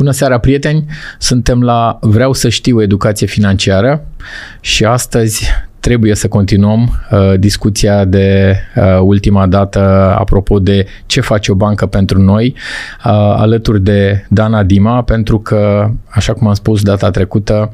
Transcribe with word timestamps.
Bună 0.00 0.12
seara, 0.12 0.38
prieteni! 0.38 0.84
Suntem 1.18 1.62
la 1.62 1.98
Vreau 2.00 2.32
să 2.32 2.48
știu 2.48 2.82
educație 2.82 3.26
financiară 3.26 4.06
și 4.60 4.84
astăzi 4.84 5.46
trebuie 5.80 6.14
să 6.14 6.28
continuăm 6.28 7.00
uh, 7.10 7.38
discuția 7.38 8.04
de 8.04 8.56
uh, 8.76 8.98
ultima 9.00 9.46
dată 9.46 9.80
apropo 10.18 10.58
de 10.58 10.86
ce 11.06 11.20
face 11.20 11.52
o 11.52 11.54
bancă 11.54 11.86
pentru 11.86 12.20
noi, 12.20 12.54
uh, 13.04 13.12
alături 13.36 13.80
de 13.80 14.26
Dana 14.28 14.62
Dima, 14.62 15.02
pentru 15.02 15.40
că, 15.40 15.90
așa 16.08 16.32
cum 16.32 16.46
am 16.46 16.54
spus 16.54 16.82
data 16.82 17.10
trecută, 17.10 17.72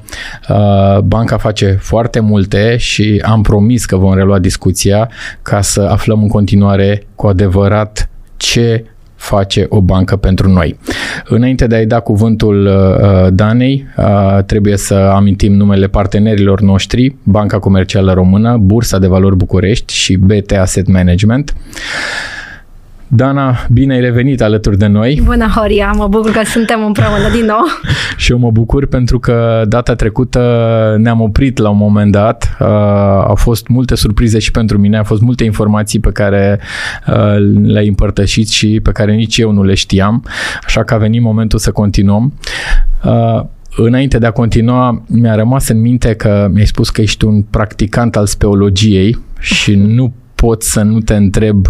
uh, 0.48 0.98
banca 0.98 1.36
face 1.36 1.78
foarte 1.80 2.20
multe 2.20 2.76
și 2.76 3.22
am 3.24 3.42
promis 3.42 3.84
că 3.84 3.96
vom 3.96 4.14
relua 4.14 4.38
discuția 4.38 5.10
ca 5.42 5.60
să 5.60 5.80
aflăm 5.80 6.22
în 6.22 6.28
continuare 6.28 7.02
cu 7.14 7.26
adevărat 7.26 8.08
ce 8.36 8.84
face 9.16 9.66
o 9.68 9.80
bancă 9.80 10.16
pentru 10.16 10.48
noi. 10.48 10.78
Înainte 11.24 11.66
de 11.66 11.74
a-i 11.74 11.86
da 11.86 12.00
cuvântul 12.00 12.66
uh, 12.66 13.32
Danei, 13.32 13.86
uh, 13.96 14.38
trebuie 14.46 14.76
să 14.76 14.94
amintim 14.94 15.52
numele 15.52 15.86
partenerilor 15.86 16.60
noștri, 16.60 17.16
Banca 17.22 17.58
Comercială 17.58 18.12
Română, 18.12 18.56
Bursa 18.56 18.98
de 18.98 19.06
Valori 19.06 19.36
București 19.36 19.94
și 19.94 20.16
BT 20.16 20.52
Asset 20.52 20.86
Management. 20.86 21.54
Dana, 23.08 23.56
bine 23.70 23.94
ai 23.94 24.00
revenit 24.00 24.42
alături 24.42 24.78
de 24.78 24.86
noi. 24.86 25.20
Bună, 25.24 25.46
Horia! 25.46 25.92
Mă 25.96 26.06
bucur 26.08 26.30
că 26.30 26.40
suntem 26.44 26.84
împreună 26.84 27.30
din 27.32 27.44
nou. 27.44 27.64
și 28.16 28.32
eu 28.32 28.38
mă 28.38 28.50
bucur 28.50 28.86
pentru 28.86 29.18
că 29.18 29.64
data 29.68 29.94
trecută 29.94 30.96
ne-am 30.98 31.20
oprit 31.20 31.58
la 31.58 31.68
un 31.68 31.76
moment 31.76 32.12
dat. 32.12 32.56
Uh, 32.60 32.66
au 33.26 33.34
fost 33.34 33.68
multe 33.68 33.94
surprize 33.94 34.38
și 34.38 34.50
pentru 34.50 34.78
mine, 34.78 34.96
au 34.96 35.04
fost 35.04 35.20
multe 35.20 35.44
informații 35.44 36.00
pe 36.00 36.10
care 36.10 36.60
uh, 37.08 37.36
le-ai 37.62 37.88
împărtășit 37.88 38.48
și 38.48 38.80
pe 38.82 38.90
care 38.90 39.14
nici 39.14 39.38
eu 39.38 39.50
nu 39.50 39.62
le 39.62 39.74
știam. 39.74 40.24
Așa 40.64 40.84
că 40.84 40.94
a 40.94 40.96
venit 40.96 41.22
momentul 41.22 41.58
să 41.58 41.70
continuăm. 41.70 42.32
Uh, 43.04 43.44
înainte 43.76 44.18
de 44.18 44.26
a 44.26 44.30
continua, 44.30 45.02
mi-a 45.06 45.34
rămas 45.34 45.68
în 45.68 45.80
minte 45.80 46.14
că 46.14 46.48
mi-ai 46.52 46.66
spus 46.66 46.90
că 46.90 47.00
ești 47.00 47.24
un 47.24 47.42
practicant 47.42 48.16
al 48.16 48.26
speologiei 48.26 49.18
și 49.38 49.74
nu 49.74 50.12
pot 50.34 50.62
să 50.62 50.82
nu 50.82 51.00
te 51.00 51.14
întreb 51.14 51.66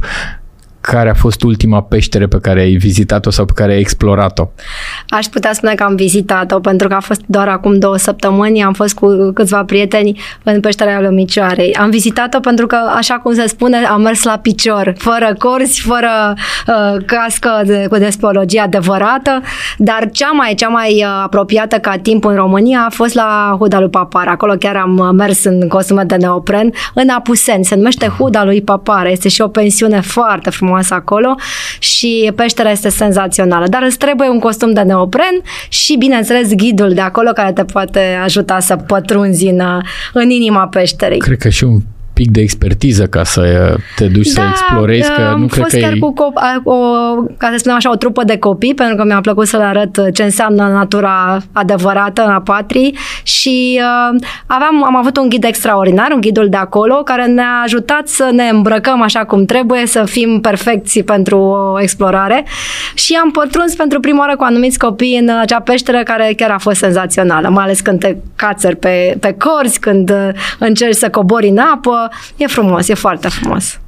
care 0.93 1.11
a 1.11 1.15
fost 1.15 1.43
ultima 1.43 1.83
peștere 1.83 2.27
pe 2.27 2.39
care 2.41 2.61
ai 2.61 2.75
vizitat-o 2.75 3.31
sau 3.31 3.45
pe 3.45 3.53
care 3.55 3.73
ai 3.73 3.79
explorat-o? 3.79 4.49
Aș 5.09 5.27
putea 5.27 5.53
spune 5.53 5.75
că 5.75 5.83
am 5.83 5.95
vizitat-o 5.95 6.61
pentru 6.61 6.89
că 6.89 6.95
a 6.95 7.01
fost 7.01 7.21
doar 7.27 7.49
acum 7.49 7.79
două 7.79 7.97
săptămâni, 7.97 8.63
am 8.63 8.73
fost 8.73 8.95
cu 8.95 9.31
câțiva 9.35 9.65
prieteni 9.65 10.21
în 10.43 10.61
peștera 10.61 11.01
Lumicioarei. 11.01 11.75
Am 11.75 11.91
vizitat-o 11.91 12.41
pentru 12.41 12.67
că, 12.67 12.77
așa 12.97 13.15
cum 13.15 13.35
se 13.35 13.47
spune, 13.47 13.77
am 13.77 14.01
mers 14.01 14.23
la 14.23 14.39
picior, 14.39 14.95
fără 14.99 15.35
corzi, 15.39 15.81
fără 15.81 16.35
uh, 16.67 17.05
cască 17.07 17.63
de, 17.65 17.87
cu 17.89 17.97
despologie 17.97 18.61
adevărată, 18.61 19.43
dar 19.79 20.09
cea 20.13 20.31
mai, 20.31 20.55
cea 20.55 20.69
mai 20.69 20.93
uh, 20.95 21.21
apropiată 21.23 21.77
ca 21.77 21.97
timp 21.97 22.25
în 22.25 22.35
România 22.35 22.85
a 22.87 22.91
fost 22.91 23.15
la 23.15 23.57
Huda 23.59 23.81
lui 23.81 23.89
Papar. 23.91 24.27
Acolo 24.29 24.55
chiar 24.55 24.77
am 24.77 24.99
uh, 24.99 25.09
mers 25.13 25.45
în 25.45 25.69
costume 25.69 26.03
de 26.03 26.15
neopren, 26.15 26.71
în 26.95 27.09
Apusen. 27.09 27.63
Se 27.63 27.75
numește 27.75 28.07
Huda 28.19 28.45
lui 28.45 28.63
Papar. 28.63 29.07
Este 29.07 29.29
și 29.29 29.41
o 29.41 29.49
pensiune 29.49 30.01
foarte 30.01 30.51
frumoasă 30.51 30.75
frumoasă 30.83 30.95
acolo 30.95 31.35
și 31.79 32.33
peștera 32.37 32.71
este 32.71 32.89
senzațională. 32.89 33.67
Dar 33.69 33.83
îți 33.83 33.99
trebuie 33.99 34.29
un 34.29 34.39
costum 34.39 34.73
de 34.73 34.81
neopren 34.81 35.43
și, 35.69 35.97
bineînțeles, 35.97 36.55
ghidul 36.55 36.95
de 36.95 37.01
acolo 37.01 37.31
care 37.31 37.53
te 37.53 37.65
poate 37.65 38.01
ajuta 38.23 38.61
să 38.61 38.77
pătrunzi 38.77 39.47
în, 39.47 39.63
în 40.13 40.31
inima 40.31 40.67
peșterei. 40.67 41.19
Cred 41.19 41.39
că 41.39 41.49
și 41.49 41.65
un 41.65 41.81
pic 42.17 42.31
de 42.31 42.41
expertiză 42.41 43.07
ca 43.07 43.25
să 43.25 43.77
te 43.97 44.07
duci 44.07 44.33
da, 44.33 44.43
să 44.43 44.49
explorezi, 44.51 45.11
că 45.11 45.35
nu 45.39 45.47
cred 45.47 45.67
că 45.67 45.77
chiar 45.77 45.93
e... 45.93 45.99
cu 45.99 46.13
cop- 46.13 46.65
o, 46.65 46.77
ca 47.37 47.49
să 47.51 47.57
spunem 47.57 47.77
așa, 47.77 47.91
o 47.91 47.97
trupă 47.97 48.25
de 48.25 48.39
copii, 48.39 48.75
pentru 48.75 48.97
că 48.97 49.05
mi-a 49.05 49.21
plăcut 49.21 49.47
să 49.47 49.57
le 49.57 49.63
arăt 49.63 50.13
ce 50.13 50.23
înseamnă 50.23 50.69
natura 50.69 51.39
adevărată 51.53 52.23
a 52.23 52.41
patrii 52.41 52.97
și 53.23 53.81
uh, 53.81 54.21
aveam, 54.47 54.85
am 54.85 54.97
avut 54.97 55.17
un 55.17 55.29
ghid 55.29 55.45
extraordinar, 55.45 56.11
un 56.11 56.21
ghidul 56.21 56.49
de 56.49 56.57
acolo, 56.57 56.95
care 56.95 57.27
ne-a 57.27 57.61
ajutat 57.65 58.09
să 58.09 58.29
ne 58.33 58.49
îmbrăcăm 58.49 59.03
așa 59.03 59.25
cum 59.25 59.45
trebuie, 59.45 59.87
să 59.87 60.05
fim 60.05 60.41
perfecți 60.41 61.01
pentru 61.01 61.39
o 61.39 61.81
explorare 61.81 62.45
și 62.95 63.19
am 63.23 63.31
pătruns 63.31 63.75
pentru 63.75 64.01
prima 64.01 64.19
oară 64.19 64.37
cu 64.37 64.45
anumiți 64.45 64.79
copii 64.79 65.19
în 65.19 65.29
acea 65.41 65.61
peșteră 65.61 66.03
care 66.03 66.33
chiar 66.37 66.51
a 66.51 66.59
fost 66.59 66.77
senzațională, 66.77 67.49
mai 67.49 67.65
ales 67.65 67.81
când 67.81 68.01
te 68.01 68.17
cațări 68.37 68.77
pe, 68.77 69.17
pe 69.21 69.37
corzi, 69.39 69.79
când 69.79 70.11
uh, 70.11 70.29
încerci 70.59 70.95
să 70.95 71.09
cobori 71.11 71.49
în 71.49 71.59
apă, 71.59 72.06
e 72.37 72.47
frumos, 72.47 72.89
e 72.89 72.95
foarte 72.95 73.29
frumos. 73.29 73.81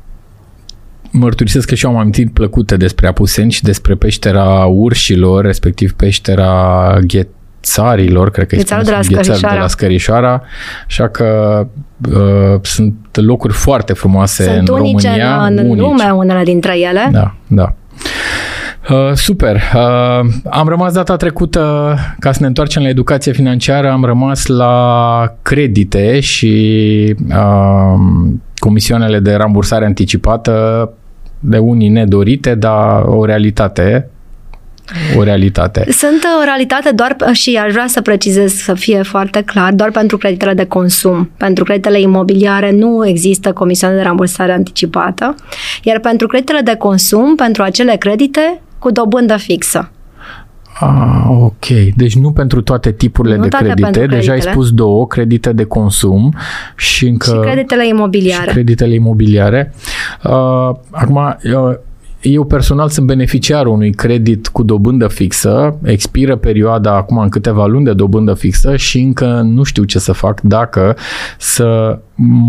Mărturisesc 1.10 1.68
că 1.68 1.74
și 1.74 1.84
eu 1.84 1.90
am 1.90 1.96
amintit 1.98 2.32
plăcute 2.32 2.76
despre 2.76 3.06
Apuseni 3.06 3.52
și 3.52 3.62
despre 3.62 3.94
peștera 3.94 4.64
urșilor, 4.64 5.44
respectiv 5.44 5.92
peștera 5.92 6.98
ghețarilor, 7.00 8.30
cred 8.30 8.46
că 8.46 8.56
Ghețarul 8.56 8.84
de 8.84 8.90
la 8.90 9.02
Scărișoara. 9.02 9.54
de 9.54 9.60
la 9.60 9.66
Scărișoara, 9.66 10.42
așa 10.86 11.08
că 11.08 11.66
uh, 12.12 12.60
sunt 12.62 12.94
locuri 13.12 13.52
foarte 13.52 13.92
frumoase 13.92 14.44
sunt 14.44 14.56
în 14.56 14.64
România. 14.74 15.44
Sunt 15.44 15.58
în 15.58 15.78
lume 15.78 16.10
unele 16.10 16.42
dintre 16.42 16.78
ele. 16.78 17.08
Da, 17.12 17.34
da. 17.46 17.74
Uh, 18.91 19.12
super. 19.15 19.54
Uh, 19.54 20.31
am 20.50 20.69
rămas 20.69 20.93
data 20.93 21.16
trecută, 21.16 21.94
ca 22.19 22.32
să 22.32 22.38
ne 22.41 22.47
întoarcem 22.47 22.82
la 22.82 22.88
educație 22.88 23.32
financiară, 23.32 23.91
am 23.91 24.04
rămas 24.04 24.47
la 24.47 25.34
credite 25.43 26.21
și 26.21 27.15
uh, 27.28 28.00
comisioanele 28.56 29.19
de 29.19 29.34
rambursare 29.34 29.84
anticipată 29.84 30.93
de 31.41 31.59
unii 31.59 31.88
nedorite, 31.88 32.54
dar 32.54 33.03
o 33.03 33.25
realitate 33.25 34.10
o 35.16 35.22
realitate. 35.22 35.87
Sunt 35.91 36.26
o 36.41 36.44
realitate 36.44 36.91
doar 36.91 37.16
și 37.32 37.56
aș 37.56 37.72
vrea 37.72 37.87
să 37.87 38.00
precizez 38.00 38.53
să 38.53 38.75
fie 38.75 39.03
foarte 39.03 39.43
clar, 39.43 39.72
doar 39.72 39.91
pentru 39.91 40.16
creditele 40.16 40.55
de 40.55 40.65
consum. 40.65 41.31
Pentru 41.37 41.65
creditele 41.65 42.00
imobiliare 42.00 42.70
nu 42.70 43.06
există 43.06 43.53
comisioane 43.53 43.97
de 43.97 44.03
rambursare 44.03 44.53
anticipată, 44.53 45.34
iar 45.82 45.99
pentru 45.99 46.26
creditele 46.26 46.60
de 46.60 46.75
consum, 46.75 47.34
pentru 47.34 47.62
acele 47.62 47.97
credite, 47.97 48.60
cu 48.78 48.90
dobândă 48.90 49.36
fixă. 49.36 49.90
Ah, 50.80 51.26
ok. 51.28 51.66
Deci 51.96 52.16
nu 52.16 52.32
pentru 52.32 52.62
toate 52.62 52.92
tipurile 52.92 53.36
nu 53.36 53.42
de 53.42 53.48
toate 53.48 53.64
credite. 53.64 54.06
Deja 54.06 54.32
ai 54.32 54.40
spus 54.40 54.70
două, 54.70 55.06
credite 55.06 55.52
de 55.52 55.64
consum 55.64 56.34
și 56.76 57.06
încă... 57.06 57.30
Și 57.30 57.50
creditele 57.50 57.88
imobiliare. 57.88 58.46
Și 58.46 58.52
creditele 58.52 58.94
imobiliare. 58.94 59.74
Uh, 60.24 60.30
acum, 60.90 61.16
uh, 61.16 61.76
eu 62.20 62.44
personal 62.44 62.88
sunt 62.88 63.06
beneficiarul 63.06 63.72
unui 63.72 63.90
credit 63.90 64.48
cu 64.48 64.62
dobândă 64.62 65.08
fixă, 65.08 65.78
expiră 65.82 66.36
perioada 66.36 66.94
acum 66.94 67.18
în 67.18 67.28
câteva 67.28 67.66
luni 67.66 67.84
de 67.84 67.92
dobândă 67.92 68.34
fixă 68.34 68.76
și 68.76 69.00
încă 69.00 69.40
nu 69.44 69.62
știu 69.62 69.84
ce 69.84 69.98
să 69.98 70.12
fac 70.12 70.40
dacă 70.40 70.96
să 71.38 71.98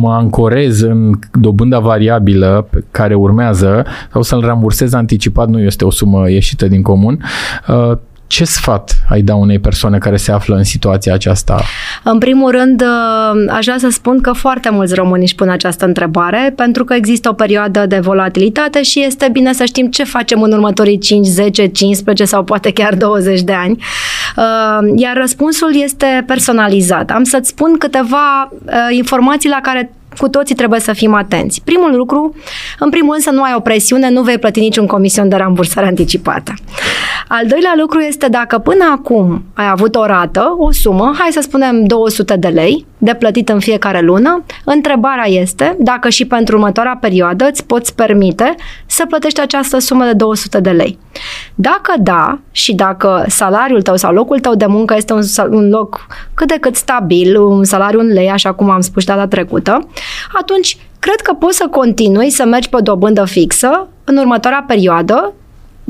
mă 0.02 0.12
ancorez 0.12 0.82
în 0.82 1.14
dobânda 1.32 1.80
variabilă 1.80 2.68
pe 2.70 2.84
care 2.92 3.14
urmează 3.14 3.86
sau 4.12 4.22
să-l 4.22 4.42
rambursez 4.42 4.94
anticipat, 4.94 5.48
nu 5.48 5.60
este 5.60 5.86
o 5.86 5.92
sumă 5.92 6.30
ieșită 6.30 6.68
din 6.68 6.82
comun, 6.82 7.24
uh, 7.68 7.98
ce 8.30 8.44
sfat 8.44 8.96
ai 9.10 9.22
da 9.22 9.36
unei 9.36 9.60
persoane 9.60 9.98
care 9.98 10.18
se 10.18 10.32
află 10.32 10.56
în 10.56 10.64
situația 10.64 11.14
aceasta? 11.14 11.62
În 12.04 12.18
primul 12.18 12.52
rând, 12.52 12.82
uh, 12.82 13.46
aș 13.50 13.66
vrea 13.66 13.78
să 13.78 13.90
spun 13.90 14.22
că 14.22 14.32
foarte 14.32 14.70
mulți 14.70 14.94
români 14.94 15.22
își 15.22 15.36
pun 15.36 15.50
această 15.50 15.86
întrebare, 15.86 16.54
pentru 16.56 16.84
că 16.84 16.94
există 16.94 17.30
o 17.30 17.34
perioadă 17.34 17.86
de 17.86 18.00
volatilitate 18.00 18.82
și 18.82 19.04
este 19.04 19.30
bine 19.32 19.54
să 19.54 19.66
știm 19.66 19.88
ce 19.88 20.04
facem 20.04 20.42
în 20.42 20.52
următorii 20.52 20.98
5, 20.98 21.26
10, 21.26 21.68
15 21.68 22.26
sau 22.26 22.44
poate 22.44 22.72
chiar 22.72 22.96
20 22.96 23.42
de 23.42 23.54
ani. 23.54 23.84
Uh, 24.36 24.92
iar 24.96 25.18
răspunsul 25.18 25.82
este 25.84 26.24
personalizat. 26.28 27.12
Am 27.12 27.24
să-ți 27.24 27.50
spun 27.50 27.78
câteva 27.78 28.52
uh, 28.52 28.74
informații 28.90 29.50
la 29.50 29.60
care 29.62 29.92
cu 30.20 30.30
toții 30.30 30.56
trebuie 30.56 30.80
să 30.80 30.94
fim 30.94 31.14
atenți. 31.14 31.62
Primul 31.64 31.96
lucru, 31.96 32.36
în 32.80 32.90
primul 32.90 33.12
rând 33.12 33.24
să 33.24 33.32
nu 33.32 33.42
ai 33.42 33.54
o 33.56 33.60
presiune, 33.60 34.10
nu 34.10 34.22
vei 34.22 34.38
plăti 34.38 34.60
niciun 34.60 34.86
comision 34.86 35.30
de 35.30 35.36
rambursare 35.36 35.88
anticipată. 35.88 36.54
Al 37.28 37.48
doilea 37.48 37.74
lucru 37.78 38.00
este 38.00 38.28
dacă 38.28 38.58
până 38.58 38.86
acum 38.92 39.44
ai 39.54 39.70
avut 39.70 39.96
o 39.96 40.06
rată, 40.06 40.56
o 40.58 40.72
sumă, 40.72 41.16
hai 41.18 41.30
să 41.32 41.42
spunem 41.42 41.84
200 41.86 42.36
de 42.36 42.48
lei, 42.48 42.86
de 42.98 43.16
plătit 43.20 43.50
în 43.50 43.60
fiecare 43.60 44.02
lună, 44.02 44.44
întrebarea 44.64 45.28
este 45.28 45.76
dacă 45.80 46.10
și 46.10 46.26
pentru 46.26 46.56
următoarea 46.56 46.98
perioadă 47.02 47.48
îți 47.50 47.66
poți 47.66 47.96
permite 47.96 48.56
să 49.00 49.06
plătești 49.06 49.42
această 49.42 49.80
sumă 49.80 50.06
de 50.06 50.14
200 50.14 50.60
de 50.60 50.70
lei. 50.70 50.98
Dacă 51.56 51.94
da 52.00 52.40
și 52.52 52.74
dacă 52.76 53.26
salariul 53.28 53.82
tău 53.82 53.96
sau 53.96 54.14
locul 54.14 54.40
tău 54.40 54.56
de 54.56 54.66
muncă 54.66 54.94
este 54.98 55.14
un, 55.14 55.22
un 55.50 55.70
loc 55.70 56.08
cât 56.34 56.48
de 56.48 56.58
cât 56.60 56.76
stabil, 56.76 57.42
un 57.42 57.64
salariu 57.64 58.00
în 58.00 58.08
lei, 58.08 58.30
așa 58.30 58.54
cum 58.54 58.70
am 58.70 58.82
spus 58.82 59.04
data 59.06 59.28
trecută, 59.28 59.88
atunci 60.34 60.78
cred 61.00 61.16
că 61.16 61.34
poți 61.34 61.58
să 61.58 61.68
continui 61.72 62.30
să 62.30 62.46
mergi 62.46 62.70
pe 62.70 62.76
o 62.76 62.80
dobândă 62.80 63.26
fixă 63.26 63.88
în 64.04 64.18
următoarea 64.18 64.64
perioadă 64.68 65.34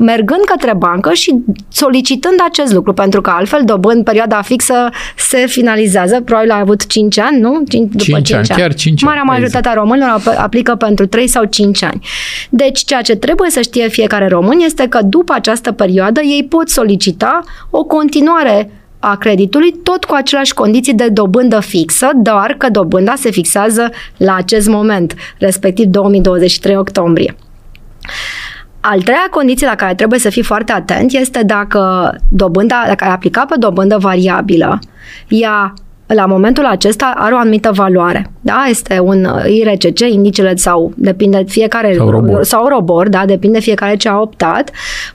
mergând 0.02 0.44
către 0.44 0.74
bancă 0.76 1.12
și 1.12 1.34
solicitând 1.68 2.34
acest 2.48 2.72
lucru, 2.72 2.92
pentru 2.92 3.20
că 3.20 3.30
altfel 3.30 3.62
dobând 3.64 4.04
perioada 4.04 4.42
fixă 4.42 4.88
se 5.16 5.46
finalizează, 5.46 6.20
probabil 6.20 6.50
a 6.50 6.58
avut 6.58 6.86
5 6.86 7.18
ani, 7.18 7.40
nu? 7.40 7.62
5, 7.68 7.90
după 7.90 8.20
5, 8.20 8.26
5 8.26 8.50
ani, 8.50 8.60
chiar 8.60 8.74
5 8.74 9.02
Marea 9.02 9.22
majoritate 9.22 9.68
a 9.68 9.72
românilor 9.72 10.22
aplică 10.36 10.74
pentru 10.74 11.06
3 11.06 11.26
sau 11.26 11.44
5 11.44 11.82
ani. 11.82 12.00
Deci 12.50 12.84
ceea 12.84 13.00
ce 13.00 13.16
trebuie 13.16 13.50
să 13.50 13.60
știe 13.60 13.88
fiecare 13.88 14.28
român 14.28 14.58
este 14.60 14.86
că 14.88 14.98
după 15.02 15.32
această 15.32 15.72
perioadă 15.72 16.20
ei 16.20 16.46
pot 16.48 16.68
solicita 16.68 17.40
o 17.70 17.84
continuare 17.84 18.70
a 18.98 19.16
creditului, 19.16 19.72
tot 19.82 20.04
cu 20.04 20.14
aceleași 20.14 20.54
condiții 20.54 20.94
de 20.94 21.08
dobândă 21.08 21.60
fixă, 21.60 22.10
doar 22.14 22.54
că 22.58 22.68
dobânda 22.68 23.14
se 23.16 23.30
fixează 23.30 23.90
la 24.16 24.34
acest 24.34 24.68
moment, 24.68 25.14
respectiv 25.38 25.86
2023 25.86 26.76
octombrie. 26.76 27.34
Al 28.80 29.00
treia 29.02 29.26
condiție 29.30 29.66
la 29.66 29.74
care 29.74 29.94
trebuie 29.94 30.18
să 30.18 30.30
fii 30.30 30.42
foarte 30.42 30.72
atent 30.72 31.12
este 31.12 31.42
dacă 31.42 32.14
dobânda, 32.28 32.84
dacă 32.86 33.04
ai 33.04 33.10
aplicat 33.10 33.46
pe 33.46 33.54
dobândă 33.58 33.98
variabilă, 33.98 34.78
ea 35.28 35.74
la 36.06 36.26
momentul 36.26 36.66
acesta 36.66 37.12
are 37.16 37.34
o 37.34 37.38
anumită 37.38 37.70
valoare. 37.72 38.30
Da? 38.40 38.64
Este 38.68 38.98
un 38.98 39.28
IRCC, 39.46 40.00
indicele 40.00 40.56
sau 40.56 40.92
depinde 40.96 41.44
fiecare 41.46 41.94
sau 41.96 42.10
robor, 42.10 42.44
sau 42.44 42.66
robor 42.66 43.08
da? 43.08 43.24
depinde 43.26 43.60
fiecare 43.60 43.96
ce 43.96 44.08
a 44.08 44.20
optat, 44.20 44.70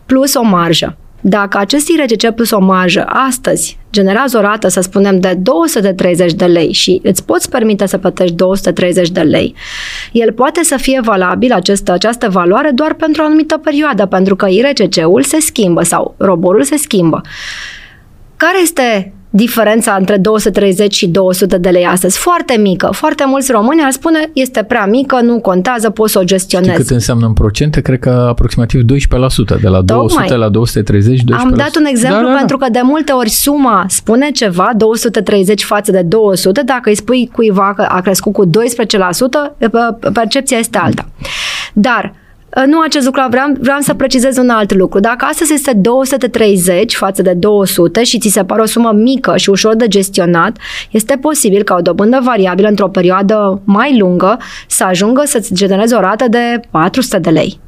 plus 0.05 0.33
o 0.33 0.43
marjă. 0.43 0.97
Dacă 1.27 1.57
acest 1.57 1.87
IRCC 1.87 2.29
plus 2.29 2.51
o 2.51 2.59
marjă 2.59 3.05
astăzi 3.07 3.77
generează 3.91 4.37
o 4.37 4.41
rată, 4.41 4.67
să 4.67 4.81
spunem, 4.81 5.19
de 5.19 5.33
230 5.33 6.33
de 6.33 6.45
lei 6.45 6.71
și 6.71 6.99
îți 7.03 7.25
poți 7.25 7.49
permite 7.49 7.85
să 7.85 7.97
plătești 7.97 8.35
230 8.35 9.09
de 9.09 9.21
lei, 9.21 9.55
el 10.11 10.31
poate 10.31 10.63
să 10.63 10.77
fie 10.77 10.99
valabil, 11.03 11.51
această, 11.51 11.91
această 11.91 12.29
valoare, 12.29 12.71
doar 12.73 12.93
pentru 12.93 13.21
o 13.21 13.25
anumită 13.25 13.57
perioadă, 13.57 14.05
pentru 14.05 14.35
că 14.35 14.47
IRCC-ul 14.49 15.23
se 15.23 15.39
schimbă 15.39 15.83
sau 15.83 16.15
roborul 16.17 16.63
se 16.63 16.77
schimbă. 16.77 17.21
Care 18.35 18.57
este 18.61 19.13
diferența 19.35 19.95
între 19.99 20.17
230 20.17 20.93
și 20.93 21.07
200 21.07 21.57
de 21.57 21.69
lei 21.69 21.85
astăzi. 21.85 22.17
Foarte 22.17 22.57
mică. 22.57 22.89
Foarte 22.91 23.23
mulți 23.27 23.51
români 23.51 23.81
ar 23.83 23.91
spune 23.91 24.29
este 24.33 24.63
prea 24.63 24.85
mică, 24.85 25.21
nu 25.21 25.39
contează, 25.39 25.89
poți 25.89 26.11
să 26.11 26.19
o 26.19 26.23
gestionezi. 26.23 26.71
Știi 26.71 26.83
cât 26.83 26.93
înseamnă 26.93 27.25
în 27.25 27.33
procente? 27.33 27.81
Cred 27.81 27.99
că 27.99 28.09
aproximativ 28.09 28.81
12%. 28.81 28.85
De 29.61 29.67
la 29.67 29.81
200 29.81 30.21
Tocmai. 30.21 30.37
la 30.37 30.49
230, 30.49 31.19
12%. 31.19 31.23
Am 31.37 31.53
dat 31.55 31.75
un 31.75 31.85
exemplu 31.85 32.19
da, 32.19 32.25
da, 32.25 32.31
da. 32.31 32.37
pentru 32.37 32.57
că 32.57 32.67
de 32.71 32.79
multe 32.83 33.11
ori 33.11 33.29
suma 33.29 33.85
spune 33.89 34.29
ceva, 34.31 34.71
230 34.77 35.63
față 35.63 35.91
de 35.91 36.01
200, 36.01 36.61
dacă 36.65 36.89
îi 36.89 36.95
spui 36.95 37.29
cuiva 37.33 37.73
că 37.75 37.85
a 37.89 38.01
crescut 38.01 38.33
cu 38.33 38.45
12%, 38.45 38.51
percepția 40.13 40.57
este 40.57 40.77
alta. 40.77 41.09
Dar 41.73 42.13
Uh, 42.15 42.24
nu 42.65 42.81
acest 42.81 43.05
lucru, 43.05 43.21
vreau, 43.29 43.47
vreau 43.59 43.79
să 43.79 43.93
precizez 43.93 44.37
un 44.37 44.49
alt 44.49 44.73
lucru. 44.73 44.99
Dacă 44.99 45.25
astăzi 45.25 45.53
este 45.53 45.73
230 45.73 46.95
față 46.95 47.21
de 47.21 47.33
200 47.33 48.03
și 48.03 48.19
ți 48.19 48.29
se 48.29 48.43
pare 48.43 48.61
o 48.61 48.65
sumă 48.65 48.91
mică 48.91 49.37
și 49.37 49.49
ușor 49.49 49.75
de 49.75 49.87
gestionat, 49.87 50.57
este 50.91 51.15
posibil 51.15 51.63
ca 51.63 51.75
o 51.75 51.81
dobândă 51.81 52.19
variabilă 52.23 52.67
într-o 52.67 52.89
perioadă 52.89 53.61
mai 53.63 53.97
lungă 53.97 54.37
să 54.67 54.83
ajungă 54.83 55.23
să-ți 55.25 55.53
genereze 55.53 55.95
o 55.95 55.99
rată 55.99 56.25
de 56.29 56.59
400 56.71 57.19
de 57.19 57.29
lei. 57.29 57.59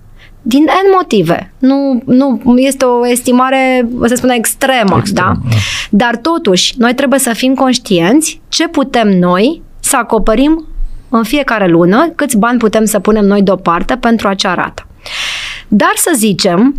Din 0.42 0.64
N 0.64 0.92
motive. 0.96 1.54
Nu, 1.60 2.02
nu 2.06 2.58
este 2.58 2.86
o 2.86 3.08
estimare, 3.08 3.90
să 4.06 4.16
spunem, 4.16 4.36
extremă, 4.38 4.96
Extrem, 4.98 5.26
da? 5.26 5.32
da? 5.50 5.56
Dar 5.90 6.16
totuși, 6.16 6.74
noi 6.78 6.94
trebuie 6.94 7.20
să 7.20 7.34
fim 7.34 7.54
conștienți 7.54 8.42
ce 8.50 8.68
putem 8.68 9.08
noi 9.08 9.62
să 9.80 9.98
acoperim 9.98 10.66
în 11.10 11.24
fiecare 11.24 11.68
lună 11.68 12.10
câți 12.16 12.38
bani 12.38 12.58
putem 12.58 12.86
să 12.86 13.00
punem 13.00 13.26
noi 13.26 13.42
deoparte 13.42 13.96
pentru 13.96 14.28
acea 14.28 14.54
rată. 14.54 14.88
Dar 15.68 15.92
să 15.96 16.12
zicem 16.16 16.76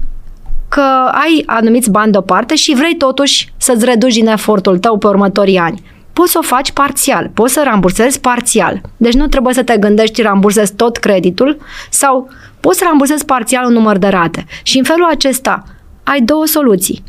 că 0.69 1.11
ai 1.13 1.43
anumiți 1.47 1.91
bani 1.91 2.13
deoparte 2.13 2.55
și 2.55 2.75
vrei 2.75 2.97
totuși 2.97 3.53
să-ți 3.57 3.85
reduci 3.85 4.15
din 4.15 4.27
efortul 4.27 4.79
tău 4.79 4.99
pe 4.99 5.07
următorii 5.07 5.59
ani. 5.59 5.83
Poți 6.13 6.33
să 6.33 6.39
o 6.39 6.47
faci 6.47 6.73
parțial, 6.73 7.31
poți 7.35 7.53
să 7.53 7.63
rambursezi 7.65 8.21
parțial. 8.21 8.81
Deci 8.97 9.15
nu 9.15 9.27
trebuie 9.27 9.55
să 9.55 9.63
te 9.63 9.77
gândești 9.77 10.23
rambursezi 10.23 10.75
tot 10.75 10.97
creditul 10.97 11.59
sau 11.91 12.29
poți 12.61 12.79
să 12.79 12.85
rambursezi 12.87 13.25
parțial 13.25 13.67
un 13.67 13.73
număr 13.73 13.97
de 13.97 14.07
rate. 14.07 14.45
Și 14.63 14.79
în 14.79 14.85
felul 14.85 15.09
acesta 15.11 15.65
ai 16.03 16.21
două 16.21 16.47
soluții. 16.47 17.03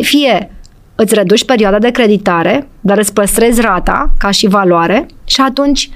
Fie 0.00 0.50
îți 0.94 1.14
reduci 1.14 1.44
perioada 1.44 1.78
de 1.78 1.90
creditare, 1.90 2.68
dar 2.80 2.98
îți 2.98 3.12
păstrezi 3.12 3.60
rata 3.60 4.06
ca 4.18 4.30
și 4.30 4.46
valoare 4.46 5.06
și 5.24 5.40
atunci 5.40 5.90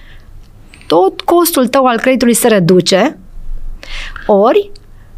tot 0.96 1.20
costul 1.20 1.66
tău 1.66 1.84
al 1.84 1.98
creditului 1.98 2.34
se 2.34 2.48
reduce, 2.48 3.18
ori 4.26 4.70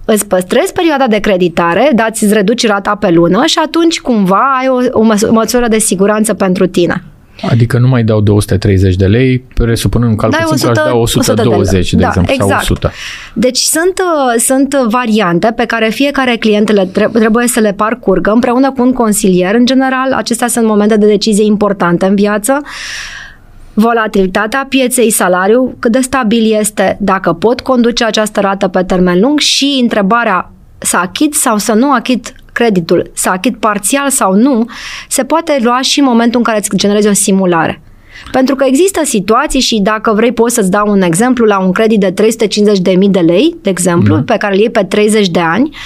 îți 0.05 0.27
păstrezi 0.27 0.73
perioada 0.73 1.07
de 1.07 1.19
creditare, 1.19 1.91
dar 1.95 2.09
îți 2.11 2.33
reduci 2.33 2.67
rata 2.67 2.95
pe 2.95 3.11
lună 3.11 3.45
și 3.45 3.59
atunci 3.65 4.01
cumva 4.01 4.57
ai 4.61 4.69
o, 4.69 4.99
o 4.99 5.33
măsură 5.33 5.69
de 5.69 5.79
siguranță 5.79 6.35
pentru 6.35 6.67
tine. 6.67 7.03
Adică 7.51 7.79
nu 7.79 7.89
mai 7.89 8.03
dau 8.03 8.21
230 8.21 8.95
de 8.95 9.07
lei, 9.07 9.39
presupunând 9.55 10.11
un 10.11 10.17
calcul 10.17 10.57
simplu, 10.57 10.69
aș 10.69 10.77
da 10.77 10.97
120, 10.97 11.17
100 11.17 11.35
de, 11.35 11.97
de 11.97 12.03
da, 12.03 12.09
exemplu, 12.09 12.33
exact. 12.33 12.51
sau 12.51 12.59
100. 12.61 12.91
Deci 13.35 13.59
sunt, 13.59 13.93
uh, 13.99 14.41
sunt 14.41 14.75
variante 14.75 15.53
pe 15.57 15.65
care 15.65 15.89
fiecare 15.89 16.37
client 16.37 16.71
le 16.71 16.91
trebuie 17.13 17.47
să 17.47 17.61
le 17.61 17.73
parcurgă 17.73 18.31
împreună 18.31 18.73
cu 18.73 18.83
un 18.83 18.93
consilier. 18.93 19.55
În 19.55 19.67
general, 19.67 20.13
acestea 20.13 20.49
sunt 20.49 20.67
momente 20.67 20.97
de 20.97 21.07
decizie 21.07 21.45
importante 21.45 22.07
în 22.07 22.15
viață 22.15 22.61
volatilitatea 23.75 24.67
pieței, 24.69 25.11
salariu, 25.11 25.77
cât 25.79 25.93
de 25.93 26.01
stabil 26.01 26.55
este, 26.59 26.97
dacă 27.01 27.33
pot 27.33 27.61
conduce 27.61 28.05
această 28.05 28.41
rată 28.41 28.69
pe 28.69 28.83
termen 28.83 29.21
lung 29.21 29.39
și 29.39 29.79
întrebarea 29.83 30.51
să 30.79 30.97
achit 30.97 31.35
sau 31.35 31.59
să 31.59 31.73
nu 31.73 31.93
achit 31.93 32.35
creditul, 32.53 33.11
să 33.15 33.29
achit 33.29 33.57
parțial 33.57 34.11
sau 34.11 34.35
nu, 34.35 34.67
se 35.09 35.25
poate 35.25 35.59
lua 35.63 35.81
și 35.81 35.99
în 35.99 36.05
momentul 36.05 36.39
în 36.39 36.45
care 36.45 36.59
îți 36.59 36.77
generezi 36.77 37.09
o 37.09 37.13
simulare. 37.13 37.83
Pentru 38.31 38.55
că 38.55 38.65
există 38.67 39.01
situații 39.05 39.61
și 39.61 39.81
dacă 39.81 40.13
vrei 40.13 40.33
poți 40.33 40.55
să-ți 40.55 40.71
dau 40.71 40.91
un 40.91 41.03
exemplu 41.03 41.45
la 41.45 41.59
un 41.59 41.73
credit 41.73 42.01
de 42.01 42.15
350.000 42.23 43.11
de 43.11 43.21
lei, 43.21 43.57
de 43.63 43.71
exemplu, 43.71 44.15
da. 44.15 44.23
pe 44.33 44.37
care 44.39 44.55
îl 44.55 44.61
iei 44.61 44.71
pe 44.71 44.85
30 44.85 45.29
de 45.29 45.41
ani, 45.41 45.77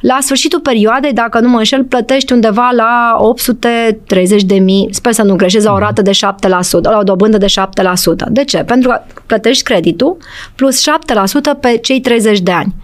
la 0.00 0.18
sfârșitul 0.20 0.60
perioadei, 0.60 1.12
dacă 1.12 1.40
nu 1.40 1.48
mă 1.48 1.58
înșel, 1.58 1.84
plătești 1.84 2.32
undeva 2.32 2.70
la 2.76 3.16
830 3.18 4.42
de 4.42 4.54
mii, 4.54 4.88
sper 4.90 5.12
să 5.12 5.22
nu 5.22 5.36
greșesc, 5.36 5.66
la 5.66 5.72
o 5.72 5.78
rată 5.78 6.02
de 6.02 6.10
7%, 6.10 6.16
la 6.82 6.98
o 6.98 7.02
dobândă 7.02 7.38
de 7.38 7.46
7%. 7.46 8.26
De 8.28 8.44
ce? 8.44 8.58
Pentru 8.58 8.90
că 8.90 9.02
plătești 9.26 9.62
creditul 9.62 10.16
plus 10.54 10.80
7% 10.80 10.84
pe 11.60 11.78
cei 11.82 12.00
30 12.00 12.40
de 12.40 12.52
ani. 12.52 12.74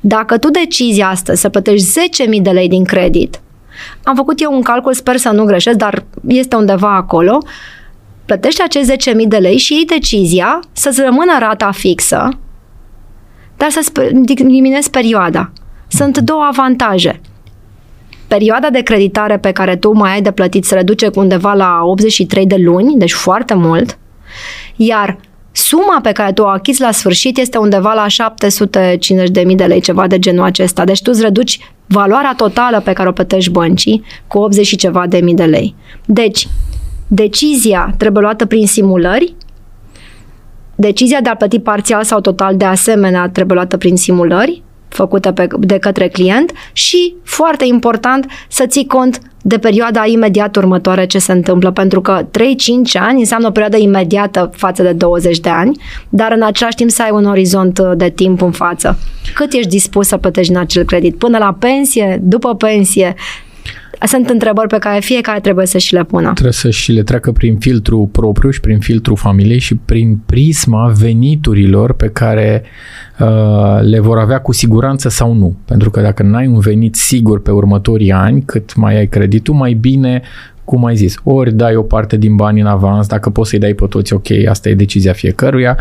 Dacă 0.00 0.38
tu 0.38 0.50
decizi 0.50 1.00
astăzi 1.00 1.40
să 1.40 1.48
plătești 1.48 2.00
10.000 2.36 2.42
de 2.42 2.50
lei 2.50 2.68
din 2.68 2.84
credit, 2.84 3.40
am 4.02 4.14
făcut 4.14 4.40
eu 4.40 4.52
un 4.52 4.62
calcul, 4.62 4.94
sper 4.94 5.16
să 5.16 5.28
nu 5.28 5.44
greșesc, 5.44 5.76
dar 5.76 6.04
este 6.26 6.56
undeva 6.56 6.94
acolo, 6.94 7.38
plătești 8.26 8.62
acești 8.62 9.10
10.000 9.10 9.14
de 9.26 9.36
lei 9.36 9.56
și 9.56 9.74
iei 9.74 9.84
decizia 9.84 10.60
să-ți 10.72 11.00
rămână 11.00 11.36
rata 11.38 11.70
fixă, 11.70 12.28
dar 13.56 13.70
să-ți 13.70 13.92
diminuezi 14.24 14.90
perioada. 14.90 15.52
Sunt 15.88 16.18
două 16.18 16.42
avantaje. 16.42 17.20
Perioada 18.26 18.70
de 18.70 18.80
creditare 18.80 19.38
pe 19.38 19.52
care 19.52 19.76
tu 19.76 19.92
mai 19.92 20.12
ai 20.12 20.22
de 20.22 20.30
plătit 20.30 20.64
se 20.64 20.74
reduce 20.74 21.08
cu 21.08 21.20
undeva 21.20 21.52
la 21.52 21.80
83 21.82 22.46
de 22.46 22.56
luni, 22.56 22.94
deci 22.96 23.12
foarte 23.12 23.54
mult, 23.54 23.98
iar 24.76 25.18
suma 25.52 26.00
pe 26.02 26.12
care 26.12 26.32
tu 26.32 26.42
o 26.42 26.46
achizi 26.46 26.80
la 26.80 26.90
sfârșit 26.90 27.38
este 27.38 27.58
undeva 27.58 27.92
la 27.92 28.06
750.000 29.46 29.54
de 29.54 29.64
lei, 29.64 29.80
ceva 29.80 30.06
de 30.06 30.18
genul 30.18 30.44
acesta. 30.44 30.84
Deci 30.84 31.02
tu 31.02 31.10
îți 31.12 31.22
reduci 31.22 31.58
valoarea 31.86 32.34
totală 32.36 32.80
pe 32.80 32.92
care 32.92 33.08
o 33.08 33.12
plătești 33.12 33.50
băncii 33.50 34.04
cu 34.26 34.38
80 34.38 34.66
și 34.66 34.76
ceva 34.76 35.06
de 35.06 35.18
mii 35.18 35.34
de 35.34 35.44
lei. 35.44 35.74
Deci, 36.04 36.48
decizia 37.08 37.94
trebuie 37.98 38.22
luată 38.22 38.46
prin 38.46 38.66
simulări, 38.66 39.34
decizia 40.74 41.20
de 41.20 41.28
a 41.28 41.36
plăti 41.36 41.58
parțial 41.58 42.04
sau 42.04 42.20
total 42.20 42.56
de 42.56 42.64
asemenea 42.64 43.28
trebuie 43.28 43.56
luată 43.56 43.76
prin 43.76 43.96
simulări, 43.96 44.62
făcută 44.88 45.32
pe, 45.32 45.46
de 45.58 45.78
către 45.78 46.08
client 46.08 46.52
și, 46.72 47.14
foarte 47.22 47.64
important, 47.64 48.26
să 48.48 48.66
ții 48.66 48.86
cont 48.86 49.20
de 49.46 49.58
perioada 49.58 50.04
imediat 50.06 50.56
următoare 50.56 51.06
ce 51.06 51.18
se 51.18 51.32
întâmplă, 51.32 51.70
pentru 51.70 52.00
că 52.00 52.22
3-5 52.22 52.30
ani 52.92 53.18
înseamnă 53.18 53.46
o 53.46 53.50
perioadă 53.50 53.76
imediată 53.76 54.50
față 54.56 54.82
de 54.82 54.92
20 54.92 55.38
de 55.38 55.48
ani, 55.48 55.76
dar 56.08 56.32
în 56.32 56.42
același 56.42 56.76
timp 56.76 56.90
să 56.90 57.02
ai 57.02 57.10
un 57.12 57.24
orizont 57.24 57.78
uh, 57.78 57.92
de 57.96 58.08
timp 58.08 58.42
în 58.42 58.50
față. 58.50 58.98
Cât 59.34 59.52
ești 59.52 59.68
dispus 59.68 60.06
să 60.06 60.16
plătești 60.16 60.52
în 60.52 60.58
acel 60.58 60.84
credit? 60.84 61.18
Până 61.18 61.38
la 61.38 61.56
pensie, 61.58 62.20
după 62.22 62.54
pensie, 62.54 63.14
sunt 64.06 64.28
întrebări 64.28 64.68
pe 64.68 64.78
care 64.78 65.00
fiecare 65.00 65.40
trebuie 65.40 65.66
să 65.66 65.78
și 65.78 65.94
le 65.94 66.04
pună. 66.04 66.32
Trebuie 66.32 66.52
să 66.52 66.70
și 66.70 66.92
le 66.92 67.02
treacă 67.02 67.32
prin 67.32 67.56
filtru 67.58 68.08
propriu 68.12 68.50
și 68.50 68.60
prin 68.60 68.78
filtru 68.78 69.14
familiei 69.14 69.58
și 69.58 69.74
prin 69.74 70.18
prisma 70.26 70.92
veniturilor 70.98 71.92
pe 71.92 72.08
care 72.08 72.62
uh, 73.18 73.80
le 73.80 74.00
vor 74.00 74.18
avea 74.18 74.38
cu 74.38 74.52
siguranță 74.52 75.08
sau 75.08 75.32
nu. 75.32 75.56
Pentru 75.64 75.90
că 75.90 76.00
dacă 76.00 76.22
n-ai 76.22 76.46
un 76.46 76.58
venit 76.58 76.94
sigur 76.94 77.42
pe 77.42 77.50
următorii 77.50 78.12
ani, 78.12 78.42
cât 78.42 78.74
mai 78.74 78.96
ai 78.96 79.06
creditul, 79.06 79.54
mai 79.54 79.72
bine 79.72 80.22
cum 80.64 80.84
ai 80.84 80.96
zis, 80.96 81.16
ori 81.22 81.52
dai 81.52 81.76
o 81.76 81.82
parte 81.82 82.16
din 82.16 82.36
bani 82.36 82.60
în 82.60 82.66
avans, 82.66 83.06
dacă 83.06 83.30
poți 83.30 83.50
să-i 83.50 83.58
dai 83.58 83.72
pe 83.72 83.86
toți, 83.86 84.12
ok, 84.12 84.26
asta 84.48 84.68
e 84.68 84.74
decizia 84.74 85.12
fiecăruia. 85.12 85.78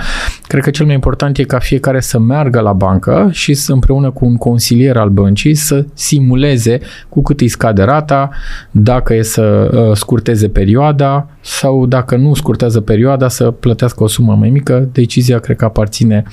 Cred 0.47 0.63
că 0.63 0.69
cel 0.69 0.85
mai 0.85 0.93
important 0.93 1.37
e 1.37 1.43
ca 1.43 1.59
fiecare 1.59 1.99
să 1.99 2.19
meargă 2.19 2.59
la 2.59 2.73
bancă 2.73 3.29
și 3.31 3.53
să 3.53 3.71
împreună 3.71 4.11
cu 4.11 4.25
un 4.25 4.37
consilier 4.37 4.97
al 4.97 5.09
băncii 5.09 5.55
să 5.55 5.85
simuleze 5.93 6.79
cu 7.09 7.21
cât 7.21 7.41
îi 7.41 7.47
scade 7.47 7.83
rata, 7.83 8.29
dacă 8.71 9.13
e 9.13 9.21
să 9.21 9.69
uh, 9.73 9.95
scurteze 9.95 10.47
perioada 10.49 11.27
sau 11.41 11.85
dacă 11.85 12.15
nu 12.15 12.33
scurtează 12.33 12.81
perioada 12.81 13.27
să 13.27 13.51
plătească 13.51 14.03
o 14.03 14.07
sumă 14.07 14.35
mai 14.39 14.49
mică. 14.49 14.89
Decizia 14.91 15.39
cred 15.39 15.55
că 15.55 15.65
aparține 15.65 16.23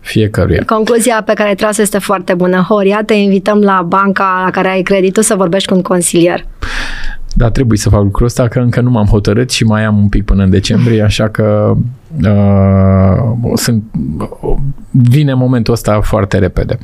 fiecăruia. 0.00 0.62
Concluzia 0.66 1.22
pe 1.26 1.32
care 1.32 1.48
ai 1.48 1.54
tras 1.54 1.78
este 1.78 1.98
foarte 1.98 2.34
bună. 2.34 2.66
Horia, 2.68 3.02
te 3.06 3.14
invităm 3.14 3.60
la 3.60 3.84
banca 3.86 4.42
la 4.44 4.50
care 4.50 4.68
ai 4.68 4.82
creditul 4.82 5.22
să 5.22 5.34
vorbești 5.34 5.68
cu 5.68 5.74
un 5.74 5.82
consilier. 5.82 6.44
Da, 7.36 7.50
trebuie 7.50 7.78
să 7.78 7.88
fac 7.88 8.02
lucrul 8.02 8.26
ăsta, 8.26 8.48
că 8.48 8.58
încă 8.58 8.80
nu 8.80 8.90
m-am 8.90 9.06
hotărât 9.06 9.50
și 9.50 9.64
mai 9.64 9.84
am 9.84 9.98
un 9.98 10.08
pic 10.08 10.24
până 10.24 10.42
în 10.42 10.50
decembrie, 10.50 11.02
așa 11.10 11.28
că 11.28 11.76
uh, 12.22 13.52
sunt, 13.54 13.84
vine 14.90 15.34
momentul 15.34 15.72
ăsta 15.72 16.00
foarte 16.00 16.38
repede. 16.38 16.78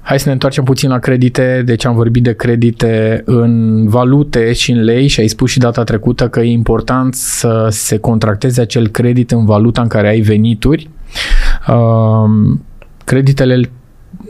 Hai 0.00 0.18
să 0.18 0.24
ne 0.26 0.32
întoarcem 0.32 0.64
puțin 0.64 0.88
la 0.88 0.98
credite, 0.98 1.62
deci 1.64 1.84
am 1.84 1.94
vorbit 1.94 2.22
de 2.22 2.34
credite 2.34 3.22
în 3.24 3.84
valute 3.88 4.52
și 4.52 4.70
în 4.70 4.82
lei 4.82 5.06
și 5.06 5.20
ai 5.20 5.28
spus 5.28 5.50
și 5.50 5.58
data 5.58 5.84
trecută 5.84 6.28
că 6.28 6.40
e 6.40 6.50
important 6.50 7.14
să 7.14 7.66
se 7.70 7.98
contracteze 7.98 8.60
acel 8.60 8.88
credit 8.88 9.30
în 9.30 9.44
valuta 9.44 9.82
în 9.82 9.88
care 9.88 10.08
ai 10.08 10.20
venituri. 10.20 10.90
Uh, 11.68 12.56
creditele 13.04 13.70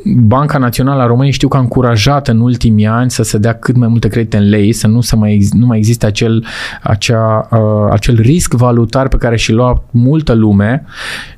Banca 0.04 0.58
Națională 0.58 1.02
a 1.02 1.06
României 1.06 1.32
știu 1.32 1.48
că 1.48 1.56
a 1.56 1.60
încurajat 1.60 2.28
în 2.28 2.40
ultimii 2.40 2.86
ani 2.86 3.10
să 3.10 3.22
se 3.22 3.38
dea 3.38 3.54
cât 3.54 3.76
mai 3.76 3.88
multe 3.88 4.08
credite 4.08 4.36
în 4.36 4.48
lei, 4.48 4.72
să 4.72 4.86
nu, 4.86 5.00
se 5.00 5.16
mai, 5.16 5.48
nu 5.52 5.66
mai 5.66 5.78
existe 5.78 6.06
acel, 6.06 6.44
acea, 6.82 7.48
uh, 7.50 7.90
acel 7.90 8.20
risc 8.20 8.54
valutar 8.54 9.08
pe 9.08 9.16
care 9.16 9.36
și 9.36 9.52
lua 9.52 9.82
multă 9.90 10.32
lume. 10.32 10.84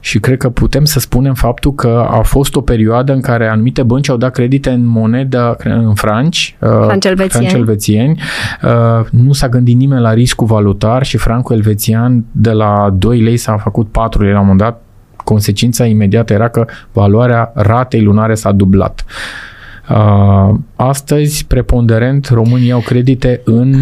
Și 0.01 0.21
cred 0.21 0.37
că 0.37 0.51
putem 0.51 0.85
să 0.85 0.99
spunem 0.99 1.35
faptul 1.35 1.75
că 1.75 2.07
a 2.11 2.21
fost 2.21 2.57
o 2.57 2.61
perioadă 2.61 3.13
în 3.13 3.21
care 3.21 3.49
anumite 3.49 3.83
bănci 3.83 4.09
au 4.09 4.17
dat 4.17 4.33
credite 4.33 4.71
în 4.71 4.87
monedă, 4.87 5.57
în 5.65 5.95
franci, 5.95 6.57
uh, 6.59 6.69
franci 6.69 7.05
elvețieni. 7.53 8.21
Uh, 8.63 9.07
nu 9.11 9.33
s-a 9.33 9.49
gândit 9.49 9.77
nimeni 9.77 10.01
la 10.01 10.13
riscul 10.13 10.47
valutar 10.47 11.05
și 11.05 11.17
francul 11.17 11.57
elvețian 11.57 12.25
de 12.33 12.51
la 12.51 12.95
2 12.99 13.21
lei 13.21 13.37
s-a 13.37 13.57
făcut 13.57 13.89
4 13.89 14.23
lei 14.23 14.33
la 14.33 14.41
un 14.41 14.47
moment 14.47 14.61
dat 14.61 14.83
consecința 15.25 15.87
imediată 15.87 16.33
era 16.33 16.49
că 16.49 16.67
valoarea 16.93 17.53
ratei 17.55 18.03
lunare 18.03 18.35
s-a 18.35 18.53
dublat. 18.53 19.05
Uh, 19.91 20.55
astăzi, 20.77 21.45
preponderent, 21.47 22.29
românii 22.29 22.73
au 22.73 22.81
credite 22.81 23.41
în 23.45 23.75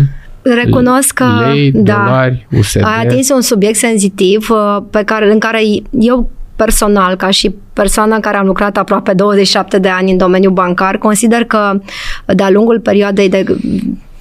Recunosc 0.42 1.12
că 1.12 1.24
lei, 1.52 1.70
da, 1.72 1.94
dolari, 1.94 2.46
USD. 2.58 2.84
ai 2.84 3.04
atins 3.04 3.30
un 3.30 3.40
subiect 3.40 3.76
sensitiv 3.76 4.50
uh, 4.50 4.82
pe 4.90 5.02
care, 5.02 5.32
în 5.32 5.38
care 5.38 5.60
eu 5.90 6.30
personal, 6.56 7.16
ca 7.16 7.30
și 7.30 7.54
persoana 7.72 8.20
care 8.20 8.36
am 8.36 8.46
lucrat 8.46 8.76
aproape 8.76 9.12
27 9.12 9.78
de 9.78 9.88
ani 9.88 10.10
în 10.10 10.16
domeniul 10.16 10.52
bancar, 10.52 10.96
consider 10.96 11.44
că 11.44 11.80
de-a 12.26 12.50
lungul 12.50 12.80
perioadei 12.80 13.28
de 13.28 13.44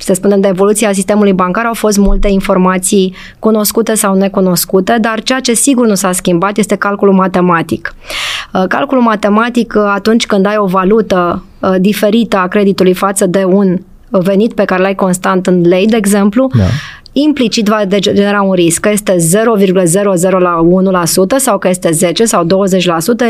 să 0.01 0.13
spunem, 0.13 0.41
de 0.41 0.47
evoluția 0.47 0.93
sistemului 0.93 1.33
bancar 1.33 1.65
au 1.65 1.73
fost 1.73 1.97
multe 1.97 2.27
informații 2.27 3.15
cunoscute 3.39 3.93
sau 3.93 4.15
necunoscute, 4.15 4.97
dar 5.01 5.21
ceea 5.23 5.39
ce 5.39 5.53
sigur 5.53 5.87
nu 5.87 5.95
s-a 5.95 6.11
schimbat 6.11 6.57
este 6.57 6.75
calculul 6.75 7.13
matematic. 7.13 7.95
Uh, 8.53 8.63
calculul 8.67 9.03
matematic, 9.03 9.73
uh, 9.77 9.91
atunci 9.93 10.25
când 10.25 10.45
ai 10.45 10.57
o 10.57 10.65
valută 10.65 11.43
uh, 11.59 11.75
diferită 11.79 12.37
a 12.37 12.47
creditului 12.47 12.93
față 12.93 13.25
de 13.25 13.43
un 13.43 13.77
venit 14.09 14.53
pe 14.53 14.65
care 14.65 14.81
l-ai 14.81 14.95
constant 14.95 15.47
în 15.47 15.61
lei, 15.61 15.85
de 15.85 15.95
exemplu, 15.95 16.49
da 16.57 16.63
implicit 17.23 17.67
va 17.67 17.85
genera 17.85 18.41
un 18.41 18.53
risc, 18.53 18.79
că 18.79 18.89
este 18.89 19.15
0,00 19.15 19.19
sau 21.37 21.57
că 21.57 21.67
este 21.67 21.91
10 21.91 22.25
sau 22.25 22.45
20%, 22.45 22.47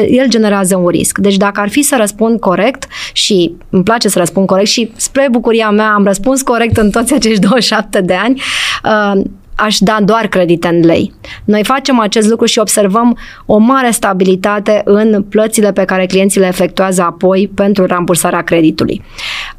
el 0.09 0.27
generează 0.27 0.77
un 0.77 0.87
risc. 0.87 1.17
Deci 1.17 1.37
dacă 1.37 1.59
ar 1.59 1.69
fi 1.69 1.81
să 1.81 1.95
răspund 1.99 2.39
corect 2.39 2.87
și 3.13 3.53
îmi 3.69 3.83
place 3.83 4.09
să 4.09 4.19
răspund 4.19 4.47
corect 4.47 4.67
și 4.67 4.91
spre 4.95 5.27
bucuria 5.31 5.69
mea 5.69 5.93
am 5.93 6.03
răspuns 6.03 6.41
corect 6.41 6.77
în 6.77 6.89
toți 6.89 7.13
acești 7.13 7.39
27 7.47 8.01
de 8.01 8.13
ani, 8.13 8.41
uh, 8.83 9.21
aș 9.59 9.77
da 9.79 9.97
doar 10.03 10.27
credite 10.27 10.67
în 10.67 10.79
lei. 10.85 11.13
Noi 11.45 11.63
facem 11.63 11.99
acest 11.99 12.29
lucru 12.29 12.45
și 12.45 12.59
observăm 12.59 13.17
o 13.45 13.57
mare 13.57 13.91
stabilitate 13.91 14.81
în 14.85 15.23
plățile 15.29 15.71
pe 15.71 15.85
care 15.85 16.05
clienții 16.05 16.39
le 16.39 16.47
efectuează 16.47 17.01
apoi 17.01 17.51
pentru 17.55 17.85
rambursarea 17.85 18.41
creditului. 18.41 19.01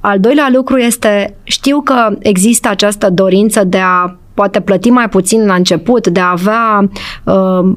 Al 0.01 0.21
doilea 0.21 0.49
lucru 0.53 0.79
este, 0.79 1.37
știu 1.43 1.81
că 1.81 2.09
există 2.19 2.69
această 2.69 3.11
dorință 3.11 3.65
de 3.65 3.79
a 3.79 4.15
poate 4.35 4.61
plăti 4.61 4.91
mai 4.91 5.09
puțin 5.09 5.47
la 5.47 5.55
început, 5.55 6.07
de 6.07 6.21
a 6.21 6.31
avea 6.31 6.89
uh, 7.25 7.73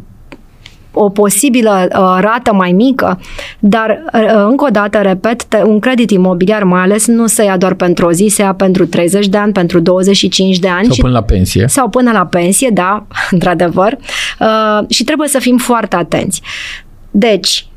o 0.94 1.10
posibilă 1.10 1.88
uh, 1.90 2.18
rată 2.20 2.54
mai 2.54 2.72
mică, 2.72 3.20
dar 3.60 4.04
uh, 4.14 4.46
încă 4.50 4.66
o 4.66 4.70
dată, 4.70 4.98
repet, 4.98 5.44
te, 5.44 5.62
un 5.66 5.80
credit 5.80 6.12
imobiliar 6.12 6.64
mai 6.64 6.82
ales 6.82 7.08
nu 7.08 7.28
se 7.28 7.44
ia 7.44 7.58
doar 7.58 7.74
pentru 7.74 8.06
o 8.06 8.12
zi, 8.12 8.28
se 8.28 8.42
ia 8.42 8.54
pentru 8.54 8.86
30 8.86 9.28
de 9.28 9.38
ani, 9.38 9.52
pentru 9.52 9.80
25 9.80 10.60
de 10.60 10.68
ani. 10.68 10.86
Sau 10.86 10.96
până 11.00 11.14
la 11.14 11.24
pensie. 11.24 11.66
Sau 11.68 11.90
până 11.90 12.12
la 12.12 12.26
pensie, 12.26 12.70
da, 12.74 13.06
într-adevăr. 13.32 13.98
Uh, 14.40 14.90
și 14.90 15.04
trebuie 15.04 15.28
să 15.28 15.40
fim 15.40 15.58
foarte 15.58 15.96
atenți. 15.96 16.42
Deci, 17.12 17.66
Uh, 17.66 17.73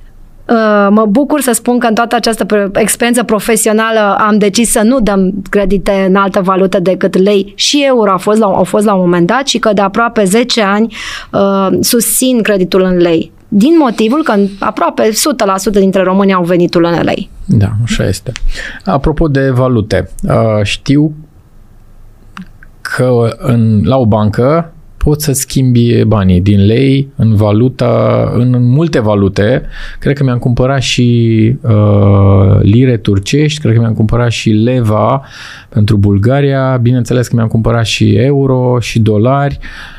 mă 0.91 1.07
bucur 1.09 1.41
să 1.41 1.53
spun 1.53 1.79
că 1.79 1.87
în 1.87 1.95
toată 1.95 2.15
această 2.17 2.71
experiență 2.75 3.23
profesională 3.23 4.17
am 4.19 4.39
decis 4.39 4.71
să 4.71 4.81
nu 4.85 5.01
dăm 5.01 5.43
credite 5.51 6.05
în 6.09 6.15
altă 6.17 6.41
valută 6.41 6.81
decât 6.81 7.17
lei 7.23 7.53
și 7.57 7.85
euro 7.87 8.13
a 8.13 8.17
fost 8.17 8.39
la, 8.39 8.47
au 8.47 8.65
fost 8.65 8.85
la 8.85 8.95
un 8.95 9.01
moment 9.01 9.27
dat 9.27 9.47
și 9.47 9.59
că 9.59 9.73
de 9.73 9.81
aproape 9.81 10.25
10 10.25 10.63
ani 10.63 10.95
uh, 11.33 11.69
susțin 11.81 12.43
creditul 12.43 12.83
în 12.83 12.97
lei. 12.97 13.33
Din 13.49 13.77
motivul 13.79 14.23
că 14.23 14.35
aproape 14.59 15.11
100% 15.11 15.13
dintre 15.71 16.03
români 16.03 16.35
au 16.35 16.45
venitul 16.45 16.85
în 16.85 17.03
lei. 17.03 17.31
Da, 17.45 17.69
așa 17.83 18.07
este. 18.07 18.33
Apropo 18.85 19.29
de 19.29 19.51
valute, 19.51 20.11
uh, 20.23 20.63
știu 20.63 21.15
că 22.81 23.37
în, 23.39 23.81
la 23.85 23.97
o 23.97 24.07
bancă 24.07 24.73
poți 25.07 25.25
să 25.25 25.33
schimbi 25.33 26.05
banii 26.05 26.41
din 26.41 26.65
lei 26.65 27.09
în 27.17 27.35
valuta, 27.35 28.31
în 28.35 28.69
multe 28.69 29.01
valute. 29.01 29.63
Cred 29.99 30.17
că 30.17 30.25
mi-am 30.25 30.39
cumpărat 30.39 30.83
și 30.83 31.09
uh, 31.61 32.59
lire 32.61 32.97
turcești, 32.97 33.61
cred 33.61 33.75
că 33.75 33.81
mi-am 33.81 33.95
cumpărat 33.95 34.31
și 34.31 34.51
leva 34.51 35.23
pentru 35.69 35.97
Bulgaria, 35.97 36.79
bineînțeles 36.83 37.29
că 37.29 37.37
mi-am 37.37 37.49
cumpărat 37.49 37.85
și 37.85 38.15
euro 38.15 38.81
și 38.81 38.99
dolari. 38.99 39.59
Uh, 39.61 39.96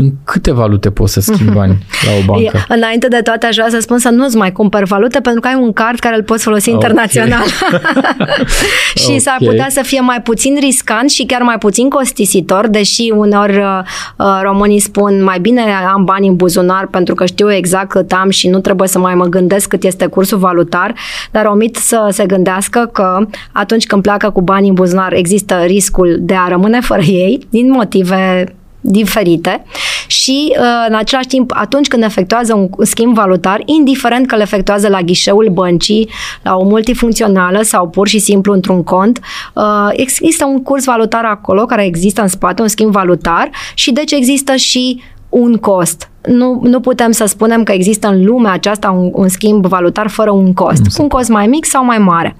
în 0.00 0.12
câte 0.24 0.52
valute 0.52 0.90
poți 0.90 1.12
să 1.12 1.20
schimbi 1.20 1.52
bani 1.52 1.76
la 2.06 2.12
o 2.12 2.32
bancă? 2.32 2.64
Înainte 2.68 3.08
de 3.08 3.20
toate, 3.24 3.46
aș 3.46 3.54
vrea 3.54 3.68
să 3.70 3.80
spun 3.80 3.98
să 3.98 4.08
nu-ți 4.08 4.36
mai 4.36 4.52
cumperi 4.52 4.84
valute 4.84 5.20
pentru 5.20 5.40
că 5.40 5.48
ai 5.48 5.58
un 5.60 5.72
card 5.72 5.98
care 5.98 6.16
îl 6.16 6.22
poți 6.22 6.42
folosi 6.42 6.70
okay. 6.70 6.80
internațional. 6.80 7.46
și 9.02 9.04
okay. 9.04 9.18
s-ar 9.18 9.36
putea 9.38 9.66
să 9.70 9.80
fie 9.82 10.00
mai 10.00 10.20
puțin 10.22 10.56
riscant 10.60 11.10
și 11.10 11.24
chiar 11.24 11.42
mai 11.42 11.58
puțin 11.58 11.88
costisitor, 11.88 12.66
deși 12.68 13.12
uneori 13.16 13.56
uh, 13.56 13.80
uh, 14.16 14.40
românii 14.42 14.78
spun 14.78 15.22
mai 15.22 15.40
bine 15.40 15.62
am 15.92 16.04
bani 16.04 16.28
în 16.28 16.36
buzunar 16.36 16.86
pentru 16.86 17.14
că 17.14 17.26
știu 17.26 17.52
exact 17.52 17.88
cât 17.88 18.12
am 18.12 18.30
și 18.30 18.48
nu 18.48 18.60
trebuie 18.60 18.88
să 18.88 18.98
mai 18.98 19.14
mă 19.14 19.24
gândesc 19.24 19.68
cât 19.68 19.84
este 19.84 20.06
cursul 20.06 20.38
valutar, 20.38 20.94
dar 21.30 21.44
omit 21.44 21.76
să 21.76 22.08
se 22.10 22.26
gândească 22.26 22.90
că 22.92 23.26
atunci 23.52 23.86
când 23.86 24.02
pleacă 24.02 24.30
cu 24.30 24.40
bani 24.40 24.68
în 24.68 24.74
buzunar 24.74 25.12
există 25.12 25.54
riscul 25.66 26.16
de 26.20 26.34
a 26.34 26.48
rămâne 26.48 26.80
fără 26.80 27.02
ei 27.02 27.46
din 27.50 27.70
motive 27.70 28.54
diferite 28.80 29.64
și 30.06 30.54
uh, 30.58 30.64
în 30.88 30.94
același 30.94 31.26
timp 31.26 31.52
atunci 31.54 31.88
când 31.88 32.02
efectuează 32.02 32.54
un 32.54 32.84
schimb 32.84 33.14
valutar, 33.14 33.62
indiferent 33.64 34.26
că 34.26 34.36
le 34.36 34.42
efectuează 34.42 34.88
la 34.88 35.00
ghișeul 35.00 35.48
băncii, 35.52 36.08
la 36.42 36.56
o 36.56 36.64
multifuncțională 36.64 37.62
sau 37.62 37.88
pur 37.88 38.08
și 38.08 38.18
simplu 38.18 38.52
într-un 38.52 38.82
cont, 38.82 39.20
uh, 39.54 39.88
există 39.92 40.44
un 40.44 40.62
curs 40.62 40.84
valutar 40.84 41.24
acolo 41.24 41.64
care 41.64 41.84
există 41.84 42.22
în 42.22 42.28
spate, 42.28 42.62
un 42.62 42.68
schimb 42.68 42.90
valutar 42.90 43.50
și 43.74 43.92
deci 43.92 44.12
există 44.12 44.56
și 44.56 45.02
un 45.28 45.56
cost. 45.56 46.10
Nu, 46.26 46.60
nu 46.62 46.80
putem 46.80 47.10
să 47.10 47.24
spunem 47.24 47.62
că 47.62 47.72
există 47.72 48.08
în 48.08 48.24
lumea 48.24 48.52
aceasta 48.52 48.90
un, 48.90 49.10
un 49.12 49.28
schimb 49.28 49.66
valutar 49.66 50.08
fără 50.08 50.30
un 50.30 50.52
cost. 50.52 50.98
Un 50.98 51.08
cost 51.08 51.28
mai 51.28 51.46
mic 51.46 51.64
sau 51.64 51.84
mai 51.84 51.98
mare. 51.98 52.36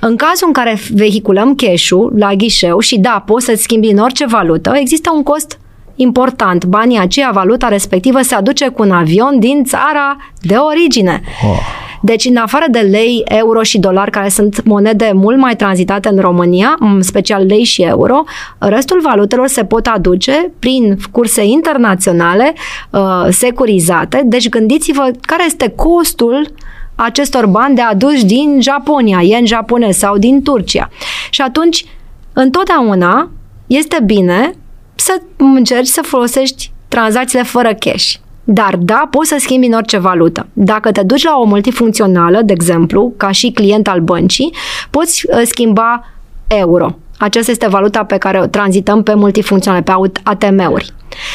În 0.00 0.16
cazul 0.16 0.46
în 0.46 0.52
care 0.52 0.78
vehiculăm 0.94 1.54
cash-ul 1.54 2.12
la 2.16 2.34
ghișeu 2.34 2.78
și 2.78 2.98
da, 2.98 3.22
poți 3.26 3.44
să-ți 3.44 3.62
schimbi 3.62 3.88
în 3.88 3.98
orice 3.98 4.26
valută, 4.26 4.72
există 4.74 5.10
un 5.14 5.22
cost 5.22 5.58
important, 6.02 6.64
banii 6.64 6.98
aceia, 6.98 7.30
valuta 7.32 7.68
respectivă 7.68 8.20
se 8.22 8.34
aduce 8.34 8.68
cu 8.68 8.82
un 8.82 8.90
avion 8.90 9.38
din 9.38 9.64
țara 9.64 10.16
de 10.40 10.54
origine. 10.54 11.20
Oh. 11.44 11.58
Deci, 12.04 12.24
în 12.24 12.36
afară 12.36 12.64
de 12.70 12.78
lei, 12.78 13.22
euro 13.24 13.62
și 13.62 13.78
dolar, 13.78 14.10
care 14.10 14.28
sunt 14.28 14.64
monede 14.64 15.10
mult 15.14 15.38
mai 15.38 15.56
tranzitate 15.56 16.08
în 16.08 16.18
România, 16.18 16.76
în 16.78 17.02
special 17.02 17.46
lei 17.46 17.64
și 17.64 17.82
euro, 17.82 18.24
restul 18.58 19.00
valutelor 19.00 19.46
se 19.46 19.64
pot 19.64 19.86
aduce 19.86 20.52
prin 20.58 20.98
curse 21.10 21.44
internaționale 21.44 22.52
uh, 22.90 23.26
securizate. 23.30 24.22
Deci, 24.24 24.48
gândiți-vă 24.48 25.10
care 25.20 25.44
este 25.46 25.72
costul 25.76 26.52
acestor 26.94 27.46
bani 27.46 27.74
de 27.74 27.82
adus 27.82 28.24
din 28.24 28.58
Japonia, 28.60 29.20
yen 29.20 29.46
japonez 29.46 29.96
sau 29.96 30.18
din 30.18 30.42
Turcia. 30.42 30.90
Și 31.30 31.40
atunci, 31.40 31.84
întotdeauna 32.32 33.30
este 33.66 33.98
bine 34.04 34.54
să 35.02 35.22
încerci 35.36 35.86
să 35.86 36.00
folosești 36.04 36.70
tranzacțiile 36.88 37.44
fără 37.44 37.74
cash. 37.78 38.14
Dar 38.44 38.76
da, 38.76 39.08
poți 39.10 39.28
să 39.28 39.36
schimbi 39.38 39.66
în 39.66 39.72
orice 39.72 39.98
valută. 39.98 40.46
Dacă 40.52 40.92
te 40.92 41.02
duci 41.02 41.24
la 41.24 41.36
o 41.36 41.44
multifuncțională, 41.44 42.42
de 42.44 42.52
exemplu, 42.52 43.12
ca 43.16 43.30
și 43.30 43.50
client 43.50 43.88
al 43.88 44.00
băncii, 44.00 44.54
poți 44.90 45.26
uh, 45.26 45.42
schimba 45.44 46.04
euro. 46.46 46.96
Aceasta 47.18 47.50
este 47.50 47.68
valuta 47.68 48.04
pe 48.04 48.16
care 48.16 48.40
o 48.40 48.46
tranzităm 48.46 49.02
pe 49.02 49.14
multifuncționale, 49.14 49.82
pe 49.82 49.92
ATM-uri. 50.22 50.92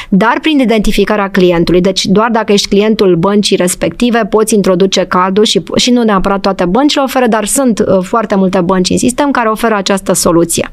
Dar 0.09 0.37
prin 0.41 0.59
identificarea 0.59 1.29
clientului, 1.29 1.81
deci 1.81 2.05
doar 2.05 2.29
dacă 2.31 2.51
ești 2.51 2.67
clientul 2.67 3.15
băncii 3.15 3.55
respective, 3.55 4.25
poți 4.29 4.55
introduce 4.55 5.05
cardul 5.05 5.43
și, 5.43 5.63
și 5.75 5.91
nu 5.91 6.03
neapărat 6.03 6.41
toate 6.41 6.65
băncile 6.65 7.03
oferă, 7.03 7.27
dar 7.27 7.45
sunt 7.45 7.79
uh, 7.79 7.97
foarte 8.01 8.35
multe 8.35 8.61
bănci 8.61 8.89
în 8.89 8.97
sistem 8.97 9.31
care 9.31 9.49
oferă 9.49 9.75
această 9.75 10.13
soluție. 10.13 10.71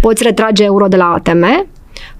Poți 0.00 0.22
retrage 0.22 0.64
euro 0.64 0.86
de 0.86 0.96
la 0.96 1.12
ATM, 1.12 1.66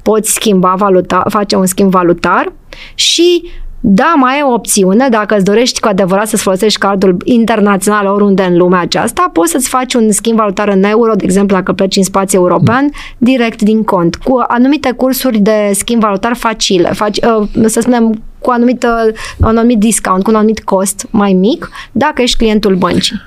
poți 0.02 0.32
schimba 0.32 0.74
valuta, 0.74 1.24
face 1.28 1.56
un 1.56 1.66
schimb 1.66 1.90
valutar 1.90 2.52
și 2.94 3.42
da, 3.84 4.14
mai 4.16 4.38
e 4.38 4.42
o 4.42 4.52
opțiune, 4.52 5.08
dacă 5.08 5.34
îți 5.34 5.44
dorești 5.44 5.80
cu 5.80 5.88
adevărat 5.88 6.28
să-ți 6.28 6.42
folosești 6.42 6.78
cardul 6.78 7.16
internațional 7.24 8.06
oriunde 8.06 8.42
în 8.42 8.56
lumea 8.56 8.80
aceasta, 8.80 9.30
poți 9.32 9.50
să-ți 9.50 9.68
faci 9.68 9.94
un 9.94 10.12
schimb 10.12 10.36
valutar 10.36 10.68
în 10.68 10.82
euro, 10.82 11.14
de 11.14 11.24
exemplu, 11.24 11.56
dacă 11.56 11.72
pleci 11.72 11.96
în 11.96 12.02
spațiu 12.02 12.38
european, 12.38 12.90
direct 13.18 13.62
din 13.62 13.82
cont, 13.82 14.16
cu 14.16 14.42
anumite 14.48 14.90
cursuri 14.90 15.38
de 15.38 15.70
schimb 15.74 16.00
valutar 16.00 16.34
facile, 16.34 16.92
faci, 16.92 17.18
uh, 17.18 17.66
să 17.66 17.80
spunem, 17.80 18.22
cu 18.38 18.50
anumită, 18.50 19.12
un 19.40 19.56
anumit 19.56 19.78
discount, 19.78 20.22
cu 20.22 20.30
un 20.30 20.36
anumit 20.36 20.64
cost 20.64 21.06
mai 21.10 21.32
mic, 21.32 21.70
dacă 21.92 22.22
ești 22.22 22.36
clientul 22.36 22.74
băncii. 22.74 23.20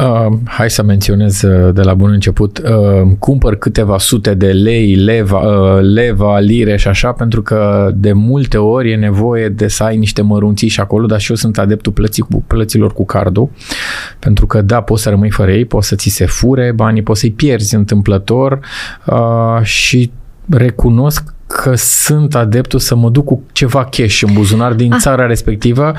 Uh, 0.00 0.32
hai 0.44 0.70
să 0.70 0.82
menționez 0.82 1.42
uh, 1.42 1.74
de 1.74 1.82
la 1.82 1.94
bun 1.94 2.10
început, 2.10 2.58
uh, 2.58 3.12
cumpăr 3.18 3.56
câteva 3.56 3.98
sute 3.98 4.34
de 4.34 4.52
lei, 4.52 4.94
leva, 4.94 5.38
uh, 5.38 5.82
leva, 5.82 6.38
lire 6.38 6.76
și 6.76 6.88
așa, 6.88 7.12
pentru 7.12 7.42
că 7.42 7.90
de 7.94 8.12
multe 8.12 8.56
ori 8.56 8.90
e 8.90 8.96
nevoie 8.96 9.48
de 9.48 9.68
să 9.68 9.82
ai 9.82 9.96
niște 9.96 10.22
mărunții 10.22 10.68
și 10.68 10.80
acolo, 10.80 11.06
dar 11.06 11.20
și 11.20 11.30
eu 11.30 11.36
sunt 11.36 11.58
adeptul 11.58 11.92
plății, 11.92 12.26
plăților 12.46 12.92
cu 12.92 13.04
cardul, 13.04 13.50
pentru 14.18 14.46
că 14.46 14.62
da, 14.62 14.80
poți 14.80 15.02
să 15.02 15.10
rămâi 15.10 15.30
fără 15.30 15.52
ei, 15.52 15.64
poți 15.64 15.88
să 15.88 15.94
ți 15.94 16.08
se 16.08 16.26
fure 16.26 16.72
banii, 16.72 17.02
poți 17.02 17.20
să-i 17.20 17.32
pierzi 17.32 17.74
întâmplător 17.74 18.60
uh, 19.06 19.62
și 19.62 20.10
recunosc 20.48 21.34
că 21.52 21.72
sunt 21.76 22.34
adeptul 22.34 22.78
să 22.78 22.94
mă 22.94 23.08
duc 23.08 23.24
cu 23.24 23.42
ceva 23.52 23.84
cash 23.84 24.22
în 24.26 24.32
buzunar 24.32 24.72
din 24.72 24.92
ah. 24.92 24.98
țara 25.00 25.26
respectivă, 25.26 25.92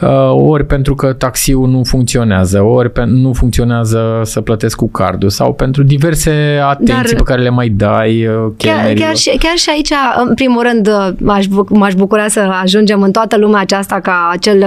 uh, 0.00 0.08
ori 0.30 0.66
pentru 0.66 0.94
că 0.94 1.12
taxiul 1.12 1.68
nu 1.68 1.82
funcționează, 1.84 2.62
ori 2.62 2.90
pe, 2.92 3.04
nu 3.04 3.32
funcționează 3.32 4.20
să 4.24 4.40
plătesc 4.40 4.76
cu 4.76 4.88
cardul 4.88 5.30
sau 5.30 5.52
pentru 5.52 5.82
diverse 5.82 6.60
atenții 6.64 6.94
Dar, 6.94 7.04
pe 7.16 7.22
care 7.22 7.42
le 7.42 7.48
mai 7.48 7.68
dai 7.68 8.26
uh, 8.26 8.52
chiar, 8.56 8.92
chiar, 8.92 9.16
și, 9.16 9.36
chiar 9.38 9.56
și 9.56 9.70
aici, 9.70 9.92
în 10.26 10.34
primul 10.34 10.62
rând, 10.62 10.86
uh, 10.88 11.08
m-aș, 11.18 11.44
m-aș 11.68 11.94
bucura 11.94 12.28
să 12.28 12.40
ajungem 12.62 13.02
în 13.02 13.10
toată 13.10 13.36
lumea 13.36 13.60
aceasta 13.60 14.00
ca 14.00 14.28
acel 14.32 14.66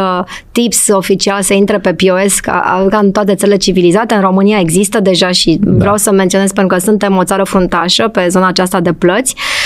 tips 0.51 0.87
oficial 0.91 1.41
să 1.41 1.53
intre 1.53 1.79
pe 1.79 1.93
POS 1.93 2.39
ca, 2.39 2.85
ca 2.89 2.97
în 2.97 3.11
toate 3.11 3.35
țările 3.35 3.57
civilizate. 3.57 4.13
În 4.13 4.21
România 4.21 4.59
există 4.59 4.99
deja 4.99 5.31
și 5.31 5.57
da. 5.61 5.71
vreau 5.77 5.97
să 5.97 6.11
menționez 6.11 6.51
pentru 6.51 6.75
că 6.75 6.83
suntem 6.83 7.15
o 7.17 7.23
țară 7.23 7.43
fruntașă 7.43 8.07
pe 8.07 8.27
zona 8.29 8.47
aceasta 8.47 8.79
de 8.79 8.93
plăți 8.93 9.35
Uh, 9.35 9.64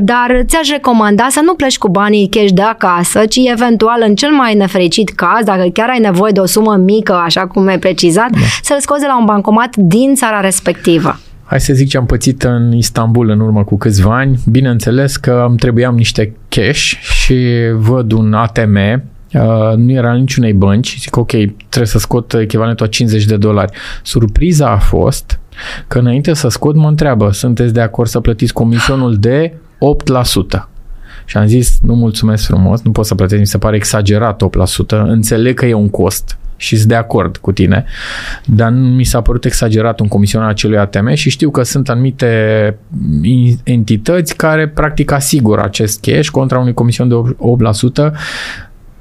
dar 0.00 0.42
ți-aș 0.46 0.70
recomanda 0.70 1.26
să 1.30 1.40
nu 1.44 1.54
pleci 1.54 1.78
cu 1.78 1.88
banii 1.88 2.28
cash 2.28 2.50
de 2.52 2.62
acasă, 2.62 3.24
ci 3.26 3.36
eventual 3.52 4.04
în 4.06 4.14
cel 4.14 4.30
mai 4.30 4.54
nefericit 4.54 5.08
caz, 5.08 5.44
dacă 5.44 5.68
chiar 5.72 5.88
ai 5.88 5.98
nevoie 5.98 6.32
de 6.32 6.40
o 6.40 6.46
sumă 6.46 6.76
mică, 6.76 7.12
așa 7.12 7.46
cum 7.46 7.66
ai 7.66 7.78
precizat, 7.78 8.30
da. 8.30 8.38
să-l 8.62 8.80
scoți 8.80 9.00
de 9.00 9.06
la 9.06 9.18
un 9.18 9.24
bancomat 9.24 9.76
din 9.76 10.14
țara 10.14 10.40
respectivă. 10.40 11.18
Hai 11.44 11.60
să 11.60 11.72
zic 11.72 11.88
ce 11.88 11.96
am 11.96 12.06
pățit 12.06 12.42
în 12.42 12.72
Istanbul 12.72 13.28
în 13.28 13.40
urmă 13.40 13.64
cu 13.64 13.76
câțiva 13.76 14.16
ani. 14.16 14.38
Bineînțeles 14.50 15.16
că 15.16 15.44
îmi 15.48 15.56
trebuiam 15.56 15.94
niște 15.94 16.36
cash 16.48 16.92
și 17.00 17.36
văd 17.78 18.12
un 18.12 18.32
ATM 18.32 19.02
Uh, 19.34 19.76
nu 19.76 19.92
era 19.92 20.14
niciunei 20.14 20.52
bănci, 20.52 20.96
zic 20.98 21.16
ok, 21.16 21.30
trebuie 21.68 21.86
să 21.86 21.98
scot 21.98 22.34
echivalentul 22.34 22.86
a 22.86 22.88
50 22.88 23.24
de 23.24 23.36
dolari. 23.36 23.78
Surpriza 24.02 24.70
a 24.70 24.78
fost 24.78 25.40
că 25.86 25.98
înainte 25.98 26.34
să 26.34 26.48
scot 26.48 26.74
mă 26.76 26.88
întreabă, 26.88 27.32
sunteți 27.32 27.72
de 27.72 27.80
acord 27.80 28.08
să 28.08 28.20
plătiți 28.20 28.52
comisionul 28.52 29.16
de 29.16 29.52
8%? 29.52 30.68
Și 31.24 31.36
am 31.36 31.46
zis, 31.46 31.78
nu 31.82 31.94
mulțumesc 31.94 32.44
frumos, 32.44 32.82
nu 32.82 32.90
pot 32.90 33.06
să 33.06 33.14
plătesc, 33.14 33.40
mi 33.40 33.46
se 33.46 33.58
pare 33.58 33.76
exagerat 33.76 34.42
8%, 34.44 34.48
înțeleg 34.88 35.58
că 35.58 35.66
e 35.66 35.74
un 35.74 35.90
cost 35.90 36.38
și 36.56 36.76
sunt 36.76 36.88
de 36.88 36.94
acord 36.94 37.36
cu 37.36 37.52
tine, 37.52 37.84
dar 38.46 38.70
mi 38.72 39.04
s-a 39.04 39.20
părut 39.20 39.44
exagerat 39.44 40.00
un 40.00 40.08
comision 40.08 40.42
al 40.42 40.48
acelui 40.48 40.78
ATM 40.78 41.14
și 41.14 41.30
știu 41.30 41.50
că 41.50 41.62
sunt 41.62 41.88
anumite 41.88 42.78
entități 43.62 44.36
care 44.36 44.68
practic 44.68 45.10
asigură 45.10 45.62
acest 45.62 46.00
cash 46.00 46.28
contra 46.28 46.58
unui 46.58 46.74
comision 46.74 47.08
de 47.08 47.14
8%. 48.10 48.12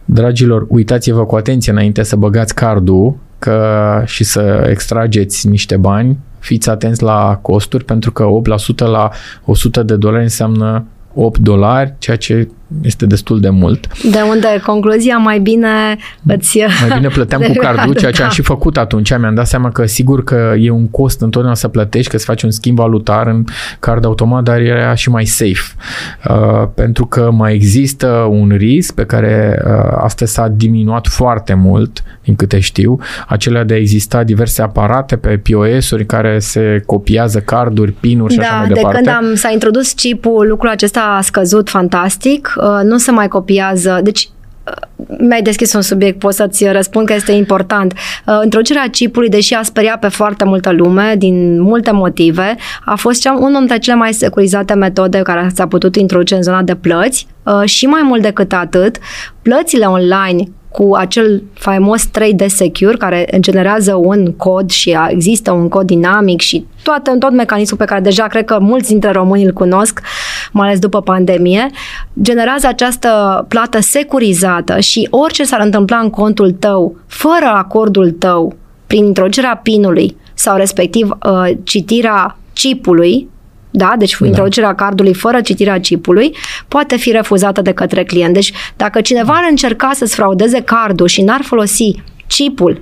Dragilor, 0.05 0.65
uitați-vă 0.69 1.25
cu 1.25 1.35
atenție 1.35 1.71
înainte 1.71 2.03
să 2.03 2.15
băgați 2.15 2.55
cardul 2.55 3.15
că 3.39 4.01
și 4.05 4.23
să 4.23 4.67
extrageți 4.69 5.47
niște 5.47 5.77
bani, 5.77 6.17
fiți 6.43 6.69
atenți 6.69 7.03
la 7.03 7.39
costuri 7.41 7.85
pentru 7.85 8.11
că 8.11 8.25
8% 8.73 8.75
la 8.75 9.09
100 9.45 9.83
de 9.83 9.95
dolari 9.95 10.23
înseamnă 10.23 10.85
8 11.13 11.39
dolari, 11.39 11.93
ceea 11.97 12.17
ce 12.17 12.49
este 12.81 13.05
destul 13.05 13.39
de 13.39 13.49
mult. 13.49 14.03
De 14.03 14.21
unde 14.29 14.61
concluzia 14.65 15.17
mai 15.17 15.39
bine 15.39 15.97
îți... 16.27 16.59
Mai 16.87 16.97
bine 16.97 17.07
plăteam 17.07 17.41
cu 17.51 17.53
cardul, 17.53 17.93
ceea 17.93 18.11
ce 18.11 18.19
da. 18.19 18.25
am 18.25 18.31
și 18.31 18.41
făcut 18.41 18.77
atunci. 18.77 19.17
Mi-am 19.17 19.35
dat 19.35 19.47
seama 19.47 19.71
că 19.71 19.85
sigur 19.85 20.23
că 20.23 20.53
e 20.59 20.69
un 20.69 20.89
cost 20.89 21.21
întotdeauna 21.21 21.55
să 21.55 21.67
plătești, 21.67 22.11
că 22.11 22.17
să 22.17 22.25
faci 22.25 22.43
un 22.43 22.51
schimb 22.51 22.77
valutar 22.77 23.27
în 23.27 23.43
card 23.79 24.05
automat, 24.05 24.43
dar 24.43 24.59
era 24.59 24.95
și 24.95 25.09
mai 25.09 25.25
safe. 25.25 25.75
Uh, 26.29 26.67
pentru 26.75 27.05
că 27.05 27.31
mai 27.31 27.53
există 27.53 28.07
un 28.29 28.53
risc 28.57 28.93
pe 28.93 29.05
care 29.05 29.61
uh, 29.65 29.71
astăzi 29.97 30.33
s-a 30.33 30.47
diminuat 30.47 31.07
foarte 31.07 31.53
mult, 31.53 32.03
din 32.23 32.35
câte 32.35 32.59
știu, 32.59 32.99
acelea 33.27 33.63
de 33.63 33.73
a 33.73 33.77
exista 33.77 34.23
diverse 34.23 34.61
aparate 34.61 35.15
pe 35.15 35.41
POS-uri 35.49 36.05
care 36.05 36.39
se 36.39 36.83
copiază 36.85 37.39
carduri, 37.39 37.91
pinuri 37.91 38.33
și 38.33 38.39
da, 38.39 38.45
așa 38.45 38.55
mai 38.55 38.67
de 38.67 38.73
departe. 38.73 38.95
când 38.95 39.15
am, 39.15 39.35
s-a 39.35 39.49
introdus 39.51 39.91
chipul, 39.91 40.47
lucrul 40.47 40.69
acesta 40.69 41.15
a 41.17 41.21
scăzut 41.21 41.69
fantastic. 41.69 42.53
Uh, 42.63 42.79
nu 42.83 42.97
se 42.97 43.11
mai 43.11 43.27
copiază. 43.27 43.99
Deci 44.03 44.29
uh, 44.65 45.17
mi-ai 45.19 45.41
deschis 45.41 45.73
un 45.73 45.81
subiect, 45.81 46.19
pot 46.19 46.33
să-ți 46.33 46.67
răspund 46.67 47.05
că 47.05 47.13
este 47.13 47.31
important. 47.31 47.93
Uh, 48.25 48.39
introducerea 48.43 48.89
chipului, 48.91 49.29
deși 49.29 49.53
a 49.53 49.63
speriat 49.63 49.99
pe 49.99 50.07
foarte 50.07 50.45
multă 50.45 50.71
lume, 50.71 51.15
din 51.17 51.61
multe 51.61 51.91
motive, 51.91 52.55
a 52.85 52.95
fost 52.95 53.21
cea, 53.21 53.33
unul 53.33 53.57
dintre 53.57 53.77
cele 53.77 53.95
mai 53.95 54.13
securizate 54.13 54.73
metode 54.73 55.21
care 55.21 55.51
s-a 55.55 55.67
putut 55.67 55.95
introduce 55.95 56.35
în 56.35 56.41
zona 56.41 56.61
de 56.61 56.75
plăți 56.75 57.27
și 57.63 57.85
mai 57.85 58.01
mult 58.03 58.21
decât 58.21 58.53
atât, 58.53 58.97
plățile 59.41 59.85
online 59.85 60.43
cu 60.73 60.95
acel 60.95 61.43
faimos 61.53 62.07
3D 62.07 62.45
Secure 62.45 62.95
care 62.97 63.27
generează 63.39 63.95
un 63.95 64.31
cod 64.37 64.69
și 64.69 64.97
există 65.09 65.51
un 65.51 65.69
cod 65.69 65.85
dinamic 65.85 66.41
și 66.41 66.65
toată, 66.83 67.15
tot 67.19 67.31
mecanismul 67.31 67.79
pe 67.79 67.85
care 67.85 68.01
deja 68.01 68.27
cred 68.27 68.45
că 68.45 68.57
mulți 68.59 68.89
dintre 68.89 69.11
români 69.11 69.43
îl 69.43 69.51
cunosc, 69.51 70.01
mai 70.51 70.67
ales 70.67 70.79
după 70.79 71.01
pandemie, 71.01 71.69
generează 72.21 72.67
această 72.67 73.45
plată 73.47 73.79
securizată 73.81 74.79
și 74.79 75.07
orice 75.09 75.43
s-ar 75.43 75.61
întâmpla 75.61 75.97
în 75.97 76.09
contul 76.09 76.51
tău, 76.51 76.95
fără 77.07 77.51
acordul 77.53 78.11
tău, 78.11 78.55
prin 78.87 79.05
introducerea 79.05 79.59
pinului 79.63 80.15
sau 80.33 80.57
respectiv 80.57 81.09
uh, 81.09 81.51
citirea 81.63 82.37
chipului, 82.53 83.29
da? 83.75 83.93
Deci 83.97 84.17
da. 84.19 84.25
introducerea 84.25 84.75
cardului 84.75 85.13
fără 85.13 85.41
citirea 85.41 85.79
chipului 85.79 86.35
poate 86.67 86.97
fi 86.97 87.11
refuzată 87.11 87.61
de 87.61 87.71
către 87.71 88.03
client. 88.03 88.33
Deci 88.33 88.51
dacă 88.75 89.01
cineva 89.01 89.33
ar 89.33 89.47
încerca 89.49 89.91
să-ți 89.93 90.15
fraudeze 90.15 90.61
cardul 90.61 91.07
și 91.07 91.21
n-ar 91.21 91.41
folosi 91.41 92.01
chipul 92.27 92.81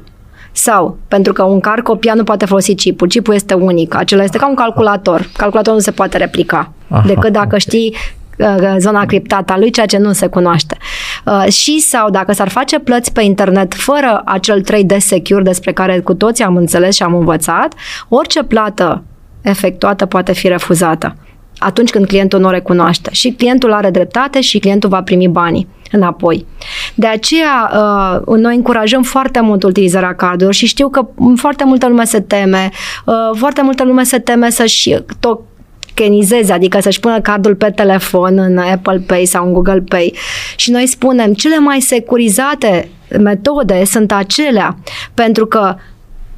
sau, 0.52 0.98
pentru 1.08 1.34
că 1.34 1.44
un 1.44 1.60
card 1.60 1.84
copiat 1.84 2.16
nu 2.16 2.24
poate 2.24 2.46
folosi 2.46 2.76
chipul, 2.76 3.08
chipul 3.08 3.34
este 3.34 3.54
unic, 3.54 3.96
acela 3.96 4.24
este 4.24 4.38
ca 4.38 4.48
un 4.48 4.56
calculator. 4.56 5.30
Calculatorul 5.38 5.78
nu 5.78 5.84
se 5.84 5.92
poate 5.92 6.18
replica, 6.18 6.74
Aha, 6.90 7.04
decât 7.08 7.32
dacă 7.32 7.46
okay. 7.46 7.60
știi 7.60 7.96
uh, 8.38 8.76
zona 8.78 9.06
criptată 9.06 9.54
a 9.54 9.58
lui, 9.58 9.72
ceea 9.72 9.86
ce 9.86 9.98
nu 9.98 10.12
se 10.12 10.28
cunoaște. 10.28 10.78
Uh, 11.26 11.52
și 11.52 11.80
sau 11.80 12.10
dacă 12.10 12.34
s-ar 12.34 12.50
face 12.50 12.80
plăți 12.80 13.12
pe 13.12 13.22
internet 13.22 13.74
fără 13.74 14.22
acel 14.26 14.64
3D 14.64 14.98
secure 14.98 15.44
despre 15.44 15.74
care 15.74 16.00
cu 16.00 16.14
toții 16.14 16.44
am 16.44 16.56
înțeles 16.56 16.96
și 16.96 17.04
am 17.04 17.14
învățat, 17.14 17.74
orice 18.10 18.44
plată 18.44 19.04
efectuată 19.42 20.06
poate 20.06 20.34
fi 20.34 20.48
refuzată 20.48 21.16
atunci 21.64 21.90
când 21.90 22.06
clientul 22.06 22.40
nu 22.40 22.48
o 22.48 22.52
recunoaște. 22.52 23.10
Și 23.14 23.32
clientul 23.32 23.74
are 23.74 23.90
dreptate 23.90 24.42
și 24.42 24.60
clientul 24.60 24.90
va 24.90 25.02
primi 25.02 25.28
banii 25.28 25.68
înapoi. 25.92 26.46
De 26.96 27.08
aceea, 27.08 27.72
uh, 28.26 28.38
noi 28.38 28.56
încurajăm 28.56 29.04
foarte 29.04 29.40
mult 29.40 29.64
utilizarea 29.64 30.16
cardurilor 30.16 30.54
și 30.54 30.66
știu 30.66 30.90
că 30.90 31.08
foarte 31.36 31.64
multă 31.64 31.88
lume 31.88 32.04
se 32.04 32.20
teme, 32.20 32.70
uh, 33.06 33.16
foarte 33.34 33.62
multă 33.62 33.84
lume 33.84 34.04
se 34.04 34.20
teme 34.20 34.50
să-și 34.50 34.96
tokenizeze, 35.20 36.54
adică 36.54 36.80
să-și 36.80 37.00
pună 37.00 37.22
cardul 37.22 37.56
pe 37.56 37.70
telefon 37.70 38.38
în 38.38 38.58
Apple 38.58 39.04
Pay 39.08 39.26
sau 39.26 39.46
în 39.46 39.54
Google 39.54 39.84
Pay. 39.88 40.16
Și 40.56 40.72
noi 40.72 40.88
spunem, 40.88 41.34
cele 41.34 41.58
mai 41.60 41.80
securizate 41.80 42.90
metode 43.20 43.84
sunt 43.86 44.12
acelea, 44.12 44.78
pentru 45.14 45.46
că 45.46 45.76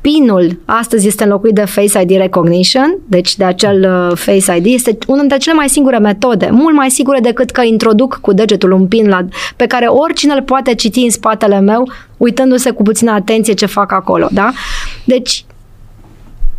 PIN-ul 0.03 0.59
astăzi 0.65 1.07
este 1.07 1.23
înlocuit 1.23 1.53
de 1.53 1.65
Face 1.65 2.01
ID 2.01 2.09
Recognition, 2.09 2.97
deci 3.07 3.35
de 3.35 3.43
acel 3.43 4.07
uh, 4.09 4.17
Face 4.17 4.57
ID. 4.57 4.65
Este 4.65 4.97
una 5.07 5.19
dintre 5.19 5.37
cele 5.37 5.55
mai 5.55 5.69
sigure 5.69 5.97
metode, 5.97 6.49
mult 6.51 6.75
mai 6.75 6.89
sigure 6.89 7.19
decât 7.19 7.51
că 7.51 7.61
introduc 7.61 8.17
cu 8.21 8.33
degetul 8.33 8.71
un 8.71 8.87
PIN 8.87 9.07
la, 9.07 9.25
pe 9.55 9.65
care 9.65 9.85
oricine 9.85 10.33
îl 10.33 10.41
poate 10.41 10.75
citi 10.75 10.99
în 10.99 11.09
spatele 11.09 11.59
meu, 11.59 11.91
uitându-se 12.17 12.69
cu 12.69 12.83
puțină 12.83 13.11
atenție 13.11 13.53
ce 13.53 13.65
fac 13.65 13.91
acolo. 13.91 14.27
Da? 14.31 14.51
Deci, 15.05 15.45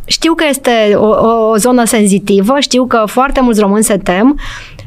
știu 0.04 0.34
că 0.34 0.44
este 0.48 0.92
o, 0.94 1.06
o, 1.06 1.50
o 1.50 1.56
zonă 1.56 1.84
senzitivă, 1.84 2.54
știu 2.60 2.86
că 2.86 3.02
foarte 3.06 3.40
mulți 3.40 3.60
români 3.60 3.84
se 3.84 3.96
tem, 3.96 4.38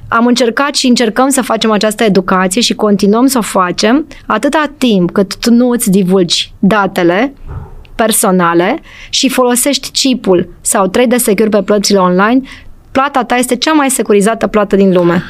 am 0.07 0.25
încercat 0.25 0.75
și 0.75 0.87
încercăm 0.87 1.29
să 1.29 1.41
facem 1.41 1.71
această 1.71 2.03
educație 2.03 2.61
și 2.61 2.73
continuăm 2.73 3.27
să 3.27 3.37
o 3.37 3.41
facem 3.41 4.07
atâta 4.25 4.71
timp 4.77 5.11
cât 5.11 5.37
tu 5.37 5.51
nu 5.51 5.69
îți 5.69 5.89
divulgi 5.89 6.53
datele 6.59 7.33
personale 7.97 8.79
și 9.09 9.29
folosești 9.29 9.91
chipul 9.91 10.49
sau 10.61 10.89
3D 10.89 11.15
Secure 11.15 11.49
pe 11.49 11.61
plățile 11.61 11.99
online, 11.99 12.41
plata 12.91 13.23
ta 13.23 13.35
este 13.35 13.55
cea 13.55 13.73
mai 13.73 13.89
securizată 13.89 14.47
plată 14.47 14.75
din 14.75 14.93
lume. 14.93 15.23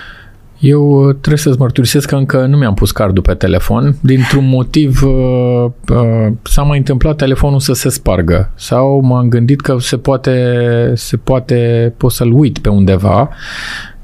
Eu 0.60 0.90
uh, 0.90 1.16
trebuie 1.16 1.38
să-ți 1.38 1.60
mărturisesc 1.60 2.08
că 2.08 2.16
încă 2.16 2.46
nu 2.46 2.58
mi-am 2.58 2.74
pus 2.74 2.92
cardul 2.92 3.24
pe 3.24 3.34
telefon. 3.34 3.96
Dintr-un 4.02 4.48
motiv 4.48 5.04
uh, 5.04 5.66
uh, 5.90 6.28
s-a 6.44 6.62
mai 6.62 6.78
întâmplat 6.78 7.16
telefonul 7.16 7.60
să 7.60 7.74
se 7.74 7.90
spargă 7.90 8.52
sau 8.56 9.02
m-am 9.02 9.30
gândit 9.30 9.62
că 9.62 9.76
se 9.80 9.98
poate, 9.98 10.92
se 10.96 11.18
poate 11.18 11.94
pot 11.98 12.12
să-l 12.12 12.32
uit 12.34 12.60
pe 12.60 12.70
undeva 12.70 13.30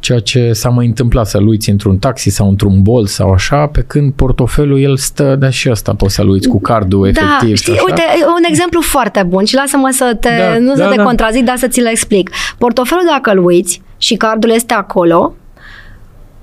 ceea 0.04 0.20
ce 0.20 0.54
s-a 0.54 0.70
mai 0.70 0.86
întâmplat 0.86 1.28
să-l 1.28 1.48
uiți 1.48 1.70
într-un 1.70 1.98
taxi 1.98 2.30
sau 2.30 2.50
într-un 2.50 2.82
bol 2.82 3.06
sau 3.06 3.32
așa, 3.32 3.68
pe 3.68 3.82
când 3.82 4.14
portofelul 4.14 4.80
el 4.80 4.98
stă, 4.98 5.36
dar 5.36 5.52
și 5.52 5.70
ăsta 5.70 5.94
poți 5.94 6.14
să-l 6.14 6.30
uiți 6.30 6.48
cu 6.48 6.62
cardul 6.62 7.12
da, 7.12 7.22
efectiv. 7.22 7.56
Știi, 7.56 7.74
uite, 7.88 8.02
un 8.26 8.44
exemplu 8.48 8.82
foarte 8.82 9.24
bun 9.28 9.46
și 9.46 9.56
lasă-mă 9.56 9.90
să 9.92 10.18
te, 10.20 10.30
da, 10.38 10.58
nu 10.58 10.74
da, 10.76 10.84
să 10.84 10.90
te 10.90 10.96
da. 10.96 11.04
contrazic, 11.04 11.44
dar 11.46 11.58
să 11.58 11.68
ți-l 11.68 11.86
explic. 11.86 12.30
Portofelul 12.58 13.04
dacă 13.12 13.32
îl 13.32 13.46
uiți 13.46 13.82
și 13.98 14.16
cardul 14.16 14.50
este 14.50 14.74
acolo, 14.74 15.36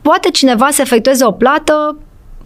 poate 0.03 0.29
cineva 0.31 0.69
să 0.71 0.83
efectueze 0.83 1.25
o 1.25 1.31
plată 1.31 1.97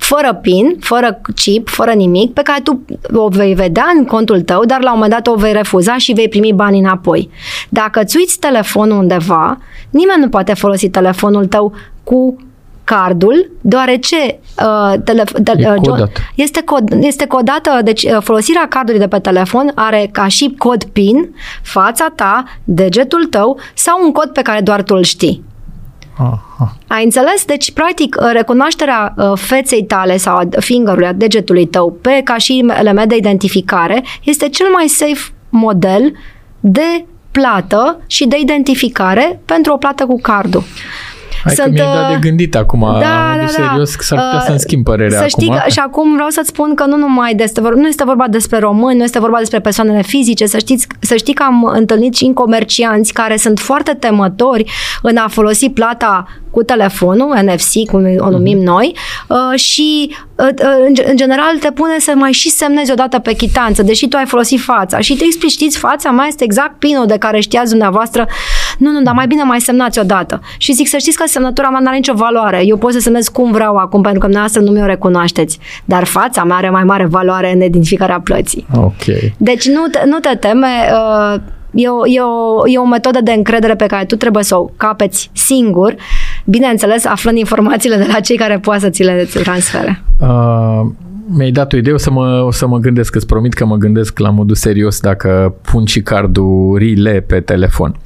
fără 0.05 0.39
PIN, 0.43 0.77
fără 0.81 1.21
chip, 1.35 1.69
fără 1.69 1.91
nimic, 1.91 2.33
pe 2.33 2.43
care 2.43 2.61
tu 2.61 2.81
o 3.15 3.29
vei 3.29 3.55
vedea 3.55 3.87
în 3.99 4.05
contul 4.05 4.41
tău, 4.41 4.65
dar 4.65 4.83
la 4.83 4.93
un 4.93 4.99
moment 4.99 5.13
dat 5.13 5.27
o 5.27 5.35
vei 5.35 5.53
refuza 5.53 5.97
și 5.97 6.13
vei 6.13 6.29
primi 6.29 6.53
bani 6.53 6.79
înapoi. 6.79 7.31
Dacă 7.69 8.01
îți 8.01 8.17
uiți 8.17 8.39
telefonul 8.39 8.99
undeva, 8.99 9.59
nimeni 9.91 10.21
nu 10.21 10.29
poate 10.29 10.55
folosi 10.55 10.89
telefonul 10.89 11.47
tău 11.47 11.73
cu 12.05 12.37
cardul, 12.85 13.51
deoarece 13.61 14.17
uh, 14.59 14.95
telef- 14.99 15.43
te- 15.45 15.53
e 15.57 15.71
uh, 15.71 15.89
codat. 15.89 16.11
este, 16.35 16.63
cod, 16.63 16.93
este 17.01 17.27
codată, 17.27 17.81
deci 17.85 18.03
uh, 18.03 18.17
folosirea 18.21 18.67
cardului 18.69 19.01
de 19.01 19.09
pe 19.09 19.19
telefon 19.19 19.73
are 19.75 20.09
ca 20.13 20.29
și 20.29 20.55
cod 20.59 20.85
PIN 20.85 21.35
fața 21.63 22.13
ta, 22.15 22.45
degetul 22.65 23.25
tău 23.25 23.59
sau 23.75 24.05
un 24.05 24.13
cod 24.13 24.29
pe 24.29 24.43
care 24.43 24.61
doar 24.61 24.83
tu 24.83 24.95
îl 24.95 25.03
știi. 25.03 25.45
Aha. 26.19 26.77
Ai 26.87 27.05
înțeles? 27.05 27.45
Deci, 27.45 27.73
practic, 27.73 28.17
uh, 28.21 28.31
recunoașterea 28.33 29.15
uh, 29.17 29.33
feței 29.35 29.85
tale 29.85 30.17
sau 30.17 30.37
a 30.37 30.49
fingerului, 30.59 31.07
a 31.07 31.13
degetului 31.13 31.67
tău, 31.67 31.99
pe 32.03 32.21
ca 32.25 32.37
și 32.37 32.65
element 32.79 33.09
de 33.09 33.17
identificare, 33.17 34.05
este 34.23 34.49
cel 34.49 34.67
mai 34.73 34.89
safe 34.89 35.33
model 35.49 36.13
de 36.61 37.05
plată 37.31 38.01
și 38.07 38.27
de 38.27 38.37
identificare 38.39 39.41
pentru 39.45 39.73
o 39.73 39.77
plată 39.77 40.07
cu 40.07 40.21
cardul. 40.21 40.63
Hai 41.45 41.55
Sunt, 41.55 41.67
că 41.67 41.73
mi-ai 41.73 41.95
dat 41.95 42.09
de 42.09 42.15
uh, 42.15 42.21
gândit 42.21 42.55
acum, 42.55 42.81
da, 42.81 42.99
da, 42.99 43.37
da, 43.41 43.47
serios, 43.47 43.95
că 43.95 44.03
s-ar 44.03 44.19
putea 44.19 44.39
uh, 44.39 44.45
să-mi 44.47 44.59
schimb 44.59 44.85
părerea 44.85 45.21
să 45.21 45.27
știi 45.27 45.49
acum. 45.49 45.61
Că, 45.65 45.71
și 45.71 45.79
acum 45.79 46.15
vreau 46.15 46.29
să-ți 46.29 46.49
spun 46.49 46.75
că 46.75 46.85
nu 46.85 46.97
numai 46.97 47.35
este 47.39 47.61
vorba, 47.61 47.81
nu 47.81 47.87
este 47.87 48.05
vorba 48.05 48.25
despre 48.29 48.59
români, 48.59 48.97
nu 48.97 49.05
este 49.05 49.19
vorba 49.19 49.39
despre 49.39 49.61
persoanele 49.61 50.03
fizice, 50.03 50.47
să, 50.47 50.59
știți, 50.59 50.87
să 51.01 51.15
știi 51.15 51.35
că 51.35 51.43
am 51.43 51.65
întâlnit 51.65 52.15
și 52.15 52.25
în 52.25 52.33
comercianți 52.33 53.13
care 53.13 53.37
sunt 53.37 53.59
foarte 53.59 53.93
temători 53.93 54.65
în 55.03 55.17
a 55.17 55.29
folosi 55.29 55.71
plata 55.71 56.27
cu 56.55 56.63
telefonul, 56.63 57.39
NFC, 57.43 57.91
cum 57.91 58.05
o 58.19 58.31
numim 58.31 58.59
mm-hmm. 58.59 58.65
noi, 58.65 58.97
uh, 59.29 59.59
și 59.59 60.17
uh, 60.37 60.47
uh, 60.47 61.05
în 61.05 61.17
general 61.17 61.57
te 61.61 61.71
pune 61.71 61.99
să 61.99 62.13
mai 62.17 62.33
și 62.33 62.51
semnezi 62.51 62.93
odată 62.93 63.19
pe 63.19 63.33
chitanță, 63.33 63.83
deși 63.83 64.09
tu 64.09 64.17
ai 64.17 64.27
folosit 64.27 64.61
fața 64.61 64.99
și 64.99 65.17
te 65.17 65.25
explici, 65.25 65.51
știți, 65.51 65.79
fața 65.79 66.11
mea 66.11 66.27
este 66.27 66.45
exact 66.45 66.79
pinul 66.79 67.07
de 67.07 67.17
care 67.19 67.41
știați 67.41 67.71
dumneavoastră, 67.71 68.27
nu, 68.79 68.91
nu, 68.91 69.03
dar 69.03 69.15
mai 69.15 69.27
bine 69.27 69.43
mai 69.43 69.61
semnați 69.61 69.99
odată. 69.99 70.41
Și 70.59 70.73
zic 70.73 70.89
să 70.89 70.97
știți 70.97 71.17
că 71.17 71.25
semnătura 71.27 71.69
mea 71.69 71.81
nu 71.81 71.87
are 71.87 71.97
nicio 71.97 72.15
valoare, 72.15 72.63
eu 72.65 72.77
pot 72.77 72.93
să 72.93 72.99
semnez 72.99 73.29
cum 73.29 73.53
vreau 73.53 73.77
acum, 73.77 74.03
pentru 74.03 74.21
că 74.21 74.27
dumneavoastră 74.27 74.61
nu 74.61 74.71
mi-o 74.71 74.87
recunoașteți, 74.87 75.59
dar 75.85 76.05
fața 76.05 76.45
mea 76.45 76.57
are 76.57 76.71
mai 76.71 76.85
mare 76.85 77.07
valoare 77.07 77.53
în 77.53 77.63
identificarea 77.63 78.21
plății. 78.21 78.67
Ok. 78.77 79.05
Deci 79.37 79.69
nu 79.69 79.87
te, 79.91 80.03
nu 80.07 80.19
te 80.19 80.37
teme, 80.37 80.91
uh, 80.93 81.41
E 81.75 81.89
o, 81.89 82.07
e, 82.07 82.21
o, 82.21 82.69
e 82.69 82.79
o 82.79 82.87
metodă 82.87 83.21
de 83.21 83.33
încredere 83.33 83.75
pe 83.75 83.87
care 83.87 84.05
tu 84.05 84.17
trebuie 84.17 84.45
să 84.45 84.57
o 84.57 84.65
capeți 84.77 85.31
singur, 85.33 85.95
bineînțeles 86.45 87.05
aflând 87.05 87.39
informațiile 87.39 87.97
de 87.97 88.07
la 88.13 88.21
cei 88.21 88.37
care 88.37 88.59
poate 88.59 88.81
să 88.81 88.89
ți 88.89 89.03
le 89.03 89.29
transfere. 89.43 90.03
Uh, 90.21 90.87
mi-ai 91.27 91.51
dat 91.51 91.73
o 91.73 91.77
idee, 91.77 91.93
o 91.93 91.97
să, 91.97 92.11
mă, 92.11 92.43
o 92.47 92.51
să 92.51 92.67
mă 92.67 92.79
gândesc, 92.79 93.15
îți 93.15 93.27
promit 93.27 93.55
că 93.55 93.67
mă 93.67 93.77
gândesc 93.77 94.19
la 94.19 94.31
modul 94.31 94.55
serios 94.55 95.01
dacă 95.01 95.55
pun 95.63 95.85
și 95.85 96.03
cardurile 96.03 97.21
pe 97.21 97.41
telefon. 97.41 97.97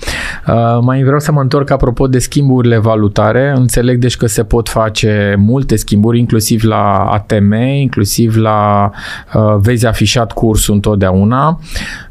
Uh, 0.47 0.79
mai 0.83 1.03
vreau 1.03 1.19
să 1.19 1.33
mă 1.33 1.41
întorc 1.41 1.71
apropo 1.71 2.07
de 2.07 2.19
schimburile 2.19 2.79
valutare. 2.79 3.53
Înțeleg 3.57 3.99
deci 3.99 4.17
că 4.17 4.27
se 4.27 4.45
pot 4.45 4.69
face 4.69 5.35
multe 5.39 5.77
schimburi, 5.77 6.19
inclusiv 6.19 6.63
la 6.63 7.09
ATM, 7.11 7.53
inclusiv 7.53 8.37
la 8.37 8.91
uh, 9.35 9.57
vezi 9.59 9.87
afișat 9.87 10.33
cursul 10.33 10.75
întotdeauna. 10.75 11.61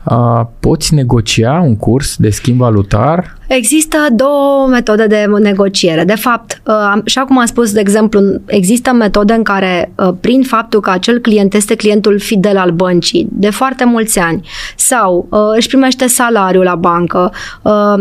Uh, 0.03 0.41
poți 0.59 0.93
negocia 0.93 1.59
un 1.59 1.75
curs 1.75 2.15
de 2.17 2.29
schimb 2.29 2.57
valutar? 2.57 3.36
Există 3.47 3.97
două 4.11 4.67
metode 4.69 5.07
de 5.07 5.25
negociere. 5.39 6.03
De 6.03 6.15
fapt, 6.15 6.61
uh, 6.65 6.73
așa 7.05 7.21
cum 7.21 7.37
am 7.37 7.45
spus, 7.45 7.71
de 7.71 7.79
exemplu, 7.79 8.21
există 8.45 8.91
metode 8.91 9.33
în 9.33 9.43
care, 9.43 9.91
uh, 9.95 10.09
prin 10.21 10.43
faptul 10.43 10.79
că 10.79 10.89
acel 10.89 11.19
client 11.19 11.53
este 11.53 11.75
clientul 11.75 12.19
fidel 12.19 12.57
al 12.57 12.71
băncii 12.71 13.27
de 13.31 13.49
foarte 13.49 13.85
mulți 13.85 14.19
ani 14.19 14.47
sau 14.75 15.27
uh, 15.29 15.39
își 15.55 15.67
primește 15.67 16.07
salariul 16.07 16.63
la 16.63 16.75
bancă, 16.75 17.31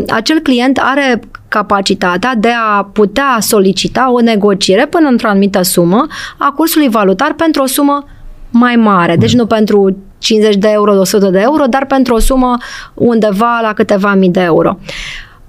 acel 0.08 0.38
client 0.38 0.80
are 0.82 1.20
capacitatea 1.48 2.34
de 2.34 2.50
a 2.76 2.84
putea 2.92 3.36
solicita 3.40 4.12
o 4.12 4.20
negociere 4.20 4.86
până 4.86 5.08
într-o 5.08 5.28
anumită 5.28 5.62
sumă 5.62 6.06
a 6.38 6.52
cursului 6.56 6.88
valutar 6.88 7.32
pentru 7.32 7.62
o 7.62 7.66
sumă 7.66 8.04
mai 8.50 8.76
mare. 8.76 9.16
Deci 9.16 9.34
nu 9.34 9.46
pentru 9.46 9.96
50 10.18 10.56
de 10.56 10.68
euro, 10.70 11.00
100 11.00 11.26
de 11.26 11.40
euro, 11.40 11.64
dar 11.64 11.86
pentru 11.86 12.14
o 12.14 12.18
sumă 12.18 12.56
undeva 12.94 13.58
la 13.62 13.72
câteva 13.72 14.14
mii 14.14 14.30
de 14.30 14.40
euro. 14.40 14.78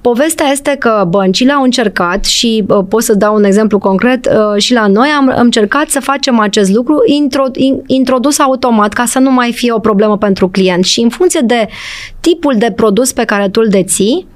Povestea 0.08 0.46
este 0.52 0.76
că 0.80 1.06
băncile 1.08 1.52
au 1.52 1.64
încercat 1.64 2.26
și 2.26 2.64
uh, 2.68 2.86
pot 2.90 3.04
să 3.04 3.14
dau 3.14 3.36
un 3.36 3.44
exemplu 3.44 3.78
concret 3.78 4.26
uh, 4.26 4.62
și 4.62 4.74
la 4.74 4.88
noi 4.88 5.10
am, 5.18 5.30
am 5.30 5.44
încercat 5.44 5.90
să 5.90 6.00
facem 6.00 6.40
acest 6.40 6.72
lucru 6.72 7.02
intro, 7.06 7.44
in, 7.54 7.82
introdus 7.86 8.40
automat 8.40 8.94
ca 8.94 9.06
să 9.06 9.20
nu 9.20 9.32
mai 9.32 9.54
fie 9.54 9.72
o 9.72 9.80
problemă 9.80 10.18
pentru 10.18 10.50
client. 10.50 10.86
Și 10.86 11.02
în 11.02 11.10
funcție 11.10 11.42
de 11.44 11.68
tipul 12.20 12.56
de 12.58 12.72
produs 12.76 13.12
pe 13.12 13.24
care 13.24 13.50
tu 13.50 13.62
îl 13.64 13.70
deții, 13.70 14.28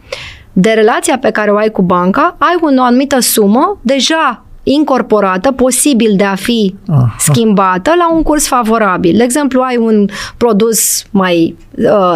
de 0.54 0.70
relația 0.70 1.18
pe 1.18 1.32
care 1.32 1.52
o 1.52 1.56
ai 1.56 1.70
cu 1.70 1.82
banca, 1.82 2.36
ai 2.40 2.56
o 2.62 2.82
anumită 2.82 3.20
sumă 3.20 3.80
deja 3.82 4.46
incorporată, 4.64 5.52
posibil 5.52 6.14
de 6.16 6.24
a 6.24 6.36
fi 6.36 6.76
Aha. 6.88 7.16
schimbată 7.18 7.94
la 7.98 8.14
un 8.14 8.24
curs 8.24 8.48
favorabil. 8.48 9.18
De 9.18 9.24
exemplu, 9.24 9.62
ai 9.62 9.78
un 9.78 10.08
produs 10.38 11.04
mai 11.12 11.56
uh, 11.78 12.16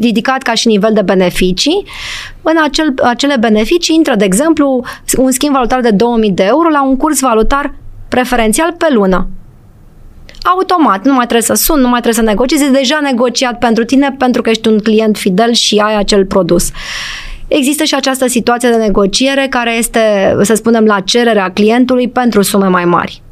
ridicat 0.00 0.42
ca 0.42 0.54
și 0.54 0.66
nivel 0.66 0.90
de 0.94 1.02
beneficii, 1.02 1.84
în 2.42 2.56
acel, 2.64 2.94
acele 3.02 3.36
beneficii 3.40 3.94
intră, 3.94 4.14
de 4.14 4.24
exemplu, 4.24 4.84
un 5.16 5.30
schimb 5.30 5.54
valutar 5.54 5.80
de 5.80 5.90
2000 5.90 6.30
de 6.30 6.44
euro 6.44 6.68
la 6.68 6.84
un 6.84 6.96
curs 6.96 7.20
valutar 7.20 7.74
preferențial 8.08 8.72
pe 8.78 8.86
lună. 8.92 9.28
Automat, 10.42 11.04
nu 11.04 11.12
mai 11.12 11.26
trebuie 11.26 11.42
să 11.42 11.54
sun, 11.54 11.80
nu 11.80 11.88
mai 11.88 12.00
trebuie 12.00 12.24
să 12.24 12.30
negociezi, 12.30 12.64
e 12.64 12.68
deja 12.68 12.98
negociat 13.02 13.58
pentru 13.58 13.84
tine 13.84 14.14
pentru 14.18 14.42
că 14.42 14.50
ești 14.50 14.68
un 14.68 14.78
client 14.78 15.16
fidel 15.16 15.52
și 15.52 15.82
ai 15.84 15.96
acel 15.96 16.24
produs. 16.24 16.70
Există 17.48 17.84
și 17.84 17.94
această 17.94 18.26
situație 18.26 18.68
de 18.68 18.76
negociere 18.76 19.46
care 19.50 19.76
este, 19.76 20.00
să 20.42 20.54
spunem, 20.54 20.84
la 20.84 21.00
cererea 21.00 21.50
clientului 21.50 22.08
pentru 22.08 22.42
sume 22.42 22.66
mai 22.66 22.84
mari. 22.84 23.22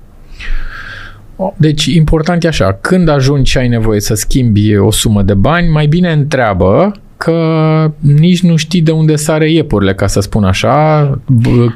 Deci, 1.57 1.85
important 1.85 2.45
e 2.45 2.49
așa, 2.49 2.79
când 2.81 3.09
ajungi 3.09 3.51
și 3.51 3.59
ai 3.59 3.69
nevoie 3.69 4.01
să 4.01 4.15
schimbi 4.15 4.77
o 4.77 4.91
sumă 4.91 5.23
de 5.23 5.35
bani, 5.35 5.69
mai 5.69 5.87
bine 5.87 6.13
întreabă 6.13 6.93
că 7.17 7.91
nici 7.99 8.43
nu 8.43 8.57
știi 8.57 8.81
de 8.81 8.91
unde 8.91 9.17
sare 9.17 9.51
iepurile, 9.51 9.95
ca 9.95 10.07
să 10.07 10.21
spun 10.21 10.45
așa. 10.45 11.11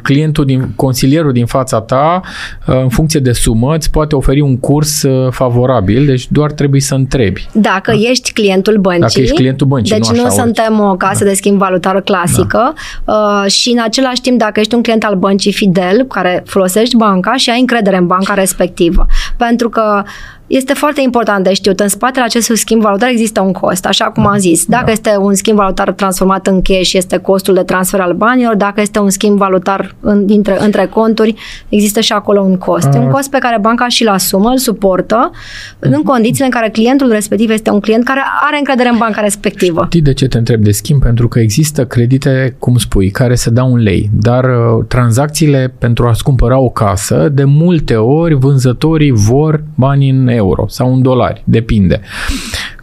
Clientul 0.03 0.44
din, 0.44 0.72
consilierul 0.77 1.33
din 1.33 1.46
fața 1.46 1.81
ta, 1.81 2.20
uh, 2.66 2.81
în 2.83 2.88
funcție 2.88 3.20
de 3.20 3.33
sumă, 3.33 3.74
îți 3.74 3.90
poate 3.90 4.14
oferi 4.14 4.40
un 4.40 4.59
curs 4.59 5.03
uh, 5.03 5.33
favorabil, 5.33 6.07
deci 6.07 6.27
doar 6.31 6.53
trebuie 6.53 6.81
să 6.81 6.94
întrebi. 6.94 7.48
Dacă 7.53 7.90
da? 7.90 7.98
ești 8.11 8.33
clientul 8.33 8.79
băncii. 8.79 9.01
Dacă 9.01 9.20
ești 9.20 9.35
clientul 9.35 9.66
băncii, 9.66 9.94
Deci 9.94 10.09
nu, 10.09 10.22
nu 10.22 10.29
suntem 10.29 10.81
o 10.81 10.96
casă 10.96 11.24
da. 11.24 11.31
de 11.31 11.37
schimb 11.37 11.59
valutară 11.59 12.01
clasică 12.01 12.72
da. 13.05 13.42
uh, 13.44 13.51
și 13.51 13.70
în 13.70 13.81
același 13.83 14.20
timp, 14.20 14.38
dacă 14.38 14.61
ești 14.61 14.74
un 14.74 14.83
client 14.83 15.05
al 15.05 15.14
băncii 15.14 15.53
fidel, 15.53 16.05
care 16.05 16.42
folosești 16.46 16.96
banca 16.96 17.37
și 17.37 17.51
ai 17.51 17.61
încredere 17.61 17.96
în 17.96 18.07
banca 18.07 18.35
respectivă. 18.35 19.07
Pentru 19.37 19.68
că 19.68 20.03
este 20.48 20.72
foarte 20.72 21.00
important 21.00 21.44
de 21.44 21.52
știut. 21.52 21.80
În 21.80 21.88
spatele 21.88 22.24
acestui 22.24 22.56
schimb 22.56 22.80
valutar 22.80 23.08
există 23.08 23.40
un 23.40 23.52
cost, 23.52 23.87
așa 23.87 24.04
cum 24.04 24.26
am 24.26 24.38
zis. 24.38 24.64
Dacă 24.66 24.84
da. 24.84 24.92
este 24.92 25.16
un 25.18 25.34
schimb 25.34 25.56
valutar 25.56 25.92
transformat 25.92 26.46
în 26.46 26.62
cash, 26.62 26.92
este 26.92 27.16
costul 27.16 27.54
de 27.54 27.62
transfer 27.62 28.00
al 28.00 28.12
banilor. 28.12 28.56
Dacă 28.56 28.80
este 28.80 28.98
un 28.98 29.11
schimb 29.11 29.38
valutar 29.38 29.94
în, 30.00 30.26
dintre, 30.26 30.56
între 30.64 30.87
conturi, 30.87 31.34
există 31.68 32.00
și 32.00 32.12
acolo 32.12 32.40
un 32.40 32.56
cost. 32.56 32.88
Uh. 32.88 33.00
Un 33.00 33.11
cost 33.11 33.30
pe 33.30 33.38
care 33.38 33.58
banca 33.61 33.88
și-l 33.88 34.08
asumă, 34.08 34.48
îl 34.50 34.58
suportă, 34.58 35.30
uh. 35.32 35.38
în 35.78 35.90
mhm. 35.90 36.02
condițiile 36.02 36.44
în 36.44 36.50
care 36.50 36.68
clientul 36.68 37.11
respectiv 37.11 37.50
este 37.50 37.70
un 37.70 37.80
client 37.80 38.04
care 38.04 38.20
are 38.40 38.58
încredere 38.58 38.88
în 38.88 38.98
banca 38.98 39.20
respectivă. 39.20 39.84
Știi 39.84 40.02
de 40.02 40.12
ce 40.12 40.26
te 40.26 40.38
întreb 40.38 40.62
de 40.62 40.70
schimb? 40.70 41.02
Pentru 41.02 41.28
că 41.28 41.38
există 41.38 41.84
credite, 41.84 42.56
cum 42.58 42.76
spui, 42.76 43.11
care 43.11 43.34
se 43.34 43.50
dau 43.50 43.72
un 43.72 43.78
lei, 43.78 44.11
dar 44.12 44.44
uh, 44.44 44.84
tranzacțiile 44.88 45.74
pentru 45.78 46.06
a-ți 46.06 46.22
cumpăra 46.22 46.58
o 46.58 46.68
casă, 46.68 47.28
de 47.32 47.44
multe 47.44 47.94
ori 47.94 48.34
vânzătorii 48.34 49.11
vor 49.11 49.62
bani 49.74 50.11
în 50.11 50.38
euro 50.38 50.64
sau 50.68 50.92
în 50.92 51.03
dolari, 51.03 51.42
depinde 51.44 52.01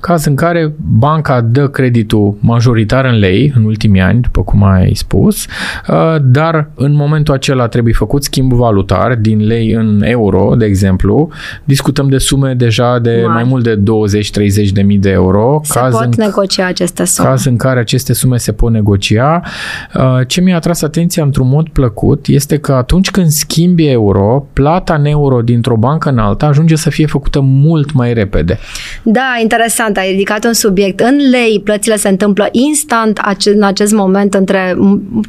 caz 0.05 0.25
în 0.25 0.35
care 0.35 0.73
banca 0.77 1.41
dă 1.41 1.67
creditul 1.67 2.37
majoritar 2.39 3.05
în 3.05 3.17
lei 3.17 3.53
în 3.55 3.63
ultimii 3.63 4.01
ani, 4.01 4.21
după 4.21 4.43
cum 4.43 4.63
ai 4.63 4.93
spus, 4.93 5.45
uh, 5.45 6.15
dar 6.21 6.69
în 6.75 6.95
momentul 6.95 7.33
acela 7.33 7.67
trebuie 7.67 7.93
făcut 7.93 8.23
schimb 8.23 8.53
valutar 8.53 9.15
din 9.15 9.45
lei 9.45 9.71
în 9.71 10.01
euro, 10.03 10.55
de 10.57 10.65
exemplu. 10.65 11.29
Discutăm 11.63 12.09
de 12.09 12.17
sume 12.17 12.53
deja 12.53 12.99
de 12.99 13.21
Mari. 13.25 13.33
mai 13.33 13.43
mult 13.43 13.63
de 13.63 13.75
20-30 13.75 14.71
de 14.71 14.81
mii 14.81 14.97
de 14.97 15.09
euro. 15.09 15.59
Se 15.63 15.79
caz 15.79 15.93
pot 15.93 16.03
în, 16.03 16.13
negocia 16.17 16.65
aceste 16.65 17.05
sume. 17.05 17.27
Caz 17.27 17.45
în 17.45 17.57
care 17.57 17.79
aceste 17.79 18.13
sume 18.13 18.37
se 18.37 18.51
pot 18.51 18.71
negocia. 18.71 19.41
Uh, 19.95 20.19
ce 20.27 20.41
mi-a 20.41 20.55
atras 20.55 20.81
atenția 20.81 21.23
într-un 21.23 21.47
mod 21.47 21.69
plăcut 21.69 22.27
este 22.27 22.57
că 22.57 22.73
atunci 22.73 23.11
când 23.11 23.27
schimbi 23.27 23.87
euro, 23.87 24.47
plata 24.53 24.93
în 24.93 25.05
euro 25.05 25.41
dintr-o 25.41 25.75
bancă 25.75 26.09
în 26.09 26.17
alta 26.17 26.45
ajunge 26.45 26.75
să 26.75 26.89
fie 26.89 27.05
făcută 27.05 27.39
mult 27.41 27.93
mai 27.93 28.13
repede. 28.13 28.59
Da, 29.03 29.37
interesant 29.41 29.94
important, 29.95 29.97
ai 29.97 30.11
ridicat 30.11 30.45
un 30.45 30.53
subiect. 30.53 30.99
În 30.99 31.29
lei, 31.29 31.61
plățile 31.63 31.95
se 31.95 32.09
întâmplă 32.09 32.47
instant 32.51 33.21
în 33.45 33.63
acest 33.63 33.93
moment 33.93 34.33
între 34.33 34.77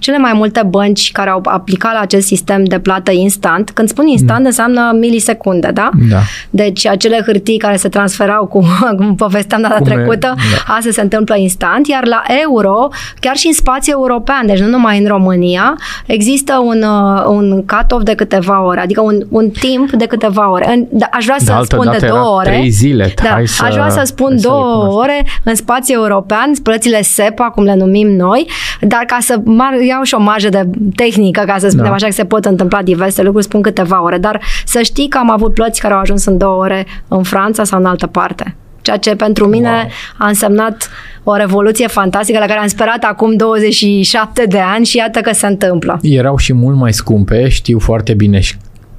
cele 0.00 0.18
mai 0.18 0.33
multe 0.35 0.62
bănci 0.68 1.12
care 1.12 1.31
au 1.31 1.40
aplicat 1.44 1.92
la 1.92 2.00
acest 2.00 2.26
sistem 2.26 2.64
de 2.64 2.79
plată 2.79 3.11
instant. 3.11 3.70
Când 3.70 3.88
spun 3.88 4.07
instant, 4.07 4.40
mm. 4.40 4.46
înseamnă 4.46 4.96
milisecunde, 4.98 5.70
da? 5.74 5.90
Da. 6.11 6.18
Deci 6.50 6.87
acele 6.87 7.22
hârtii 7.26 7.59
care 7.59 7.76
se 7.76 7.88
transferau, 7.88 8.46
cum, 8.46 8.64
cum 8.98 9.14
povesteam 9.14 9.61
data 9.61 9.74
cum 9.74 9.87
trecută, 9.87 10.35
e, 10.37 10.40
da. 10.66 10.74
asta 10.74 10.90
se 10.90 11.00
întâmplă 11.00 11.37
instant, 11.37 11.87
iar 11.87 12.07
la 12.07 12.22
euro, 12.44 12.88
chiar 13.20 13.37
și 13.37 13.46
în 13.46 13.52
spațiu 13.52 13.92
european, 13.92 14.46
deci 14.46 14.59
nu 14.59 14.66
numai 14.66 14.98
în 14.98 15.07
România, 15.07 15.76
există 16.07 16.62
un, 16.64 16.83
uh, 16.83 17.24
un 17.26 17.64
cut-off 17.64 18.02
de 18.05 18.14
câteva 18.14 18.64
ore, 18.64 18.81
adică 18.81 19.00
un, 19.00 19.26
un 19.29 19.48
timp 19.50 19.90
de 19.90 20.07
câteva 20.07 20.50
ore. 20.50 20.72
În, 20.74 20.87
da, 20.90 21.07
aș 21.11 21.24
vrea 21.24 21.37
să 21.38 21.61
spun 21.62 21.88
de 21.98 22.07
două 22.07 22.37
ore. 22.38 22.50
Trei 22.50 22.70
zile. 22.70 23.14
Da, 23.22 23.29
Hai 23.29 23.46
să, 23.46 23.64
aș 23.64 23.74
vrea 23.74 23.88
să 23.88 24.02
spun 24.05 24.37
două 24.49 24.87
două 24.87 25.03
ore 25.03 25.27
în 25.43 25.55
spațiu 25.55 25.95
european, 25.95 26.53
plățile 26.63 27.03
SEPA, 27.03 27.45
cum 27.45 27.65
le 27.65 27.75
numim 27.75 28.09
noi, 28.09 28.49
dar 28.81 29.05
ca 29.07 29.19
să 29.21 29.41
iau 29.89 30.03
și 30.03 30.15
o 30.15 30.21
marjă 30.21 30.49
de 30.49 30.69
tehnică, 30.95 31.43
ca 31.47 31.57
să 31.59 31.69
spunem 31.69 31.89
da. 31.89 31.95
așa 31.95 32.07
că 32.07 32.13
se 32.13 32.25
pot 32.25 32.45
întâmpla 32.45 32.83
diverse 32.83 33.23
lucruri, 33.23 33.45
spun 33.45 33.63
câteva 33.63 34.03
ore, 34.03 34.19
dar 34.19 34.41
să 34.65 34.83
știi 34.83 35.09
că 35.09 35.19
am 35.19 35.31
avut 35.31 35.55
plăți 35.55 35.81
care 35.81 35.95
au 35.95 36.01
ajuns 36.01 36.25
în 36.25 36.39
două 36.39 36.63
ore 36.63 36.87
în 37.09 37.23
Franța 37.23 37.65
sau 37.65 37.79
în 37.79 37.87
altă 37.87 38.07
parte. 38.07 38.57
Ceea 38.83 38.97
ce 38.97 39.15
pentru 39.15 39.47
mine 39.47 39.71
wow. 39.71 39.89
a 40.19 40.29
însemnat 40.29 40.91
o 41.25 41.35
revoluție 41.35 41.87
fantastică 41.87 42.39
la 42.39 42.47
care 42.47 42.59
am 42.59 42.67
sperat 42.67 43.05
acum 43.05 43.37
27 43.37 44.45
de 44.49 44.59
ani 44.59 44.85
și 44.85 44.97
iată 44.97 45.21
că 45.21 45.33
se 45.33 45.47
întâmplă. 45.47 45.99
Erau 46.03 46.37
și 46.37 46.53
mult 46.53 46.77
mai 46.77 46.93
scumpe, 46.93 47.49
știu 47.49 47.79
foarte 47.79 48.15
bine 48.15 48.41
și 48.41 48.57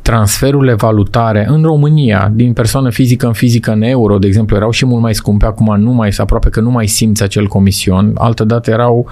transferurile 0.08 0.74
valutare 0.74 1.46
în 1.50 1.63
România, 1.63 2.32
din 2.34 2.54
persoană 2.54 2.89
fizică 2.89 3.26
în 3.26 3.34
fizică 3.34 3.72
în 3.72 3.82
euro, 3.82 4.17
de 4.17 4.28
exemplu, 4.28 4.56
erau 4.56 4.72
și 4.72 4.86
mult 4.86 5.02
mai 5.02 5.15
scumpe, 5.15 5.46
acum 5.46 5.80
nu 5.80 5.91
mai, 5.91 6.13
aproape 6.17 6.50
că 6.50 6.60
nu 6.60 6.70
mai 6.70 6.88
simți 6.88 7.24
acel 7.24 7.48
comision, 7.48 8.12
altădată 8.17 8.72
erau 8.72 9.08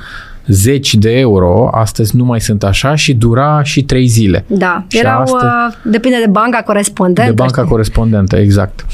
zeci 0.47 0.95
de 0.95 1.19
euro, 1.19 1.69
astăzi 1.71 2.15
nu 2.15 2.25
mai 2.25 2.41
sunt 2.41 2.63
așa 2.63 2.95
și 2.95 3.13
dura 3.13 3.63
și 3.63 3.83
trei 3.83 4.05
zile. 4.05 4.45
Da, 4.47 4.85
și 4.87 4.97
erau, 4.97 5.21
astăzi, 5.21 5.43
uh, 5.45 5.91
depinde 5.91 6.17
de 6.25 6.29
banca 6.31 6.61
corespondentă. 6.61 7.29
De 7.29 7.35
banca 7.35 7.57
știi? 7.57 7.71
corespondentă, 7.71 8.35
exact. 8.35 8.85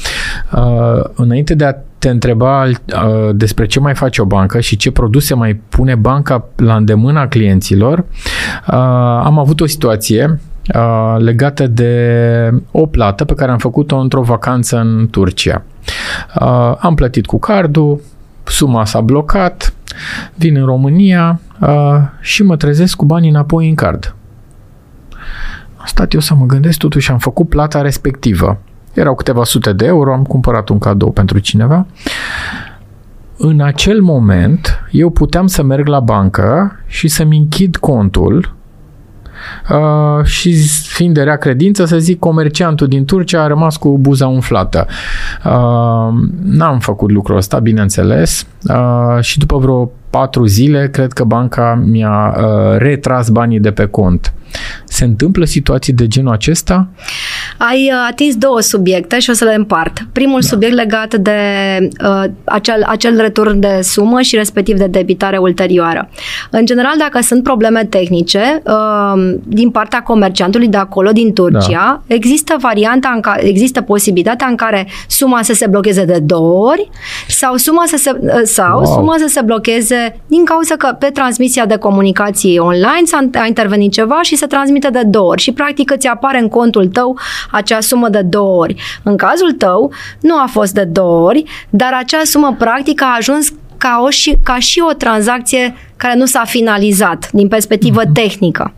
Uh, 0.52 1.04
înainte 1.14 1.54
de 1.54 1.64
a 1.64 1.74
te 1.98 2.08
întreba 2.08 2.64
uh, 2.64 2.74
despre 3.34 3.66
ce 3.66 3.80
mai 3.80 3.94
face 3.94 4.22
o 4.22 4.24
bancă 4.24 4.60
și 4.60 4.76
ce 4.76 4.90
produse 4.90 5.34
mai 5.34 5.60
pune 5.68 5.94
banca 5.94 6.48
la 6.56 6.76
îndemâna 6.76 7.28
clienților, 7.28 7.98
uh, 7.98 8.74
am 9.24 9.38
avut 9.38 9.60
o 9.60 9.66
situație 9.66 10.40
uh, 10.74 11.16
legată 11.18 11.66
de 11.66 12.54
o 12.70 12.86
plată 12.86 13.24
pe 13.24 13.34
care 13.34 13.50
am 13.50 13.58
făcut-o 13.58 13.96
într-o 13.96 14.22
vacanță 14.22 14.78
în 14.78 15.08
Turcia. 15.10 15.62
Uh, 16.40 16.74
am 16.78 16.94
plătit 16.94 17.26
cu 17.26 17.38
cardul, 17.38 18.00
suma 18.44 18.84
s-a 18.84 19.00
blocat, 19.00 19.74
vin 20.34 20.56
în 20.56 20.64
România 20.64 21.40
uh, 21.60 21.96
și 22.20 22.42
mă 22.42 22.56
trezesc 22.56 22.96
cu 22.96 23.04
banii 23.04 23.30
înapoi 23.30 23.68
în 23.68 23.74
card. 23.74 24.14
Am 25.76 25.84
stat 25.86 26.12
eu 26.12 26.20
să 26.20 26.34
mă 26.34 26.46
gândesc, 26.46 26.78
totuși 26.78 27.10
am 27.10 27.18
făcut 27.18 27.48
plata 27.48 27.80
respectivă. 27.80 28.58
Erau 28.94 29.14
câteva 29.14 29.44
sute 29.44 29.72
de 29.72 29.86
euro, 29.86 30.12
am 30.12 30.22
cumpărat 30.22 30.68
un 30.68 30.78
cadou 30.78 31.10
pentru 31.10 31.38
cineva. 31.38 31.86
În 33.36 33.60
acel 33.60 34.00
moment, 34.00 34.84
eu 34.90 35.10
puteam 35.10 35.46
să 35.46 35.62
merg 35.62 35.86
la 35.86 36.00
bancă 36.00 36.76
și 36.86 37.08
să-mi 37.08 37.36
închid 37.36 37.76
contul 37.76 38.54
uh, 39.70 40.24
și 40.24 40.54
fiind 40.86 41.14
de 41.14 41.22
rea 41.22 41.36
credință, 41.36 41.84
să 41.84 41.98
zic, 41.98 42.18
comerciantul 42.18 42.86
din 42.86 43.04
Turcia 43.04 43.42
a 43.42 43.46
rămas 43.46 43.76
cu 43.76 43.98
buza 43.98 44.26
umflată. 44.26 44.86
Uh, 45.44 46.14
n-am 46.42 46.78
făcut 46.78 47.10
lucrul 47.10 47.36
ăsta, 47.36 47.58
bineînțeles, 47.58 48.46
uh, 48.68 49.20
și 49.20 49.38
după 49.38 49.58
vreo 49.58 49.90
patru 50.10 50.46
zile, 50.46 50.88
cred 50.88 51.12
că 51.12 51.24
banca 51.24 51.82
mi-a 51.84 52.36
uh, 52.36 52.76
retras 52.76 53.28
banii 53.28 53.60
de 53.60 53.70
pe 53.70 53.86
cont. 53.86 54.32
Se 54.84 55.04
întâmplă 55.04 55.44
situații 55.44 55.92
de 55.92 56.06
genul 56.06 56.32
acesta? 56.32 56.88
Ai 57.56 57.90
uh, 57.92 58.06
atins 58.08 58.36
două 58.36 58.60
subiecte 58.60 59.18
și 59.18 59.30
o 59.30 59.32
să 59.32 59.44
le 59.44 59.54
împart. 59.54 59.98
Primul 60.12 60.40
da. 60.40 60.46
subiect 60.46 60.74
legat 60.74 61.14
de 61.14 61.38
uh, 62.04 62.24
acel, 62.44 62.82
acel 62.86 63.16
return 63.20 63.60
de 63.60 63.78
sumă 63.82 64.20
și 64.20 64.36
respectiv 64.36 64.76
de 64.76 64.86
debitare 64.86 65.36
ulterioară. 65.36 66.08
În 66.50 66.66
general, 66.66 66.94
dacă 66.98 67.20
sunt 67.22 67.42
probleme 67.42 67.84
tehnice 67.84 68.62
uh, 68.66 69.34
din 69.44 69.70
partea 69.70 70.02
comerciantului 70.02 70.68
de 70.68 70.76
acolo, 70.76 71.10
din 71.10 71.32
Turcia, 71.32 72.02
da. 72.06 72.14
există 72.14 72.56
varianta 72.60 73.12
în 73.14 73.20
care, 73.20 73.46
există 73.46 73.80
posibilitatea 73.80 74.46
în 74.46 74.54
care 74.54 74.88
suma 75.08 75.42
să 75.42 75.52
se 75.52 75.66
blocheze 75.66 76.04
de 76.04 76.18
două 76.18 76.68
ori 76.70 76.90
sau 77.28 77.56
suma 77.56 77.82
să 77.86 77.96
se, 77.96 78.10
uh, 78.20 78.40
sau 78.44 78.76
wow. 78.76 78.94
suma 78.94 79.14
să 79.18 79.26
se 79.28 79.40
blocheze 79.40 80.20
din 80.26 80.44
cauza 80.44 80.74
că 80.76 80.96
pe 80.98 81.06
transmisia 81.06 81.66
de 81.66 81.76
comunicații 81.76 82.58
online 82.58 83.02
s-a 83.04 83.18
a 83.34 83.46
intervenit 83.46 83.92
ceva 83.92 84.18
și 84.22 84.36
se 84.36 84.46
transmite 84.46 84.88
de 84.88 85.02
două 85.06 85.28
ori 85.28 85.40
și 85.40 85.52
practic 85.52 85.90
îți 85.90 86.06
apare 86.06 86.38
în 86.38 86.48
contul 86.48 86.86
tău 86.86 87.18
acea 87.50 87.80
sumă 87.80 88.08
de 88.08 88.22
două 88.22 88.60
ori. 88.60 88.74
În 89.02 89.16
cazul 89.16 89.52
tău 89.52 89.92
nu 90.20 90.38
a 90.38 90.46
fost 90.50 90.74
de 90.74 90.84
două 90.84 91.26
ori, 91.26 91.44
dar 91.70 91.92
acea 91.92 92.20
sumă 92.24 92.54
practic 92.58 93.02
a 93.02 93.14
ajuns 93.16 93.52
ca, 93.76 94.00
o 94.04 94.10
și, 94.10 94.36
ca 94.42 94.58
și 94.58 94.82
o 94.90 94.92
tranzacție 94.92 95.74
care 95.96 96.16
nu 96.16 96.26
s-a 96.26 96.44
finalizat 96.44 97.30
din 97.32 97.48
perspectivă 97.48 98.02
mm-hmm. 98.02 98.12
tehnică. 98.12 98.72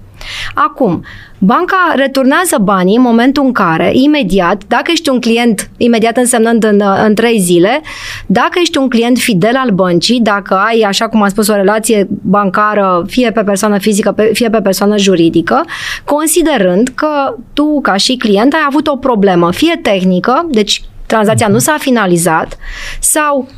Acum, 0.54 1.04
banca 1.38 1.92
returnează 1.94 2.56
banii 2.60 2.96
în 2.96 3.02
momentul 3.02 3.44
în 3.44 3.52
care, 3.52 3.90
imediat, 3.92 4.62
dacă 4.68 4.90
ești 4.90 5.08
un 5.08 5.20
client, 5.20 5.70
imediat 5.76 6.16
însemnând 6.16 6.64
în, 6.64 6.82
în 7.04 7.14
trei 7.14 7.38
zile, 7.38 7.80
dacă 8.26 8.58
ești 8.60 8.78
un 8.78 8.88
client 8.88 9.18
fidel 9.18 9.56
al 9.56 9.70
băncii, 9.70 10.20
dacă 10.20 10.54
ai, 10.54 10.80
așa 10.80 11.08
cum 11.08 11.22
am 11.22 11.28
spus, 11.28 11.48
o 11.48 11.54
relație 11.54 12.06
bancară, 12.10 13.04
fie 13.06 13.30
pe 13.30 13.42
persoană 13.42 13.78
fizică, 13.78 14.14
fie 14.32 14.50
pe 14.50 14.60
persoană 14.60 14.96
juridică, 14.96 15.64
considerând 16.04 16.88
că 16.94 17.34
tu, 17.52 17.80
ca 17.80 17.96
și 17.96 18.16
client, 18.16 18.52
ai 18.52 18.64
avut 18.66 18.87
o 18.87 18.96
problemă, 18.96 19.52
fie 19.52 19.78
tehnică, 19.82 20.46
deci 20.50 20.82
tranzacția 21.06 21.48
nu 21.48 21.58
s-a 21.58 21.76
finalizat, 21.78 22.56
sau 23.00 23.48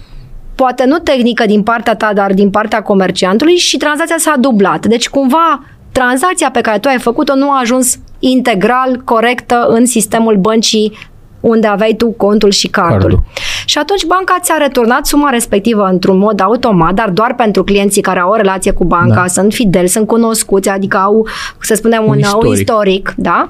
poate 0.55 0.85
nu 0.85 0.99
tehnică 0.99 1.47
din 1.47 1.63
partea 1.63 1.97
ta, 1.97 2.11
dar 2.15 2.33
din 2.33 2.51
partea 2.51 2.83
comerciantului 2.83 3.57
și 3.57 3.77
tranzacția 3.77 4.17
s-a 4.19 4.35
dublat. 4.39 4.87
Deci 4.87 5.09
cumva 5.09 5.65
tranzacția 5.99 6.51
pe 6.51 6.61
care 6.61 6.79
tu 6.79 6.89
ai 6.89 6.99
făcut-o 6.99 7.35
nu 7.35 7.51
a 7.51 7.59
ajuns 7.61 7.99
integral 8.19 9.01
corectă 9.05 9.67
în 9.69 9.87
sistemul 9.87 10.37
băncii 10.37 10.93
unde 11.41 11.67
aveai 11.67 11.95
tu 11.99 12.11
contul 12.11 12.51
și 12.51 12.69
cardul. 12.69 12.99
cardul. 12.99 13.23
Și 13.65 13.79
atunci 13.79 14.05
banca 14.05 14.37
ți-a 14.41 14.57
returnat 14.57 15.07
suma 15.07 15.31
respectivă 15.31 15.89
într-un 15.93 16.19
mod 16.19 16.41
automat, 16.41 16.95
dar 16.95 17.11
doar 17.11 17.35
pentru 17.35 17.65
clienții 17.65 18.03
care 18.03 18.21
au 18.21 18.31
o 18.31 18.37
relație 18.37 18.73
cu 18.73 18.85
banca, 18.85 19.15
da. 19.21 19.27
sunt 19.27 19.53
fideli, 19.53 19.89
sunt 19.89 20.07
cunoscuți, 20.07 20.69
adică 20.69 20.97
au, 20.97 21.27
să 21.61 21.75
spunem, 21.75 22.03
un, 22.03 22.09
un 22.09 22.19
istoric. 22.19 22.49
Un 22.49 22.55
istoric 22.55 23.15
da? 23.17 23.49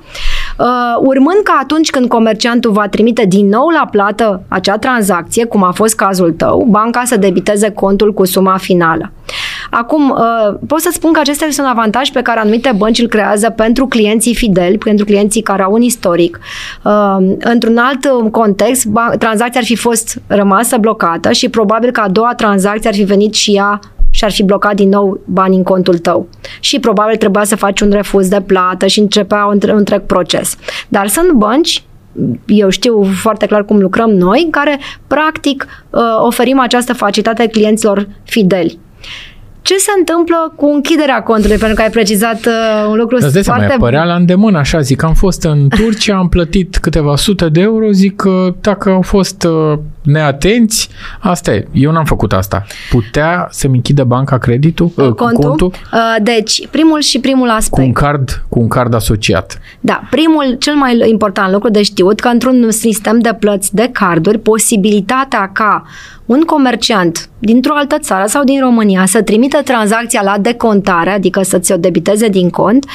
Uh, 0.59 0.67
urmând 1.01 1.41
că 1.45 1.53
atunci 1.61 1.91
când 1.91 2.09
comerciantul 2.09 2.71
va 2.71 2.89
trimite 2.89 3.25
din 3.25 3.49
nou 3.49 3.69
la 3.69 3.89
plată 3.91 4.43
acea 4.49 4.79
tranzacție, 4.79 5.45
cum 5.45 5.63
a 5.63 5.71
fost 5.71 5.95
cazul 5.95 6.33
tău, 6.33 6.67
banca 6.71 7.03
să 7.05 7.17
debiteze 7.17 7.71
contul 7.71 8.13
cu 8.13 8.25
suma 8.25 8.57
finală. 8.57 9.13
Acum, 9.71 10.11
uh, 10.11 10.59
pot 10.67 10.81
să 10.81 10.91
spun 10.93 11.13
că 11.13 11.21
acesta 11.21 11.45
este 11.45 11.61
un 11.61 11.67
avantaj 11.67 12.11
pe 12.11 12.23
care 12.23 12.41
anumite 12.41 12.73
bănci 12.77 12.99
îl 12.99 13.09
creează 13.09 13.51
pentru 13.51 13.87
clienții 13.87 14.35
fideli, 14.35 14.79
pentru 14.79 15.05
clienții 15.05 15.43
care 15.43 15.63
au 15.63 15.73
un 15.73 15.83
istoric. 15.83 16.41
Uh, 16.85 17.17
într-un 17.39 17.77
alt 17.77 18.31
context, 18.31 18.89
tranzacția 19.19 19.61
ar 19.61 19.67
fi 19.67 19.77
fost 19.77 20.19
rămasă 20.27 20.77
blocată 20.77 21.33
și 21.33 21.49
probabil 21.49 21.91
că 21.91 22.01
a 22.01 22.09
doua 22.09 22.35
tranzacție 22.37 22.89
ar 22.89 22.95
fi 22.95 23.05
venit 23.05 23.35
și 23.35 23.51
ea 23.51 23.81
și 24.11 24.25
ar 24.25 24.33
fi 24.33 24.43
blocat 24.43 24.75
din 24.75 24.89
nou 24.89 25.21
bani 25.25 25.57
în 25.57 25.63
contul 25.63 25.99
tău. 25.99 26.29
Și 26.61 26.81
probabil 26.81 27.17
trebuia 27.17 27.45
să 27.45 27.57
faci 27.57 27.81
un 27.81 27.91
refuz 27.91 28.29
de 28.29 28.41
plată 28.41 28.87
și 28.87 29.01
începea 29.01 29.45
un 29.45 29.59
întreg 29.63 30.01
proces. 30.01 30.57
Dar 30.89 31.09
sunt 31.09 31.31
bănci 31.31 31.83
eu 32.47 32.69
știu 32.69 33.03
foarte 33.03 33.47
clar 33.47 33.65
cum 33.65 33.81
lucrăm 33.81 34.11
noi, 34.11 34.49
care 34.51 34.79
practic 35.07 35.67
uh, 35.91 36.01
oferim 36.19 36.59
această 36.59 36.93
facilitate 36.93 37.47
clienților 37.47 38.09
fideli. 38.25 38.79
Ce 39.67 39.77
se 39.77 39.91
întâmplă 39.99 40.53
cu 40.57 40.67
închiderea 40.67 41.23
contului? 41.23 41.57
Pentru 41.57 41.77
că 41.77 41.83
ai 41.83 41.91
precizat 41.91 42.47
uh, 42.47 42.87
un 42.89 42.97
lucru 42.97 43.17
Îți 43.17 43.43
foarte 43.43 43.67
bun. 43.69 43.79
părea 43.79 44.05
la 44.05 44.15
îndemână, 44.15 44.59
așa 44.59 44.81
zic. 44.81 45.03
Am 45.03 45.15
fost 45.15 45.43
în 45.45 45.69
Turcia, 45.69 46.17
am 46.17 46.29
plătit 46.29 46.77
câteva 46.77 47.17
sute 47.17 47.49
de 47.49 47.61
euro, 47.61 47.91
zic 47.91 48.17
că 48.17 48.55
dacă 48.61 48.91
au 48.91 49.03
fost 49.03 49.45
uh, 49.45 49.79
neatenți, 50.07 50.89
asta 51.21 51.55
e. 51.55 51.67
Eu 51.73 51.91
n-am 51.91 52.05
făcut 52.05 52.33
asta. 52.33 52.65
Putea 52.91 53.49
să-mi 53.51 53.75
închidă 53.75 54.05
banca 54.05 54.39
creditul? 54.39 54.87
Uh, 54.95 55.13
contul? 55.13 55.49
contul? 55.49 55.73
Uh, 55.93 56.17
deci, 56.23 56.69
primul 56.71 57.01
și 57.01 57.21
primul 57.21 57.49
aspect. 57.49 57.75
Cu 57.75 57.81
un 57.81 57.93
card, 57.93 58.45
cu 58.49 58.61
un 58.61 58.69
card 58.69 58.95
asociat. 58.95 59.61
Da, 59.81 60.03
primul, 60.11 60.57
cel 60.59 60.75
mai 60.75 61.09
important 61.09 61.53
lucru 61.53 61.71
de 61.71 61.83
știut, 61.83 62.21
că 62.21 62.29
într-un 62.29 62.71
sistem 62.71 63.19
de 63.19 63.37
plăți 63.39 63.75
de 63.75 63.89
carduri, 63.93 64.39
posibilitatea 64.39 65.51
ca 65.53 65.83
un 66.27 66.41
comerciant 66.41 67.29
dintr-o 67.39 67.75
altă 67.75 67.99
țară 67.99 68.27
sau 68.27 68.45
din 68.45 68.61
România 68.61 69.07
să 69.07 69.23
trimită 69.23 69.63
tranzacția 69.63 70.21
la 70.23 70.39
decontare, 70.39 71.11
adică 71.11 71.43
să 71.43 71.59
ți-o 71.59 71.77
debiteze 71.77 72.29
din 72.29 72.51
cont, 72.51 72.87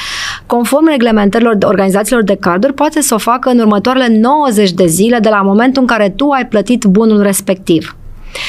conform 0.45 0.87
reglementărilor 0.87 1.55
de 1.55 1.65
organizațiilor 1.65 2.23
de 2.23 2.37
carduri, 2.39 2.73
poate 2.73 3.01
să 3.01 3.13
o 3.13 3.17
facă 3.17 3.49
în 3.49 3.59
următoarele 3.59 4.17
90 4.19 4.71
de 4.71 4.85
zile 4.85 5.19
de 5.19 5.29
la 5.29 5.41
momentul 5.41 5.81
în 5.81 5.87
care 5.87 6.09
tu 6.09 6.29
ai 6.29 6.45
plătit 6.45 6.83
bunul 7.01 7.21
respectiv. 7.21 7.95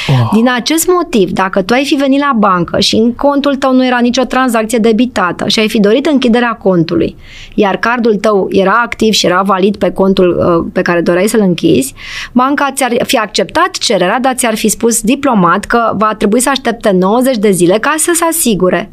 Oh. 0.08 0.28
Din 0.32 0.48
acest 0.54 0.86
motiv, 0.86 1.30
dacă 1.30 1.62
tu 1.62 1.74
ai 1.74 1.84
fi 1.84 1.94
venit 1.94 2.20
la 2.20 2.32
bancă 2.36 2.80
și 2.80 2.96
în 2.96 3.14
contul 3.14 3.56
tău 3.56 3.74
nu 3.74 3.86
era 3.86 3.98
nicio 3.98 4.22
tranzacție 4.22 4.78
debitată 4.78 5.48
și 5.48 5.58
ai 5.58 5.68
fi 5.68 5.80
dorit 5.80 6.06
închiderea 6.06 6.52
contului, 6.52 7.16
iar 7.54 7.76
cardul 7.76 8.16
tău 8.16 8.48
era 8.50 8.80
activ 8.84 9.12
și 9.12 9.26
era 9.26 9.42
valid 9.42 9.76
pe 9.76 9.90
contul 9.90 10.28
uh, 10.38 10.70
pe 10.72 10.82
care 10.82 11.00
doreai 11.00 11.28
să-l 11.28 11.40
închizi, 11.40 11.94
banca 12.32 12.70
ți-ar 12.74 12.92
fi 13.04 13.16
acceptat 13.18 13.70
cererea, 13.70 14.20
dar 14.20 14.34
ți-ar 14.34 14.56
fi 14.56 14.68
spus 14.68 15.00
diplomat 15.00 15.64
că 15.64 15.92
va 15.96 16.14
trebui 16.14 16.40
să 16.40 16.48
aștepte 16.48 16.90
90 16.90 17.36
de 17.36 17.50
zile 17.50 17.78
ca 17.78 17.94
să 17.96 18.10
se 18.14 18.24
asigure 18.24 18.90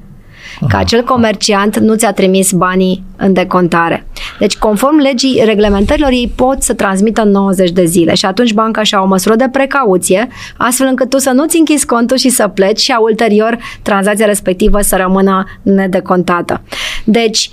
că 0.67 0.77
acel 0.77 1.03
comerciant 1.03 1.77
nu 1.77 1.95
ți-a 1.95 2.11
trimis 2.11 2.51
banii 2.51 3.03
în 3.17 3.33
decontare. 3.33 4.07
Deci, 4.39 4.57
conform 4.57 4.97
legii 4.97 5.41
reglementărilor, 5.45 6.11
ei 6.11 6.31
pot 6.35 6.61
să 6.61 6.73
transmită 6.73 7.21
în 7.21 7.29
90 7.29 7.71
de 7.71 7.85
zile 7.85 8.13
și 8.13 8.25
atunci 8.25 8.53
banca 8.53 8.83
și-a 8.83 9.01
o 9.01 9.05
măsură 9.05 9.35
de 9.35 9.49
precauție, 9.51 10.27
astfel 10.57 10.87
încât 10.87 11.09
tu 11.09 11.17
să 11.17 11.29
nu-ți 11.29 11.57
închizi 11.57 11.85
contul 11.85 12.17
și 12.17 12.29
să 12.29 12.47
pleci 12.47 12.79
și 12.79 12.91
a 12.91 12.99
ulterior 12.99 13.57
tranzacția 13.81 14.25
respectivă 14.25 14.81
să 14.81 14.95
rămână 14.95 15.45
nedecontată. 15.61 16.61
Deci, 17.03 17.51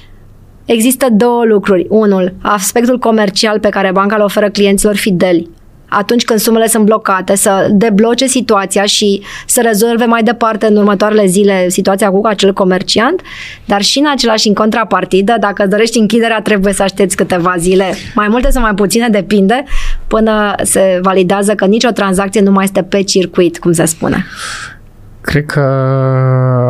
Există 0.67 1.07
două 1.11 1.45
lucruri. 1.45 1.87
Unul, 1.89 2.35
aspectul 2.43 2.99
comercial 2.99 3.61
pe 3.61 3.69
care 3.69 3.93
banca 3.93 4.15
îl 4.17 4.23
oferă 4.23 4.51
clienților 4.51 4.97
fideli 4.97 5.51
atunci 5.97 6.25
când 6.25 6.39
sumele 6.39 6.67
sunt 6.67 6.85
blocate, 6.85 7.37
să 7.37 7.69
debloce 7.71 8.27
situația 8.27 8.83
și 8.83 9.23
să 9.47 9.61
rezolve 9.65 10.05
mai 10.05 10.23
departe 10.23 10.67
în 10.67 10.77
următoarele 10.77 11.27
zile 11.27 11.69
situația 11.69 12.11
cu 12.11 12.27
acel 12.27 12.53
comerciant, 12.53 13.21
dar 13.65 13.83
și 13.83 13.99
în 13.99 14.07
același 14.13 14.49
în 14.49 14.55
contrapartidă, 14.55 15.37
dacă 15.41 15.67
dorești 15.67 15.99
închiderea, 15.99 16.41
trebuie 16.41 16.73
să 16.73 16.83
aștepți 16.83 17.17
câteva 17.17 17.55
zile, 17.59 17.85
mai 18.15 18.29
multe 18.29 18.51
sau 18.51 18.63
mai 18.63 18.75
puține, 18.75 19.09
depinde, 19.09 19.65
până 20.07 20.55
se 20.63 20.99
validează 21.03 21.55
că 21.55 21.65
nicio 21.65 21.91
tranzacție 21.91 22.41
nu 22.41 22.51
mai 22.51 22.65
este 22.65 22.83
pe 22.83 23.03
circuit, 23.03 23.59
cum 23.59 23.73
se 23.73 23.85
spune. 23.85 24.25
Cred 25.21 25.47
că 25.47 25.61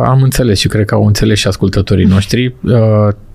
am 0.05 0.21
înțeles 0.21 0.59
și 0.59 0.67
cred 0.67 0.85
că 0.85 0.95
au 0.95 1.05
înțeles 1.05 1.39
și 1.39 1.47
ascultătorii 1.47 2.05
noștri. 2.05 2.55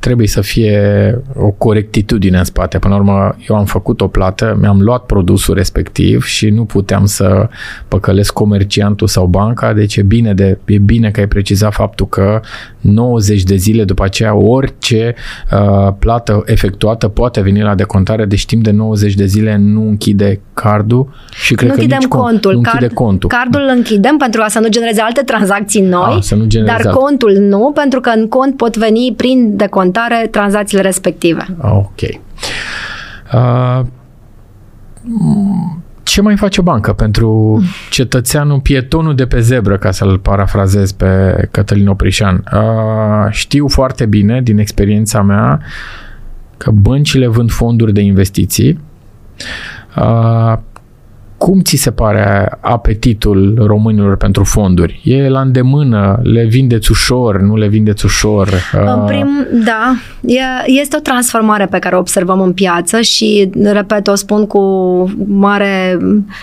Uh, 0.03 0.13
trebuie 0.13 0.27
să 0.27 0.41
fie 0.41 1.21
o 1.35 1.51
corectitudine 1.51 2.39
în 2.39 2.45
spate. 2.45 2.79
Până 2.79 2.95
la 2.95 3.01
urmă, 3.01 3.37
eu 3.49 3.57
am 3.57 3.65
făcut 3.65 4.01
o 4.01 4.09
plată, 4.09 4.57
mi-am 4.61 4.81
luat 4.81 5.07
produsul 5.07 5.55
respectiv 5.55 6.25
și 6.25 6.49
nu 6.49 6.65
puteam 6.65 7.05
să 7.07 7.49
păcălesc 7.89 8.33
comerciantul 8.33 9.07
sau 9.07 9.27
banca, 9.27 9.73
deci 9.73 9.97
e 9.97 10.03
bine, 10.03 10.35
de, 10.35 10.59
e 10.65 10.79
bine 10.79 11.11
că 11.11 11.21
ai 11.21 11.29
precizat 11.29 11.73
faptul 11.73 12.09
că 12.09 12.41
90 12.81 13.43
de 13.43 13.57
zile 13.57 13.85
după 13.85 14.05
aceea 14.05 14.35
orice 14.35 15.15
uh, 15.53 15.93
plată 15.99 16.43
efectuată 16.47 17.09
poate 17.09 17.41
veni 17.41 17.61
la 17.61 17.75
decontare, 17.75 18.25
deci 18.25 18.47
timp 18.47 18.63
de 18.63 18.71
90 18.71 19.15
de 19.15 19.27
zile 19.27 19.57
nu 19.57 19.89
închide 19.89 20.41
cardul 20.55 21.09
și 21.33 21.55
cred 21.55 21.69
nu 21.69 21.75
că 21.75 21.81
închidem 21.81 21.99
nici 22.01 22.09
contul. 22.09 22.53
Nu 22.53 22.59
închide 22.59 22.79
Card, 22.79 22.93
contul. 22.95 23.29
Cardul 23.29 23.61
îl 23.61 23.75
închidem 23.77 24.17
pentru 24.17 24.43
a 24.43 24.49
să 24.49 24.59
nu 24.59 24.69
genereze 24.69 25.01
alte 25.01 25.23
tranzacții 25.23 25.81
noi, 25.81 26.15
a, 26.17 26.21
să 26.21 26.35
nu 26.35 26.47
dar 26.65 26.87
contul 26.87 27.33
nu, 27.33 27.71
pentru 27.75 28.01
că 28.01 28.13
în 28.17 28.29
cont 28.29 28.57
pot 28.57 28.77
veni 28.77 29.15
prin 29.17 29.57
decontare 29.57 29.91
decontare 29.93 30.27
tranzacțiile 30.27 30.83
respective. 30.83 31.47
Ok. 31.61 32.01
Uh, 33.33 33.81
ce 36.03 36.21
mai 36.21 36.37
face 36.37 36.61
o 36.61 36.63
bancă 36.63 36.93
pentru 36.93 37.61
cetățeanul, 37.91 38.61
pietonul 38.61 39.15
de 39.15 39.27
pe 39.27 39.41
zebră, 39.41 39.77
ca 39.77 39.91
să-l 39.91 40.19
parafrazez 40.19 40.93
pe 40.93 41.35
Cătălin 41.51 41.89
Oprișan? 41.89 42.45
Uh, 42.53 43.31
știu 43.31 43.69
foarte 43.69 44.07
bine, 44.07 44.43
din 44.43 44.59
experiența 44.59 45.23
mea, 45.23 45.61
că 46.57 46.71
băncile 46.71 47.27
vând 47.27 47.51
fonduri 47.51 47.93
de 47.93 48.01
investiții. 48.01 48.81
Uh, 49.97 50.59
cum 51.43 51.61
ți 51.61 51.77
se 51.77 51.91
pare 51.91 52.59
apetitul 52.61 53.63
românilor 53.67 54.17
pentru 54.17 54.45
fonduri? 54.45 55.01
E 55.05 55.29
la 55.29 55.41
îndemână? 55.41 56.21
Le 56.23 56.45
vindeți 56.45 56.91
ușor? 56.91 57.41
Nu 57.41 57.57
le 57.57 57.69
vindeți 57.69 58.05
ușor? 58.05 58.49
În 58.73 59.05
prim, 59.07 59.47
da. 59.65 59.95
este 60.67 60.97
o 60.97 61.01
transformare 61.01 61.67
pe 61.67 61.79
care 61.79 61.95
o 61.95 61.99
observăm 61.99 62.41
în 62.41 62.53
piață 62.53 63.01
și, 63.01 63.51
repet, 63.63 64.07
o 64.07 64.15
spun 64.15 64.47
cu 64.47 64.61
mare 65.27 65.99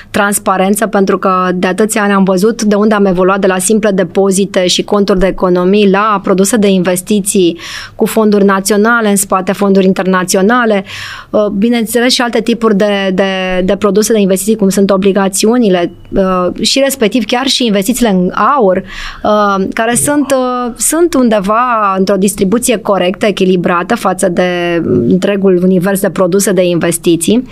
transparență 0.10 0.88
pentru 0.88 1.18
că 1.18 1.50
de 1.56 1.68
atâția 1.68 2.02
ani 2.04 2.14
am 2.14 2.24
văzut 2.24 2.64
de 2.64 2.76
unde 2.76 2.96
am 2.96 3.06
evoluat 3.06 3.40
de 3.40 3.48
la 3.48 3.58
simple 3.58 3.92
depozite 3.92 4.68
și 4.68 4.84
conturi 4.84 5.20
de 5.20 5.28
economii 5.28 5.90
la 5.90 6.20
produse 6.24 6.58
de 6.58 6.68
investiții 6.68 7.58
cu 7.96 8.06
fonduri 8.06 8.46
naționale 8.46 9.10
în 9.10 9.16
spate, 9.16 9.52
fonduri 9.52 9.86
internaționale, 9.86 10.84
uh, 11.30 11.46
bineînțeles 11.46 12.14
și 12.14 12.22
alte 12.22 12.42
tipuri 12.42 12.76
de, 12.76 13.12
de, 13.14 13.62
de 13.66 13.76
produse 13.76 14.14
de 14.14 14.20
investiții 14.20 14.56
cum 14.56 14.70
sunt 14.70 14.88
sunt 14.90 15.02
obligațiunile 15.02 15.92
uh, 16.10 16.48
și 16.62 16.80
respectiv 16.80 17.26
chiar 17.26 17.48
și 17.48 17.66
investițiile 17.66 18.10
în 18.10 18.32
aur, 18.58 18.84
uh, 19.24 19.66
care 19.74 19.96
sunt, 19.96 20.32
uh, 20.32 20.74
sunt 20.78 21.14
undeva 21.14 21.96
într-o 21.98 22.16
distribuție 22.16 22.78
corectă, 22.78 23.26
echilibrată 23.26 23.96
față 23.96 24.30
de 24.30 24.82
întregul 25.08 25.60
univers 25.64 26.02
de 26.02 26.10
produse 26.10 26.52
de 26.52 26.64
investiții. 26.64 27.48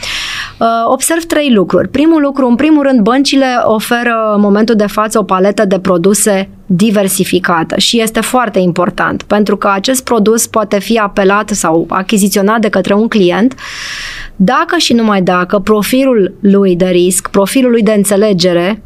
Observ 0.85 1.23
trei 1.23 1.51
lucruri. 1.53 1.87
Primul 1.87 2.21
lucru, 2.21 2.47
în 2.47 2.55
primul 2.55 2.83
rând, 2.83 2.99
băncile 2.99 3.45
oferă 3.63 4.31
în 4.35 4.41
momentul 4.41 4.75
de 4.75 4.87
față 4.87 5.19
o 5.19 5.23
paletă 5.23 5.65
de 5.65 5.79
produse 5.79 6.49
diversificată 6.65 7.79
și 7.79 8.01
este 8.01 8.21
foarte 8.21 8.59
important 8.59 9.23
pentru 9.23 9.57
că 9.57 9.69
acest 9.73 10.03
produs 10.03 10.47
poate 10.47 10.79
fi 10.79 10.97
apelat 10.97 11.49
sau 11.49 11.85
achiziționat 11.89 12.59
de 12.59 12.69
către 12.69 12.93
un 12.93 13.07
client 13.07 13.55
dacă 14.39 14.77
și 14.77 14.93
numai 14.93 15.21
dacă 15.21 15.59
profilul 15.59 16.33
lui 16.39 16.75
de 16.75 16.85
risc, 16.85 17.29
profilul 17.29 17.71
lui 17.71 17.81
de 17.81 17.91
înțelegere 17.91 18.81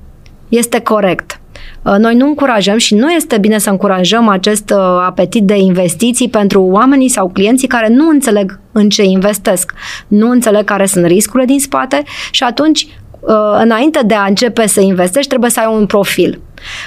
este 0.50 0.80
corect. 0.80 1.40
Uh, 1.84 1.96
noi 1.98 2.16
nu 2.16 2.28
încurajăm 2.28 2.78
și 2.78 2.96
nu 2.96 3.12
este 3.12 3.38
bine 3.38 3.58
să 3.58 3.70
încurajăm 3.70 4.28
acest 4.28 4.70
uh, 4.70 4.78
apetit 5.06 5.44
de 5.44 5.58
investiții 5.58 6.30
pentru 6.30 6.62
oamenii 6.62 7.10
sau 7.10 7.30
clienții 7.30 7.68
care 7.68 7.88
nu 7.88 8.10
înțeleg 8.10 8.60
în 8.72 8.90
ce 8.90 9.04
investesc, 9.04 9.74
nu 10.08 10.30
înțeleg 10.30 10.64
care 10.64 10.86
sunt 10.86 11.06
riscurile 11.06 11.46
din 11.46 11.60
spate 11.60 12.04
și 12.32 12.44
atunci, 12.44 12.88
uh, 13.20 13.60
înainte 13.62 14.00
de 14.06 14.14
a 14.14 14.26
începe 14.26 14.68
să 14.68 14.82
investești, 14.82 15.30
trebuie 15.30 15.50
să 15.50 15.60
ai 15.60 15.76
un 15.76 15.86
profil. 15.86 16.40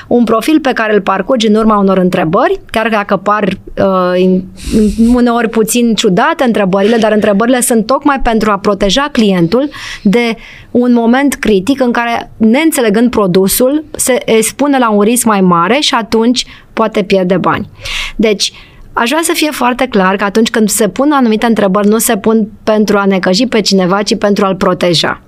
Un 0.06 0.24
profil 0.24 0.60
pe 0.60 0.72
care 0.72 0.94
îl 0.94 1.00
parcurgi 1.00 1.46
în 1.46 1.54
urma 1.54 1.78
unor 1.78 1.98
întrebări, 1.98 2.60
chiar 2.70 2.88
dacă 2.88 3.16
par 3.16 3.48
uh, 3.48 4.40
uneori 5.14 5.48
puțin 5.48 5.94
ciudate 5.94 6.44
întrebările, 6.44 6.96
dar 6.96 7.12
întrebările 7.12 7.60
sunt 7.60 7.86
tocmai 7.86 8.20
pentru 8.22 8.50
a 8.50 8.58
proteja 8.58 9.08
clientul 9.12 9.68
de 10.02 10.36
un 10.70 10.92
moment 10.92 11.34
critic 11.34 11.80
în 11.80 11.92
care, 11.92 12.30
neînțelegând 12.36 13.10
produsul, 13.10 13.84
se 13.90 14.18
expune 14.24 14.78
la 14.78 14.90
un 14.90 15.00
risc 15.00 15.24
mai 15.24 15.40
mare 15.40 15.78
și 15.80 15.94
atunci 15.94 16.46
poate 16.72 17.02
pierde 17.02 17.36
bani. 17.36 17.68
Deci, 18.16 18.52
Aș 18.96 19.08
vrea 19.08 19.20
să 19.22 19.32
fie 19.34 19.50
foarte 19.50 19.86
clar 19.86 20.16
că 20.16 20.24
atunci 20.24 20.50
când 20.50 20.68
se 20.68 20.88
pun 20.88 21.12
anumite 21.12 21.46
întrebări, 21.46 21.88
nu 21.88 21.98
se 21.98 22.16
pun 22.16 22.48
pentru 22.62 22.98
a 22.98 23.04
necăji 23.04 23.46
pe 23.46 23.60
cineva, 23.60 24.02
ci 24.02 24.16
pentru 24.16 24.44
a-l 24.44 24.56
proteja. 24.56 25.20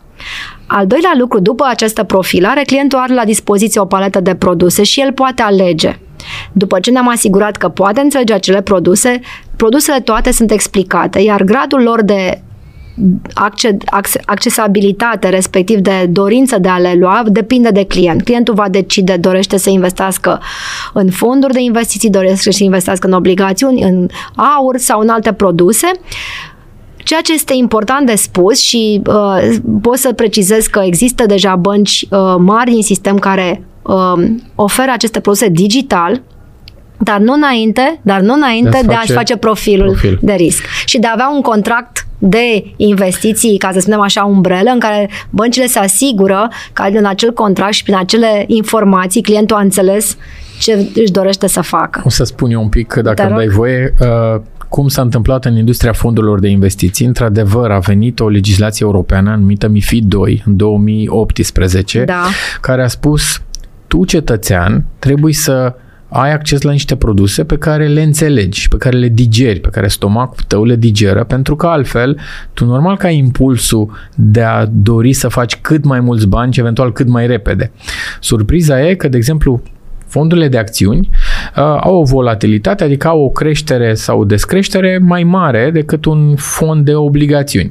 Al 0.66 0.86
doilea 0.86 1.12
lucru, 1.18 1.40
după 1.40 1.64
această 1.68 2.02
profilare, 2.02 2.62
clientul 2.62 2.98
are 2.98 3.14
la 3.14 3.24
dispoziție 3.24 3.80
o 3.80 3.84
paletă 3.84 4.20
de 4.20 4.34
produse 4.34 4.82
și 4.82 5.00
el 5.00 5.12
poate 5.12 5.42
alege. 5.42 5.98
După 6.52 6.80
ce 6.80 6.90
ne-am 6.90 7.08
asigurat 7.08 7.56
că 7.56 7.68
poate 7.68 8.00
înțelege 8.00 8.32
acele 8.32 8.62
produse, 8.62 9.20
produsele 9.56 10.00
toate 10.00 10.32
sunt 10.32 10.50
explicate, 10.50 11.20
iar 11.20 11.42
gradul 11.42 11.82
lor 11.82 12.02
de 12.02 12.40
accesibilitate, 14.24 15.28
respectiv 15.28 15.78
de 15.78 16.06
dorință 16.10 16.58
de 16.58 16.68
a 16.68 16.78
le 16.78 16.94
lua, 16.94 17.22
depinde 17.26 17.70
de 17.70 17.84
client. 17.84 18.22
Clientul 18.22 18.54
va 18.54 18.68
decide, 18.68 19.16
dorește 19.16 19.56
să 19.56 19.70
investească 19.70 20.40
în 20.92 21.10
fonduri 21.10 21.52
de 21.52 21.60
investiții, 21.60 22.10
dorește 22.10 22.52
să 22.52 22.64
investească 22.64 23.06
în 23.06 23.12
obligațiuni, 23.12 23.82
în 23.82 24.08
aur 24.56 24.76
sau 24.76 25.00
în 25.00 25.08
alte 25.08 25.32
produse. 25.32 25.90
Ceea 27.06 27.20
ce 27.20 27.32
este 27.32 27.54
important 27.54 28.06
de 28.06 28.14
spus 28.14 28.60
și 28.60 29.02
uh, 29.06 29.56
pot 29.82 29.96
să 29.96 30.12
precizez 30.12 30.66
că 30.66 30.80
există 30.84 31.26
deja 31.26 31.56
bănci 31.56 32.06
uh, 32.10 32.34
mari 32.38 32.70
din 32.70 32.82
sistem 32.82 33.18
care 33.18 33.62
uh, 33.82 34.24
oferă 34.54 34.90
aceste 34.92 35.20
produse 35.20 35.48
digital, 35.48 36.22
dar 36.98 37.18
nu 37.18 37.32
înainte, 37.32 38.00
dar 38.02 38.20
nu 38.20 38.34
înainte 38.34 38.78
de, 38.80 38.86
de 38.86 38.94
a-și 38.94 39.12
face 39.12 39.36
profilul 39.36 39.86
profil. 39.86 40.18
de 40.22 40.32
risc 40.32 40.62
și 40.84 40.98
de 40.98 41.06
a 41.06 41.10
avea 41.12 41.30
un 41.34 41.40
contract 41.40 42.06
de 42.18 42.64
investiții, 42.76 43.58
ca 43.58 43.70
să 43.72 43.80
spunem 43.80 44.00
așa, 44.00 44.24
umbrelă, 44.24 44.70
în 44.70 44.78
care 44.78 45.10
băncile 45.30 45.66
se 45.66 45.78
asigură 45.78 46.48
că 46.72 46.82
în 46.92 47.04
acel 47.04 47.32
contract 47.32 47.72
și 47.72 47.82
prin 47.82 47.96
acele 47.96 48.44
informații 48.46 49.22
clientul 49.22 49.56
a 49.56 49.60
înțeles 49.60 50.16
ce 50.60 50.88
își 50.94 51.12
dorește 51.12 51.46
să 51.46 51.60
facă. 51.60 52.02
O 52.04 52.08
să 52.08 52.24
spun 52.24 52.50
eu 52.50 52.62
un 52.62 52.68
pic, 52.68 52.94
dacă 52.94 53.26
îmi 53.26 53.36
dai 53.36 53.46
voie, 53.46 53.94
uh, 54.00 54.40
cum 54.68 54.88
s-a 54.88 55.02
întâmplat 55.02 55.44
în 55.44 55.56
industria 55.56 55.92
fondurilor 55.92 56.40
de 56.40 56.48
investiții. 56.48 57.06
Într-adevăr, 57.06 57.70
a 57.70 57.78
venit 57.78 58.20
o 58.20 58.28
legislație 58.28 58.86
europeană 58.86 59.36
numită 59.36 59.68
MIFID 59.68 60.04
2 60.04 60.42
în 60.46 60.56
2018, 60.56 62.04
da. 62.04 62.24
care 62.60 62.82
a 62.82 62.88
spus 62.88 63.42
tu, 63.86 64.04
cetățean, 64.04 64.84
trebuie 64.98 65.32
să 65.32 65.74
ai 66.08 66.32
acces 66.32 66.62
la 66.62 66.70
niște 66.70 66.96
produse 66.96 67.44
pe 67.44 67.56
care 67.56 67.86
le 67.86 68.02
înțelegi, 68.02 68.68
pe 68.68 68.76
care 68.76 68.96
le 68.96 69.08
digeri, 69.08 69.60
pe 69.60 69.68
care 69.68 69.88
stomacul 69.88 70.44
tău 70.46 70.64
le 70.64 70.76
digeră, 70.76 71.24
pentru 71.24 71.56
că 71.56 71.66
altfel 71.66 72.18
tu 72.52 72.64
normal 72.64 72.96
că 72.96 73.06
ai 73.06 73.16
impulsul 73.16 73.90
de 74.14 74.42
a 74.42 74.66
dori 74.66 75.12
să 75.12 75.28
faci 75.28 75.56
cât 75.56 75.84
mai 75.84 76.00
mulți 76.00 76.26
bani 76.26 76.52
și 76.52 76.60
eventual 76.60 76.92
cât 76.92 77.08
mai 77.08 77.26
repede. 77.26 77.72
Surpriza 78.20 78.88
e 78.88 78.94
că, 78.94 79.08
de 79.08 79.16
exemplu, 79.16 79.62
fondurile 80.16 80.48
de 80.48 80.58
acțiuni 80.58 81.08
uh, 81.12 81.62
au 81.80 82.00
o 82.00 82.02
volatilitate, 82.02 82.84
adică 82.84 83.08
au 83.08 83.20
o 83.20 83.28
creștere 83.28 83.94
sau 83.94 84.20
o 84.20 84.24
descreștere 84.24 84.98
mai 84.98 85.22
mare 85.22 85.70
decât 85.70 86.04
un 86.04 86.36
fond 86.36 86.84
de 86.84 86.94
obligațiuni. 86.94 87.68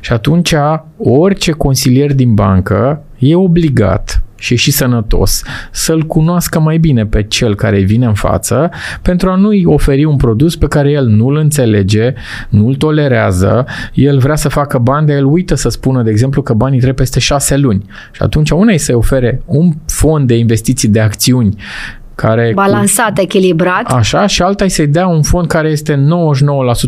Și 0.00 0.12
atunci 0.12 0.54
orice 0.98 1.52
consilier 1.52 2.14
din 2.14 2.34
bancă 2.34 3.02
e 3.18 3.34
obligat 3.34 4.22
și 4.38 4.56
și 4.56 4.70
sănătos 4.70 5.42
să-l 5.70 6.02
cunoască 6.02 6.60
mai 6.60 6.78
bine 6.78 7.06
pe 7.06 7.22
cel 7.22 7.54
care 7.54 7.80
vine 7.80 8.06
în 8.06 8.14
față 8.14 8.70
pentru 9.02 9.30
a 9.30 9.34
nu-i 9.34 9.64
oferi 9.66 10.04
un 10.04 10.16
produs 10.16 10.56
pe 10.56 10.66
care 10.66 10.90
el 10.90 11.06
nu-l 11.06 11.36
înțelege, 11.36 12.14
nu-l 12.48 12.74
tolerează, 12.74 13.66
el 13.94 14.18
vrea 14.18 14.36
să 14.36 14.48
facă 14.48 14.78
bani, 14.78 15.06
dar 15.06 15.16
el 15.16 15.24
uită 15.24 15.54
să 15.54 15.68
spună, 15.68 16.02
de 16.02 16.10
exemplu, 16.10 16.42
că 16.42 16.52
banii 16.52 16.78
trebuie 16.80 16.98
peste 16.98 17.18
șase 17.20 17.56
luni. 17.56 17.84
Și 18.12 18.22
atunci 18.22 18.50
una 18.50 18.72
e 18.72 18.76
să-i 18.76 18.94
ofere 18.94 19.42
un 19.44 19.72
fond 19.86 20.26
de 20.26 20.36
investiții 20.36 20.88
de 20.88 21.00
acțiuni 21.00 21.56
care 22.14 22.52
balansat, 22.54 23.14
cu, 23.14 23.20
echilibrat. 23.20 23.92
Așa, 23.92 24.26
și 24.26 24.42
alta 24.42 24.64
e 24.64 24.68
să-i 24.68 24.86
dea 24.86 25.06
un 25.06 25.22
fond 25.22 25.46
care 25.46 25.68
este 25.68 26.06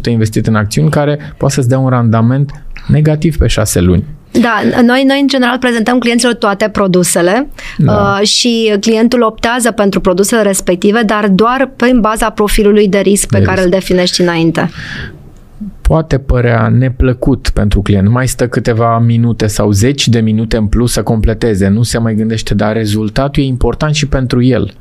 99% 0.08 0.10
investit 0.10 0.46
în 0.46 0.54
acțiuni, 0.54 0.90
care 0.90 1.18
poate 1.36 1.54
să-ți 1.54 1.68
dea 1.68 1.78
un 1.78 1.88
randament 1.88 2.64
negativ 2.88 3.36
pe 3.36 3.46
șase 3.46 3.80
luni. 3.80 4.04
Da, 4.32 4.60
noi, 4.82 5.04
noi 5.06 5.20
în 5.20 5.26
general 5.26 5.58
prezentăm 5.58 5.98
clienților 5.98 6.34
toate 6.34 6.68
produsele 6.68 7.48
da. 7.78 8.18
uh, 8.20 8.26
și 8.26 8.74
clientul 8.80 9.22
optează 9.22 9.70
pentru 9.70 10.00
produsele 10.00 10.42
respective, 10.42 11.02
dar 11.02 11.28
doar 11.28 11.70
prin 11.76 12.00
baza 12.00 12.30
profilului 12.30 12.88
de 12.88 12.98
risc 12.98 13.28
pe 13.28 13.38
de 13.38 13.44
care 13.44 13.56
risc. 13.56 13.66
îl 13.66 13.78
definești 13.78 14.20
înainte 14.20 14.70
poate 15.90 16.18
părea 16.18 16.68
neplăcut 16.68 17.50
pentru 17.54 17.82
client. 17.82 18.08
Mai 18.08 18.28
stă 18.28 18.48
câteva 18.48 18.98
minute 18.98 19.46
sau 19.46 19.70
zeci 19.70 20.08
de 20.08 20.20
minute 20.20 20.56
în 20.56 20.66
plus 20.66 20.92
să 20.92 21.02
completeze, 21.02 21.68
nu 21.68 21.82
se 21.82 21.98
mai 21.98 22.14
gândește, 22.14 22.54
dar 22.54 22.72
rezultatul 22.72 23.42
e 23.42 23.46
important 23.46 23.94
și 23.94 24.08
pentru 24.08 24.42
el. 24.42 24.72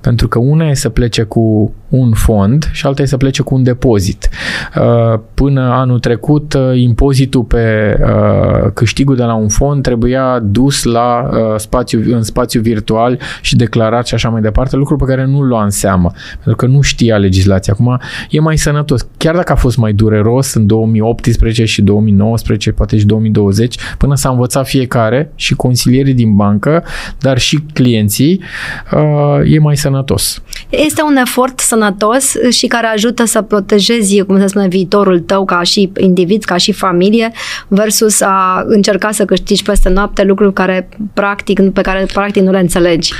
Pentru 0.00 0.28
că 0.28 0.38
una 0.38 0.68
e 0.68 0.74
să 0.74 0.88
plece 0.88 1.22
cu 1.22 1.72
un 1.88 2.12
fond 2.12 2.70
și 2.72 2.86
alta 2.86 3.02
e 3.02 3.06
să 3.06 3.16
plece 3.16 3.42
cu 3.42 3.54
un 3.54 3.62
depozit. 3.62 4.28
Uh, 4.76 5.20
până 5.34 5.60
anul 5.60 5.98
trecut, 5.98 6.54
uh, 6.54 6.80
impozitul 6.80 7.42
pe 7.42 7.96
uh, 8.00 8.70
câștigul 8.74 9.16
de 9.16 9.22
la 9.22 9.34
un 9.34 9.48
fond 9.48 9.82
trebuia 9.82 10.38
dus 10.38 10.82
la 10.82 11.30
spațiu, 11.56 12.14
în 12.14 12.22
spațiu 12.22 12.60
virtual 12.60 13.18
și 13.40 13.56
declarat 13.56 14.06
și 14.06 14.14
așa 14.14 14.28
mai 14.28 14.40
departe, 14.40 14.76
lucru 14.76 14.96
pe 14.96 15.04
care 15.04 15.24
nu-l 15.24 15.46
lua 15.46 15.64
în 15.64 15.70
seamă, 15.70 16.10
pentru 16.32 16.56
că 16.56 16.66
nu 16.66 16.80
știa 16.80 17.16
legislația. 17.16 17.72
Acum 17.72 18.00
e 18.30 18.40
mai 18.40 18.58
sănătos. 18.58 19.06
Chiar 19.16 19.34
dacă 19.34 19.52
a 19.52 19.54
fost 19.54 19.76
mai 19.76 19.92
dureros 19.92 20.54
în 20.54 20.66
2018 20.66 21.64
și 21.64 21.82
2019, 21.82 22.72
poate 22.72 22.98
și 22.98 23.06
2020, 23.06 23.76
până 23.98 24.14
s-a 24.14 24.28
învățat 24.28 24.66
fiecare 24.66 25.32
și 25.34 25.54
consilierii 25.54 26.14
din 26.14 26.36
bancă, 26.36 26.84
dar 27.18 27.38
și 27.38 27.58
clienții, 27.72 28.40
e 29.44 29.58
mai 29.58 29.76
sănătos. 29.76 30.42
Este 30.70 31.02
un 31.02 31.16
efort 31.16 31.60
să 31.60 31.66
sănătos 31.66 32.34
și 32.50 32.66
care 32.66 32.86
ajută 32.86 33.24
să 33.24 33.42
protejezi, 33.42 34.22
cum 34.22 34.40
se 34.40 34.46
spune, 34.46 34.68
viitorul 34.68 35.20
tău 35.20 35.44
ca 35.44 35.62
și 35.62 35.92
individ, 35.96 36.44
ca 36.44 36.56
și 36.56 36.72
familie, 36.72 37.32
versus 37.68 38.20
a 38.20 38.64
încerca 38.66 39.10
să 39.10 39.24
câștigi 39.24 39.62
peste 39.62 39.88
noapte 39.88 40.22
lucruri 40.22 40.52
care 40.52 40.88
practic, 41.14 41.70
pe 41.70 41.80
care 41.80 42.06
practic 42.12 42.42
nu 42.42 42.50
le 42.50 42.58
înțelegi. 42.58 43.12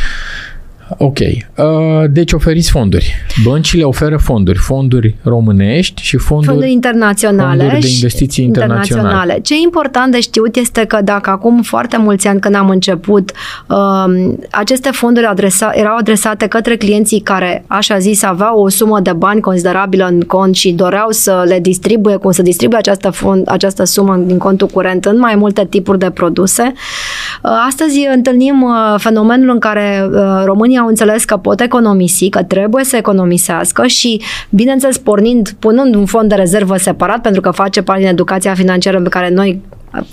Ok. 0.97 1.19
Uh, 1.19 1.65
deci 2.11 2.33
oferiți 2.33 2.71
fonduri. 2.71 3.15
Băncile 3.45 3.83
oferă 3.83 4.17
fonduri. 4.17 4.59
Fonduri 4.59 5.15
românești 5.23 6.03
și 6.03 6.17
fonduri, 6.17 6.49
fonduri 6.51 6.73
internaționale. 6.73 7.63
Fonduri 7.63 7.81
de 7.81 7.89
investiții 7.89 8.45
internaționale. 8.45 9.09
internaționale. 9.09 9.41
Ce 9.43 9.55
e 9.55 9.59
important 9.63 10.13
de 10.13 10.21
știut 10.21 10.57
este 10.57 10.85
că 10.85 11.01
dacă 11.05 11.31
acum 11.31 11.63
foarte 11.63 11.97
mulți 11.97 12.27
ani 12.27 12.41
când 12.41 12.55
am 12.55 12.69
început, 12.69 13.33
uh, 13.67 14.35
aceste 14.51 14.91
fonduri 14.91 15.27
adresa, 15.27 15.71
erau 15.75 15.97
adresate 15.97 16.47
către 16.47 16.77
clienții 16.77 17.21
care, 17.21 17.65
așa 17.67 17.99
zis, 17.99 18.23
aveau 18.23 18.61
o 18.61 18.69
sumă 18.69 19.01
de 19.01 19.13
bani 19.13 19.41
considerabilă 19.41 20.07
în 20.07 20.21
cont 20.21 20.55
și 20.55 20.73
doreau 20.73 21.11
să 21.11 21.45
le 21.47 21.61
distribuie, 21.61 22.17
cum 22.17 22.31
să 22.31 22.43
distribuie 22.43 22.79
această, 22.79 23.11
fond, 23.11 23.43
această 23.51 23.85
sumă 23.85 24.17
din 24.17 24.39
contul 24.39 24.67
curent 24.67 25.05
în 25.05 25.19
mai 25.19 25.35
multe 25.35 25.67
tipuri 25.71 25.99
de 25.99 26.11
produse. 26.11 26.73
Uh, 27.43 27.51
astăzi 27.67 28.07
întâlnim 28.15 28.63
uh, 28.63 28.95
fenomenul 28.99 29.51
în 29.51 29.59
care 29.59 30.09
uh, 30.13 30.43
România 30.79 30.81
au 30.81 30.89
înțeles 30.89 31.25
că 31.25 31.37
pot 31.37 31.61
economisi, 31.61 32.29
că 32.29 32.43
trebuie 32.43 32.85
să 32.85 32.97
economisească 32.97 33.87
și, 33.87 34.21
bineînțeles, 34.51 34.99
pornind, 34.99 35.51
punând 35.59 35.95
un 35.95 36.07
fond 36.07 36.29
de 36.29 36.35
rezervă 36.35 36.77
separat, 36.77 37.21
pentru 37.21 37.41
că 37.41 37.51
face 37.51 37.83
parte 37.83 38.01
din 38.01 38.11
educația 38.11 38.55
financiară 38.55 39.01
pe 39.01 39.09
care 39.09 39.31
noi 39.31 39.61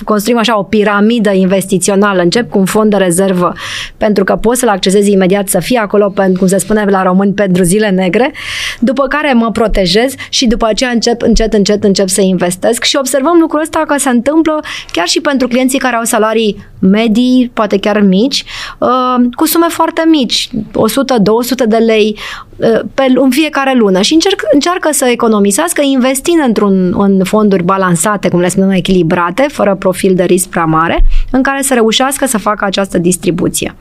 construim 0.03 0.37
așa 0.37 0.59
o 0.59 0.63
piramidă 0.63 1.31
investițională, 1.31 2.21
încep 2.21 2.49
cu 2.49 2.57
un 2.57 2.65
fond 2.65 2.89
de 2.89 2.97
rezervă 2.97 3.53
pentru 3.97 4.23
că 4.23 4.35
poți 4.35 4.59
să-l 4.59 4.69
accesezi 4.69 5.11
imediat 5.11 5.47
să 5.47 5.59
fie 5.59 5.79
acolo, 5.79 6.09
pentru, 6.09 6.39
cum 6.39 6.47
se 6.47 6.57
spune 6.57 6.85
la 6.89 7.03
români, 7.03 7.33
pentru 7.33 7.63
zile 7.63 7.89
negre, 7.89 8.31
după 8.79 9.07
care 9.07 9.33
mă 9.33 9.51
protejez 9.51 10.13
și 10.29 10.47
după 10.47 10.65
aceea 10.65 10.89
încep 10.89 11.21
încet, 11.21 11.53
încet, 11.53 11.83
încep 11.83 12.07
să 12.07 12.21
investesc. 12.21 12.83
Și 12.83 12.97
observăm 12.99 13.37
lucrul 13.39 13.61
ăsta 13.61 13.83
că 13.87 13.95
se 13.97 14.09
întâmplă 14.09 14.63
chiar 14.91 15.07
și 15.07 15.21
pentru 15.21 15.47
clienții 15.47 15.79
care 15.79 15.95
au 15.95 16.03
salarii 16.03 16.57
medii, 16.85 17.51
poate 17.53 17.77
chiar 17.77 18.01
mici, 18.01 18.43
uh, 18.77 19.25
cu 19.35 19.45
sume 19.45 19.65
foarte 19.69 20.01
mici, 20.09 20.49
100-200 20.51 21.67
de 21.67 21.77
lei 21.77 22.17
uh, 22.55 22.79
pe, 22.93 23.03
în 23.15 23.29
fiecare 23.29 23.73
lună 23.77 24.01
și 24.01 24.13
încerc, 24.13 24.41
încearcă 24.53 24.89
să 24.91 25.05
economisească 25.05 25.81
investind 25.81 26.43
într-un 26.47 26.95
în 26.97 27.23
fonduri 27.23 27.63
balansate, 27.63 28.29
cum 28.29 28.39
le 28.39 28.47
spunem, 28.47 28.69
echilibrate, 28.69 29.45
fără 29.51 29.75
profil 29.75 30.15
de 30.15 30.23
risc 30.23 30.47
prea 30.47 30.65
mare, 30.65 31.05
în 31.31 31.41
care 31.41 31.61
să 31.61 31.73
reușească 31.73 32.25
să 32.25 32.37
facă 32.37 32.65
această 32.65 32.97
distribuție 32.97 33.75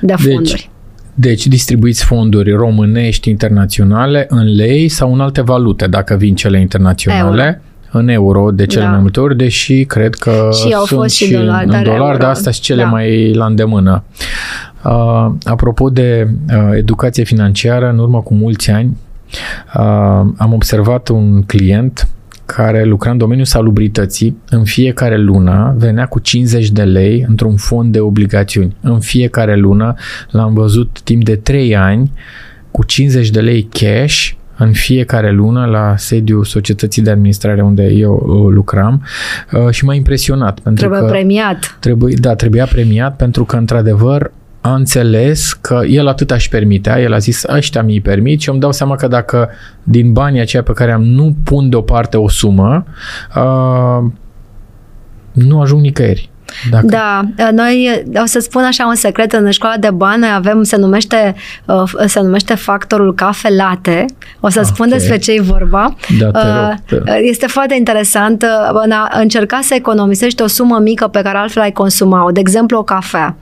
de 0.00 0.14
deci, 0.16 0.32
fonduri. 0.32 0.70
Deci, 1.14 1.28
deci 1.28 1.46
distribuiți 1.46 2.04
fonduri 2.04 2.52
românești 2.52 3.28
internaționale 3.28 4.26
în 4.28 4.54
lei 4.54 4.88
sau 4.88 5.12
în 5.12 5.20
alte 5.20 5.42
valute, 5.42 5.86
dacă 5.86 6.16
vin 6.16 6.34
cele 6.34 6.60
internaționale. 6.60 7.42
Euro 7.44 7.70
în 7.92 8.08
euro 8.08 8.50
de 8.50 8.66
cele 8.66 8.84
da. 8.84 8.90
mai 8.90 9.00
multe 9.00 9.20
ori, 9.20 9.36
deși 9.36 9.84
cred 9.84 10.14
că 10.14 10.48
și 10.52 10.72
au 10.72 10.84
sunt 10.84 11.00
fost 11.00 11.14
și, 11.14 11.32
dolari, 11.32 11.68
în 11.68 11.82
dolari, 11.82 12.18
dar 12.18 12.30
astea 12.30 12.52
sunt 12.52 12.64
cele 12.64 12.82
da. 12.82 12.88
mai 12.88 13.32
la 13.32 13.44
îndemână. 13.44 14.04
Uh, 14.84 15.26
apropo 15.44 15.90
de 15.90 16.28
uh, 16.48 16.70
educație 16.76 17.24
financiară, 17.24 17.88
în 17.88 17.98
urmă 17.98 18.20
cu 18.20 18.34
mulți 18.34 18.70
ani 18.70 18.96
uh, 19.74 19.82
am 20.36 20.52
observat 20.52 21.08
un 21.08 21.42
client 21.42 22.08
care 22.46 22.84
lucra 22.84 23.10
în 23.10 23.18
domeniul 23.18 23.46
salubrității, 23.46 24.36
în 24.48 24.64
fiecare 24.64 25.16
lună 25.16 25.74
venea 25.78 26.06
cu 26.06 26.18
50 26.18 26.70
de 26.70 26.82
lei 26.82 27.24
într-un 27.28 27.56
fond 27.56 27.92
de 27.92 28.00
obligațiuni. 28.00 28.76
În 28.80 29.00
fiecare 29.00 29.56
lună 29.56 29.94
l-am 30.30 30.54
văzut 30.54 31.00
timp 31.00 31.24
de 31.24 31.36
3 31.36 31.76
ani 31.76 32.12
cu 32.70 32.84
50 32.84 33.30
de 33.30 33.40
lei 33.40 33.68
cash 33.72 34.30
în 34.56 34.72
fiecare 34.72 35.30
lună 35.30 35.64
la 35.64 35.94
sediul 35.96 36.44
societății 36.44 37.02
de 37.02 37.10
administrare 37.10 37.62
unde 37.62 37.82
eu 37.82 38.14
uh, 38.26 38.52
lucram 38.52 39.02
uh, 39.52 39.70
și 39.70 39.84
m-a 39.84 39.94
impresionat. 39.94 40.60
Pentru 40.60 40.84
trebuie 40.84 41.00
că 41.00 41.14
premiat. 41.14 41.76
Trebuie, 41.80 42.14
da, 42.20 42.34
trebuia 42.34 42.66
premiat 42.66 43.16
pentru 43.16 43.44
că, 43.44 43.56
într-adevăr, 43.56 44.30
a 44.60 44.74
înțeles 44.74 45.52
că 45.52 45.80
el 45.88 46.06
atât 46.06 46.30
aș 46.30 46.48
permitea, 46.48 47.00
el 47.00 47.12
a 47.12 47.18
zis 47.18 47.44
ăștia 47.48 47.82
mi-i 47.82 48.00
permit 48.00 48.40
și 48.40 48.50
îmi 48.50 48.60
dau 48.60 48.72
seama 48.72 48.94
că 48.94 49.08
dacă 49.08 49.48
din 49.82 50.12
banii 50.12 50.40
aceia 50.40 50.62
pe 50.62 50.72
care 50.72 50.92
am 50.92 51.02
nu 51.02 51.36
pun 51.44 51.68
deoparte 51.68 52.16
o 52.16 52.28
sumă, 52.28 52.84
uh, 53.36 54.10
nu 55.32 55.60
ajung 55.60 55.80
nicăieri. 55.80 56.31
Dacă... 56.70 56.86
Da, 56.86 57.22
noi, 57.52 58.02
o 58.22 58.24
să 58.24 58.38
spun 58.38 58.62
așa 58.62 58.86
un 58.86 58.94
secret, 58.94 59.32
în 59.32 59.50
școala 59.50 59.76
de 59.76 59.90
bani 59.90 60.20
noi 60.20 60.30
avem, 60.34 60.62
se 60.62 60.76
numește, 60.76 61.34
uh, 61.66 61.82
se 62.06 62.20
numește 62.20 62.54
factorul 62.54 63.14
cafe-late. 63.14 64.04
O 64.40 64.48
să 64.48 64.58
okay. 64.58 64.70
spun 64.74 64.88
despre 64.88 65.18
ce 65.18 65.32
e 65.32 65.40
vorba. 65.40 65.94
Da, 66.20 66.30
te 66.30 66.46
rog, 66.46 67.04
te... 67.04 67.10
Uh, 67.10 67.18
este 67.22 67.46
foarte 67.46 67.74
interesant 67.74 68.44
în 68.84 68.90
a 68.90 69.08
încerca 69.20 69.58
să 69.62 69.74
economisești 69.74 70.42
o 70.42 70.46
sumă 70.46 70.78
mică 70.78 71.06
pe 71.06 71.20
care 71.22 71.38
altfel 71.38 71.62
ai 71.62 71.72
consuma-o. 71.72 72.30
De 72.30 72.40
exemplu, 72.40 72.78
o 72.78 72.82
cafea. 72.82 73.36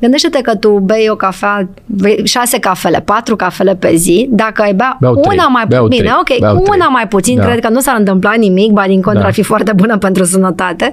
Gândește-te 0.00 0.40
că 0.40 0.54
tu 0.54 0.68
bei 0.68 1.08
o 1.10 1.14
cafea, 1.16 1.68
bei 1.86 2.20
șase 2.24 2.58
cafele, 2.58 3.00
patru 3.00 3.36
cafele 3.36 3.74
pe 3.74 3.94
zi, 3.94 4.26
dacă 4.30 4.62
ai 4.62 4.74
bea 4.74 4.96
Beau 5.00 5.12
una 5.12 5.26
trei. 5.28 5.46
mai 5.48 5.64
Beau 5.68 5.86
Bine, 5.86 6.02
trei. 6.02 6.14
ok, 6.20 6.38
Beau 6.38 6.56
cu 6.56 6.62
trei. 6.62 6.78
una 6.78 6.88
mai 6.88 7.08
puțin, 7.08 7.36
Da. 7.36 7.44
cred 7.44 7.60
că 7.60 7.68
nu 7.68 7.80
s-ar 7.80 7.96
întâmpla 7.98 8.32
nimic, 8.32 8.72
ba 8.72 8.84
din 8.86 9.02
contră 9.02 9.20
Da. 9.20 9.26
ar 9.26 9.32
fi 9.32 9.42
foarte 9.42 9.72
bună 9.72 9.98
pentru 9.98 10.24
sănătate. 10.24 10.92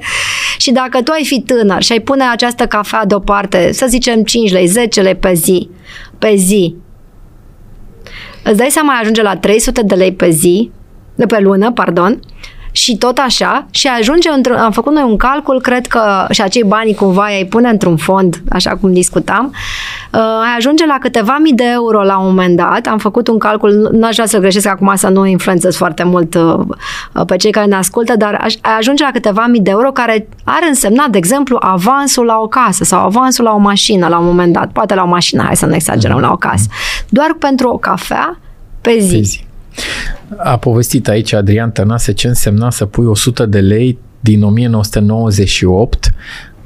Și 0.57 0.71
dacă 0.71 1.01
tu 1.01 1.11
ai 1.11 1.23
fi 1.25 1.41
tânăr 1.41 1.62
și 1.79 1.91
ai 1.91 1.99
pune 1.99 2.23
această 2.23 2.65
cafea 2.65 3.05
deoparte, 3.05 3.71
să 3.71 3.85
zicem 3.89 4.23
5 4.23 4.51
lei, 4.51 4.65
10 4.65 5.01
lei 5.01 5.15
pe 5.15 5.33
zi, 5.33 5.69
pe 6.17 6.35
zi, 6.35 6.75
îți 8.43 8.57
dai 8.57 8.69
seama, 8.69 8.97
ajunge 8.99 9.21
la 9.21 9.37
300 9.37 9.81
de 9.81 9.95
lei 9.95 10.13
pe 10.13 10.29
zi, 10.29 10.71
de 11.15 11.25
pe 11.25 11.39
lună, 11.39 11.71
pardon, 11.71 12.19
și 12.75 12.97
tot 12.97 13.17
așa, 13.17 13.65
și 13.71 13.87
ajunge, 13.87 14.29
într- 14.29 14.59
am 14.59 14.71
făcut 14.71 14.93
noi 14.93 15.03
un 15.03 15.17
calcul, 15.17 15.61
cred 15.61 15.87
că 15.87 16.25
și 16.29 16.41
acei 16.41 16.63
bani 16.63 16.93
cumva 16.93 17.23
ai 17.23 17.45
pune 17.45 17.69
într-un 17.69 17.97
fond, 17.97 18.41
așa 18.49 18.69
cum 18.81 18.93
discutam, 18.93 19.45
uh, 20.13 20.19
ai 20.19 20.55
ajunge 20.57 20.85
la 20.85 20.97
câteva 21.01 21.37
mii 21.41 21.53
de 21.53 21.63
euro 21.71 22.03
la 22.03 22.17
un 22.17 22.25
moment 22.25 22.57
dat, 22.57 22.87
am 22.87 22.97
făcut 22.97 23.27
un 23.27 23.37
calcul, 23.37 23.89
n-aș 23.91 24.13
vrea 24.13 24.25
să 24.25 24.37
greșesc 24.39 24.67
acum 24.67 24.91
să 24.95 25.07
nu 25.09 25.25
influențez 25.25 25.75
foarte 25.75 26.03
mult 26.03 26.35
uh, 26.35 26.53
uh, 27.13 27.25
pe 27.25 27.35
cei 27.35 27.51
care 27.51 27.65
ne 27.65 27.75
ascultă, 27.75 28.15
dar 28.17 28.39
aș- 28.43 28.55
ai 28.61 28.75
ajunge 28.77 29.03
la 29.03 29.11
câteva 29.11 29.45
mii 29.47 29.61
de 29.61 29.69
euro 29.69 29.91
care 29.91 30.27
ar 30.43 30.61
însemna, 30.67 31.05
de 31.09 31.17
exemplu, 31.17 31.57
avansul 31.59 32.25
la 32.25 32.37
o 32.39 32.47
casă 32.47 32.83
sau 32.83 32.99
avansul 33.05 33.43
la 33.43 33.53
o 33.53 33.57
mașină 33.57 34.07
la 34.07 34.17
un 34.17 34.25
moment 34.25 34.53
dat, 34.53 34.71
poate 34.71 34.95
la 34.95 35.03
o 35.03 35.07
mașină, 35.07 35.43
hai 35.43 35.55
să 35.55 35.65
nu 35.65 35.75
exagerăm, 35.75 36.19
la 36.19 36.31
o 36.31 36.35
casă, 36.37 36.65
doar 37.09 37.35
pentru 37.39 37.69
o 37.69 37.77
cafea 37.77 38.39
pe 38.81 38.97
zi. 38.99 39.15
Pe 39.15 39.21
zi. 39.21 39.39
A 40.37 40.57
povestit 40.57 41.07
aici 41.07 41.33
Adrian 41.33 41.71
Tănase 41.71 42.11
ce 42.11 42.27
însemna 42.27 42.69
să 42.69 42.85
pui 42.85 43.05
100 43.05 43.45
de 43.45 43.59
lei 43.59 43.97
din 44.19 44.43
1998 44.43 46.13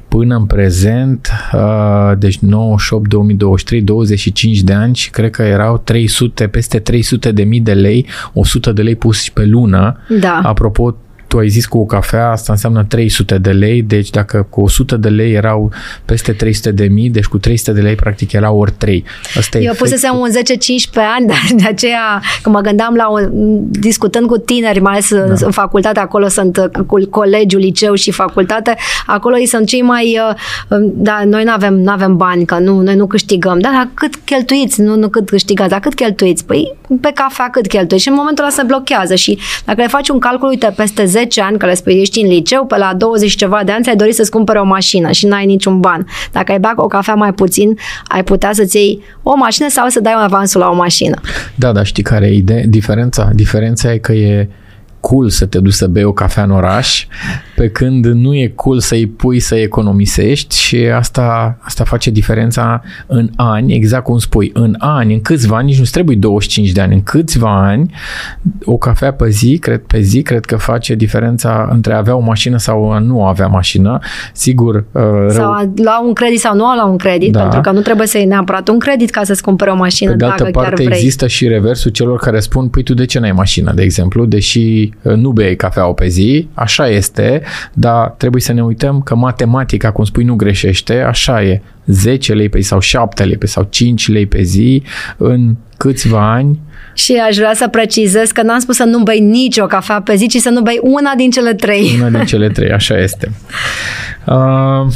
până 0.07 0.36
în 0.36 0.45
prezent, 0.45 1.30
uh, 1.53 2.11
deci 2.18 2.38
98, 2.38 3.07
2023, 3.07 3.82
25 3.82 4.61
de 4.61 4.74
ani 4.74 4.95
și 4.95 5.09
cred 5.09 5.30
că 5.30 5.41
erau 5.41 5.78
300, 5.78 6.47
peste 6.47 6.80
300 6.80 7.32
de 7.32 7.43
mii 7.43 7.59
de 7.59 7.74
lei, 7.74 8.05
100 8.34 8.72
de 8.72 8.82
lei 8.82 8.95
pus 8.95 9.30
pe 9.30 9.45
lună. 9.45 9.97
Da. 10.20 10.41
Apropo, 10.43 10.95
tu 11.28 11.38
ai 11.38 11.47
zis 11.47 11.65
cu 11.65 11.78
o 11.78 11.86
cafea, 11.86 12.32
asta 12.32 12.51
înseamnă 12.51 12.84
300 12.84 13.38
de 13.38 13.51
lei, 13.51 13.82
deci 13.82 14.09
dacă 14.09 14.47
cu 14.49 14.61
100 14.61 14.97
de 14.97 15.09
lei 15.09 15.34
erau 15.34 15.71
peste 16.05 16.32
300 16.32 16.71
de 16.71 16.86
mii, 16.86 17.09
deci 17.09 17.25
cu 17.25 17.38
300 17.38 17.71
de 17.71 17.82
lei 17.82 17.95
practic 17.95 18.32
erau 18.32 18.57
ori 18.57 18.71
3. 18.78 19.03
Asta 19.38 19.57
e 19.57 19.63
Eu 19.63 19.73
pusesem 19.73 20.15
un 20.15 20.30
10-15 20.30 20.34
ani, 21.17 21.28
dar 21.32 21.47
de 21.55 21.67
aceea, 21.67 22.21
când 22.41 22.55
mă 22.55 22.61
gândeam 22.61 22.95
la 22.95 23.07
un, 23.07 23.30
discutând 23.69 24.28
cu 24.28 24.38
tineri, 24.38 24.80
mai 24.80 24.91
ales 24.91 25.09
da. 25.09 25.45
în 25.45 25.51
facultate, 25.51 25.99
acolo 25.99 26.28
sunt 26.28 26.57
uh, 26.57 26.84
cu 26.86 27.07
colegiul, 27.09 27.61
liceu 27.61 27.93
și 27.93 28.11
facultate, 28.11 28.75
acolo 29.05 29.38
ei 29.38 29.45
sunt 29.45 29.67
cei 29.67 29.82
mai, 29.82 30.19
uh, 30.30 30.78
da, 30.93 31.21
noi 31.25 31.43
nu 31.43 31.51
avem, 31.51 31.73
nu 31.73 31.91
avem 31.91 32.15
bani, 32.17 32.45
că 32.45 32.57
nu, 32.57 32.82
noi 32.82 32.95
nu 32.95 33.07
câștigăm, 33.07 33.59
da, 33.59 33.69
dar 33.69 33.89
cât 33.93 34.15
cheltuiți, 34.15 34.82
nu, 34.82 34.95
nu 34.95 35.09
cât 35.09 35.30
câștigați, 35.30 35.69
dar 35.69 35.80
cât 35.80 35.93
cheltuiți? 35.93 36.45
Păi 36.45 36.75
pe 37.01 37.11
cafea 37.13 37.49
cât 37.49 37.67
cheltuiți? 37.67 38.03
Și 38.03 38.09
în 38.09 38.15
momentul 38.15 38.43
ăla 38.43 38.53
se 38.53 38.63
blochează 38.63 39.15
și 39.15 39.38
dacă 39.65 39.82
le 39.82 39.88
faci 39.88 40.09
un 40.09 40.19
calcul, 40.19 40.49
uite, 40.49 40.73
peste 40.75 41.05
10 41.05 41.16
ani, 41.41 41.57
că 41.57 41.65
le 41.65 41.74
spui, 41.74 41.99
ești 42.01 42.22
în 42.22 42.28
liceu, 42.28 42.65
pe 42.65 42.78
la 42.78 42.93
20 42.97 43.30
și 43.30 43.36
ceva 43.36 43.61
de 43.65 43.72
ani, 43.72 43.84
ți-ai 43.84 43.95
dori 43.95 44.13
să-ți 44.13 44.32
cumpere 44.32 44.59
o 44.59 44.63
mașină 44.63 45.11
și 45.11 45.26
n-ai 45.26 45.45
niciun 45.45 45.80
ban. 45.80 46.07
Dacă 46.32 46.51
ai 46.51 46.59
bea 46.59 46.74
o 46.76 46.88
cafea 46.88 47.13
mai 47.13 47.34
puțin, 47.34 47.78
ai 48.07 48.24
putea 48.24 48.49
să-ți 48.53 48.76
iei 48.78 49.03
o 49.24 49.36
mașină 49.36 49.70
sau 49.70 49.88
să 49.88 49.99
dai 49.99 50.13
un 50.15 50.22
avansul 50.22 50.59
la 50.59 50.70
o 50.70 50.76
mașină. 50.76 51.15
Da, 51.55 51.72
dar 51.72 51.86
știi 51.86 52.03
care 52.03 52.26
e 52.28 52.34
ide- 52.34 52.65
diferența? 52.68 53.30
Diferența 53.34 53.93
e 53.93 53.97
că 53.97 54.11
e 54.13 54.49
cool 55.07 55.29
să 55.29 55.45
te 55.45 55.59
duci 55.59 55.73
să 55.73 55.87
bei 55.87 56.03
o 56.03 56.11
cafea 56.11 56.43
în 56.43 56.51
oraș, 56.51 57.05
pe 57.55 57.69
când 57.69 58.05
nu 58.05 58.35
e 58.35 58.51
cool 58.55 58.79
să-i 58.79 59.05
pui 59.07 59.39
să 59.39 59.55
economisești 59.55 60.57
și 60.57 60.75
asta, 60.75 61.57
asta 61.61 61.83
face 61.83 62.09
diferența 62.09 62.81
în 63.05 63.29
ani, 63.35 63.73
exact 63.73 64.03
cum 64.03 64.17
spui, 64.17 64.51
în 64.53 64.75
ani, 64.77 65.13
în 65.13 65.21
câțiva 65.21 65.57
ani, 65.57 65.65
nici 65.65 65.79
nu 65.79 65.85
trebuie 65.91 66.15
25 66.15 66.71
de 66.71 66.81
ani, 66.81 66.93
în 66.93 67.03
câțiva 67.03 67.67
ani, 67.67 67.93
o 68.63 68.77
cafea 68.77 69.13
pe 69.13 69.29
zi, 69.29 69.57
cred, 69.57 69.79
pe 69.79 69.99
zi, 69.99 70.21
cred 70.21 70.45
că 70.45 70.55
face 70.55 70.95
diferența 70.95 71.69
între 71.71 71.93
a 71.93 71.97
avea 71.97 72.15
o 72.15 72.19
mașină 72.19 72.57
sau 72.57 72.91
a 72.91 72.99
nu 72.99 73.25
avea 73.25 73.47
mașină. 73.47 73.99
Sigur, 74.33 74.75
uh, 74.75 75.01
rău, 75.01 75.29
Sau 75.29 75.51
a 75.51 75.71
lua 75.75 76.01
un 76.05 76.13
credit 76.13 76.39
sau 76.39 76.55
nu 76.55 76.65
a 76.65 76.75
lua 76.75 76.85
un 76.85 76.97
credit, 76.97 77.31
Da. 77.31 77.41
pentru 77.41 77.61
că 77.61 77.71
nu 77.71 77.81
trebuie 77.81 78.07
să 78.07 78.17
iei 78.17 78.25
neapărat 78.25 78.67
un 78.67 78.79
credit 78.79 79.09
ca 79.09 79.23
să-ți 79.23 79.41
cumpere 79.41 79.69
o 79.69 79.75
mașină, 79.75 80.11
Pe 80.11 80.17
de 80.17 80.25
altă 80.25 80.43
dacă 80.43 80.51
chiar 80.51 80.63
parte, 80.63 80.83
vrei. 80.83 80.97
există 80.97 81.27
și 81.27 81.47
reversul 81.47 81.91
celor 81.91 82.19
care 82.19 82.39
spun, 82.39 82.67
păi 82.67 82.83
tu 82.83 82.93
de 82.93 83.05
ce 83.05 83.19
n-ai 83.19 83.31
mașină, 83.31 83.71
de 83.75 83.81
exemplu, 83.81 84.25
deși 84.25 84.59
uh, 84.59 84.96
nu 85.01 85.31
bei 85.31 85.55
cafeaua 85.55 85.93
pe 85.93 86.07
zi, 86.07 86.47
așa 86.53 86.87
este, 86.87 87.41
dar 87.73 88.09
trebuie 88.09 88.41
să 88.41 88.53
ne 88.53 88.63
uităm 88.63 89.01
că 89.01 89.15
matematica, 89.15 89.91
cum 89.91 90.03
spui, 90.03 90.23
nu 90.23 90.35
greșește, 90.35 90.99
așa 90.99 91.43
e, 91.43 91.61
10 91.85 92.33
lei 92.33 92.49
pe 92.49 92.59
zi 92.59 92.67
sau 92.67 92.79
7 92.79 93.23
lei 93.23 93.37
pe 93.37 93.45
zi 93.45 93.51
sau 93.51 93.67
5 93.69 94.07
lei 94.09 94.25
pe 94.25 94.41
zi 94.41 94.83
în 95.17 95.55
câțiva 95.77 96.31
ani 96.31 96.59
Și 96.93 97.13
aș 97.27 97.35
vrea 97.35 97.53
să 97.53 97.67
precizez 97.67 98.31
că 98.31 98.41
n-am 98.41 98.59
spus 98.59 98.75
să 98.75 98.83
nu 98.83 99.03
bei 99.03 99.19
nicio 99.19 99.65
cafea 99.65 100.01
pe 100.01 100.15
zi, 100.15 100.27
ci 100.27 100.37
să 100.37 100.49
nu 100.49 100.61
bei 100.61 100.79
una 100.81 101.13
din 101.17 101.29
cele 101.29 101.53
trei. 101.53 101.97
Una 101.99 102.09
din 102.09 102.25
cele 102.25 102.49
trei, 102.49 102.71
așa 102.71 102.97
este. 102.97 103.31
Uh, 104.25 104.87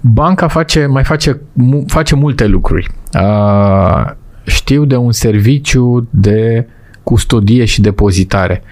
banca 0.00 0.48
face, 0.48 0.86
mai 0.86 1.04
face, 1.04 1.40
mu- 1.52 1.84
face 1.86 2.14
multe 2.14 2.46
lucruri. 2.46 2.90
Uh, 3.14 4.10
știu 4.46 4.84
de 4.84 4.96
un 4.96 5.12
serviciu 5.12 6.08
de 6.10 6.66
custodie 7.04 7.64
și 7.64 7.80
depozitare. 7.80 8.62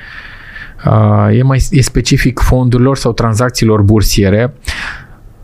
Uh, 0.87 1.39
e, 1.39 1.43
mai, 1.43 1.67
e 1.71 1.83
specific 1.83 2.39
fondurilor 2.39 2.97
sau 2.97 3.13
tranzacțiilor 3.13 3.83
bursiere. 3.83 4.55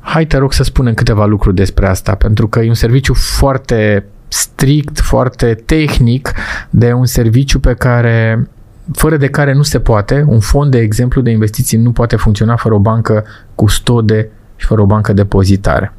Hai, 0.01 0.27
te 0.27 0.37
rog 0.37 0.53
să 0.53 0.63
spunem 0.63 0.95
câteva 0.95 1.27
lucruri 1.27 1.57
despre 1.57 1.89
asta, 1.89 2.15
pentru 2.15 2.49
că 2.49 2.61
e 2.61 2.69
un 2.69 2.75
serviciu 2.75 3.15
foarte 3.15 4.05
strict, 4.29 5.01
foarte 5.01 5.55
tehnic, 5.55 6.33
de 6.71 6.93
un 6.93 7.07
serviciu 7.07 7.61
pe 7.61 7.75
care 7.75 8.49
fără 8.93 9.17
de 9.17 9.29
care 9.29 9.53
nu 9.53 9.63
se 9.63 9.81
poate. 9.81 10.25
Un 10.27 10.41
fond, 10.41 10.71
de 10.71 10.79
exemplu, 10.79 11.21
de 11.21 11.31
investiții 11.31 11.79
nu 11.79 11.93
poate 11.93 12.17
funcționa 12.17 12.57
fără 12.57 12.75
o 12.75 12.79
bancă 12.79 13.25
custode 13.55 14.31
și 14.57 14.67
fără 14.67 14.81
o 14.81 14.87
bancă 14.87 15.13
depozitare. 15.13 15.93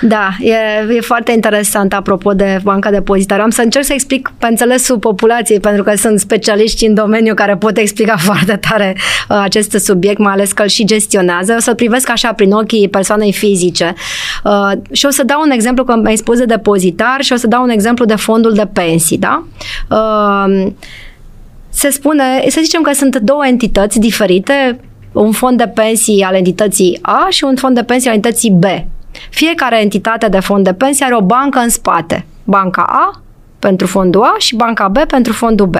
Da, 0.00 0.28
e, 0.40 0.54
e 0.96 1.00
foarte 1.00 1.32
interesant 1.32 1.92
apropo 1.92 2.32
de 2.32 2.58
banca 2.62 2.90
depozitară. 2.90 3.42
Am 3.42 3.50
să 3.50 3.62
încerc 3.62 3.84
să 3.84 3.92
explic 3.92 4.32
pe 4.38 4.46
înțelesul 4.46 4.98
populației, 4.98 5.60
pentru 5.60 5.82
că 5.82 5.96
sunt 5.96 6.20
specialiști 6.20 6.86
în 6.86 6.94
domeniu 6.94 7.34
care 7.34 7.56
pot 7.56 7.76
explica 7.76 8.16
foarte 8.28 8.56
tare 8.68 8.96
uh, 8.96 9.36
acest 9.42 9.70
subiect, 9.70 10.18
mai 10.18 10.32
ales 10.32 10.52
că 10.52 10.62
îl 10.62 10.68
și 10.68 10.84
gestionează. 10.84 11.54
O 11.56 11.60
să 11.60 11.74
privesc 11.74 12.10
așa 12.10 12.32
prin 12.32 12.52
ochii 12.52 12.88
persoanei 12.88 13.32
fizice. 13.32 13.94
Uh, 14.44 14.72
și 14.92 15.06
o 15.06 15.10
să 15.10 15.22
dau 15.24 15.40
un 15.44 15.50
exemplu, 15.50 15.84
că 15.84 15.96
mi-ai 16.02 16.16
spus 16.16 16.38
de 16.38 16.44
depozitar 16.44 17.16
și 17.20 17.32
o 17.32 17.36
să 17.36 17.46
dau 17.46 17.62
un 17.62 17.68
exemplu 17.68 18.04
de 18.04 18.14
fondul 18.14 18.52
de 18.52 18.68
pensii, 18.72 19.18
da? 19.18 19.44
Uh, 19.90 20.66
se 21.68 21.90
spune, 21.90 22.44
să 22.48 22.60
zicem 22.62 22.82
că 22.82 22.92
sunt 22.92 23.16
două 23.16 23.46
entități 23.46 23.98
diferite, 23.98 24.80
un 25.12 25.32
fond 25.32 25.58
de 25.58 25.66
pensii 25.74 26.22
al 26.22 26.34
entității 26.34 26.98
A 27.02 27.26
și 27.30 27.44
un 27.44 27.56
fond 27.56 27.74
de 27.74 27.82
pensii 27.82 28.08
al 28.08 28.14
entității 28.14 28.50
B. 28.50 28.64
Fiecare 29.30 29.80
entitate 29.80 30.28
de 30.28 30.40
fond 30.40 30.64
de 30.64 30.72
pensie 30.72 31.04
are 31.04 31.14
o 31.14 31.22
bancă 31.22 31.58
în 31.58 31.68
spate. 31.68 32.26
Banca 32.44 32.82
A 32.82 33.22
pentru 33.58 33.86
fondul 33.86 34.22
A 34.22 34.34
și 34.38 34.56
banca 34.56 34.88
B 34.88 34.98
pentru 34.98 35.32
fondul 35.32 35.66
B. 35.66 35.76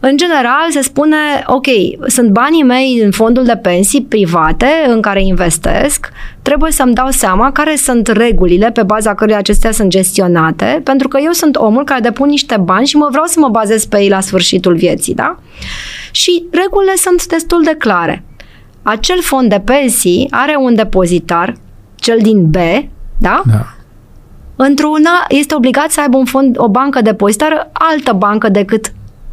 În 0.00 0.16
general, 0.16 0.66
se 0.70 0.80
spune, 0.80 1.16
ok, 1.46 1.66
sunt 2.06 2.30
banii 2.30 2.62
mei 2.62 3.00
în 3.04 3.10
fondul 3.10 3.44
de 3.44 3.56
pensii 3.56 4.02
private 4.02 4.66
în 4.86 5.00
care 5.00 5.22
investesc, 5.22 6.08
trebuie 6.42 6.72
să-mi 6.72 6.94
dau 6.94 7.10
seama 7.10 7.52
care 7.52 7.76
sunt 7.76 8.06
regulile 8.06 8.70
pe 8.70 8.82
baza 8.82 9.14
căruia 9.14 9.38
acestea 9.38 9.72
sunt 9.72 9.88
gestionate, 9.88 10.80
pentru 10.84 11.08
că 11.08 11.18
eu 11.22 11.32
sunt 11.32 11.56
omul 11.56 11.84
care 11.84 12.00
depun 12.00 12.28
niște 12.28 12.56
bani 12.56 12.86
și 12.86 12.96
mă 12.96 13.08
vreau 13.10 13.24
să 13.24 13.40
mă 13.40 13.48
bazez 13.48 13.84
pe 13.84 14.00
ei 14.00 14.08
la 14.08 14.20
sfârșitul 14.20 14.74
vieții, 14.74 15.14
da? 15.14 15.38
Și 16.10 16.44
regulile 16.50 16.94
sunt 16.96 17.26
destul 17.26 17.62
de 17.62 17.74
clare. 17.78 18.24
Acel 18.82 19.22
fond 19.22 19.48
de 19.48 19.62
pensii 19.64 20.28
are 20.30 20.56
un 20.58 20.74
depozitar, 20.74 21.54
cel 22.08 22.18
din 22.22 22.50
B, 22.50 22.56
da? 23.18 23.42
Da. 23.46 23.66
Într-una 24.56 25.24
este 25.28 25.54
obligat 25.54 25.90
să 25.90 26.00
aibă 26.00 26.16
un 26.16 26.24
fond, 26.24 26.56
o 26.58 26.68
bancă 26.68 27.00
depozitară, 27.00 27.70
altă 27.72 28.12
bancă 28.12 28.48
decât 28.48 28.92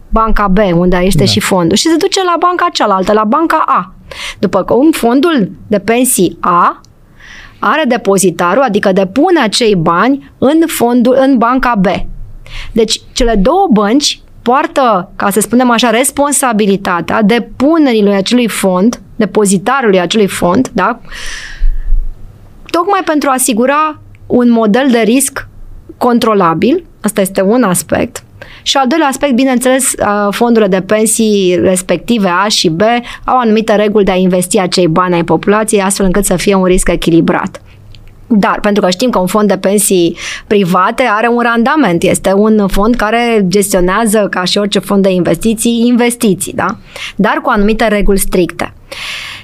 banca 0.09 0.47
B, 0.47 0.57
unde 0.73 0.97
este 0.97 1.23
Da. 1.23 1.29
și 1.29 1.39
fondul, 1.39 1.77
și 1.77 1.87
se 1.87 1.95
duce 1.95 2.23
la 2.23 2.35
banca 2.39 2.67
cealaltă, 2.73 3.13
la 3.13 3.23
banca 3.23 3.63
A. 3.65 3.93
După 4.39 4.63
că 4.63 4.73
un 4.73 4.91
fondul 4.91 5.51
de 5.67 5.79
pensii 5.79 6.37
A 6.39 6.81
are 7.59 7.83
depozitarul, 7.87 8.63
adică 8.63 8.91
depune 8.91 9.39
acei 9.39 9.75
bani 9.75 10.31
în 10.37 10.61
fondul, 10.67 11.15
în 11.19 11.37
banca 11.37 11.75
B. 11.75 11.85
Deci, 12.71 13.01
cele 13.13 13.35
două 13.35 13.67
bănci 13.71 14.19
poartă, 14.41 15.11
ca 15.15 15.29
să 15.29 15.39
spunem 15.39 15.69
așa, 15.69 15.89
responsabilitatea 15.89 17.21
depunerii 17.21 18.03
lui 18.03 18.15
acelui 18.15 18.47
fond, 18.47 19.01
depozitarului 19.15 19.99
acelui 19.99 20.27
fond, 20.27 20.69
da? 20.73 20.99
Tocmai 22.77 23.01
pentru 23.05 23.29
a 23.29 23.33
asigura 23.33 23.99
un 24.27 24.51
model 24.51 24.87
de 24.91 24.99
risc 24.99 25.47
controlabil, 25.97 26.83
asta 27.01 27.21
este 27.21 27.41
un 27.41 27.63
aspect, 27.63 28.23
și 28.63 28.77
al 28.77 28.87
doilea 28.87 29.07
aspect, 29.07 29.33
bineînțeles, 29.33 29.93
fondurile 30.29 30.69
de 30.69 30.81
pensii 30.81 31.59
respective 31.61 32.27
A 32.27 32.47
și 32.47 32.69
B 32.69 32.81
au 33.25 33.37
anumite 33.37 33.75
reguli 33.75 34.05
de 34.05 34.11
a 34.11 34.15
investi 34.15 34.59
acei 34.59 34.87
bani 34.87 35.13
ai 35.13 35.23
populației 35.23 35.81
astfel 35.81 36.05
încât 36.05 36.25
să 36.25 36.35
fie 36.35 36.55
un 36.55 36.63
risc 36.63 36.87
echilibrat. 36.89 37.61
Dar, 38.27 38.59
pentru 38.59 38.81
că 38.81 38.89
știm 38.89 39.09
că 39.09 39.19
un 39.19 39.27
fond 39.27 39.47
de 39.47 39.57
pensii 39.57 40.17
private 40.47 41.03
are 41.09 41.27
un 41.27 41.41
randament, 41.41 42.03
este 42.03 42.33
un 42.33 42.67
fond 42.67 42.95
care 42.95 43.45
gestionează, 43.47 44.27
ca 44.29 44.43
și 44.43 44.57
orice 44.57 44.79
fond 44.79 45.03
de 45.03 45.09
investiții, 45.09 45.87
investiții, 45.87 46.53
da? 46.53 46.77
Dar 47.15 47.39
cu 47.41 47.49
anumite 47.49 47.87
reguli 47.87 48.19
stricte. 48.19 48.73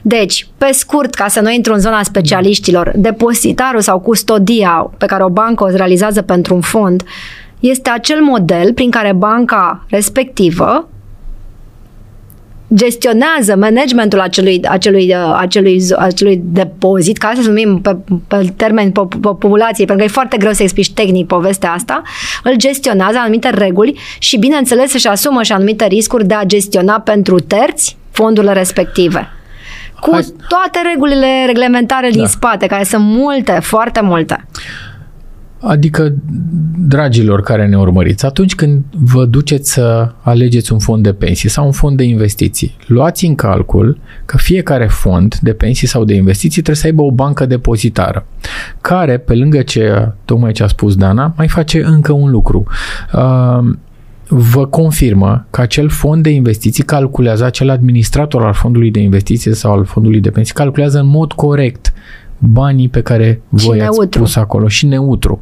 Deci, 0.02 0.48
pe 0.58 0.70
scurt, 0.72 1.14
ca 1.14 1.28
să 1.28 1.42
nu 1.42 1.52
intru 1.52 1.74
în 1.74 1.80
zona 1.80 2.04
specialiștilor, 2.04 2.92
depozitarul 2.96 3.82
sau 3.82 4.00
custodia 4.00 4.92
pe 4.98 5.06
care 5.06 5.24
o 5.24 5.30
bancă 5.30 5.64
o 5.64 5.70
realizează 5.70 6.22
pentru 6.22 6.56
un 6.56 6.62
fond 6.62 7.04
este 7.60 7.90
acel 7.90 8.22
model 8.22 8.74
prin 8.74 8.90
care 8.90 9.14
banca 9.14 9.86
respectivă 9.90 10.90
gestionează 12.74 13.56
managementul 13.56 14.20
acelui, 14.20 14.62
acelui, 14.68 15.16
acelui, 15.36 15.82
acelui 15.98 16.42
depozit, 16.44 17.18
ca 17.18 17.32
să 17.36 17.48
numim 17.48 17.82
pe, 17.82 17.98
pe 18.28 18.54
termeni 18.56 18.92
populației, 19.22 19.86
pentru 19.86 20.06
că 20.06 20.12
e 20.12 20.14
foarte 20.14 20.38
greu 20.38 20.52
să 20.52 20.64
explici 20.64 20.94
tehnic 20.94 21.28
povestea 21.28 21.72
asta, 21.72 22.02
îl 22.44 22.56
gestionează 22.56 23.18
anumite 23.18 23.50
reguli 23.50 24.00
și, 24.20 24.38
bineînțeles, 24.38 24.94
își 24.94 25.08
asumă 25.08 25.44
și 25.44 25.52
anumite 25.52 25.86
riscuri 25.86 26.28
de 26.28 26.34
a 26.34 26.44
gestiona 26.44 27.00
pentru 27.00 27.40
terți 27.40 27.98
fondurile 28.12 28.54
respective. 28.54 29.30
Cu 30.02 30.10
Hai. 30.12 30.34
toate 30.48 30.80
regulile 30.94 31.46
reglementare 31.46 32.10
da. 32.10 32.16
din 32.16 32.26
spate, 32.26 32.66
care 32.68 32.84
sunt 32.84 33.04
multe, 33.04 33.60
foarte 33.62 34.02
multe. 34.02 34.46
Adică, 35.64 36.14
dragilor 36.78 37.42
care 37.42 37.68
ne 37.68 37.78
urmăriți, 37.78 38.26
atunci 38.26 38.56
când 38.56 38.84
vă 38.92 39.26
duceți 39.26 39.74
să 39.74 40.12
alegeți 40.22 40.72
un 40.72 40.80
fond 40.80 41.04
de 41.04 41.14
pensii 41.14 41.50
sau 41.50 41.66
un 41.66 41.72
fond 41.72 41.98
de 41.98 42.04
investiții, 42.04 42.76
luați 42.88 43.26
în 43.26 43.36
calcul 43.36 43.98
că 44.26 44.38
fiecare 44.38 44.88
fond 44.88 45.36
de 45.42 45.54
pensii 45.54 45.88
sau 45.88 46.04
de 46.04 46.14
investiții 46.14 46.62
trebuie 46.62 46.76
să 46.76 46.86
aibă 46.86 47.02
o 47.02 47.12
bancă 47.12 47.46
depozitară, 47.46 48.26
care, 48.82 49.18
pe 49.18 49.36
lângă 49.36 49.62
ce, 49.62 50.12
tocmai 50.26 50.52
ce 50.52 50.64
a 50.64 50.68
spus 50.68 50.96
Dana, 50.96 51.34
mai 51.38 51.48
face 51.48 51.84
încă 51.84 52.12
un 52.12 52.30
lucru. 52.30 52.64
Uh, 53.14 53.76
vă 54.34 54.66
confirmă 54.66 55.46
că 55.50 55.62
acel 55.62 55.90
fond 55.90 56.24
de 56.24 56.30
investiții 56.30 56.84
calculează, 56.84 57.44
acel 57.44 57.70
administrator 57.70 58.44
al 58.44 58.54
fondului 58.54 58.92
de 58.92 59.00
investiții 59.00 59.56
sau 59.56 59.74
al 59.74 59.86
fondului 59.86 60.20
de 60.20 60.30
pensii 60.30 60.54
calculează 60.54 61.00
în 61.00 61.08
mod 61.08 61.34
corect 61.34 61.94
banii 62.44 62.90
pe 62.90 63.02
care 63.02 63.42
voi 63.50 63.78
și 63.78 63.84
ați 63.84 63.98
neutru. 63.98 64.20
pus 64.20 64.36
acolo 64.36 64.68
și 64.68 64.86
neutru. 64.86 65.42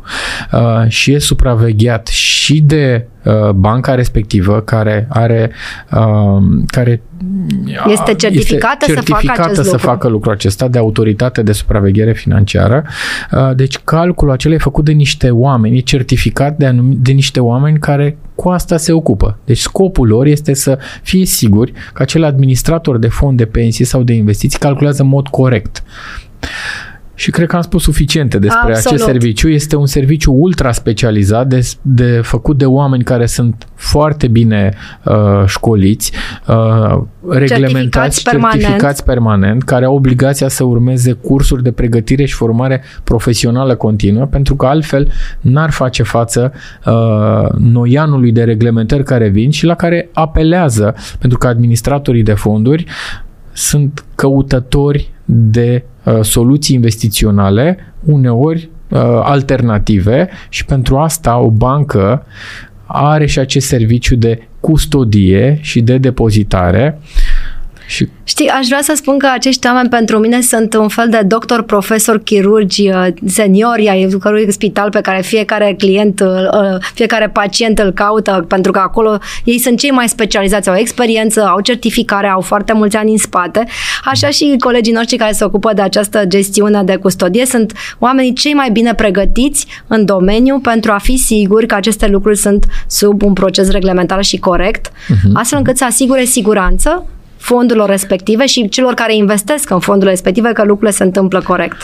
Uh, 0.52 0.88
și 0.88 1.14
e 1.14 1.20
supravegheat 1.20 2.08
și 2.08 2.62
de 2.62 3.08
uh, 3.24 3.50
banca 3.50 3.95
respectivă 3.95 4.60
care 4.60 5.08
are 5.10 5.52
uh, 5.91 6.41
care 6.66 7.02
este 7.88 8.14
certificată, 8.14 8.86
este 8.88 8.93
certificată 8.93 9.34
să 9.34 9.36
facă 9.36 9.50
acest 9.52 9.64
să 9.64 9.72
lucru. 9.72 9.88
facă 9.88 10.08
lucrul 10.08 10.34
acesta 10.34 10.68
de 10.68 10.78
autoritate 10.78 11.41
de 11.41 11.52
supraveghere 11.52 12.14
financiară. 12.14 12.84
Uh, 13.32 13.56
deci 13.56 13.78
calculul 13.78 14.34
acela 14.34 14.54
e 14.54 14.58
făcut 14.58 14.86
de 14.86 14.91
niște 14.91 15.30
oameni, 15.30 15.78
e 15.78 15.82
certificat 15.82 16.58
de, 16.58 16.66
anum- 16.66 16.97
de 16.97 17.12
niște 17.12 17.39
oameni 17.39 17.80
care 17.80 18.18
cu 18.36 18.50
asta 18.50 18.78
se 18.78 18.91
ocupă. 18.91 19.38
Deci 19.45 19.60
scopul 19.60 20.08
lor 20.08 20.26
este 20.26 20.54
să 20.54 20.78
fie 21.02 21.26
siguri 21.26 21.74
că 21.93 22.02
acel 22.02 22.24
administrator 22.24 22.97
de 22.97 23.08
fond 23.08 23.38
de 23.38 23.45
pensii 23.45 23.86
sau 23.86 24.04
de 24.04 24.14
investiții 24.14 24.60
calculează 24.60 25.02
în 25.02 25.08
mod 25.08 25.28
corect. 25.28 25.84
Și 27.20 27.32
cred 27.32 27.47
că 27.47 27.55
am 27.55 27.61
spus 27.61 27.84
suficiente 27.84 28.39
despre 28.39 28.74
Absolut. 28.74 28.86
acest 28.86 29.03
serviciu. 29.03 29.49
Este 29.49 29.76
un 29.76 29.86
serviciu 29.86 30.34
ultra 30.34 30.72
specializat, 30.72 31.47
de, 31.47 31.70
de 31.82 32.20
făcut 32.24 32.57
de 32.57 32.65
oameni 32.65 33.03
care 33.03 33.26
sunt 33.26 33.67
foarte 33.76 34.28
bine 34.28 34.74
uh, 35.03 35.43
școliți, 35.45 36.11
uh, 36.47 37.01
reglementați, 37.30 38.24
certificați 38.24 38.24
permanent. 38.24 38.61
certificați 38.61 39.03
permanent, 39.03 39.63
care 39.63 39.86
au 39.86 39.95
obligația 39.95 40.47
să 40.47 40.63
urmeze 40.63 41.11
cursuri 41.11 41.63
de 41.63 41.72
pregătire 41.72 42.26
și 42.26 42.34
formare 42.34 42.84
profesională 43.03 43.76
continuă, 43.76 44.26
pentru 44.26 44.55
că 44.55 44.65
altfel 44.65 45.11
n-ar 45.41 45.72
face 45.72 46.03
față 46.03 46.53
uh, 46.86 47.49
noianului 47.57 48.32
de 48.32 48.43
reglementări 48.43 49.03
care 49.03 49.28
vin 49.28 49.51
și 49.51 49.65
la 49.65 49.76
care 49.76 50.09
apelează, 50.13 50.95
pentru 51.20 51.38
că 51.38 51.47
administratorii 51.47 52.24
de 52.24 52.34
fonduri 52.34 52.86
sunt 53.54 54.06
căutători 54.16 55.12
de 55.26 55.84
uh, 56.04 56.20
soluții 56.22 56.76
investiționale, 56.76 57.78
uneori 58.06 58.70
uh, 58.89 59.00
alternative 59.24 60.30
și 60.50 60.66
pentru 60.66 60.97
asta 60.97 61.38
o 61.38 61.50
bancă 61.50 62.26
are 62.86 63.26
și 63.26 63.39
acest 63.39 63.68
serviciu 63.68 64.16
de 64.16 64.47
custodie 64.60 65.58
și 65.62 65.82
de 65.82 65.97
depozitare 65.97 67.00
și... 67.90 68.08
Știi, 68.24 68.48
aș 68.48 68.68
vrea 68.68 68.82
să 68.82 68.94
spun 68.96 69.18
că 69.18 69.30
acești 69.34 69.68
oameni 69.68 69.90
pentru 69.90 70.18
mine 70.18 70.42
sunt 70.42 70.74
un 70.74 70.88
fel 70.88 71.10
de 71.10 71.22
doctor, 71.26 71.62
profesor, 71.62 72.20
chirurgi 72.20 72.90
uh, 72.90 73.08
seniori 73.26 73.88
ai 73.88 74.08
cărui 74.20 74.52
spital 74.52 74.90
pe 74.90 75.02
care 75.02 75.22
fiecare 75.22 75.76
client, 75.78 76.20
uh, 76.20 76.28
uh, 76.28 76.78
fiecare 76.94 77.30
pacient 77.30 77.80
îl 77.80 77.92
caută, 77.92 78.46
pentru 78.48 78.72
că 78.72 78.80
acolo 78.80 79.18
ei 79.44 79.60
sunt 79.60 79.78
cei 79.78 79.92
mai 79.92 80.10
specializați, 80.10 80.70
au 80.70 80.76
experiență, 80.76 81.46
au 81.46 81.60
certificare, 81.62 82.28
au 82.28 82.42
foarte 82.42 82.74
mulți 82.74 82.96
ani 82.96 83.12
în 83.12 83.18
spate. 83.18 83.66
Așa 84.04 84.30
și 84.30 84.56
colegii 84.60 84.94
noștri 84.94 85.18
care 85.18 85.32
se 85.32 85.44
ocupă 85.44 85.74
de 85.74 85.82
această 85.82 86.26
gestiune 86.26 86.84
de 86.84 86.96
custodie 86.96 87.46
sunt 87.46 87.74
oamenii 88.00 88.34
cei 88.34 88.54
mai 88.54 88.70
bine 88.72 88.94
pregătiți 88.94 89.68
în 89.88 90.06
domeniu 90.06 90.60
pentru 90.60 90.92
a 90.92 90.98
fi 90.98 91.18
siguri 91.18 91.68
că 91.68 91.76
aceste 91.76 92.08
lucruri 92.08 92.38
sunt 92.38 92.66
sub 92.88 93.24
un 93.24 93.34
proces 93.34 93.72
reglementar 93.72 94.24
și 94.24 94.38
corect, 94.38 94.90
uh-huh. 94.90 95.34
astfel 95.34 95.58
încât 95.58 95.78
să 95.78 95.86
asigure 95.86 96.24
siguranță 96.24 97.06
fondurilor 97.40 97.90
respective 97.90 98.46
și 98.46 98.70
celor 98.70 98.94
care 98.94 99.16
investesc 99.16 99.70
în 99.70 99.80
fondurile 99.80 100.12
respective 100.12 100.52
că 100.52 100.62
lucrurile 100.62 100.92
se 100.92 101.04
întâmplă 101.04 101.42
corect. 101.42 101.78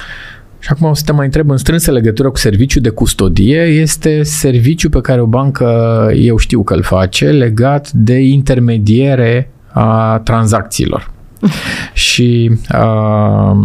Și 0.59 0.69
acum 0.71 0.89
o 0.89 0.93
să 0.93 1.01
te 1.05 1.11
mai 1.11 1.25
întreb 1.25 1.49
în 1.49 1.57
strânsă 1.57 1.91
legătură 1.91 2.29
cu 2.29 2.37
serviciul 2.37 2.81
de 2.81 2.89
custodie. 2.89 3.61
Este 3.61 4.23
serviciu 4.23 4.89
pe 4.89 5.01
care 5.01 5.21
o 5.21 5.25
bancă, 5.25 6.09
eu 6.15 6.37
știu 6.37 6.63
că 6.63 6.73
îl 6.73 6.83
face, 6.83 7.25
legat 7.29 7.91
de 7.91 8.17
intermediere 8.17 9.51
a 9.71 10.21
tranzacțiilor. 10.23 11.11
și 11.93 12.51
uh, 12.73 13.57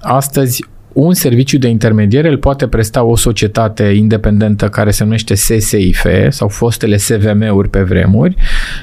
astăzi 0.00 0.64
un 1.00 1.14
serviciu 1.14 1.58
de 1.58 1.68
intermediere 1.68 2.28
îl 2.28 2.38
poate 2.38 2.66
presta 2.66 3.02
o 3.02 3.16
societate 3.16 3.82
independentă 3.82 4.68
care 4.68 4.90
se 4.90 5.04
numește 5.04 5.34
SSIF 5.34 6.06
sau 6.28 6.48
fostele 6.48 6.96
SVM-uri 6.96 7.70
pe 7.70 7.82
vremuri 7.82 8.34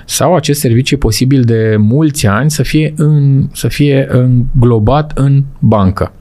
sau 0.05 0.35
acest 0.35 0.59
serviciu 0.59 0.95
e 0.95 0.97
posibil 0.97 1.43
de 1.43 1.75
mulți 1.77 2.27
ani 2.27 2.51
să 2.51 2.63
fie, 2.63 2.93
în, 2.97 3.47
să 3.53 3.67
fie 3.67 4.07
înglobat 4.09 5.11
în 5.15 5.43
bancă. 5.59 6.13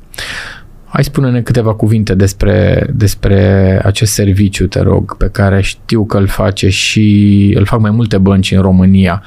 Hai 0.95 1.05
spune-ne 1.05 1.43
câteva 1.43 1.75
cuvinte 1.75 2.15
despre, 2.15 2.87
despre 2.93 3.81
acest 3.85 4.13
serviciu, 4.13 4.67
te 4.67 4.81
rog, 4.81 5.17
pe 5.17 5.29
care 5.33 5.61
știu 5.63 6.05
că 6.05 6.17
îl 6.17 6.27
face 6.27 6.69
și 6.69 7.53
îl 7.57 7.65
fac 7.65 7.81
mai 7.81 7.91
multe 7.91 8.19
bănci 8.19 8.51
în 8.51 8.61
România, 8.61 9.23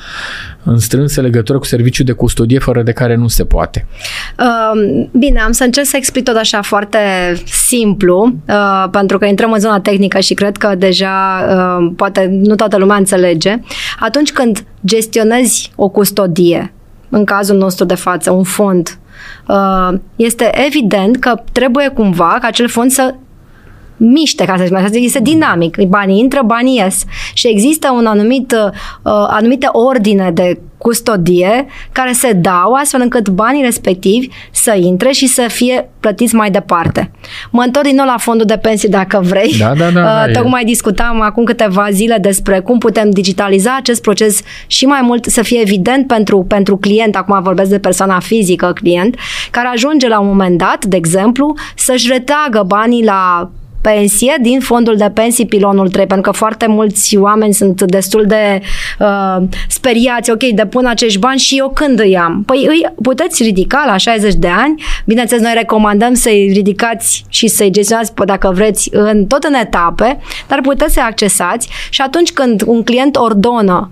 în 0.63 0.77
strânsă 0.77 1.21
legătură 1.21 1.57
cu 1.57 1.65
serviciul 1.65 2.05
de 2.05 2.11
custodie, 2.11 2.59
fără 2.59 2.83
de 2.83 2.91
care 2.91 3.15
nu 3.15 3.27
se 3.27 3.45
poate. 3.45 3.85
Uh, 4.39 5.07
bine, 5.11 5.39
am 5.39 5.51
să 5.51 5.63
încerc 5.63 5.85
să 5.85 5.97
explic 5.97 6.23
tot 6.23 6.35
așa 6.35 6.61
foarte 6.61 6.99
simplu, 7.45 8.35
uh, 8.47 8.89
pentru 8.91 9.17
că 9.17 9.25
intrăm 9.25 9.51
în 9.51 9.59
zona 9.59 9.79
tehnică 9.79 10.19
și 10.19 10.33
cred 10.33 10.57
că 10.57 10.75
deja 10.77 11.45
uh, 11.49 11.91
poate 11.95 12.27
nu 12.31 12.55
toată 12.55 12.77
lumea 12.77 12.97
înțelege. 12.97 13.59
Atunci 13.99 14.31
când 14.31 14.63
gestionezi 14.85 15.71
o 15.75 15.89
custodie, 15.89 16.73
în 17.09 17.23
cazul 17.23 17.57
nostru 17.57 17.85
de 17.85 17.95
față, 17.95 18.31
un 18.31 18.43
fond 18.43 18.87
Uh, 18.89 19.06
este 20.15 20.65
evident 20.65 21.17
că 21.17 21.41
trebuie 21.51 21.89
cumva 21.89 22.37
ca 22.41 22.47
acel 22.47 22.67
fond 22.67 22.91
să 22.91 23.13
miște, 23.97 24.45
ca 24.45 24.57
să 24.57 24.63
zic 24.63 24.75
așa, 24.75 24.87
este 24.91 25.19
dinamic. 25.19 25.77
Banii 25.87 26.19
intră, 26.19 26.41
banii 26.45 26.77
ies. 26.77 27.03
Și 27.33 27.47
există 27.47 27.91
un 27.91 28.05
anumit, 28.05 28.51
uh, 28.51 28.71
anumite 29.27 29.69
ordine 29.71 30.31
de 30.31 30.59
custodie 30.87 31.65
care 31.91 32.11
se 32.11 32.31
dau 32.31 32.73
astfel 32.73 33.01
încât 33.01 33.29
banii 33.29 33.63
respectivi 33.63 34.27
să 34.51 34.75
intre 34.79 35.11
și 35.11 35.27
să 35.27 35.45
fie 35.47 35.89
plătiți 35.99 36.35
mai 36.35 36.51
departe. 36.51 37.11
Mă 37.51 37.61
întorc 37.61 37.85
din 37.85 37.95
nou 37.95 38.05
la 38.05 38.17
fondul 38.17 38.45
de 38.45 38.57
pensii 38.57 38.89
dacă 38.89 39.21
vrei. 39.23 39.55
Da, 39.59 39.73
da, 39.73 39.89
da, 39.89 40.01
uh, 40.27 40.33
Tocmai 40.33 40.61
e. 40.61 40.65
discutam 40.65 41.21
acum 41.21 41.43
câteva 41.43 41.87
zile 41.91 42.17
despre 42.21 42.59
cum 42.59 42.77
putem 42.77 43.09
digitaliza 43.09 43.75
acest 43.75 44.01
proces 44.01 44.41
și 44.67 44.85
mai 44.85 44.99
mult 45.03 45.25
să 45.25 45.41
fie 45.41 45.59
evident 45.61 46.07
pentru, 46.07 46.43
pentru 46.43 46.77
client, 46.77 47.15
acum 47.15 47.43
vorbesc 47.43 47.69
de 47.69 47.79
persoana 47.79 48.19
fizică 48.19 48.71
client, 48.75 49.15
care 49.51 49.67
ajunge 49.67 50.07
la 50.07 50.19
un 50.19 50.27
moment 50.27 50.57
dat, 50.57 50.85
de 50.85 50.95
exemplu, 50.95 51.55
să-și 51.75 52.11
retragă 52.11 52.63
banii 52.67 53.03
la 53.03 53.51
pensie 53.93 54.35
din 54.41 54.59
fondul 54.59 54.95
de 54.95 55.11
pensii 55.13 55.45
pilonul 55.45 55.89
3, 55.89 56.05
pentru 56.05 56.31
că 56.31 56.37
foarte 56.37 56.67
mulți 56.67 57.17
oameni 57.17 57.53
sunt 57.53 57.81
destul 57.81 58.25
de 58.25 58.61
uh, 58.99 59.37
speriați, 59.67 60.31
ok, 60.31 60.43
depun 60.43 60.85
acești 60.85 61.19
bani 61.19 61.39
și 61.39 61.57
eu 61.57 61.69
când 61.69 61.99
îi 61.99 62.17
am? 62.17 62.43
Păi 62.45 62.65
îi 62.67 62.85
puteți 63.01 63.43
ridica 63.43 63.83
la 63.87 63.97
60 63.97 64.33
de 64.33 64.47
ani, 64.47 64.83
bineînțeles 65.05 65.43
noi 65.43 65.53
recomandăm 65.55 66.13
să-i 66.13 66.51
ridicați 66.53 67.25
și 67.29 67.47
să-i 67.47 67.71
gestionați, 67.71 68.13
dacă 68.25 68.51
vreți, 68.53 68.89
în, 68.91 69.25
tot 69.25 69.43
în 69.43 69.53
etape, 69.53 70.19
dar 70.47 70.61
puteți 70.61 70.93
să-i 70.93 71.03
accesați 71.03 71.69
și 71.89 72.01
atunci 72.01 72.31
când 72.31 72.63
un 72.65 72.83
client 72.83 73.15
ordonă 73.15 73.91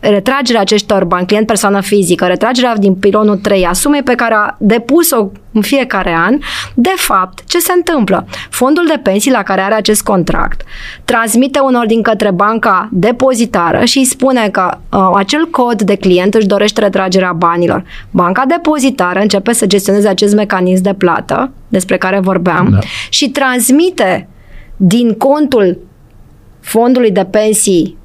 retragerea 0.00 0.60
acestor 0.60 1.04
bani, 1.04 1.26
client 1.26 1.46
persoană 1.46 1.80
fizică, 1.80 2.26
retragerea 2.26 2.76
din 2.76 2.94
pilonul 2.94 3.36
3 3.36 3.66
a 3.66 3.72
sumei 3.72 4.02
pe 4.02 4.14
care 4.14 4.34
a 4.34 4.56
depus-o 4.58 5.30
în 5.52 5.60
fiecare 5.60 6.14
an, 6.18 6.38
de 6.74 6.92
fapt, 6.96 7.44
ce 7.46 7.58
se 7.58 7.72
întâmplă? 7.76 8.26
Fondul 8.50 8.86
de 8.86 9.00
pensii 9.02 9.30
la 9.30 9.42
care 9.42 9.60
are 9.60 9.74
acest 9.74 10.02
contract 10.02 10.62
transmite 11.04 11.60
un 11.60 11.74
ordin 11.74 12.02
către 12.02 12.30
banca 12.30 12.88
depozitară 12.92 13.84
și 13.84 13.98
îi 13.98 14.04
spune 14.04 14.48
că 14.48 14.78
uh, 14.92 15.10
acel 15.14 15.46
cod 15.50 15.82
de 15.82 15.94
client 15.94 16.34
își 16.34 16.46
dorește 16.46 16.80
retragerea 16.80 17.32
banilor. 17.32 17.84
Banca 18.10 18.44
depozitară 18.48 19.18
începe 19.20 19.52
să 19.52 19.66
gestioneze 19.66 20.08
acest 20.08 20.34
mecanism 20.34 20.82
de 20.82 20.94
plată 20.94 21.50
despre 21.68 21.96
care 21.96 22.20
vorbeam 22.20 22.68
da. 22.70 22.78
și 23.08 23.30
transmite 23.30 24.28
din 24.76 25.14
contul 25.14 25.78
fondului 26.60 27.10
de 27.10 27.24
pensii 27.24 27.97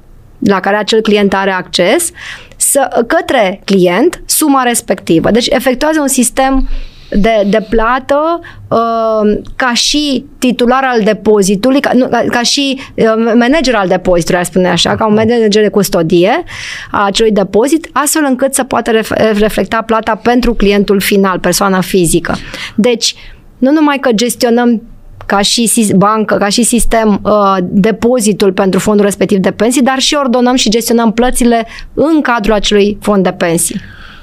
la 0.44 0.60
care 0.60 0.76
acel 0.76 1.00
client 1.00 1.34
are 1.34 1.50
acces 1.50 2.10
să, 2.56 3.04
către 3.06 3.60
client 3.64 4.22
suma 4.26 4.62
respectivă. 4.62 5.30
Deci 5.30 5.46
efectuează 5.46 6.00
un 6.00 6.08
sistem 6.08 6.68
de, 7.10 7.46
de 7.46 7.66
plată 7.70 8.40
uh, 8.68 9.40
ca 9.56 9.74
și 9.74 10.24
titular 10.38 10.84
al 10.84 11.02
depozitului, 11.02 11.80
ca, 11.80 11.90
nu, 11.92 12.08
ca, 12.08 12.24
ca 12.28 12.42
și 12.42 12.80
uh, 12.94 13.04
manager 13.16 13.74
al 13.74 13.88
depozitului, 13.88 14.38
ar 14.40 14.44
spune 14.44 14.68
așa, 14.68 14.94
ca 14.94 15.06
un 15.06 15.14
manager 15.14 15.62
de 15.62 15.68
custodie 15.68 16.42
a 16.90 17.04
acelui 17.04 17.32
depozit, 17.32 17.88
astfel 17.92 18.24
încât 18.28 18.54
să 18.54 18.64
poată 18.64 18.98
ref- 18.98 19.38
reflecta 19.38 19.82
plata 19.82 20.14
pentru 20.14 20.54
clientul 20.54 21.00
final, 21.00 21.38
persoana 21.38 21.80
fizică. 21.80 22.34
Deci, 22.74 23.14
nu 23.58 23.72
numai 23.72 23.98
că 23.98 24.12
gestionăm 24.12 24.82
ca 25.26 25.40
și 25.40 25.92
bancă, 25.96 26.34
ca 26.36 26.48
și 26.48 26.62
sistem 26.62 27.20
uh, 27.22 27.56
depozitul 27.60 28.52
pentru 28.52 28.80
fondul 28.80 29.04
respectiv 29.04 29.38
de 29.38 29.50
pensii, 29.50 29.82
dar 29.82 29.98
și 29.98 30.16
ordonăm 30.18 30.54
și 30.54 30.70
gestionăm 30.70 31.12
plățile 31.12 31.66
în 31.94 32.20
cadrul 32.20 32.54
acelui 32.54 32.98
fond 33.00 33.22
de 33.22 33.30
pensii. 33.30 33.80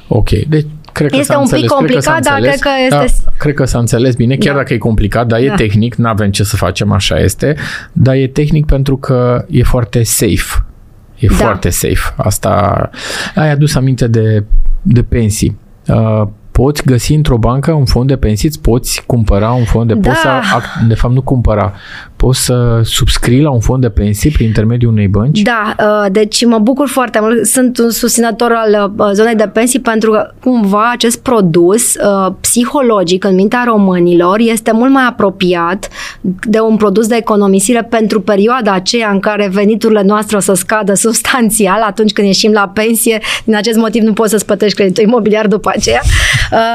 Ok, 0.07 0.29
deci 0.29 0.65
cred 0.91 1.09
că 1.09 1.17
este 1.17 1.31
s-a 1.31 1.37
un 1.37 1.43
înțeles. 1.43 1.63
pic 1.63 1.71
complicat, 1.71 2.19
cred 2.19 2.23
dar 2.23 2.39
cred 2.41 2.59
că 2.59 2.69
este... 2.83 3.21
Da, 3.25 3.31
cred 3.37 3.53
că 3.53 3.65
s-a 3.65 3.79
înțeles 3.79 4.15
bine, 4.15 4.35
chiar 4.35 4.53
da. 4.53 4.59
dacă 4.59 4.73
e 4.73 4.77
complicat, 4.77 5.27
dar 5.27 5.39
e 5.39 5.47
da. 5.47 5.55
tehnic, 5.55 5.95
nu 5.95 6.07
avem 6.07 6.31
ce 6.31 6.43
să 6.43 6.55
facem, 6.55 6.91
așa 6.91 7.19
este, 7.19 7.55
dar 7.91 8.15
e 8.15 8.27
tehnic 8.27 8.65
pentru 8.65 8.97
că 8.97 9.45
e 9.49 9.63
foarte 9.63 10.03
safe. 10.03 10.65
E 11.15 11.27
da. 11.27 11.33
foarte 11.33 11.69
safe. 11.69 12.13
Asta 12.17 12.89
ai 13.35 13.51
adus 13.51 13.75
aminte 13.75 14.07
de, 14.07 14.43
de 14.81 15.03
pensii. 15.03 15.57
Uh, 15.87 16.27
poți 16.51 16.85
găsi 16.85 17.13
într-o 17.13 17.37
bancă 17.37 17.71
un 17.71 17.85
fond 17.85 18.07
de 18.07 18.17
pensii, 18.17 18.47
îți 18.47 18.61
poți 18.61 19.03
cumpăra 19.05 19.51
un 19.51 19.63
fond 19.63 19.87
de... 19.87 19.93
Da. 19.93 20.09
Poți 20.09 20.21
să, 20.21 20.29
de 20.87 20.93
fapt, 20.93 21.13
nu 21.13 21.21
cumpăra. 21.21 21.73
Poți 22.21 22.45
să 22.45 22.81
subscrii 22.83 23.41
la 23.41 23.49
un 23.49 23.59
fond 23.59 23.81
de 23.81 23.89
pensii 23.89 24.31
prin 24.31 24.45
intermediul 24.45 24.91
unei 24.91 25.07
bănci? 25.07 25.41
Da, 25.41 25.75
uh, 25.79 26.11
deci 26.11 26.45
mă 26.45 26.57
bucur 26.57 26.87
foarte 26.87 27.19
mult. 27.21 27.45
Sunt 27.45 27.77
un 27.77 27.89
susținător 27.89 28.51
al 28.51 28.93
uh, 28.97 29.09
zonei 29.13 29.35
de 29.35 29.47
pensii 29.47 29.79
pentru 29.79 30.11
că 30.11 30.31
cumva 30.39 30.89
acest 30.91 31.21
produs 31.21 31.95
uh, 31.95 32.33
psihologic 32.41 33.23
în 33.23 33.35
mintea 33.35 33.63
românilor 33.65 34.39
este 34.39 34.71
mult 34.71 34.91
mai 34.91 35.05
apropiat 35.07 35.87
de 36.43 36.59
un 36.59 36.77
produs 36.77 37.07
de 37.07 37.15
economisire 37.15 37.83
pentru 37.83 38.21
perioada 38.21 38.73
aceea 38.73 39.09
în 39.09 39.19
care 39.19 39.49
veniturile 39.51 40.01
noastre 40.01 40.37
o 40.37 40.39
să 40.39 40.53
scadă 40.53 40.93
substanțial 40.93 41.81
atunci 41.81 42.11
când 42.11 42.27
ieșim 42.27 42.51
la 42.51 42.71
pensie. 42.73 43.19
Din 43.43 43.55
acest 43.55 43.77
motiv 43.77 44.03
nu 44.03 44.13
poți 44.13 44.29
să-ți 44.29 44.45
plătești 44.45 44.75
creditul 44.75 45.03
imobiliar 45.03 45.47
după 45.47 45.71
aceea. 45.75 46.01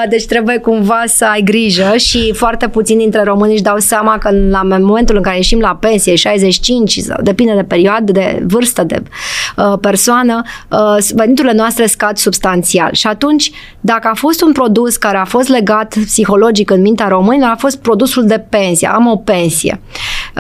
Deci 0.09 0.27
trebuie 0.27 0.59
cumva 0.59 1.03
să 1.07 1.25
ai 1.25 1.43
grijă 1.43 1.97
și 1.97 2.33
foarte 2.33 2.69
puțini 2.69 2.99
dintre 2.99 3.23
români 3.23 3.53
își 3.53 3.63
dau 3.63 3.79
seama 3.79 4.19
că 4.19 4.31
la 4.51 4.63
momentul 4.63 5.17
în 5.17 5.23
care 5.23 5.36
ieșim 5.37 5.61
la 5.61 5.77
pensie, 5.81 6.15
65 6.15 6.99
sau 6.99 7.19
depinde 7.23 7.55
de 7.55 7.63
perioadă, 7.63 8.13
de 8.13 8.43
vârstă, 8.47 8.85
de 8.85 9.03
uh, 9.57 9.79
persoană, 9.81 10.43
uh, 10.71 11.07
veniturile 11.15 11.53
noastre 11.53 11.87
scad 11.87 12.17
substanțial. 12.17 12.93
Și 12.93 13.07
atunci, 13.07 13.51
dacă 13.81 14.09
a 14.09 14.15
fost 14.15 14.43
un 14.43 14.53
produs 14.53 14.97
care 14.97 15.17
a 15.17 15.25
fost 15.25 15.49
legat 15.49 15.95
psihologic 16.05 16.71
în 16.71 16.81
mintea 16.81 17.09
românilor, 17.09 17.51
a 17.51 17.57
fost 17.57 17.77
produsul 17.77 18.27
de 18.27 18.39
pensie. 18.49 18.89
Am 18.89 19.07
o 19.07 19.17
pensie. 19.17 19.81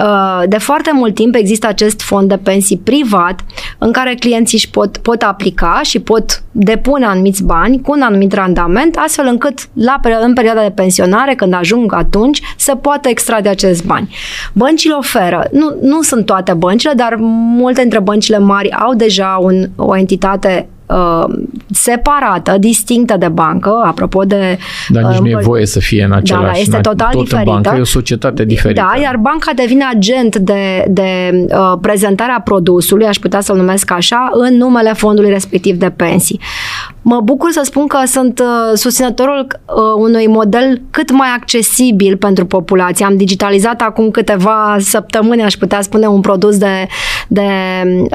Uh, 0.02 0.42
de 0.48 0.58
foarte 0.58 0.90
mult 0.92 1.14
timp 1.14 1.34
există 1.34 1.66
acest 1.66 2.00
fond 2.00 2.28
de 2.28 2.36
pensii 2.36 2.78
privat 2.78 3.40
în 3.78 3.92
care 3.92 4.14
clienții 4.14 4.58
își 4.58 4.70
pot, 4.70 4.96
pot 4.96 5.22
aplica 5.22 5.80
și 5.82 6.00
pot 6.00 6.42
depune 6.52 7.04
anumiți 7.04 7.44
bani 7.44 7.80
cu 7.80 7.92
un 7.92 8.00
anumit 8.00 8.32
randament, 8.32 8.96
astfel 8.96 9.26
încât 9.26 9.68
la, 9.72 10.00
în 10.20 10.32
perioada 10.32 10.62
de 10.62 10.70
pensionare, 10.74 11.34
când 11.34 11.54
ajung 11.54 11.94
atunci, 11.94 12.40
să 12.56 12.74
poată 12.74 13.08
extrage 13.08 13.48
acest 13.48 13.84
bani. 13.84 14.14
Băncile 14.52 14.94
oferă, 14.94 15.48
nu, 15.52 15.76
nu 15.82 16.02
sunt 16.02 16.26
toate 16.26 16.52
băncile, 16.52 16.92
dar 16.92 17.16
multe 17.56 17.80
dintre 17.80 18.00
băncile 18.00 18.38
mari 18.38 18.72
au 18.72 18.94
deja 18.94 19.38
un, 19.40 19.68
o 19.76 19.96
entitate 19.96 20.68
uh, 20.86 21.24
separată, 21.70 22.56
distinctă 22.58 23.16
de 23.16 23.28
bancă, 23.28 23.82
apropo 23.84 24.22
de... 24.22 24.58
Dar 24.88 25.02
nici 25.02 25.14
uh, 25.14 25.20
nu 25.20 25.28
e 25.28 25.38
voie 25.42 25.66
să 25.66 25.80
fie 25.80 26.02
în 26.02 26.10
da, 26.10 26.16
același... 26.16 26.52
Da, 26.52 26.58
este 26.58 26.78
total 26.80 27.10
tot 27.10 27.22
diferită. 27.22 27.50
bancă 27.50 27.74
e 27.76 27.80
o 27.80 27.84
societate 27.84 28.44
diferită. 28.44 28.80
Da, 28.80 29.00
iar 29.00 29.16
banca 29.16 29.52
devine 29.54 29.84
agent 29.94 30.36
de, 30.36 30.84
de 30.88 31.30
uh, 31.48 31.72
prezentarea 31.80 32.40
produsului, 32.44 33.06
aș 33.06 33.16
putea 33.16 33.40
să-l 33.40 33.56
numesc 33.56 33.90
așa, 33.90 34.28
în 34.32 34.56
numele 34.56 34.92
fondului 34.92 35.30
respectiv 35.30 35.76
de 35.76 35.90
pensii. 35.90 36.40
Mă 37.02 37.20
bucur 37.24 37.50
să 37.50 37.60
spun 37.64 37.86
că 37.86 37.98
sunt 38.06 38.38
uh, 38.38 38.46
susținătorul 38.74 39.46
uh, 39.46 39.74
unui 39.96 40.26
model 40.26 40.82
cât 40.90 41.10
mai 41.10 41.28
accesibil 41.36 42.16
pentru 42.16 42.46
populație. 42.46 43.06
Am 43.06 43.16
digitalizat 43.16 43.80
acum 43.80 44.10
câteva 44.10 44.76
săptămâni, 44.78 45.42
aș 45.42 45.54
putea 45.54 45.80
spune, 45.80 46.06
un 46.06 46.20
produs 46.20 46.58
de, 46.58 46.86
de 47.26 47.48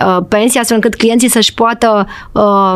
uh, 0.06 0.18
pensie, 0.28 0.60
astfel 0.60 0.76
încât 0.76 0.96
clienții 0.96 1.30
să-și 1.30 1.54
poată 1.54 2.08
uh, 2.32 2.74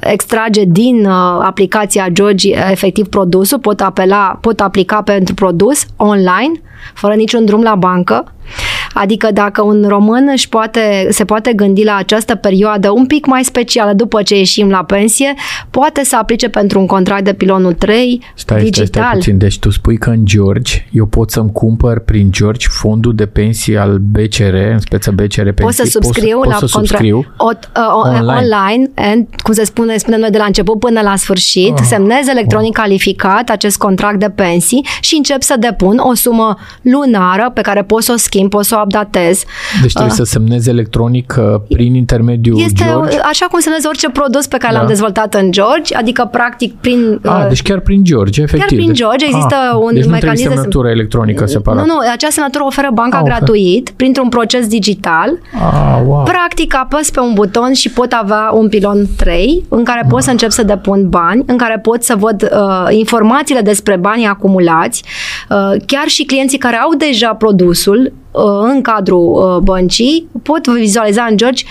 extrage 0.00 0.62
din 0.64 1.06
uh, 1.06 1.12
aplicația 1.42 2.08
George 2.08 2.50
efectiv 2.70 3.06
produsul, 3.08 3.58
pot 3.58 3.80
apela, 3.80 4.38
pot 4.40 4.60
aplica 4.60 5.02
pentru 5.02 5.34
produs 5.34 5.86
online, 5.96 6.62
fără 6.94 7.14
niciun 7.14 7.44
drum 7.44 7.62
la 7.62 7.74
bancă 7.74 8.32
Adică 8.94 9.28
dacă 9.32 9.62
un 9.62 9.84
român 9.88 10.28
își 10.32 10.48
poate, 10.48 11.08
se 11.10 11.24
poate 11.24 11.52
gândi 11.52 11.84
la 11.84 11.96
această 11.96 12.34
perioadă 12.34 12.90
un 12.90 13.06
pic 13.06 13.26
mai 13.26 13.44
specială 13.44 13.92
după 13.92 14.22
ce 14.22 14.36
ieșim 14.36 14.70
la 14.70 14.84
pensie, 14.84 15.34
poate 15.70 16.04
să 16.04 16.16
aplice 16.16 16.48
pentru 16.48 16.78
un 16.80 16.86
contract 16.86 17.24
de 17.24 17.32
pilonul 17.32 17.72
3 17.72 18.22
stai, 18.34 18.62
digital. 18.62 18.86
Stai, 18.86 19.02
stai 19.02 19.12
puțin. 19.14 19.38
Deci 19.38 19.58
tu 19.58 19.70
spui 19.70 19.96
că 19.96 20.10
în 20.10 20.24
George 20.24 20.86
eu 20.90 21.06
pot 21.06 21.30
să-mi 21.30 21.52
cumpăr 21.52 21.98
prin 21.98 22.32
George 22.32 22.66
fondul 22.70 23.14
de 23.14 23.26
pensii 23.26 23.76
al 23.76 23.98
BCR, 23.98 24.54
în 24.54 24.78
speță 24.78 25.10
BCR 25.10 25.42
pensii. 25.42 25.64
Pot 25.64 25.72
să 25.72 25.84
subscriu 25.84 26.36
pot, 26.36 26.46
la 26.46 26.56
pot 26.58 26.68
să 26.68 26.78
subscriu 26.78 27.26
o, 27.36 27.50
uh, 27.52 28.04
online, 28.04 28.32
online 28.32 28.90
and, 28.94 29.26
cum 29.42 29.54
se 29.54 29.64
spune, 29.64 29.96
spune 29.96 30.16
noi 30.16 30.30
de 30.30 30.38
la 30.38 30.44
început 30.44 30.78
până 30.78 31.00
la 31.00 31.16
sfârșit, 31.16 31.78
uh, 31.78 31.84
semnez 31.86 32.28
electronic 32.28 32.70
uh. 32.70 32.82
calificat 32.82 33.50
acest 33.50 33.78
contract 33.78 34.18
de 34.18 34.30
pensii 34.30 34.86
și 35.00 35.14
încep 35.14 35.42
să 35.42 35.54
depun 35.58 35.98
o 35.98 36.14
sumă 36.14 36.56
lunară 36.82 37.50
pe 37.54 37.60
care 37.60 37.82
pot 37.82 38.02
să 38.02 38.12
o 38.12 38.16
schimb, 38.16 38.50
pot 38.50 38.64
să 38.64 38.74
o 38.76 38.80
updatez. 38.84 39.44
Deci 39.82 39.92
trebuie 39.92 40.12
uh, 40.12 40.18
să 40.18 40.24
semnezi 40.24 40.68
electronic 40.68 41.34
uh, 41.38 41.60
prin 41.68 41.94
intermediul 41.94 42.60
este 42.60 42.84
George? 42.92 43.18
așa 43.18 43.46
cum 43.46 43.60
semnezi 43.60 43.86
orice 43.86 44.10
produs 44.10 44.46
pe 44.46 44.56
care 44.56 44.72
da. 44.72 44.78
l-am 44.78 44.88
dezvoltat 44.88 45.34
în 45.34 45.50
George, 45.50 45.94
adică 45.94 46.28
practic 46.30 46.74
prin... 46.74 47.20
Ah, 47.24 47.40
uh, 47.42 47.48
deci 47.48 47.62
chiar 47.62 47.80
prin 47.80 48.04
George, 48.04 48.42
efectiv. 48.42 48.68
Chiar 48.68 48.78
prin 48.78 48.94
George 48.94 49.24
există 49.24 49.56
ah, 49.72 49.78
un 49.80 49.94
deci 49.94 50.06
mecanism... 50.06 50.42
Deci 50.44 50.52
semnătură 50.52 50.88
electronică 50.88 51.46
separat. 51.46 51.86
Nu, 51.86 51.92
nu, 51.92 51.98
acea 52.12 52.28
semnătură 52.30 52.64
oferă 52.64 52.88
banca 52.92 53.18
ah, 53.18 53.24
gratuit, 53.24 53.82
ofer. 53.82 53.94
printr-un 53.96 54.28
proces 54.28 54.66
digital. 54.66 55.38
Ah, 55.54 56.00
wow. 56.06 56.22
Practic 56.22 56.74
apăs 56.76 57.10
pe 57.10 57.20
un 57.20 57.32
buton 57.34 57.72
și 57.72 57.90
pot 57.90 58.12
avea 58.12 58.50
un 58.52 58.68
pilon 58.68 59.06
3 59.16 59.64
în 59.68 59.84
care 59.84 60.00
ah. 60.00 60.06
pot 60.08 60.22
să 60.22 60.30
încep 60.30 60.50
să 60.50 60.62
depun 60.62 61.08
bani, 61.08 61.42
în 61.46 61.56
care 61.56 61.78
pot 61.78 62.02
să 62.02 62.14
văd 62.18 62.42
uh, 62.42 62.86
informațiile 62.90 63.60
despre 63.60 63.96
banii 63.96 64.26
acumulați. 64.26 65.04
Uh, 65.48 65.80
chiar 65.86 66.06
și 66.06 66.24
clienții 66.24 66.58
care 66.58 66.76
au 66.76 66.94
deja 66.94 67.34
produsul 67.34 67.72
Uh, 67.94 68.20
în 68.42 68.80
cadrul 68.82 69.54
uh, 69.54 69.62
băncii, 69.62 70.28
pot 70.42 70.66
vizualiza 70.66 71.26
în 71.30 71.36
George 71.36 71.64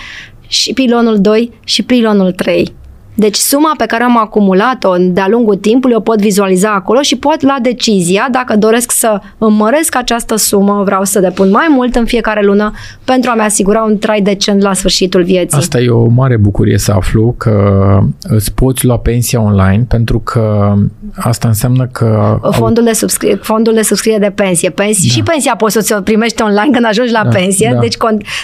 și 0.46 0.72
pilonul 0.72 1.20
2 1.20 1.52
și 1.64 1.82
pilonul 1.82 2.32
3. 2.32 2.72
Deci 3.14 3.36
suma 3.36 3.74
pe 3.76 3.86
care 3.86 4.02
am 4.02 4.18
acumulat-o 4.18 4.94
de-a 4.98 5.26
lungul 5.28 5.56
timpului 5.56 5.96
o 5.96 6.00
pot 6.00 6.20
vizualiza 6.20 6.70
acolo 6.70 7.00
și 7.00 7.16
pot 7.16 7.42
lua 7.42 7.56
decizia 7.62 8.28
dacă 8.30 8.56
doresc 8.56 8.90
să 8.90 9.20
îmăresc 9.38 9.96
această 9.96 10.36
sumă, 10.36 10.82
vreau 10.84 11.04
să 11.04 11.20
depun 11.20 11.50
mai 11.50 11.66
mult 11.70 11.94
în 11.94 12.04
fiecare 12.04 12.44
lună 12.44 12.72
pentru 13.04 13.30
a-mi 13.30 13.40
asigura 13.40 13.82
un 13.82 13.98
trai 13.98 14.20
decent 14.20 14.62
la 14.62 14.72
sfârșitul 14.72 15.22
vieții. 15.22 15.58
Asta 15.58 15.80
e 15.80 15.88
o 15.88 16.06
mare 16.06 16.36
bucurie 16.36 16.78
să 16.78 16.92
aflu 16.92 17.34
că 17.38 17.98
îți 18.22 18.54
poți 18.54 18.84
lua 18.84 18.98
pensia 18.98 19.42
online 19.42 19.84
pentru 19.88 20.18
că 20.18 20.74
asta 21.14 21.48
înseamnă 21.48 21.88
că... 21.92 22.38
Fondul 22.50 22.84
de, 22.84 22.90
subscri- 22.90 23.40
fondul 23.40 23.74
de 23.74 23.82
subscriere 23.82 24.18
de 24.18 24.32
pensie. 24.34 24.70
Pensi- 24.70 25.06
da. 25.06 25.12
Și 25.12 25.22
pensia 25.22 25.56
poți 25.56 25.86
să 25.86 25.96
o 25.98 26.02
primești 26.02 26.42
online 26.42 26.68
când 26.72 26.86
ajungi 26.86 27.12
la 27.12 27.22
da, 27.24 27.28
pensie. 27.28 27.70
Da. 27.74 27.80
Deci 27.80 27.96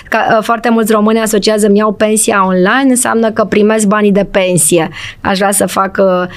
ca, 0.08 0.38
foarte 0.42 0.70
mulți 0.70 0.92
români 0.92 1.18
asociază 1.18 1.68
mi 1.68 1.78
iau 1.78 1.92
pensia 1.92 2.46
online, 2.46 2.86
înseamnă 2.88 3.30
că 3.30 3.44
primesc 3.44 3.86
banii 3.86 4.12
de 4.12 4.24
pensie 4.30 4.58
pensie. 4.60 4.90
Aș 5.20 5.38
vrea 5.38 5.50
să 5.50 5.66
fac 5.66 5.98
uh, 6.00 6.28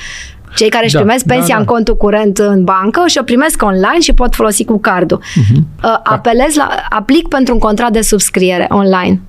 cei 0.55 0.69
care 0.69 0.83
își 0.83 0.93
da, 0.93 0.99
primesc 0.99 1.23
da, 1.23 1.33
pensia 1.33 1.55
da, 1.55 1.61
da. 1.63 1.67
în 1.67 1.73
contul 1.75 1.97
curent 1.97 2.37
în 2.37 2.63
bancă 2.63 3.03
și 3.07 3.17
o 3.21 3.23
primesc 3.23 3.63
online 3.63 3.99
și 3.99 4.13
pot 4.13 4.35
folosi 4.35 4.65
cu 4.65 4.79
cardul. 4.79 5.21
Uh-huh. 5.21 5.81
Apelez 6.03 6.55
la, 6.55 6.69
aplic 6.89 7.27
pentru 7.27 7.53
un 7.53 7.59
contract 7.59 7.93
de 7.93 8.01
subscriere 8.01 8.65
online. 8.69 9.21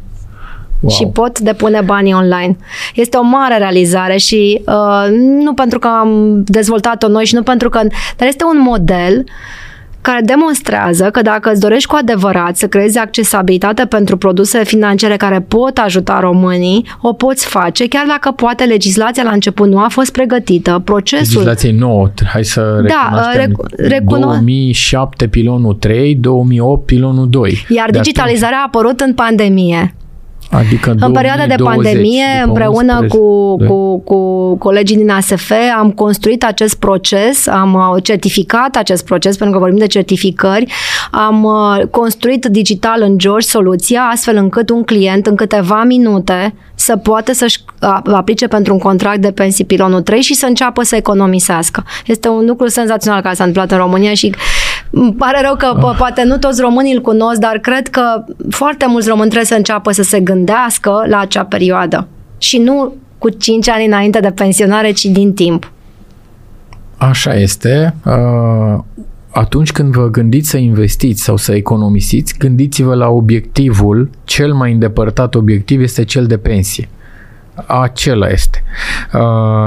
Wow. 0.81 0.93
și 0.93 1.07
pot 1.07 1.39
depune 1.39 1.81
banii 1.85 2.15
online. 2.15 2.57
Este 2.95 3.17
o 3.17 3.23
mare 3.23 3.59
realizare 3.59 4.17
și 4.17 4.63
uh, 4.67 5.07
nu 5.19 5.55
pentru 5.55 5.79
că 5.79 5.89
am 5.89 6.43
dezvoltat-o 6.45 7.09
noi 7.09 7.25
și 7.25 7.35
nu 7.35 7.43
pentru 7.43 7.69
că... 7.69 7.81
Dar 8.17 8.29
este 8.29 8.45
un 8.45 8.61
model 8.61 9.19
uh, 9.19 9.33
care 10.05 10.21
demonstrează 10.25 11.05
că 11.11 11.23
dacă 11.23 11.51
îți 11.51 11.61
dorești 11.61 11.89
cu 11.89 11.97
adevărat 12.01 12.57
să 12.57 12.67
creezi 12.67 12.99
accesibilitate 12.99 13.85
pentru 13.85 14.17
produse 14.17 14.65
financiare 14.65 15.17
care 15.17 15.41
pot 15.41 15.79
ajuta 15.79 16.21
românii, 16.21 16.87
o 17.01 17.13
poți 17.13 17.47
face, 17.47 17.89
chiar 17.89 18.05
dacă 18.09 18.31
poate 18.31 18.65
legislația 18.65 19.23
la 19.23 19.31
început 19.31 19.69
nu 19.69 19.79
a 19.79 19.89
fost 19.89 20.13
pregătită. 20.13 20.83
Procesul... 20.85 21.27
Legislația 21.27 21.69
e 21.69 21.79
nouă, 21.79 22.11
hai 22.33 22.45
să 22.45 22.85
da, 22.87 23.31
rec- 23.37 23.77
recuno... 23.77 24.27
2007 24.27 25.29
pilonul 25.29 25.75
3, 25.75 26.15
2008 26.15 26.87
pilonul 26.87 27.29
2. 27.29 27.67
Iar 27.69 27.91
de 27.91 27.99
digitalizarea 27.99 28.59
atunci... 28.59 28.75
a 28.75 28.79
apărut 28.79 29.01
în 29.01 29.15
pandemie. 29.15 29.95
Adică 30.55 30.95
în 30.99 31.13
perioada 31.13 31.47
de 31.47 31.55
pandemie, 31.63 32.43
împreună 32.45 33.07
cu, 33.09 33.57
cu, 33.67 33.99
cu 33.99 34.55
colegii 34.57 34.97
din 34.97 35.11
ASF, 35.11 35.53
am 35.79 35.91
construit 35.91 36.45
acest 36.45 36.75
proces, 36.75 37.47
am 37.47 37.75
uh, 37.75 38.03
certificat 38.03 38.77
acest 38.77 39.05
proces, 39.05 39.37
pentru 39.37 39.57
că 39.57 39.63
vorbim 39.63 39.79
de 39.79 39.87
certificări, 39.87 40.73
am 41.11 41.43
uh, 41.43 41.87
construit 41.91 42.45
digital 42.45 43.03
în 43.03 43.19
George 43.19 43.47
soluția, 43.47 44.03
astfel 44.13 44.37
încât 44.37 44.71
un 44.71 44.83
client 44.83 45.27
în 45.27 45.35
câteva 45.35 45.83
minute 45.83 46.55
să 46.75 46.97
poată 46.97 47.33
să-și 47.33 47.59
aplice 48.13 48.47
pentru 48.47 48.73
un 48.73 48.79
contract 48.79 49.21
de 49.21 49.31
pensii 49.33 49.65
pilonul 49.65 50.01
3 50.01 50.21
și 50.21 50.35
să 50.35 50.47
înceapă 50.47 50.83
să 50.83 50.97
economisească. 50.97 51.85
Este 52.07 52.29
un 52.29 52.47
lucru 52.47 52.67
senzațional 52.67 53.21
care 53.21 53.35
s-a 53.35 53.45
întâmplat 53.45 53.79
în 53.79 53.85
România 53.85 54.15
și 54.15 54.35
îmi 54.91 55.15
pare 55.15 55.41
rău 55.41 55.57
că 55.57 55.79
oh. 55.83 55.95
poate 55.99 56.23
nu 56.25 56.39
toți 56.39 56.61
românii 56.61 56.95
îl 56.95 57.01
cunosc, 57.01 57.39
dar 57.41 57.59
cred 57.59 57.89
că 57.89 58.25
foarte 58.51 58.87
mulți 58.89 59.09
români 59.09 59.29
trebuie 59.29 59.51
să 59.51 59.55
înceapă 59.55 59.93
să 59.93 60.03
se 60.03 60.21
gândească 60.21 61.05
la 61.09 61.19
acea 61.19 61.45
perioadă. 61.45 62.07
Și 62.39 62.59
nu 62.59 62.95
cu 63.19 63.29
5 63.31 63.69
ani 63.69 63.87
înainte 63.87 64.21
de 64.21 64.31
pensionare, 64.31 64.91
ci 64.91 65.05
din 65.05 65.35
timp. 65.35 65.73
Așa 66.97 67.35
este. 67.35 67.95
Uh, 68.05 68.79
atunci 69.31 69.73
când 69.73 69.93
vă 69.93 70.11
gândiți 70.11 70.51
să 70.51 70.57
investiți 70.57 71.23
sau 71.23 71.37
să 71.37 71.55
economisiți, 71.55 72.39
gândiți-vă 72.39 72.95
la 72.95 73.09
obiectivul, 73.09 74.11
cel 74.25 74.53
mai 74.53 74.73
îndepărtat 74.73 75.35
obiectiv 75.35 75.81
este 75.81 76.05
cel 76.05 76.27
de 76.27 76.37
pensie 76.37 76.89
acela 77.67 78.29
este. 78.29 78.63
Uh, 79.13 79.21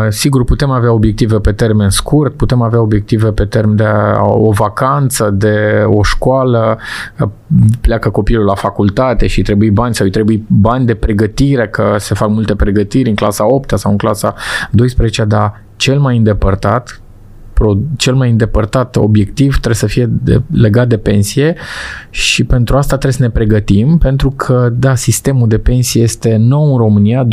sigur, 0.10 0.44
putem 0.44 0.70
avea 0.70 0.92
obiective 0.92 1.40
pe 1.40 1.52
termen 1.52 1.90
scurt, 1.90 2.34
putem 2.34 2.62
avea 2.62 2.82
obiective 2.82 3.32
pe 3.32 3.46
termen 3.46 3.76
de 3.76 3.88
o 4.20 4.52
vacanță, 4.52 5.30
de 5.30 5.84
o 5.86 6.04
școală, 6.04 6.78
uh, 7.20 7.30
pleacă 7.82 8.10
copilul 8.10 8.46
la 8.46 8.56
facultate 8.56 9.28
și 9.28 9.42
trebuie 9.42 9.70
bani 9.70 9.96
sau 9.96 10.06
îi 10.06 10.12
trebuie 10.12 10.44
bani 10.48 10.86
de 10.86 10.96
pregătire, 10.96 11.68
că 11.68 11.96
se 11.98 12.14
fac 12.14 12.30
multe 12.30 12.56
pregătiri 12.56 13.10
în 13.10 13.16
clasa 13.16 13.46
8 13.54 13.74
sau 13.78 13.92
în 13.92 13.98
clasa 13.98 14.34
12, 14.72 15.24
dar 15.24 15.62
cel 15.76 16.00
mai 16.00 16.18
îndepărtat 16.18 17.02
cel 17.98 18.16
mai 18.16 18.30
îndepărtat 18.30 18.96
obiectiv 18.96 19.52
trebuie 19.52 19.76
să 19.76 19.86
fie 19.86 20.10
de, 20.24 20.42
legat 20.52 20.88
de 20.88 20.98
pensie 20.98 21.56
și 22.10 22.44
pentru 22.44 22.78
asta 22.78 22.98
trebuie 22.98 23.12
să 23.12 23.22
ne 23.22 23.30
pregătim, 23.30 23.98
pentru 23.98 24.32
că, 24.32 24.70
da, 24.74 24.96
sistemul 24.96 25.48
de 25.48 25.58
pensie 25.58 26.02
este 26.02 26.36
nou 26.36 26.72
în 26.72 26.78
România, 26.78 27.26
2007-2008, 27.26 27.28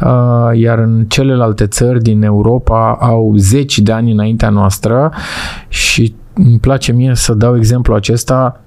uh, 0.00 0.58
iar 0.58 0.78
în 0.78 1.04
celelalte 1.08 1.66
țări 1.66 2.02
din 2.02 2.22
Europa 2.22 2.96
au 3.00 3.34
zeci 3.36 3.78
de 3.78 3.92
ani 3.92 4.12
înaintea 4.12 4.48
noastră 4.48 5.12
și 5.68 6.14
îmi 6.34 6.58
place 6.58 6.92
mie 6.92 7.14
să 7.14 7.34
dau 7.34 7.56
exemplu 7.56 7.94
acesta. 7.94 8.60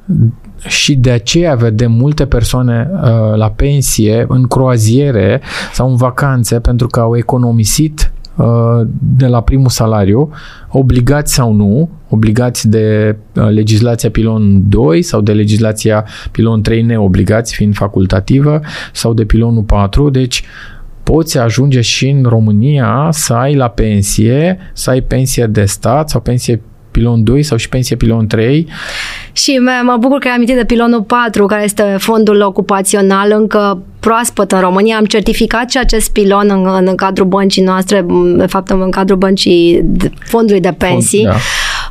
Și 0.68 0.96
de 0.96 1.12
aceea 1.12 1.56
vedem 1.56 1.92
multe 1.92 2.26
persoane 2.26 2.90
uh, 2.94 3.36
la 3.36 3.50
pensie 3.50 4.26
în 4.28 4.48
croaziere 4.48 5.42
sau 5.74 5.90
în 5.90 5.96
vacanțe 5.96 6.60
pentru 6.60 6.88
că 6.88 7.00
au 7.00 7.18
economisit 7.18 8.13
Uh, 8.13 8.13
de 9.00 9.26
la 9.26 9.42
primul 9.42 9.70
salariu, 9.70 10.30
obligați 10.70 11.34
sau 11.34 11.54
nu, 11.54 11.90
obligați 12.10 12.70
de 12.70 13.16
uh, 13.36 13.50
legislația 13.50 14.10
pilon 14.10 14.70
2 14.70 15.02
sau 15.02 15.22
de 15.22 15.34
legislația 15.34 16.06
pilon 16.32 16.62
3 16.62 16.82
neobligați, 16.82 17.56
fiind 17.56 17.76
facultativă, 17.76 18.60
sau 18.94 19.14
de 19.14 19.26
pilonul 19.26 19.64
4, 19.64 20.10
deci 20.10 20.44
poți 21.04 21.38
ajunge 21.38 21.82
și 21.82 22.10
în 22.10 22.24
România 22.24 23.10
să 23.12 23.34
ai 23.34 23.56
la 23.56 23.68
pensie, 23.68 24.58
să 24.74 24.90
ai 24.90 25.02
pensie 25.02 25.46
de 25.46 25.66
stat 25.66 26.10
sau 26.10 26.22
pensie 26.22 26.62
pilon 26.94 27.24
2 27.24 27.44
sau 27.44 27.58
și 27.58 27.70
pensie 27.70 27.96
pilon 27.96 28.28
3. 28.28 28.68
Și 29.34 29.60
mă 29.84 29.98
bucur 30.00 30.20
că 30.20 30.28
ai 30.28 30.34
amintit 30.34 30.56
de 30.56 30.66
pilonul 30.66 31.02
4, 31.02 31.46
care 31.46 31.64
este 31.64 31.96
fondul 32.00 32.42
ocupațional 32.42 33.32
încă 33.32 33.82
proaspăt 34.00 34.52
în 34.52 34.60
România. 34.60 34.98
Am 34.98 35.06
certificat 35.06 35.72
și 35.72 35.78
acest 35.78 36.12
pilon 36.12 36.50
în, 36.50 36.86
în 36.88 36.96
cadrul 36.96 37.28
băncii 37.28 37.64
noastre, 37.64 38.06
de 38.36 38.46
fapt 38.46 38.70
în 38.70 38.92
cadrul 38.92 39.18
băncii 39.18 39.86
fondului 40.20 40.62
de 40.62 40.76
pensii. 40.78 41.24
Fond, 41.24 41.34
da. 41.34 41.40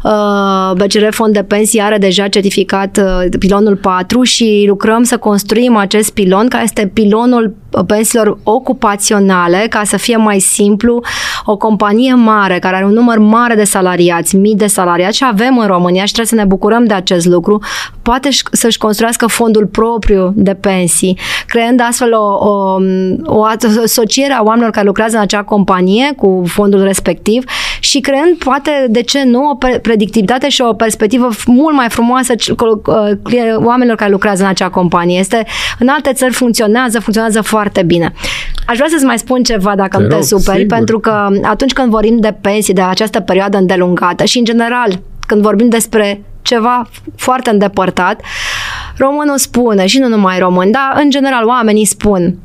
Uh, 0.02 0.72
BCR 0.76 1.08
Fond 1.10 1.32
de 1.32 1.42
Pensii 1.42 1.80
are 1.80 1.98
deja 1.98 2.28
certificat 2.28 2.96
uh, 3.02 3.38
pilonul 3.38 3.76
4 3.76 4.22
și 4.22 4.64
lucrăm 4.68 5.02
să 5.02 5.16
construim 5.16 5.76
acest 5.76 6.10
pilon, 6.10 6.48
care 6.48 6.62
este 6.62 6.90
pilonul 6.92 7.56
pensiilor 7.86 8.38
ocupaționale, 8.42 9.66
ca 9.70 9.82
să 9.84 9.96
fie 9.96 10.16
mai 10.16 10.40
simplu, 10.40 11.02
o 11.44 11.56
companie 11.56 12.14
mare, 12.14 12.58
care 12.58 12.76
are 12.76 12.84
un 12.84 12.92
număr 12.92 13.18
mare 13.18 13.54
de 13.54 13.64
salariați, 13.64 14.36
mii 14.36 14.56
de 14.56 14.66
salariați 14.66 15.16
și 15.16 15.24
avem 15.26 15.58
în 15.58 15.66
România 15.66 16.04
și 16.04 16.12
trebuie 16.12 16.26
să 16.26 16.34
ne 16.34 16.44
bucurăm 16.44 16.84
de 16.84 16.94
acest 16.94 17.26
lucru, 17.26 17.62
poate 18.02 18.28
să-și 18.52 18.78
construiască 18.78 19.26
fondul 19.26 19.66
propriu 19.66 20.32
de 20.36 20.54
pensii, 20.54 21.18
creând 21.46 21.80
astfel 21.88 22.12
o, 22.12 22.48
o, 22.48 22.76
o 23.24 23.44
asociere 23.84 24.32
a 24.32 24.42
oamenilor 24.42 24.70
care 24.72 24.86
lucrează 24.86 25.16
în 25.16 25.22
acea 25.22 25.42
companie 25.42 26.12
cu 26.16 26.42
fondul 26.46 26.82
respectiv 26.82 27.44
și 27.92 28.00
creând, 28.00 28.36
poate, 28.38 28.86
de 28.88 29.02
ce 29.02 29.22
nu, 29.24 29.50
o 29.50 29.54
predictivitate 29.82 30.48
și 30.48 30.60
o 30.60 30.72
perspectivă 30.72 31.28
mult 31.46 31.74
mai 31.74 31.88
frumoasă 31.88 32.34
oamenilor 33.56 33.96
care 33.96 34.10
lucrează 34.10 34.42
în 34.42 34.48
acea 34.48 34.68
companie. 34.68 35.18
Este, 35.18 35.46
în 35.78 35.88
alte 35.88 36.12
țări 36.12 36.32
funcționează, 36.32 37.00
funcționează 37.00 37.40
foarte 37.40 37.82
bine. 37.82 38.12
Aș 38.66 38.76
vrea 38.76 38.88
să-ți 38.90 39.04
mai 39.04 39.18
spun 39.18 39.42
ceva 39.42 39.74
dacă 39.76 39.98
te, 39.98 40.14
te 40.14 40.22
superi, 40.22 40.58
sigur. 40.58 40.76
pentru 40.76 40.98
că 40.98 41.28
atunci 41.42 41.72
când 41.72 41.90
vorbim 41.90 42.16
de 42.20 42.36
pensii, 42.40 42.74
de 42.74 42.80
această 42.80 43.20
perioadă 43.20 43.56
îndelungată 43.56 44.24
și 44.24 44.38
în 44.38 44.44
general 44.44 45.00
când 45.26 45.42
vorbim 45.42 45.68
despre 45.68 46.22
ceva 46.42 46.88
foarte 47.16 47.50
îndepărtat, 47.50 48.20
românul 48.96 49.38
spune, 49.38 49.86
și 49.86 49.98
nu 49.98 50.08
numai 50.08 50.38
român, 50.38 50.70
dar 50.70 51.00
în 51.02 51.10
general 51.10 51.46
oamenii 51.46 51.84
spun, 51.84 52.38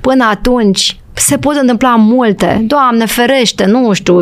până 0.00 0.24
atunci 0.30 0.96
se 1.16 1.36
pot 1.36 1.54
întâmpla 1.54 1.94
multe. 1.94 2.64
Doamne, 2.66 3.06
ferește, 3.06 3.64
nu 3.64 3.92
știu, 3.92 4.16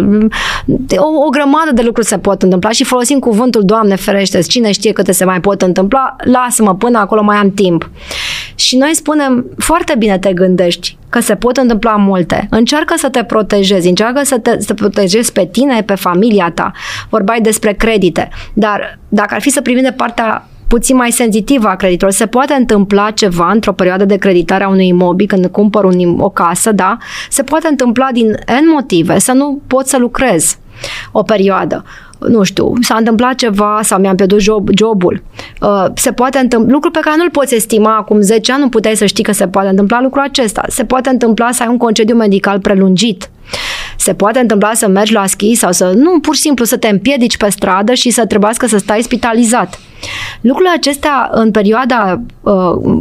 o, 0.97 1.24
o 1.26 1.28
grămadă 1.30 1.70
de 1.72 1.82
lucruri 1.82 2.07
se 2.07 2.18
pot 2.18 2.42
întâmpla 2.42 2.70
și 2.70 2.84
folosim 2.84 3.18
cuvântul 3.18 3.64
Doamne, 3.64 3.95
ferește, 3.95 4.40
cine 4.40 4.72
știe 4.72 4.92
câte 4.92 5.12
se 5.12 5.24
mai 5.24 5.40
pot 5.40 5.62
întâmpla, 5.62 6.16
lasă-mă 6.24 6.74
până 6.74 6.99
acolo 6.99 7.22
mai 7.22 7.36
am 7.36 7.51
timp. 7.51 7.90
Și 8.55 8.76
noi 8.76 8.90
spunem, 8.95 9.47
foarte 9.59 9.95
bine 9.99 10.18
te 10.18 10.32
gândești 10.32 10.97
că 11.09 11.20
se 11.20 11.34
pot 11.34 11.57
întâmpla 11.57 11.97
multe. 11.97 12.47
Încearcă 12.51 12.95
să 12.97 13.09
te 13.09 13.24
protejezi, 13.24 13.88
încearcă 13.88 14.20
să 14.24 14.38
te, 14.38 14.57
să 14.59 14.66
te 14.66 14.74
protejezi 14.74 15.32
pe 15.32 15.49
tine, 15.53 15.82
pe 15.82 15.95
familia 15.95 16.53
ta. 16.55 16.72
Vorbai 17.09 17.40
despre 17.40 17.72
credite. 17.72 18.28
Dar 18.53 18.99
dacă 19.09 19.34
ar 19.34 19.40
fi 19.40 19.51
să 19.51 19.61
privim 19.61 19.82
de 19.82 19.92
partea 19.92 20.49
puțin 20.67 20.97
mai 20.97 21.11
senzitivă 21.11 21.69
a 21.69 21.77
creditorului. 21.77 22.19
Se 22.19 22.27
poate 22.27 22.55
întâmpla 22.55 23.11
ceva 23.11 23.51
într-o 23.51 23.73
perioadă 23.73 24.05
de 24.05 24.17
creditare 24.17 24.65
a 24.65 24.69
unui 24.69 24.87
imobil, 24.87 25.27
când 25.27 25.47
cumpăr 25.47 25.85
un, 25.85 26.19
o 26.19 26.29
casă, 26.29 26.73
da? 26.73 26.97
Se 27.31 27.43
poate 27.43 27.69
întâmpla 27.71 28.09
din 28.12 28.31
N 28.31 28.69
motive 28.73 29.19
să 29.19 29.33
nu 29.33 29.61
poți 29.67 29.91
să 29.91 29.99
lucrezi 29.99 30.59
o 31.12 31.23
perioadă. 31.23 31.85
nu 32.29 32.43
știu, 32.43 32.73
s-a 32.81 32.95
întâmplat 32.95 33.35
ceva 33.35 33.81
sau 33.83 34.01
mi-am 34.01 34.17
pierdut 34.17 34.41
job, 34.41 34.69
jobul. 34.77 35.23
Uh, 35.61 35.85
se 35.95 36.12
poate 36.12 36.39
întâmpla, 36.39 36.73
lucru 36.73 36.91
pe 36.91 36.99
care 37.03 37.17
nu-l 37.19 37.31
poți 37.31 37.55
estima 37.55 37.97
acum 37.97 38.21
10 38.21 38.53
ani, 38.53 38.62
nu 38.62 38.69
puteai 38.69 38.97
să 38.97 39.07
știi 39.07 39.25
că 39.25 39.33
se 39.33 39.49
poate 39.49 39.69
întâmpla 39.69 40.01
lucrul 40.01 40.23
acesta. 40.23 40.62
Se 40.69 40.85
poate 40.85 41.09
întâmpla 41.09 41.53
să 41.53 41.62
ai 41.62 41.69
un 41.69 41.77
concediu 41.77 42.17
medical 42.17 42.61
prelungit. 42.61 43.31
Se 43.97 44.14
poate 44.14 44.38
întâmpla 44.38 44.72
să 44.74 44.88
mergi 44.88 45.12
la 45.12 45.26
schi 45.26 45.55
sau 45.55 45.72
să, 45.72 45.92
nu, 45.97 46.20
pur 46.20 46.34
și 46.34 46.40
simplu 46.40 46.64
să 46.64 46.76
te 46.76 46.88
împiedici 46.88 47.36
pe 47.36 47.49
stradă 47.49 47.95
și 47.95 48.11
să 48.11 48.26
trebuiască 48.26 48.66
să 48.66 48.78
stai 48.78 49.03
spitalizat. 49.03 49.78
Lucrurile 50.40 50.74
acestea 50.76 51.28
în 51.32 51.51
perioada 51.51 52.20
uh, 52.40 52.53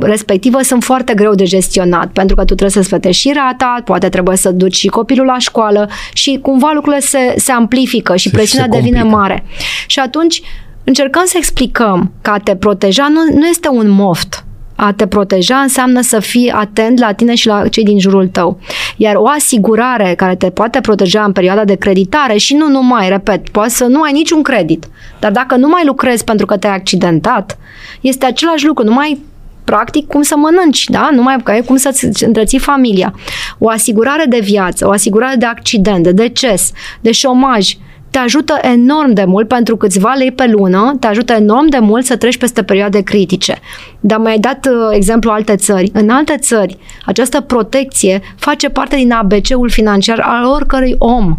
respectivă 0.02 0.62
sunt 0.62 0.84
foarte 0.84 1.14
greu 1.14 1.36
de 1.36 1.44
gestionat, 1.44 2.08
pentru 2.08 2.36
că 2.36 2.42
tu 2.42 2.56
trebuie 2.56 2.70
să-ți 2.70 2.90
plătești 2.90 3.22
și 3.22 3.34
rata, 3.36 3.82
poate 3.86 4.10
trebuie 4.10 4.38
să 4.38 4.52
duci 4.52 4.76
și 4.76 4.88
copilul 4.88 5.26
la 5.26 5.38
școală 5.38 5.90
și 6.14 6.40
cumva 6.42 6.72
lucrurile 6.74 7.02
se, 7.02 7.34
se 7.38 7.52
amplifică 7.52 8.16
și 8.16 8.30
se, 8.30 8.36
presiunea 8.36 8.68
se 8.72 8.80
devine 8.80 9.04
mare. 9.04 9.44
Și 9.88 10.00
atunci 10.00 10.42
încercăm 10.84 11.24
să 11.26 11.34
explicăm 11.38 12.12
că 12.22 12.30
a 12.30 12.38
te 12.38 12.56
proteja 12.56 13.08
nu, 13.10 13.38
nu 13.38 13.48
este 13.48 13.68
un 13.70 13.90
moft. 13.90 14.43
A 14.76 14.92
te 14.92 15.08
proteja 15.08 15.56
înseamnă 15.56 16.02
să 16.02 16.20
fii 16.20 16.52
atent 16.52 17.00
la 17.00 17.12
tine 17.12 17.36
și 17.36 17.48
la 17.48 17.68
cei 17.68 17.84
din 17.84 18.00
jurul 18.00 18.28
tău. 18.28 18.60
Iar 18.98 19.16
o 19.16 19.28
asigurare 19.28 20.14
care 20.18 20.36
te 20.36 20.50
poate 20.50 20.82
proteja 20.82 21.24
în 21.24 21.32
perioada 21.32 21.66
de 21.66 21.76
creditare 21.76 22.38
și 22.38 22.54
nu 22.54 22.70
numai, 22.70 23.10
repet, 23.10 23.50
poate 23.50 23.70
să 23.70 23.86
nu 23.86 24.02
ai 24.02 24.12
niciun 24.12 24.42
credit, 24.42 24.86
dar 25.20 25.32
dacă 25.32 25.56
nu 25.56 25.68
mai 25.68 25.86
lucrezi 25.86 26.24
pentru 26.24 26.46
că 26.46 26.58
te-ai 26.58 26.74
accidentat, 26.74 27.58
este 28.02 28.26
același 28.26 28.66
lucru, 28.66 28.84
nu 28.84 28.94
mai 28.94 29.22
practic 29.64 30.08
cum 30.08 30.22
să 30.22 30.36
mănânci, 30.38 30.90
da? 30.90 31.10
Nu 31.14 31.22
mai 31.22 31.36
că 31.44 31.52
e 31.52 31.62
cum 31.62 31.76
să-ți 31.76 32.24
întreții 32.24 32.60
familia. 32.60 33.14
O 33.58 33.70
asigurare 33.70 34.26
de 34.30 34.40
viață, 34.40 34.88
o 34.88 34.92
asigurare 34.92 35.36
de 35.36 35.46
accident, 35.46 36.04
de 36.04 36.12
deces, 36.12 36.72
de 37.02 37.12
șomaj, 37.12 37.74
te 38.14 38.20
ajută 38.20 38.58
enorm 38.62 39.14
de 39.14 39.24
mult 39.24 39.48
pentru 39.48 39.78
câțiva 39.78 40.14
lei 40.18 40.32
pe 40.32 40.48
lună, 40.48 40.96
te 41.00 41.08
ajută 41.08 41.34
enorm 41.34 41.68
de 41.68 41.80
mult 41.80 42.06
să 42.06 42.18
treci 42.18 42.38
peste 42.38 42.64
perioade 42.64 43.02
critice. 43.02 43.58
Dar 44.00 44.18
mai 44.18 44.32
ai 44.32 44.40
dat 44.40 44.66
uh, 44.66 44.74
exemplu 44.92 45.32
alte 45.32 45.56
țări. 45.56 45.92
În 45.94 46.10
alte 46.10 46.38
țări, 46.38 46.78
această 47.06 47.42
protecție 47.42 48.22
face 48.36 48.70
parte 48.70 48.96
din 48.96 49.12
ABC-ul 49.12 49.70
financiar 49.70 50.20
al 50.20 50.46
oricărui 50.46 50.96
om 50.98 51.38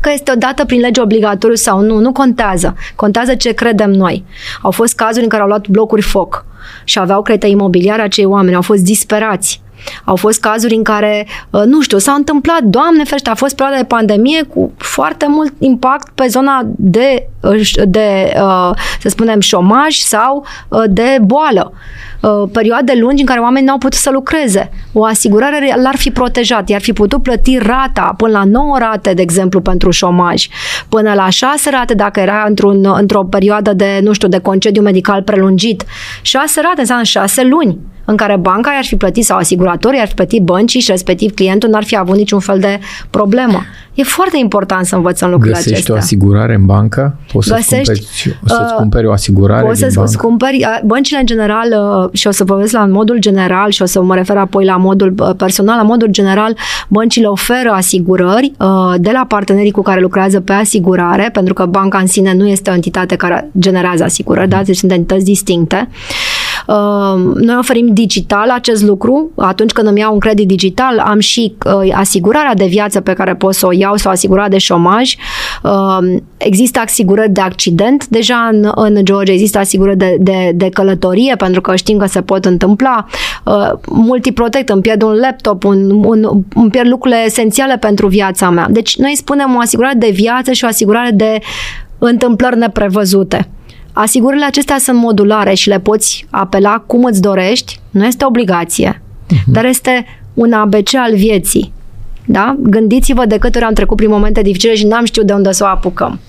că 0.00 0.10
este 0.12 0.32
odată 0.34 0.64
prin 0.64 0.80
lege 0.80 1.00
obligatoriu 1.00 1.56
sau 1.56 1.80
nu, 1.80 1.98
nu 1.98 2.12
contează. 2.12 2.74
Contează 2.94 3.34
ce 3.34 3.52
credem 3.52 3.90
noi. 3.90 4.24
Au 4.62 4.70
fost 4.70 4.94
cazuri 4.94 5.22
în 5.22 5.28
care 5.28 5.42
au 5.42 5.48
luat 5.48 5.68
blocuri 5.68 6.02
foc 6.02 6.44
și 6.84 6.98
aveau 6.98 7.22
credite 7.22 7.46
imobiliare 7.46 8.02
acei 8.02 8.24
oameni, 8.24 8.54
au 8.54 8.62
fost 8.62 8.82
disperați. 8.82 9.62
Au 10.04 10.16
fost 10.16 10.40
cazuri 10.40 10.74
în 10.74 10.82
care, 10.82 11.26
uh, 11.50 11.62
nu 11.64 11.80
știu, 11.80 11.98
s-a 11.98 12.12
întâmplat, 12.12 12.62
Doamne 12.62 13.04
ferește, 13.04 13.30
a 13.30 13.34
fost 13.34 13.54
perioada 13.54 13.80
de 13.80 13.86
pandemie 13.86 14.42
cu 14.42 14.72
foarte 14.76 15.26
mult 15.28 15.52
impact 15.58 16.08
pe 16.14 16.26
zona 16.26 16.62
de, 16.66 17.28
uh, 17.40 17.70
de 17.84 18.32
uh, 18.36 18.70
să 19.00 19.08
spunem, 19.08 19.40
șomaj 19.40 19.96
sau 19.96 20.46
de 20.88 21.18
boală. 21.20 21.72
Perioade 22.52 22.92
lungi 23.00 23.20
în 23.20 23.26
care 23.26 23.40
oamenii 23.40 23.66
n-au 23.66 23.78
putut 23.78 23.98
să 23.98 24.10
lucreze. 24.10 24.70
O 24.92 25.04
asigurare 25.04 25.74
l-ar 25.82 25.96
fi 25.96 26.10
protejat, 26.10 26.68
i-ar 26.68 26.80
fi 26.80 26.92
putut 26.92 27.22
plăti 27.22 27.58
rata 27.58 28.14
până 28.16 28.32
la 28.32 28.44
9 28.44 28.78
rate, 28.78 29.14
de 29.14 29.22
exemplu, 29.22 29.60
pentru 29.60 29.90
șomaj, 29.90 30.46
până 30.88 31.12
la 31.14 31.28
6 31.28 31.70
rate 31.70 31.94
dacă 31.94 32.20
era 32.20 32.44
într-un, 32.48 32.94
într-o 32.98 33.24
perioadă 33.24 33.72
de, 33.72 34.00
nu 34.02 34.12
știu, 34.12 34.28
de 34.28 34.38
concediu 34.38 34.82
medical 34.82 35.22
prelungit. 35.22 35.84
6 36.22 36.60
rate 36.60 36.80
înseamnă 36.80 37.04
6 37.04 37.42
luni 37.44 37.78
în 38.04 38.16
care 38.16 38.36
banca 38.36 38.72
i-ar 38.72 38.84
fi 38.84 38.96
plătit 38.96 39.24
sau 39.24 39.38
asiguratorii 39.38 40.00
ar 40.00 40.08
fi 40.08 40.14
plătit 40.14 40.42
băncii 40.42 40.80
și 40.80 40.90
respectiv 40.90 41.34
clientul 41.34 41.68
n-ar 41.68 41.84
fi 41.84 41.96
avut 41.96 42.16
niciun 42.16 42.40
fel 42.40 42.58
de 42.58 42.78
problemă. 43.10 43.62
E 43.94 44.02
foarte 44.02 44.36
important 44.38 44.86
să 44.86 44.96
învățăm 44.96 45.28
lucrurile 45.30 45.56
Găsești 45.56 45.74
acestea. 45.74 45.94
o 45.94 45.98
asigurare 45.98 46.54
în 46.54 46.66
bancă? 46.66 47.16
Poți 47.32 47.48
să-ți 47.48 47.68
cumperi, 47.68 48.08
să 48.44 48.66
uh, 48.70 48.76
cumperi 48.76 49.06
o 49.06 49.12
asigurare 49.12 49.66
Poți 49.66 49.78
să-ți 49.78 50.18
cumperi, 50.18 50.66
băncile 50.84 51.18
în 51.18 51.26
general, 51.26 51.66
uh, 52.02 52.08
și 52.12 52.26
o 52.26 52.30
să 52.30 52.44
vă 52.44 52.68
la 52.70 52.86
modul 52.86 53.18
general 53.18 53.70
și 53.70 53.82
o 53.82 53.84
să 53.84 54.02
mă 54.02 54.14
refer 54.14 54.36
apoi 54.36 54.64
la 54.64 54.76
modul 54.76 55.14
uh, 55.18 55.30
personal, 55.36 55.76
la 55.76 55.82
modul 55.82 56.08
general, 56.08 56.56
băncile 56.88 57.26
oferă 57.26 57.70
asigurări 57.70 58.52
uh, 58.58 58.94
de 58.98 59.10
la 59.10 59.24
partenerii 59.28 59.70
cu 59.70 59.82
care 59.82 60.00
lucrează 60.00 60.40
pe 60.40 60.52
asigurare, 60.52 61.30
pentru 61.32 61.54
că 61.54 61.66
banca 61.66 61.98
în 61.98 62.06
sine 62.06 62.34
nu 62.34 62.48
este 62.48 62.70
o 62.70 62.74
entitate 62.74 63.16
care 63.16 63.50
generează 63.58 64.04
asigurări, 64.04 64.48
da? 64.48 64.62
deci 64.62 64.76
sunt 64.76 64.90
entități 64.90 65.24
distincte. 65.24 65.88
Uh, 65.90 66.33
noi 67.34 67.56
oferim 67.58 67.86
digital 67.92 68.50
acest 68.50 68.82
lucru. 68.82 69.30
Atunci 69.36 69.72
când 69.72 69.88
îmi 69.88 69.98
iau 70.00 70.12
un 70.12 70.18
credit 70.18 70.46
digital, 70.46 70.98
am 70.98 71.18
și 71.18 71.54
uh, 71.66 71.92
asigurarea 71.94 72.54
de 72.54 72.66
viață 72.66 73.00
pe 73.00 73.12
care 73.12 73.34
pot 73.34 73.54
să 73.54 73.66
o 73.66 73.72
iau 73.72 73.96
sau 73.96 74.12
asigurarea 74.12 74.48
de 74.48 74.58
șomaj. 74.58 75.14
Uh, 75.62 75.98
există 76.36 76.80
asigurări 76.84 77.30
de 77.30 77.40
accident. 77.40 78.06
Deja 78.06 78.48
în, 78.52 78.70
în 78.74 79.04
Georgia 79.04 79.32
există 79.32 79.58
asigurări 79.58 79.96
de, 79.96 80.16
de, 80.20 80.52
de 80.54 80.68
călătorie 80.68 81.34
pentru 81.36 81.60
că 81.60 81.76
știm 81.76 81.98
că 81.98 82.06
se 82.06 82.22
pot 82.22 82.44
întâmpla. 82.44 83.06
Multiprotect, 83.88 84.68
îmi 84.68 84.82
pierd 84.82 85.02
un 85.02 85.12
laptop, 85.12 85.64
un, 85.64 85.90
un, 85.90 86.44
îmi 86.54 86.70
pierd 86.70 86.88
lucrurile 86.88 87.22
esențiale 87.24 87.76
pentru 87.76 88.06
viața 88.06 88.50
mea. 88.50 88.66
Deci 88.70 88.96
noi 88.96 89.12
spunem 89.16 89.54
o 89.56 89.60
asigurare 89.60 89.94
de 89.98 90.10
viață 90.12 90.52
și 90.52 90.64
o 90.64 90.66
asigurare 90.66 91.10
de 91.10 91.38
întâmplări 91.98 92.58
neprevăzute. 92.58 93.48
Asigurările 93.96 94.44
acestea 94.44 94.78
sunt 94.78 94.98
modulare 94.98 95.54
și 95.54 95.68
le 95.68 95.80
poți 95.80 96.26
apela 96.30 96.84
cum 96.86 97.04
îți 97.04 97.20
dorești, 97.20 97.80
nu 97.90 98.04
este 98.04 98.24
obligație, 98.24 99.02
uh-huh. 99.02 99.44
dar 99.46 99.64
este 99.64 100.04
un 100.34 100.52
ABC 100.52 100.94
al 100.94 101.16
vieții. 101.16 101.72
Da? 102.26 102.56
Gândiți-vă 102.58 103.24
de 103.26 103.38
câte 103.38 103.58
ori 103.58 103.66
am 103.66 103.72
trecut 103.72 103.96
prin 103.96 104.10
momente 104.10 104.42
dificile 104.42 104.74
și 104.74 104.86
n-am 104.86 105.04
știut 105.04 105.26
de 105.26 105.32
unde 105.32 105.52
să 105.52 105.64
o 105.64 105.66
apucăm. 105.66 106.20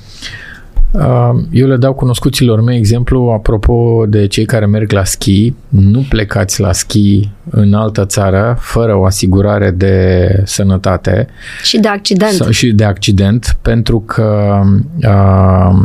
Uh, 0.92 1.44
eu 1.52 1.68
le 1.68 1.78
dau 1.78 1.94
cunoscuților 1.94 2.62
mei 2.62 2.78
exemplu 2.78 3.32
apropo 3.36 4.06
de 4.08 4.28
cei 4.28 4.46
care 4.46 4.66
merg 4.66 4.92
la 4.92 5.04
schi. 5.04 5.54
Nu 5.68 6.06
plecați 6.10 6.62
la 6.62 6.72
schi 6.72 7.30
în 7.50 7.74
altă 7.74 8.06
țară 8.06 8.58
fără 8.60 8.96
o 8.96 9.06
asigurare 9.06 9.72
de 9.72 10.28
sănătate. 10.44 11.28
Și 11.64 11.80
de 11.80 11.88
accident. 11.88 12.48
Și 12.50 12.72
de 12.72 12.84
accident, 12.84 13.58
pentru 13.62 14.00
că 14.00 14.60
uh, 15.02 15.76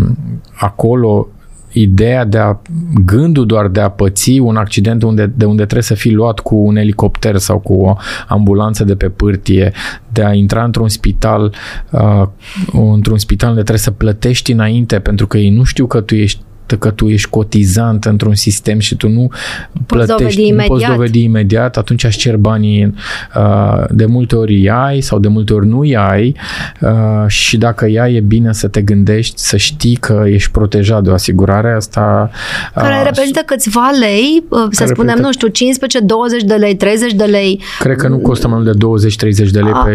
acolo 0.52 1.28
ideea 1.72 2.24
de 2.24 2.38
a, 2.38 2.60
gândul 3.04 3.46
doar 3.46 3.68
de 3.68 3.80
a 3.80 3.88
păți 3.88 4.38
un 4.38 4.56
accident 4.56 5.02
unde, 5.02 5.32
de 5.36 5.44
unde 5.44 5.62
trebuie 5.62 5.82
să 5.82 5.94
fii 5.94 6.12
luat 6.12 6.38
cu 6.38 6.56
un 6.56 6.76
elicopter 6.76 7.36
sau 7.36 7.58
cu 7.58 7.72
o 7.72 7.96
ambulanță 8.28 8.84
de 8.84 8.94
pe 8.94 9.08
pârtie, 9.08 9.72
de 10.12 10.24
a 10.24 10.32
intra 10.32 10.64
într-un 10.64 10.88
spital, 10.88 11.54
uh, 11.90 12.26
într-un 12.92 13.18
spital 13.18 13.48
unde 13.48 13.60
trebuie 13.60 13.84
să 13.84 13.90
plătești 13.90 14.52
înainte 14.52 14.98
pentru 14.98 15.26
că 15.26 15.38
ei 15.38 15.50
nu 15.50 15.62
știu 15.62 15.86
că 15.86 16.00
tu 16.00 16.14
ești 16.14 16.40
că 16.76 16.90
tu 16.90 17.08
ești 17.08 17.28
cotizant 17.30 18.04
într-un 18.04 18.34
sistem 18.34 18.78
și 18.78 18.96
tu 18.96 19.08
nu 19.08 19.30
poți 19.86 20.06
plătești, 20.06 20.40
dovedi 20.40 20.50
nu 20.50 20.64
poți 20.66 20.86
dovedi 20.86 21.22
imediat, 21.22 21.76
atunci 21.76 22.04
aș 22.04 22.16
cer 22.16 22.36
banii 22.36 22.94
uh, 23.36 23.84
de 23.90 24.06
multe 24.06 24.36
ori 24.36 24.54
îi 24.54 24.70
ai 24.70 25.00
sau 25.00 25.18
de 25.18 25.28
multe 25.28 25.52
ori 25.52 25.66
nu 25.66 25.78
îi 25.78 25.96
ai 25.96 26.36
uh, 26.80 26.90
și 27.26 27.56
dacă 27.58 27.86
ea 27.86 28.08
e 28.08 28.20
bine 28.20 28.52
să 28.52 28.68
te 28.68 28.82
gândești, 28.82 29.40
să 29.40 29.56
știi 29.56 29.96
că 29.96 30.22
ești 30.26 30.50
protejat 30.50 31.02
de 31.02 31.10
o 31.10 31.12
asigurare, 31.12 31.72
asta... 31.72 32.30
Uh, 32.76 32.82
care 32.82 33.02
reprezintă 33.02 33.40
câțiva 33.46 33.90
lei, 34.00 34.44
uh, 34.48 34.66
să 34.70 34.84
spunem, 34.86 35.18
nu 35.18 35.32
știu, 35.32 35.48
15, 35.48 36.00
20 36.00 36.42
de 36.42 36.54
lei, 36.54 36.76
30 36.76 37.12
de 37.12 37.24
lei. 37.24 37.60
Cred 37.78 37.96
că 37.96 38.08
nu 38.08 38.18
costă 38.18 38.48
mai 38.48 38.60
mult 38.62 38.78
de 38.78 39.08
20-30 39.46 39.50
de 39.50 39.60
lei 39.60 39.72
A, 39.72 39.78
pe 39.78 39.94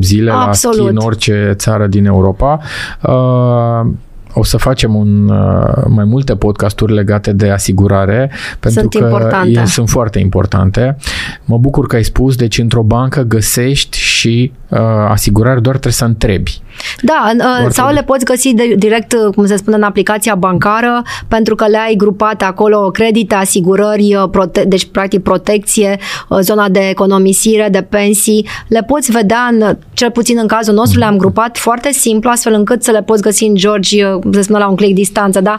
zile 0.00 0.30
Absolut. 0.30 0.76
la 0.76 0.82
schi 0.82 0.90
în 0.90 0.96
orice 0.96 1.54
țară 1.56 1.86
din 1.86 2.06
Europa. 2.06 2.60
Uh, 3.02 3.92
o 4.38 4.44
să 4.44 4.56
facem 4.56 4.94
un, 4.94 5.28
uh, 5.28 5.84
mai 5.88 6.04
multe 6.04 6.36
podcasturi 6.36 6.92
legate 6.92 7.32
de 7.32 7.50
asigurare, 7.50 8.30
pentru 8.60 8.80
sunt 8.80 8.94
că 8.94 8.98
importante. 8.98 9.60
E, 9.60 9.64
sunt 9.64 9.88
foarte 9.88 10.18
importante. 10.18 10.96
Mă 11.44 11.58
bucur 11.58 11.86
că 11.86 11.96
ai 11.96 12.04
spus, 12.04 12.36
deci 12.36 12.58
într-o 12.58 12.82
bancă 12.82 13.22
găsești 13.22 13.98
și 13.98 14.52
uh, 14.68 14.78
asigurare, 15.08 15.60
doar 15.60 15.74
trebuie 15.74 15.92
să 15.92 16.04
întrebi. 16.04 16.60
Da, 17.02 17.30
uh, 17.38 17.70
sau 17.70 17.92
le 17.92 18.02
poți 18.02 18.24
găsi 18.24 18.54
de, 18.54 18.74
direct, 18.76 19.12
uh, 19.12 19.34
cum 19.34 19.46
se 19.46 19.56
spune, 19.56 19.76
în 19.76 19.82
aplicația 19.82 20.34
bancară, 20.34 21.02
pentru 21.28 21.54
că 21.54 21.66
le 21.66 21.78
ai 21.78 21.94
grupate 21.94 22.44
acolo 22.44 22.90
credite, 22.90 23.34
asigurări, 23.34 24.14
uh, 24.14 24.28
prote- 24.30 24.64
deci 24.64 24.84
practic 24.84 25.22
protecție, 25.22 25.98
zona 26.40 26.68
de 26.68 26.88
economisire, 26.88 27.68
de 27.70 27.82
pensii. 27.82 28.46
Le 28.68 28.82
poți 28.82 29.10
vedea, 29.10 29.48
în, 29.50 29.78
cel 29.92 30.10
puțin 30.10 30.38
în 30.40 30.46
cazul 30.46 30.74
nostru, 30.74 30.98
le-am 30.98 31.16
grupat 31.16 31.58
foarte 31.58 31.92
simplu, 31.92 32.30
astfel 32.30 32.52
încât 32.52 32.82
să 32.82 32.90
le 32.90 33.02
poți 33.02 33.22
găsi 33.22 33.44
în 33.44 33.54
George, 33.54 34.04
să 34.32 34.42
spune, 34.42 34.58
la 34.58 34.68
un 34.68 34.76
click 34.76 34.94
distanță, 34.94 35.40
da? 35.40 35.58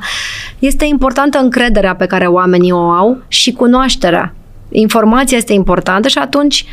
Este 0.59 0.86
importantă 0.86 1.38
încrederea 1.38 1.95
pe 1.95 2.05
care 2.05 2.26
oamenii 2.26 2.72
o 2.72 2.89
au 2.89 3.18
și 3.28 3.51
cunoașterea. 3.51 4.34
Informația 4.70 5.38
este 5.38 5.53
importantă 5.53 6.07
și 6.07 6.18
atunci 6.18 6.65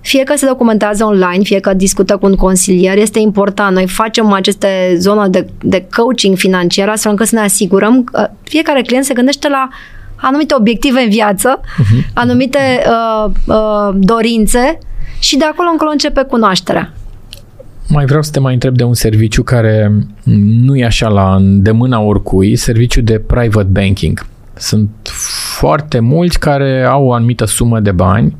fie 0.00 0.22
că 0.22 0.36
se 0.36 0.46
documentează 0.46 1.04
online, 1.04 1.42
fie 1.42 1.60
că 1.60 1.74
discută 1.74 2.16
cu 2.16 2.26
un 2.26 2.34
consilier, 2.34 2.98
este 2.98 3.18
important. 3.18 3.74
Noi 3.74 3.86
facem 3.86 4.32
aceste 4.32 4.96
zone 4.98 5.28
de, 5.28 5.46
de 5.62 5.86
coaching 5.96 6.36
financiar 6.36 6.88
astfel 6.88 7.10
încât 7.10 7.26
să 7.26 7.34
ne 7.34 7.40
asigurăm 7.40 8.04
că 8.04 8.30
fiecare 8.42 8.82
client 8.82 9.04
se 9.04 9.14
gândește 9.14 9.48
la 9.48 9.68
anumite 10.16 10.54
obiective 10.54 11.00
în 11.00 11.08
viață, 11.08 11.60
uh-huh. 11.60 12.12
anumite 12.14 12.58
uh, 12.86 13.30
uh, 13.46 13.94
dorințe 13.94 14.78
și 15.18 15.36
de 15.36 15.44
acolo 15.44 15.68
încolo 15.70 15.90
începe 15.90 16.22
cunoașterea. 16.22 16.92
Mai 17.88 18.04
vreau 18.04 18.22
să 18.22 18.30
te 18.30 18.40
mai 18.40 18.52
întreb 18.52 18.76
de 18.76 18.84
un 18.84 18.94
serviciu 18.94 19.42
care 19.42 19.92
nu 20.64 20.76
e 20.76 20.84
așa 20.84 21.08
la 21.08 21.34
îndemâna 21.34 22.00
oricui, 22.00 22.56
serviciu 22.56 23.00
de 23.00 23.18
private 23.18 23.68
banking. 23.70 24.26
Sunt 24.54 24.90
foarte 25.58 25.98
mulți 25.98 26.38
care 26.38 26.84
au 26.84 27.06
o 27.06 27.12
anumită 27.12 27.44
sumă 27.44 27.80
de 27.80 27.92
bani 27.92 28.36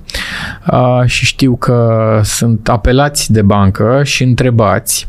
uh, 0.70 1.02
și 1.04 1.24
știu 1.24 1.56
că 1.56 2.20
sunt 2.24 2.68
apelați 2.68 3.32
de 3.32 3.42
bancă 3.42 4.00
și 4.04 4.22
întrebați 4.22 5.08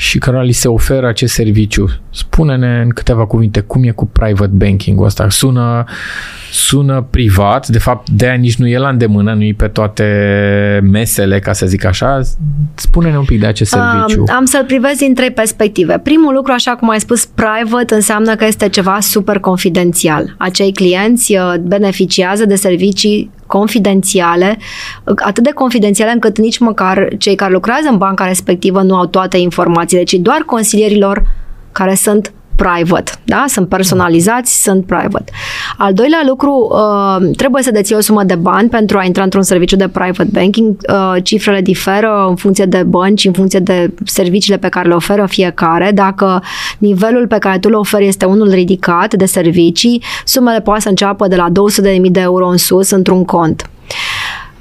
și 0.00 0.18
care 0.18 0.42
li 0.42 0.52
se 0.52 0.68
oferă 0.68 1.06
acest 1.06 1.34
serviciu. 1.34 1.88
Spune-ne 2.10 2.80
în 2.80 2.88
câteva 2.88 3.26
cuvinte 3.26 3.60
cum 3.60 3.84
e 3.84 3.90
cu 3.90 4.06
private 4.06 4.50
banking-ul 4.52 5.04
ăsta. 5.04 5.28
Sună, 5.28 5.84
sună 6.50 7.06
privat, 7.10 7.68
de 7.68 7.78
fapt 7.78 8.10
de 8.10 8.26
aia 8.26 8.34
nici 8.34 8.56
nu 8.56 8.68
e 8.68 8.78
la 8.78 8.88
îndemână, 8.88 9.34
nu 9.34 9.42
e 9.42 9.54
pe 9.56 9.68
toate 9.68 10.04
mesele, 10.82 11.38
ca 11.38 11.52
să 11.52 11.66
zic 11.66 11.84
așa. 11.84 12.20
Spune-ne 12.74 13.18
un 13.18 13.24
pic 13.24 13.40
de 13.40 13.46
acest 13.46 13.70
serviciu. 13.70 14.20
Um, 14.20 14.34
am 14.36 14.44
să-l 14.44 14.64
privesc 14.64 14.98
din 14.98 15.14
trei 15.14 15.30
perspective. 15.30 15.98
Primul 15.98 16.34
lucru, 16.34 16.52
așa 16.52 16.70
cum 16.70 16.90
ai 16.90 17.00
spus, 17.00 17.24
private 17.24 17.94
înseamnă 17.94 18.34
că 18.34 18.44
este 18.44 18.68
ceva 18.68 18.98
super 19.00 19.38
confidențial. 19.38 20.34
Acei 20.38 20.72
clienți 20.72 21.36
uh, 21.36 21.54
beneficiază 21.60 22.44
de 22.44 22.54
servicii 22.54 23.30
confidențiale, 23.50 24.58
atât 25.16 25.42
de 25.44 25.50
confidențiale 25.50 26.12
încât 26.12 26.38
nici 26.38 26.58
măcar 26.58 27.08
cei 27.18 27.34
care 27.34 27.52
lucrează 27.52 27.88
în 27.88 27.98
banca 27.98 28.26
respectivă 28.26 28.82
nu 28.82 28.96
au 28.96 29.06
toate 29.06 29.36
informațiile, 29.36 30.02
ci 30.02 30.12
doar 30.12 30.38
consilierilor 30.46 31.22
care 31.72 31.94
sunt 31.94 32.32
private, 32.56 33.12
da? 33.24 33.44
Sunt 33.48 33.68
personalizați, 33.68 34.62
sunt 34.62 34.86
private. 34.86 35.32
Al 35.78 35.92
doilea 35.92 36.22
lucru, 36.26 36.70
uh, 36.72 37.36
trebuie 37.36 37.62
să 37.62 37.70
deții 37.70 37.94
o 37.94 38.00
sumă 38.00 38.24
de 38.24 38.34
bani 38.34 38.68
pentru 38.68 38.98
a 38.98 39.04
intra 39.04 39.22
într-un 39.22 39.42
serviciu 39.42 39.76
de 39.76 39.88
private 39.88 40.28
banking. 40.32 40.76
Uh, 40.88 41.22
cifrele 41.22 41.60
diferă 41.60 42.26
în 42.28 42.36
funcție 42.36 42.64
de 42.64 42.82
bănci, 42.82 43.24
în 43.24 43.32
funcție 43.32 43.58
de 43.58 43.94
serviciile 44.04 44.58
pe 44.58 44.68
care 44.68 44.88
le 44.88 44.94
oferă 44.94 45.26
fiecare. 45.26 45.90
Dacă 45.94 46.42
nivelul 46.78 47.26
pe 47.26 47.38
care 47.38 47.58
tu 47.58 47.68
le 47.68 47.76
oferi 47.76 48.06
este 48.06 48.24
unul 48.24 48.50
ridicat 48.50 49.14
de 49.14 49.24
servicii, 49.24 50.02
sumele 50.24 50.60
poate 50.60 50.80
să 50.80 50.88
înceapă 50.88 51.28
de 51.28 51.36
la 51.36 51.48
200.000 51.48 52.10
de 52.10 52.20
euro 52.20 52.46
în 52.46 52.56
sus 52.56 52.90
într-un 52.90 53.24
cont. 53.24 53.70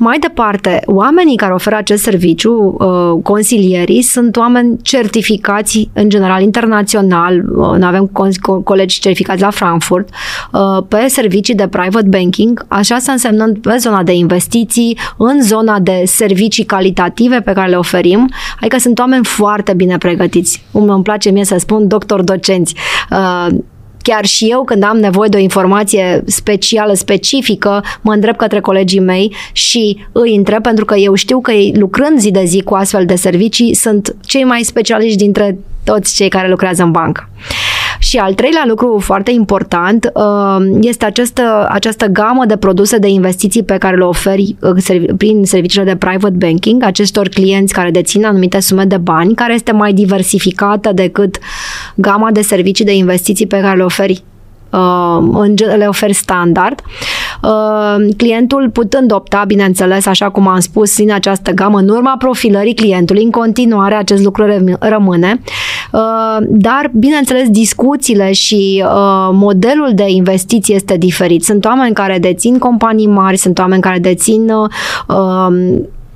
Mai 0.01 0.19
departe, 0.19 0.81
oamenii 0.85 1.35
care 1.35 1.53
oferă 1.53 1.75
acest 1.75 2.03
serviciu, 2.03 2.75
uh, 2.79 3.23
consilierii, 3.23 4.01
sunt 4.01 4.35
oameni 4.35 4.77
certificați 4.81 5.89
în 5.93 6.09
general 6.09 6.41
internațional. 6.41 7.35
Uh, 7.35 7.77
noi 7.77 7.87
avem 7.87 8.05
colegi 8.63 8.99
certificați 8.99 9.41
la 9.41 9.49
Frankfurt 9.49 10.09
uh, 10.51 10.83
pe 10.87 11.05
servicii 11.07 11.55
de 11.55 11.67
private 11.67 12.07
banking, 12.07 12.65
așa 12.67 12.97
să 12.97 13.11
însemnând 13.11 13.57
pe 13.57 13.75
zona 13.77 14.03
de 14.03 14.13
investiții, 14.13 14.97
în 15.17 15.41
zona 15.41 15.79
de 15.79 16.03
servicii 16.05 16.63
calitative 16.63 17.41
pe 17.41 17.53
care 17.53 17.69
le 17.69 17.75
oferim, 17.75 18.29
adică 18.59 18.77
sunt 18.77 18.99
oameni 18.99 19.25
foarte 19.25 19.73
bine 19.73 19.97
pregătiți. 19.97 20.63
Îmi 20.71 21.03
place 21.03 21.29
mie 21.29 21.45
să 21.45 21.55
spun 21.57 21.87
doctor 21.87 22.21
docenți 22.21 22.75
chiar 24.09 24.25
și 24.25 24.45
eu 24.45 24.63
când 24.63 24.83
am 24.83 24.97
nevoie 24.97 25.29
de 25.29 25.37
o 25.37 25.39
informație 25.39 26.23
specială, 26.25 26.93
specifică, 26.93 27.83
mă 28.01 28.13
îndrept 28.13 28.37
către 28.37 28.59
colegii 28.59 28.99
mei 28.99 29.35
și 29.51 30.05
îi 30.11 30.35
întreb 30.35 30.61
pentru 30.61 30.85
că 30.85 30.95
eu 30.95 31.13
știu 31.13 31.41
că 31.41 31.51
ei 31.51 31.73
lucrând 31.77 32.19
zi 32.19 32.31
de 32.31 32.43
zi 32.45 32.61
cu 32.61 32.75
astfel 32.75 33.05
de 33.05 33.15
servicii 33.15 33.75
sunt 33.75 34.15
cei 34.25 34.43
mai 34.43 34.61
specialiști 34.61 35.17
dintre 35.17 35.57
toți 35.83 36.15
cei 36.15 36.29
care 36.29 36.49
lucrează 36.49 36.83
în 36.83 36.91
bancă. 36.91 37.29
Și 37.99 38.17
al 38.17 38.33
treilea 38.33 38.63
lucru 38.67 38.99
foarte 38.99 39.31
important 39.31 40.11
uh, 40.13 40.77
este 40.81 41.05
această, 41.05 41.67
această 41.71 42.05
gamă 42.05 42.45
de 42.45 42.57
produse 42.57 42.97
de 42.97 43.07
investiții 43.07 43.63
pe 43.63 43.77
care 43.77 43.97
le 43.97 44.03
oferi 44.03 44.55
uh, 44.59 45.13
prin 45.17 45.45
serviciile 45.45 45.85
de 45.85 45.95
private 45.95 46.35
banking 46.37 46.83
acestor 46.83 47.27
clienți 47.27 47.73
care 47.73 47.91
dețin 47.91 48.25
anumite 48.25 48.59
sume 48.59 48.83
de 48.83 48.97
bani, 48.97 49.35
care 49.35 49.53
este 49.53 49.71
mai 49.71 49.93
diversificată 49.93 50.91
decât 50.93 51.37
gama 51.95 52.31
de 52.31 52.41
servicii 52.41 52.85
de 52.85 52.95
investiții 52.95 53.47
pe 53.47 53.59
care 53.59 53.77
le 53.77 53.83
oferi 53.83 54.11
uh, 54.11 54.28
le 55.77 55.85
oferi 55.87 56.13
standard. 56.13 56.81
Uh, 57.43 58.13
clientul 58.17 58.69
putând 58.69 59.11
opta, 59.11 59.43
bineînțeles, 59.47 60.05
așa 60.05 60.29
cum 60.29 60.47
am 60.47 60.59
spus, 60.59 60.97
în 60.97 61.11
această 61.11 61.51
gamă, 61.51 61.77
în 61.77 61.89
urma 61.89 62.15
profilării 62.17 62.73
clientului, 62.73 63.23
în 63.23 63.31
continuare 63.31 63.95
acest 63.95 64.23
lucru 64.23 64.45
rămâne, 64.79 65.41
uh, 65.91 66.37
dar, 66.47 66.91
bineînțeles, 66.93 67.49
discuțiile 67.49 68.31
și 68.31 68.83
modelul 69.31 69.91
de 69.93 70.05
investiții 70.07 70.75
este 70.75 70.97
diferit. 70.97 71.43
Sunt 71.43 71.65
oameni 71.65 71.93
care 71.93 72.17
dețin 72.19 72.57
companii 72.57 73.07
mari, 73.07 73.37
sunt 73.37 73.59
oameni 73.59 73.81
care 73.81 73.99
dețin 73.99 74.51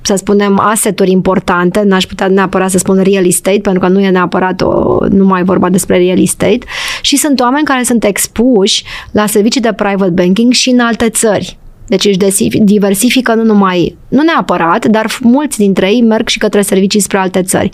să 0.06 0.14
spunem, 0.16 0.58
aseturi 0.58 1.10
importante, 1.10 1.82
n-aș 1.82 2.04
putea 2.04 2.26
neapărat 2.26 2.70
să 2.70 2.78
spun 2.78 3.02
real 3.02 3.26
estate, 3.26 3.58
pentru 3.58 3.80
că 3.80 3.88
nu 3.88 4.00
e 4.00 4.08
neapărat 4.08 4.60
o, 4.60 4.98
nu 5.08 5.24
mai 5.24 5.44
vorba 5.44 5.68
despre 5.68 5.96
real 5.96 6.20
estate, 6.20 6.58
și 7.00 7.16
sunt 7.16 7.40
oameni 7.40 7.64
care 7.64 7.82
sunt 7.82 8.04
expuși 8.04 8.84
la 9.10 9.26
servicii 9.26 9.60
de 9.60 9.72
private 9.72 10.10
banking 10.10 10.52
și 10.52 10.70
în 10.70 10.78
alte 10.78 11.08
țări. 11.08 11.58
Deci 11.86 12.04
își 12.04 12.48
diversifică 12.58 13.34
nu 13.34 13.44
numai, 13.44 13.96
nu 14.08 14.22
neapărat, 14.22 14.86
dar 14.86 15.18
mulți 15.20 15.58
dintre 15.58 15.86
ei 15.86 16.02
merg 16.02 16.28
și 16.28 16.38
către 16.38 16.62
servicii 16.62 17.00
spre 17.00 17.18
alte 17.18 17.42
țări. 17.42 17.70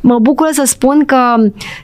Mă 0.00 0.18
bucur 0.18 0.48
să 0.52 0.62
spun 0.66 1.04
că, 1.04 1.16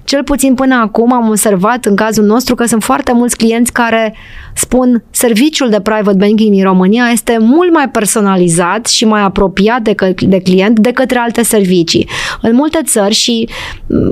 cel 0.04 0.22
puțin 0.24 0.54
până 0.54 0.74
acum, 0.74 1.12
am 1.12 1.28
observat 1.28 1.84
în 1.84 1.96
cazul 1.96 2.24
nostru 2.24 2.54
că 2.54 2.64
sunt 2.64 2.82
foarte 2.82 3.12
mulți 3.12 3.36
clienți 3.36 3.72
care 3.72 4.14
spun 4.54 5.04
serviciul 5.10 5.68
de 5.68 5.80
private 5.80 6.16
banking 6.16 6.52
din 6.52 6.62
România 6.62 7.04
este 7.12 7.36
mult 7.40 7.72
mai 7.72 7.88
personalizat 7.88 8.86
și 8.86 9.04
mai 9.04 9.20
apropiat 9.20 9.80
de, 9.80 9.94
de 10.18 10.40
client 10.40 10.78
de 10.78 10.92
către 10.92 11.18
alte 11.18 11.42
servicii. 11.42 12.08
În 12.42 12.54
multe 12.54 12.80
țări, 12.84 13.14
și 13.14 13.48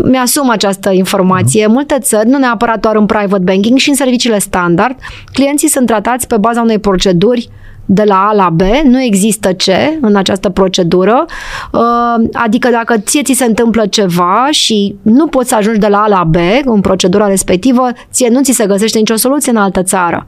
mi-asum 0.04 0.50
această 0.50 0.90
informație, 0.90 1.64
în 1.64 1.72
multe 1.72 1.96
țări, 2.00 2.28
nu 2.28 2.38
neapărat 2.38 2.80
doar 2.80 2.96
în 2.96 3.06
private 3.06 3.42
banking 3.44 3.78
și 3.78 3.88
în 3.88 3.94
serviciile 3.94 4.38
standard, 4.38 4.96
clienții 5.32 5.68
sunt 5.68 5.86
tratați 5.86 6.26
pe 6.26 6.36
baza 6.36 6.60
unei 6.60 6.78
proceduri 6.78 7.48
de 7.86 8.02
la 8.02 8.26
A 8.28 8.32
la 8.34 8.50
B, 8.50 8.60
nu 8.84 9.02
există 9.02 9.52
C 9.52 9.64
în 10.00 10.16
această 10.16 10.48
procedură, 10.48 11.24
uh, 11.72 12.28
adică 12.32 12.68
dacă 12.68 12.98
ție 12.98 13.22
ți 13.22 13.32
se 13.32 13.44
întâmplă 13.44 13.86
ceva 13.86 14.48
și 14.50 14.96
nu 15.02 15.26
poți 15.26 15.48
să 15.48 15.54
ajungi 15.54 15.78
de 15.78 15.86
la 15.86 15.98
A 15.98 16.08
la 16.08 16.24
B 16.24 16.36
în 16.64 16.80
procedura 16.80 17.26
respectivă, 17.26 17.88
ție 18.12 18.28
nu 18.28 18.42
ți 18.42 18.52
se 18.52 18.66
găsește 18.66 18.98
nicio 18.98 19.16
soluție 19.16 19.52
în 19.52 19.58
altă 19.58 19.82
țară. 19.82 20.26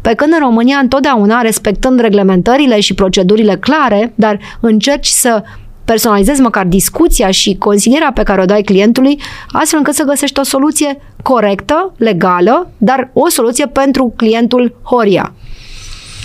Pe 0.00 0.14
când 0.14 0.32
în 0.32 0.38
România, 0.38 0.76
întotdeauna, 0.76 1.40
respectând 1.40 2.00
reglementările 2.00 2.80
și 2.80 2.94
procedurile 2.94 3.56
clare, 3.56 4.12
dar 4.14 4.38
încerci 4.60 5.06
să 5.06 5.42
personalizezi 5.84 6.40
măcar 6.40 6.64
discuția 6.64 7.30
și 7.30 7.56
consilierea 7.58 8.12
pe 8.14 8.22
care 8.22 8.40
o 8.40 8.44
dai 8.44 8.62
clientului, 8.62 9.20
astfel 9.48 9.78
încât 9.78 9.94
să 9.94 10.04
găsești 10.04 10.40
o 10.40 10.42
soluție 10.42 10.98
corectă, 11.22 11.92
legală, 11.96 12.70
dar 12.78 13.10
o 13.12 13.28
soluție 13.28 13.66
pentru 13.66 14.12
clientul 14.16 14.76
Horia 14.82 15.32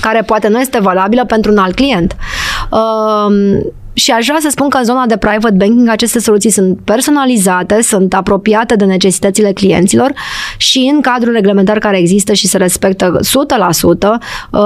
care 0.01 0.21
poate 0.21 0.47
nu 0.47 0.59
este 0.59 0.79
valabilă 0.79 1.25
pentru 1.25 1.51
un 1.51 1.57
alt 1.57 1.75
client. 1.75 2.15
Uh, 2.71 3.59
și 3.97 4.11
aș 4.11 4.25
vrea 4.25 4.37
să 4.41 4.49
spun 4.49 4.69
că 4.69 4.77
în 4.77 4.83
zona 4.83 5.05
de 5.05 5.17
private 5.17 5.55
banking 5.57 5.89
aceste 5.89 6.19
soluții 6.19 6.49
sunt 6.49 6.79
personalizate, 6.83 7.81
sunt 7.81 8.13
apropiate 8.13 8.75
de 8.75 8.85
necesitățile 8.85 9.51
clienților 9.51 10.13
și 10.57 10.91
în 10.93 11.01
cadrul 11.01 11.33
reglementar 11.33 11.77
care 11.77 11.97
există 11.97 12.33
și 12.33 12.47
se 12.47 12.57
respectă 12.57 13.19
100%, 13.21 14.19
uh, 14.51 14.59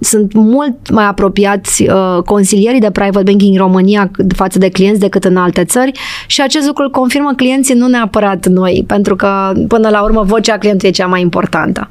sunt 0.00 0.32
mult 0.32 0.90
mai 0.90 1.04
apropiați 1.04 1.82
uh, 1.82 2.22
consilierii 2.24 2.80
de 2.80 2.90
private 2.90 3.30
banking 3.30 3.52
în 3.52 3.60
România 3.60 4.10
față 4.34 4.58
de 4.58 4.68
clienți 4.68 5.00
decât 5.00 5.24
în 5.24 5.36
alte 5.36 5.64
țări 5.64 5.92
și 6.26 6.40
acest 6.40 6.66
lucru 6.66 6.82
îl 6.82 6.90
confirmă 6.90 7.32
clienții, 7.36 7.74
nu 7.74 7.86
neapărat 7.86 8.46
noi, 8.46 8.84
pentru 8.86 9.16
că 9.16 9.52
până 9.68 9.88
la 9.88 10.02
urmă 10.02 10.22
vocea 10.22 10.58
clientului 10.58 10.90
e 10.90 11.02
cea 11.02 11.06
mai 11.06 11.20
importantă. 11.20 11.88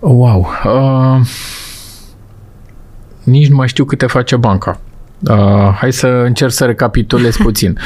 Wow! 0.00 0.46
Uh, 0.64 1.26
nici 3.22 3.48
nu 3.48 3.56
mai 3.56 3.68
știu 3.68 3.84
câte 3.84 4.06
face 4.06 4.36
banca. 4.36 4.80
Uh, 5.20 5.70
hai 5.74 5.92
să 5.92 6.06
încerc 6.06 6.52
să 6.52 6.64
recapitulez 6.64 7.36
puțin. 7.46 7.78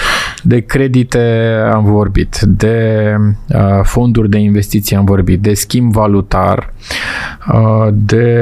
De 0.43 0.61
credite 0.61 1.53
am 1.73 1.85
vorbit, 1.85 2.41
de 2.41 3.17
uh, 3.49 3.81
fonduri 3.83 4.31
de 4.31 4.39
investiții 4.39 4.97
am 4.97 5.05
vorbit, 5.05 5.41
de 5.41 5.55
schimb 5.55 5.93
valutar, 5.93 6.73
uh, 7.53 7.89
de 7.93 8.37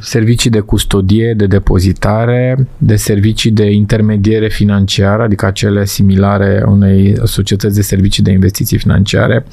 servicii 0.00 0.50
de 0.50 0.60
custodie, 0.60 1.34
de 1.34 1.46
depozitare, 1.46 2.68
de 2.78 2.96
servicii 2.96 3.50
de 3.50 3.70
intermediere 3.70 4.48
financiară, 4.48 5.22
adică 5.22 5.46
acele 5.46 5.84
similare 5.84 6.62
unei 6.66 7.16
societăți 7.24 7.74
de 7.74 7.82
servicii 7.82 8.22
de 8.22 8.30
investiții 8.30 8.78
financiare, 8.78 9.44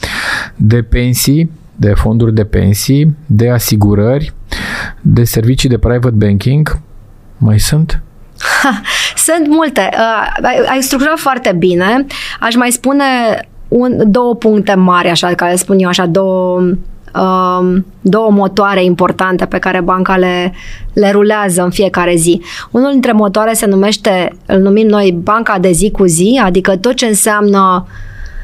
de 0.55 0.82
pensii, 0.82 1.49
de 1.80 1.93
fonduri 1.93 2.34
de 2.34 2.43
pensii, 2.43 3.15
de 3.25 3.49
asigurări, 3.49 4.34
de 5.01 5.23
servicii 5.23 5.69
de 5.69 5.78
private 5.78 6.15
banking. 6.15 6.80
Mai 7.38 7.59
sunt? 7.59 8.01
sunt 9.28 9.47
multe. 9.47 9.89
Uh, 9.93 10.67
ai 10.69 10.82
structurat 10.82 11.17
foarte 11.17 11.55
bine. 11.57 12.05
Aș 12.39 12.55
mai 12.55 12.71
spune 12.71 13.04
un, 13.67 14.12
două 14.12 14.36
puncte 14.36 14.74
mari, 14.74 15.09
așa, 15.09 15.28
care 15.28 15.55
spun 15.55 15.79
eu 15.79 15.87
așa, 15.87 16.05
două 16.05 16.62
um, 17.13 17.86
două 18.01 18.32
motoare 18.32 18.83
importante 18.83 19.45
pe 19.45 19.58
care 19.58 19.82
banca 19.82 20.17
le, 20.17 20.54
le 20.93 21.12
rulează 21.12 21.63
în 21.63 21.70
fiecare 21.70 22.16
zi. 22.16 22.41
Unul 22.71 22.91
dintre 22.91 23.12
motoare 23.12 23.54
se 23.54 23.66
numește, 23.66 24.36
îl 24.45 24.59
numim 24.59 24.87
noi 24.87 25.17
banca 25.24 25.59
de 25.59 25.71
zi 25.71 25.91
cu 25.91 26.05
zi, 26.05 26.41
adică 26.43 26.78
tot 26.78 26.93
ce 26.93 27.05
înseamnă 27.05 27.87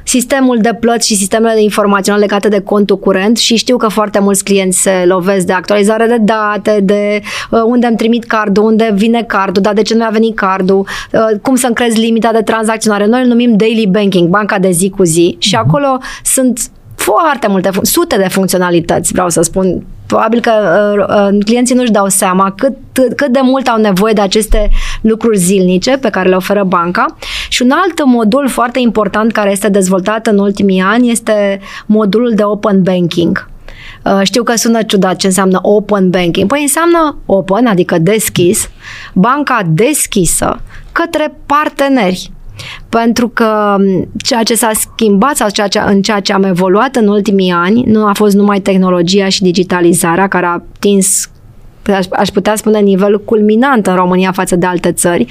sistemul 0.04 0.58
de 0.62 0.74
plăți 0.80 1.08
și 1.08 1.16
sistemele 1.16 1.54
de 1.54 1.62
informaționale 1.62 2.24
legate 2.26 2.48
de 2.48 2.60
contul 2.60 3.00
curent 3.00 3.38
și 3.38 3.56
știu 3.56 3.78
că 3.78 3.88
foarte 3.88 4.20
mulți 4.20 4.44
clienți 4.44 4.82
se 4.82 5.04
lovesc 5.06 5.46
de 5.46 5.54
actualizare 5.54 6.06
de 6.06 6.18
date, 6.22 6.80
de 6.84 7.22
uh, 7.50 7.62
unde 7.66 7.88
îmi 7.88 7.98
trimit 7.98 8.24
cardul, 8.24 8.64
unde 8.64 8.92
vine 8.94 9.24
cardul, 9.24 9.62
dar 9.62 9.74
de 9.74 9.82
ce 9.82 9.96
nu 9.96 10.06
a 10.06 10.10
venit 10.10 10.36
cardul, 10.36 10.88
uh, 11.12 11.40
cum 11.42 11.56
să-mi 11.56 11.76
crezi 11.76 12.00
limita 12.00 12.32
de 12.32 12.42
tranzacționare. 12.42 13.06
Noi 13.06 13.22
îl 13.22 13.28
numim 13.28 13.58
daily 13.58 13.88
banking, 13.88 14.30
banca 14.30 14.60
de 14.60 14.72
zi 14.72 14.90
cu 14.90 15.04
zi 15.04 15.36
și 15.40 15.56
mhm. 15.56 15.68
acolo 15.68 15.98
sunt 16.24 16.60
foarte 16.96 17.48
multe, 17.48 17.70
sute 17.82 18.18
de 18.18 18.28
funcționalități, 18.28 19.12
vreau 19.12 19.30
să 19.30 19.42
spun. 19.42 19.84
Probabil 20.14 20.40
că 20.40 20.52
uh, 20.98 21.34
uh, 21.34 21.44
clienții 21.46 21.76
nu-și 21.76 21.92
dau 21.92 22.08
seama 22.08 22.54
cât, 22.58 22.78
cât 23.16 23.28
de 23.28 23.40
mult 23.44 23.68
au 23.68 23.78
nevoie 23.78 24.14
de 24.14 24.22
aceste 24.22 24.70
lucruri 25.02 25.38
zilnice 25.38 25.98
pe 25.98 26.10
care 26.10 26.30
le 26.30 26.36
oferă 26.36 26.64
banca. 26.64 27.06
Și 27.50 27.62
un 27.62 27.72
alt 27.72 28.06
modul 28.06 28.48
foarte 28.48 28.80
important 28.80 29.32
care 29.32 29.52
este 29.52 29.70
dezvoltat 29.70 30.28
în 30.28 30.38
ultimii 30.38 30.82
ani 30.82 31.12
este 31.12 31.60
modulul 31.86 32.32
de 32.36 32.44
open 32.44 32.84
banking. 32.84 33.50
Uh, 34.06 34.20
știu 34.24 34.44
că 34.44 34.56
sună 34.56 34.82
ciudat 34.82 35.16
ce 35.16 35.28
înseamnă 35.28 35.60
open 35.62 36.10
banking. 36.10 36.48
Păi 36.48 36.62
înseamnă 36.62 37.18
open, 37.26 37.66
adică 37.66 37.98
deschis, 37.98 38.70
banca 39.14 39.62
deschisă 39.68 40.62
către 40.92 41.34
parteneri 41.46 42.32
pentru 42.90 43.28
că 43.28 43.76
ceea 44.18 44.44
ce 44.44 44.56
s-a 44.56 44.72
schimbat 44.74 45.36
sau 45.36 45.50
ceea 45.50 45.68
ce, 45.68 45.80
în 45.86 46.02
ceea 46.02 46.20
ce 46.20 46.34
am 46.34 46.44
evoluat 46.44 46.96
în 46.96 47.08
ultimii 47.08 47.52
ani 47.52 47.84
nu 47.86 48.06
a 48.06 48.14
fost 48.14 48.36
numai 48.36 48.60
tehnologia 48.60 49.30
și 49.30 49.42
digitalizarea 49.42 50.28
care 50.28 50.46
a 50.46 50.62
tins 50.80 51.28
aș 52.10 52.30
putea 52.30 52.56
spune 52.56 52.80
nivel 52.80 53.24
culminant 53.24 53.88
în 53.88 53.96
România 53.96 54.32
față 54.32 54.56
de 54.56 54.66
alte 54.66 54.92
țări, 54.92 55.26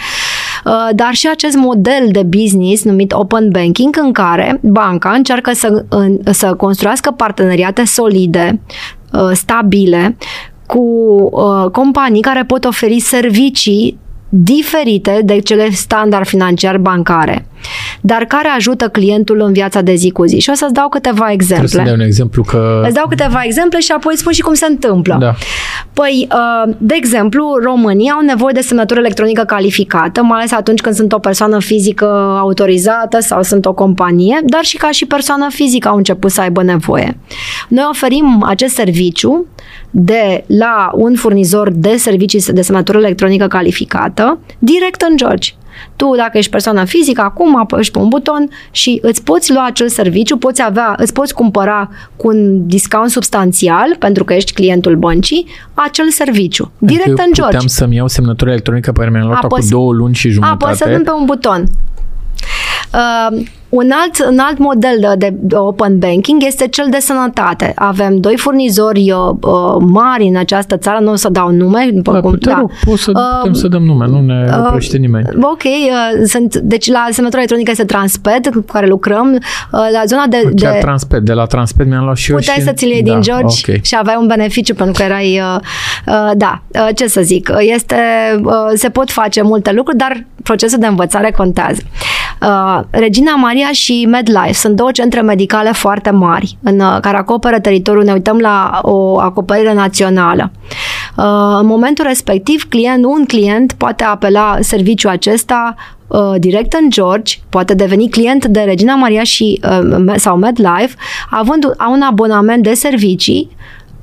uh, 0.64 0.88
dar 0.94 1.12
și 1.12 1.28
acest 1.28 1.56
model 1.56 2.08
de 2.10 2.22
business 2.22 2.84
numit 2.84 3.12
open 3.12 3.48
banking 3.50 3.98
în 4.02 4.12
care 4.12 4.60
banca 4.62 5.10
încearcă 5.10 5.52
să, 5.52 5.84
să 6.24 6.54
construiască 6.54 7.10
parteneriate 7.10 7.84
solide, 7.84 8.60
uh, 9.12 9.30
stabile, 9.32 10.16
cu 10.66 10.80
uh, 11.32 11.70
companii 11.70 12.20
care 12.20 12.44
pot 12.44 12.64
oferi 12.64 13.00
servicii 13.00 13.98
diferite 14.34 15.20
de 15.24 15.38
cele 15.38 15.70
standard 15.70 16.26
financiar 16.26 16.78
bancare, 16.78 17.46
dar 18.00 18.24
care 18.24 18.48
ajută 18.56 18.88
clientul 18.88 19.40
în 19.40 19.52
viața 19.52 19.80
de 19.80 19.94
zi 19.94 20.10
cu 20.10 20.24
zi. 20.24 20.38
Și 20.38 20.50
o 20.50 20.54
să-ți 20.54 20.72
dau 20.72 20.88
câteva 20.88 21.30
exemple. 21.30 21.66
Trebuie 21.66 21.86
să 21.86 21.90
dai 21.90 22.00
un 22.00 22.06
exemplu 22.06 22.42
că... 22.42 22.82
Îți 22.84 22.94
dau 22.94 23.06
câteva 23.08 23.42
exemple 23.44 23.78
și 23.80 23.92
apoi 23.92 24.16
spun 24.16 24.32
și 24.32 24.40
cum 24.40 24.54
se 24.54 24.66
întâmplă. 24.68 25.16
Da. 25.20 25.34
Păi, 25.92 26.28
uh, 26.30 26.74
de 26.78 26.94
exemplu, 26.96 27.58
românii 27.64 28.10
au 28.10 28.20
nevoie 28.20 28.52
de 28.54 28.60
semnătură 28.60 29.00
electronică 29.00 29.42
calificată, 29.42 30.22
mai 30.22 30.38
ales 30.38 30.52
atunci 30.52 30.80
când 30.80 30.94
sunt 30.94 31.12
o 31.12 31.18
persoană 31.18 31.58
fizică 31.60 32.36
autorizată 32.40 33.20
sau 33.20 33.42
sunt 33.42 33.66
o 33.66 33.72
companie, 33.72 34.40
dar 34.44 34.64
și 34.64 34.76
ca 34.76 34.90
și 34.90 35.06
persoană 35.06 35.46
fizică 35.50 35.88
au 35.88 35.96
început 35.96 36.30
să 36.30 36.40
aibă 36.40 36.62
nevoie. 36.62 37.16
Noi 37.68 37.84
oferim 37.90 38.44
acest 38.46 38.74
serviciu 38.74 39.46
de 39.94 40.44
la 40.46 40.90
un 40.94 41.14
furnizor 41.14 41.70
de 41.70 41.96
servicii 41.96 42.52
de 42.52 42.62
semnătură 42.62 42.98
electronică 42.98 43.46
calificată 43.46 44.38
direct 44.58 45.00
în 45.10 45.16
George. 45.16 45.50
Tu, 45.96 46.16
dacă 46.16 46.38
ești 46.38 46.50
persoană 46.50 46.84
fizică, 46.84 47.20
acum 47.20 47.58
apăși 47.60 47.90
pe 47.90 47.98
un 47.98 48.08
buton 48.08 48.48
și 48.70 48.98
îți 49.02 49.22
poți 49.22 49.52
lua 49.52 49.66
acel 49.66 49.88
serviciu, 49.88 50.36
poți 50.36 50.62
avea, 50.62 50.94
îți 50.96 51.12
poți 51.12 51.34
cumpăra 51.34 51.90
cu 52.16 52.28
un 52.28 52.66
discount 52.66 53.10
substanțial, 53.10 53.96
pentru 53.98 54.24
că 54.24 54.34
ești 54.34 54.52
clientul 54.52 54.96
băncii, 54.96 55.46
acel 55.74 56.10
serviciu. 56.10 56.70
Direct 56.78 57.06
adică 57.06 57.22
în 57.26 57.32
George. 57.32 57.56
Puteam 57.56 57.66
să-mi 57.66 57.96
iau 57.96 58.08
semnătura 58.08 58.50
electronică 58.50 58.92
pe 58.92 58.98
care 58.98 59.10
mi-am 59.10 59.26
luat 59.26 59.46
cu 59.46 59.58
două 59.70 59.92
luni 59.92 60.14
și 60.14 60.28
jumătate. 60.28 60.64
Apăsăm 60.64 61.02
pe 61.02 61.10
un 61.10 61.24
buton. 61.24 61.64
Uh, 62.94 63.42
un 63.72 63.90
alt, 63.90 64.30
un 64.30 64.38
alt 64.38 64.58
model 64.58 65.14
de, 65.18 65.34
de 65.34 65.56
open 65.56 65.98
banking 65.98 66.42
este 66.46 66.68
cel 66.68 66.86
de 66.90 66.98
sănătate. 67.00 67.72
Avem 67.74 68.16
doi 68.16 68.36
furnizori 68.36 69.12
uh, 69.12 69.36
uh 69.40 69.76
mari 69.78 70.24
în 70.24 70.36
această 70.36 70.76
țară, 70.76 70.98
nu 70.98 71.10
o 71.10 71.14
să 71.14 71.28
dau 71.28 71.50
nume. 71.50 71.88
După 71.92 72.12
da, 72.12 72.20
cum, 72.20 72.36
da. 72.40 72.56
Rog, 72.58 72.70
poți 72.84 73.02
să, 73.02 73.10
uh, 73.14 73.38
putem 73.38 73.52
să 73.52 73.68
dăm 73.68 73.82
nume, 73.82 74.06
nu 74.06 74.20
ne 74.20 74.46
uh, 74.48 74.66
oprește 74.66 74.96
nimeni. 74.96 75.26
Ok, 75.40 75.62
uh, 75.62 76.24
sunt, 76.26 76.56
deci 76.56 76.90
la 76.90 77.06
semnătura 77.10 77.40
electronică 77.40 77.70
este 77.70 77.84
Transped, 77.84 78.48
cu 78.54 78.60
care 78.60 78.86
lucrăm. 78.86 79.32
Uh, 79.32 79.38
la 79.70 80.02
zona 80.06 80.26
de... 80.26 80.50
Chiar 80.56 80.72
de 80.72 80.78
Transped, 80.78 81.22
de 81.22 81.32
la 81.32 81.44
Transped 81.44 81.86
mi-am 81.86 82.04
luat 82.04 82.16
și 82.16 82.30
eu 82.30 82.36
Puteai 82.36 82.56
și... 82.56 82.62
să 82.62 82.72
ți 82.72 82.86
le 82.86 83.00
da, 83.04 83.12
din 83.12 83.20
George 83.20 83.56
okay. 83.62 83.80
și 83.82 83.96
aveai 83.98 84.16
un 84.20 84.26
beneficiu 84.26 84.74
pentru 84.74 84.94
că 84.96 85.02
erai... 85.02 85.40
Uh, 85.54 85.60
uh, 86.06 86.30
da, 86.36 86.62
uh, 86.68 86.88
ce 86.94 87.06
să 87.06 87.20
zic, 87.20 87.52
este, 87.58 87.96
uh, 88.44 88.52
se 88.74 88.88
pot 88.88 89.10
face 89.10 89.42
multe 89.42 89.72
lucruri, 89.72 89.98
dar 89.98 90.26
procesul 90.42 90.78
de 90.78 90.86
învățare 90.86 91.30
contează. 91.30 91.80
Uh, 91.84 92.21
Regina 92.90 93.34
Maria 93.34 93.68
și 93.72 94.06
MedLife 94.10 94.52
sunt 94.52 94.76
două 94.76 94.90
centre 94.90 95.20
medicale 95.20 95.72
foarte 95.72 96.10
mari 96.10 96.56
în, 96.62 96.80
uh, 96.80 96.98
care 97.00 97.16
acoperă 97.16 97.60
teritoriul. 97.60 98.04
Ne 98.04 98.12
uităm 98.12 98.38
la 98.38 98.78
o 98.82 99.20
acoperire 99.20 99.74
națională. 99.74 100.50
Uh, 101.16 101.24
în 101.60 101.66
momentul 101.66 102.04
respectiv, 102.04 102.68
client, 102.68 103.04
un 103.04 103.24
client 103.24 103.72
poate 103.72 104.04
apela 104.04 104.56
serviciul 104.60 105.10
acesta 105.10 105.74
uh, 106.06 106.34
direct 106.38 106.72
în 106.72 106.90
George, 106.90 107.34
poate 107.48 107.74
deveni 107.74 108.08
client 108.08 108.46
de 108.46 108.60
Regina 108.60 108.94
Maria 108.94 109.22
și, 109.22 109.60
uh, 109.64 110.14
sau 110.16 110.36
MedLife, 110.36 110.94
având 111.30 111.64
un 111.90 112.02
abonament 112.02 112.62
de 112.62 112.74
servicii 112.74 113.56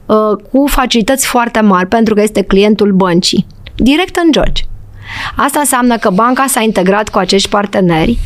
uh, 0.06 0.16
cu 0.52 0.66
facilități 0.68 1.28
foarte 1.28 1.60
mari 1.60 1.88
pentru 1.88 2.14
că 2.14 2.22
este 2.22 2.42
clientul 2.42 2.92
băncii. 2.92 3.46
Direct 3.76 4.16
în 4.24 4.32
George. 4.32 4.64
Asta 5.36 5.60
înseamnă 5.60 5.98
că 5.98 6.10
banca 6.10 6.46
s-a 6.48 6.62
integrat 6.62 7.10
cu 7.10 7.18
acești 7.18 7.50
parteneri 7.50 8.18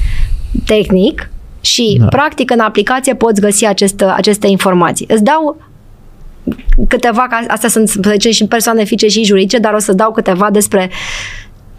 tehnic 0.65 1.29
și, 1.61 1.97
da. 1.99 2.05
practic, 2.05 2.51
în 2.51 2.59
aplicație 2.59 3.15
poți 3.15 3.41
găsi 3.41 3.65
acest, 3.65 4.01
aceste 4.01 4.47
informații. 4.47 5.05
Îți 5.09 5.23
dau 5.23 5.61
câteva, 6.87 7.27
astea 7.47 7.69
sunt, 7.69 7.89
să 7.89 7.99
zicem, 8.11 8.31
și 8.31 8.45
persoane 8.45 8.83
fizice 8.83 9.07
și 9.07 9.23
juridice, 9.23 9.57
dar 9.57 9.73
o 9.73 9.79
să 9.79 9.93
dau 9.93 10.11
câteva 10.11 10.49
despre 10.51 10.89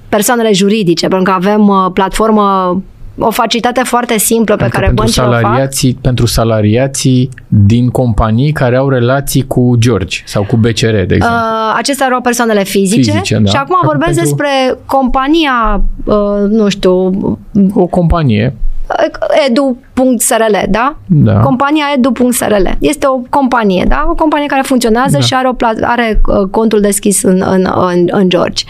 persoanele 0.08 0.52
juridice, 0.52 1.08
pentru 1.08 1.32
că 1.32 1.36
avem 1.36 1.68
uh, 1.68 1.90
platformă 1.92 2.82
o 3.18 3.30
facilitate 3.30 3.82
foarte 3.84 4.18
simplă 4.18 4.56
pe 4.56 4.62
adică 4.62 4.78
care 4.78 4.92
băncile 4.92 5.24
salariații, 5.24 5.88
o 5.88 5.92
fac. 5.92 6.02
Pentru 6.02 6.26
salariații 6.26 7.28
din 7.48 7.88
companii 7.88 8.52
care 8.52 8.76
au 8.76 8.88
relații 8.88 9.46
cu 9.46 9.74
George 9.78 10.22
sau 10.24 10.44
cu 10.44 10.56
BCR, 10.56 10.90
de 10.90 11.14
exemplu. 11.14 11.36
Uh, 11.36 11.74
acestea 11.76 12.06
erau 12.06 12.20
persoanele 12.20 12.62
fizice, 12.62 13.10
fizice 13.10 13.38
da. 13.38 13.50
și 13.50 13.56
acum 13.56 13.74
acum 13.74 13.88
vorbesc 13.88 14.18
pentru... 14.18 14.24
despre 14.24 14.78
compania, 14.86 15.82
uh, 16.04 16.48
nu 16.48 16.68
știu... 16.68 16.92
O 17.74 17.86
companie 17.86 18.54
edu.srl, 19.48 20.56
da? 20.68 20.96
da? 21.06 21.40
Compania 21.40 21.84
edu.srl. 21.94 22.66
Este 22.78 23.06
o 23.06 23.20
companie, 23.30 23.84
da? 23.88 24.06
O 24.10 24.14
companie 24.14 24.46
care 24.46 24.62
funcționează 24.62 25.16
da. 25.16 25.20
și 25.20 25.34
are, 25.34 25.48
o 25.48 25.54
are 25.80 26.20
uh, 26.26 26.48
contul 26.50 26.80
deschis 26.80 27.22
în, 27.22 27.42
în, 27.46 27.68
în, 27.74 28.08
în 28.10 28.28
George. 28.28 28.64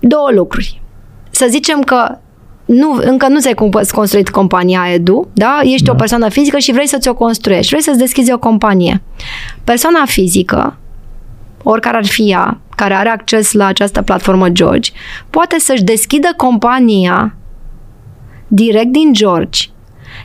Două 0.00 0.28
lucruri. 0.34 0.82
Să 1.30 1.46
zicem 1.48 1.80
că 1.80 2.18
nu, 2.66 2.98
încă 3.00 3.28
nu 3.28 3.40
ți-ai 3.40 3.54
construit 3.92 4.28
compania 4.28 4.92
Edu, 4.92 5.28
da? 5.32 5.60
Ești 5.62 5.84
da. 5.84 5.92
o 5.92 5.94
persoană 5.94 6.28
fizică 6.28 6.58
și 6.58 6.72
vrei 6.72 6.86
să 6.86 6.98
ți-o 6.98 7.14
construiești, 7.14 7.68
vrei 7.68 7.82
să-ți 7.82 7.98
deschizi 7.98 8.32
o 8.32 8.38
companie. 8.38 9.02
Persoana 9.64 10.04
fizică, 10.04 10.76
oricare 11.62 11.96
ar 11.96 12.06
fi 12.06 12.30
ea, 12.30 12.60
care 12.76 12.94
are 12.94 13.08
acces 13.08 13.52
la 13.52 13.66
această 13.66 14.02
platformă 14.02 14.48
George, 14.48 14.90
poate 15.30 15.58
să-și 15.58 15.82
deschidă 15.82 16.28
compania 16.36 17.34
direct 18.48 18.92
din 18.92 19.12
George, 19.12 19.60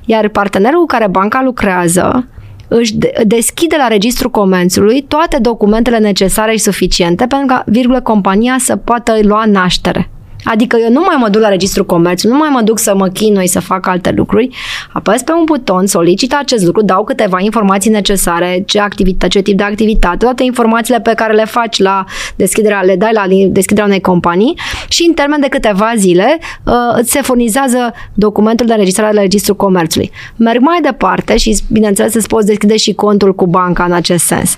iar 0.05 0.27
partenerul 0.27 0.79
cu 0.79 0.85
care 0.85 1.07
banca 1.07 1.41
lucrează 1.43 2.27
își 2.67 2.95
deschide 3.23 3.75
la 3.77 3.87
registrul 3.87 4.31
comențului 4.31 5.01
toate 5.01 5.37
documentele 5.37 5.97
necesare 5.97 6.51
și 6.51 6.57
suficiente 6.57 7.25
pentru 7.27 7.47
ca, 7.47 7.63
virgulă, 7.65 8.01
compania 8.01 8.55
să 8.59 8.75
poată 8.75 9.17
lua 9.21 9.43
naștere. 9.45 10.09
Adică 10.43 10.77
eu 10.83 10.91
nu 10.91 10.99
mai 10.99 11.15
mă 11.19 11.29
duc 11.29 11.41
la 11.41 11.49
registrul 11.49 11.85
comerțului, 11.85 12.35
nu 12.35 12.41
mai 12.41 12.49
mă 12.53 12.61
duc 12.61 12.79
să 12.79 12.95
mă 12.95 13.07
chinui 13.07 13.47
să 13.47 13.59
fac 13.59 13.87
alte 13.87 14.13
lucruri, 14.15 14.49
apăs 14.93 15.21
pe 15.21 15.31
un 15.31 15.43
buton, 15.45 15.87
solicit 15.87 16.33
acest 16.33 16.65
lucru, 16.65 16.81
dau 16.81 17.03
câteva 17.03 17.39
informații 17.39 17.91
necesare, 17.91 18.63
ce 18.65 18.79
activitate, 18.79 19.27
ce 19.27 19.41
tip 19.41 19.57
de 19.57 19.63
activitate, 19.63 20.17
toate 20.17 20.43
informațiile 20.43 20.99
pe 20.99 21.13
care 21.13 21.33
le 21.33 21.45
faci 21.45 21.79
la 21.79 22.03
deschiderea, 22.35 22.81
le 22.81 22.95
dai 22.95 23.11
la 23.13 23.25
deschiderea 23.49 23.87
unei 23.87 24.01
companii 24.01 24.57
și 24.87 25.03
în 25.07 25.13
termen 25.13 25.39
de 25.39 25.47
câteva 25.47 25.93
zile 25.95 26.37
uh, 26.63 26.73
îți 26.97 27.11
se 27.11 27.21
furnizează 27.21 27.93
documentul 28.13 28.65
de 28.65 28.71
înregistrare 28.71 29.13
la 29.13 29.21
registrul 29.21 29.55
comerțului. 29.55 30.11
Merg 30.35 30.61
mai 30.61 30.79
departe 30.81 31.37
și, 31.37 31.57
bineînțeles, 31.71 32.13
îți 32.13 32.27
poți 32.27 32.45
deschide 32.45 32.77
și 32.77 32.93
contul 32.93 33.35
cu 33.35 33.47
banca 33.47 33.83
în 33.83 33.91
acest 33.91 34.25
sens. 34.25 34.55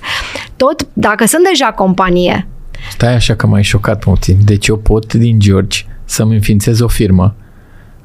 Tot, 0.56 0.86
dacă 0.92 1.26
sunt 1.26 1.44
deja 1.44 1.66
companie, 1.72 2.48
Stai 2.90 3.14
așa 3.14 3.34
că 3.34 3.46
m-ai 3.46 3.62
șocat 3.62 3.98
puțin. 3.98 4.38
Deci 4.44 4.66
eu 4.66 4.76
pot 4.76 5.14
din 5.14 5.38
George 5.38 5.78
să-mi 6.04 6.34
înființez 6.34 6.80
o 6.80 6.88
firmă 6.88 7.34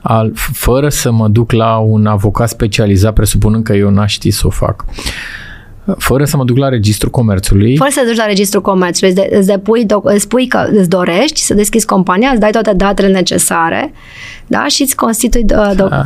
al, 0.02 0.32
fără 0.36 0.90
să 0.90 1.12
mă 1.12 1.28
duc 1.28 1.52
la 1.52 1.78
un 1.78 2.06
avocat 2.06 2.50
specializat, 2.50 3.14
presupunând 3.14 3.64
că 3.64 3.74
eu 3.74 3.90
n-aș 3.90 4.12
ști 4.12 4.32
să 4.32 4.48
o 4.48 4.50
fac. 4.50 4.86
Fără 5.98 6.26
să 6.26 6.38
mă 6.38 6.44
duc 6.44 6.58
la 6.58 6.70
registrul 6.70 7.12
comerțului. 7.12 7.78
Fără 7.78 7.90
să 7.90 8.00
te 8.00 8.08
duci 8.08 8.18
la 8.18 8.26
registrul 8.26 8.62
comerțului, 8.62 9.14
îți, 9.14 9.22
de, 9.22 9.36
îți 9.38 9.48
depui, 9.48 9.86
îți 10.04 10.22
spui 10.22 10.48
că 10.48 10.68
îți 10.72 10.90
dorești 10.90 11.42
să 11.42 11.54
deschizi 11.54 11.86
compania, 11.86 12.30
îți 12.30 12.40
dai 12.40 12.52
toate 12.52 12.74
datele 12.74 13.08
necesare 13.08 13.94
da? 14.50 14.66
și 14.68 14.82
îți 14.82 14.96
constitui 14.96 15.46
uh, 15.56 15.72
doc- 15.76 15.92
uh, 15.92 15.98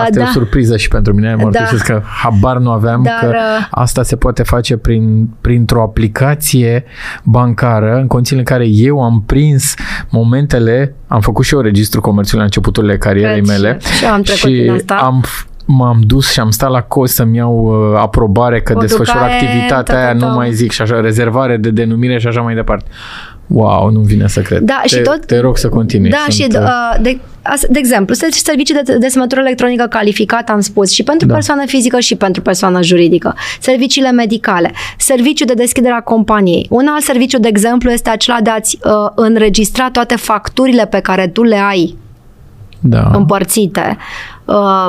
Asta 0.00 0.08
da. 0.10 0.20
e 0.20 0.22
o 0.22 0.30
surpriză 0.30 0.76
și 0.76 0.88
pentru 0.88 1.14
mine, 1.14 1.34
mă 1.34 1.50
da. 1.50 1.64
că 1.84 2.02
habar 2.22 2.56
nu 2.56 2.70
aveam 2.70 3.02
Dar, 3.02 3.18
că 3.20 3.26
uh, 3.26 3.66
asta 3.70 4.02
se 4.02 4.16
poate 4.16 4.42
face 4.42 4.76
prin, 4.76 5.28
printr-o 5.40 5.82
aplicație 5.82 6.84
bancară 7.22 7.96
în 7.96 8.06
condițiile 8.06 8.40
în 8.40 8.46
care 8.46 8.66
eu 8.66 9.02
am 9.02 9.22
prins 9.26 9.74
momentele, 10.10 10.94
am 11.06 11.20
făcut 11.20 11.44
și 11.44 11.54
eu 11.54 11.60
registru 11.60 12.00
comerțului 12.00 12.38
la 12.38 12.44
începuturile 12.44 12.98
carierei 12.98 13.42
mele 13.42 13.78
și, 13.98 14.04
am 14.04 14.22
și 14.22 14.70
asta. 14.74 14.94
am 14.94 15.24
m-am 15.64 16.00
dus 16.06 16.30
și 16.30 16.40
am 16.40 16.50
stat 16.50 16.70
la 16.70 16.82
cost 16.82 17.14
să-mi 17.14 17.36
iau 17.36 17.90
uh, 17.92 17.98
aprobare 18.00 18.60
că 18.60 18.74
desfășur 18.80 19.20
activitatea 19.20 20.04
aia, 20.04 20.12
nu 20.12 20.26
mai 20.26 20.52
zic 20.52 20.70
și 20.70 20.82
așa, 20.82 21.00
rezervare 21.00 21.56
de 21.56 21.70
denumire 21.70 22.18
și 22.18 22.26
așa 22.26 22.40
mai 22.40 22.54
departe. 22.54 22.84
Wow, 23.46 23.90
nu 23.90 24.00
vine 24.00 24.28
să 24.28 24.40
cred. 24.40 24.60
Da, 24.60 24.78
te, 24.82 24.88
și 24.88 25.00
tot, 25.00 25.26
te 25.26 25.38
rog 25.38 25.58
să 25.58 25.68
continui. 25.68 26.10
Da, 26.10 26.16
Sunt, 26.28 26.32
și 26.32 26.58
uh, 26.58 27.00
de, 27.00 27.20
de 27.68 27.78
exemplu, 27.78 28.14
servicii 28.30 28.74
de, 28.84 28.96
de 28.98 29.08
semnătură 29.08 29.40
electronică 29.40 29.86
calificat, 29.86 30.48
am 30.48 30.60
spus, 30.60 30.90
și 30.90 31.02
pentru 31.02 31.26
da. 31.26 31.34
persoană 31.34 31.62
fizică 31.66 32.00
și 32.00 32.14
pentru 32.14 32.42
persoană 32.42 32.82
juridică. 32.82 33.34
Serviciile 33.60 34.10
medicale, 34.10 34.72
serviciul 34.98 35.46
de 35.46 35.54
deschidere 35.54 35.94
a 35.94 36.00
companiei. 36.00 36.66
Un 36.70 36.86
alt 36.94 37.02
serviciu, 37.02 37.38
de 37.38 37.48
exemplu, 37.48 37.90
este 37.90 38.10
acela 38.10 38.40
de 38.42 38.50
a-ți 38.50 38.78
uh, 38.84 38.92
înregistra 39.14 39.90
toate 39.90 40.16
facturile 40.16 40.86
pe 40.86 41.00
care 41.00 41.26
tu 41.26 41.42
le 41.42 41.56
ai 41.56 41.96
da. 42.80 43.10
împărțite. 43.12 43.96
Uh, 44.44 44.88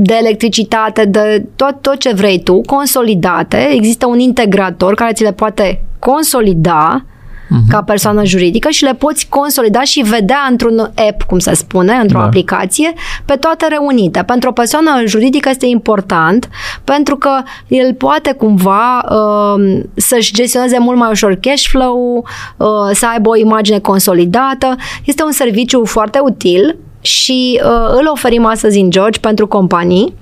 de 0.00 0.16
electricitate, 0.20 1.04
de 1.04 1.46
tot, 1.56 1.76
tot 1.80 1.98
ce 1.98 2.12
vrei 2.12 2.42
tu, 2.42 2.60
consolidate. 2.60 3.68
Există 3.72 4.06
un 4.06 4.18
integrator 4.18 4.94
care 4.94 5.12
ți 5.12 5.22
le 5.22 5.32
poate 5.32 5.84
consolida 5.98 7.04
uh-huh. 7.04 7.68
ca 7.68 7.82
persoană 7.82 8.24
juridică 8.24 8.68
și 8.68 8.84
le 8.84 8.94
poți 8.94 9.28
consolida 9.28 9.82
și 9.82 10.00
vedea 10.00 10.46
într-un 10.50 10.78
app, 11.08 11.22
cum 11.22 11.38
se 11.38 11.54
spune, 11.54 11.92
într-o 11.92 12.18
da. 12.18 12.24
aplicație, 12.24 12.92
pe 13.24 13.34
toate 13.34 13.66
reunite. 13.68 14.22
Pentru 14.22 14.48
o 14.48 14.52
persoană 14.52 15.02
juridică 15.06 15.48
este 15.48 15.66
important 15.66 16.48
pentru 16.84 17.16
că 17.16 17.30
el 17.68 17.94
poate 17.94 18.32
cumva 18.32 18.98
uh, 18.98 19.80
să-și 19.94 20.32
gestioneze 20.32 20.78
mult 20.78 20.98
mai 20.98 21.10
ușor 21.10 21.34
cash 21.34 21.66
flow, 21.68 22.24
uh, 22.56 22.66
să 22.92 23.06
aibă 23.12 23.28
o 23.28 23.36
imagine 23.36 23.78
consolidată. 23.78 24.76
Este 25.04 25.22
un 25.22 25.32
serviciu 25.32 25.84
foarte 25.84 26.18
util 26.22 26.76
și 27.08 27.60
uh, 27.64 27.98
îl 27.98 28.08
oferim 28.12 28.44
astăzi 28.44 28.78
în 28.78 28.90
George 28.90 29.20
pentru 29.20 29.46
companii. 29.46 30.14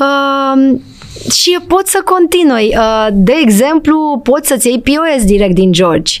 Uh, 0.00 0.78
și 1.30 1.58
pot 1.66 1.86
să 1.86 2.02
continui. 2.04 2.74
Uh, 2.76 3.06
de 3.12 3.32
exemplu, 3.42 4.20
poți 4.22 4.48
să-ți 4.48 4.68
iei 4.68 4.80
POS 4.80 5.24
direct 5.24 5.54
din 5.54 5.72
George 5.72 6.12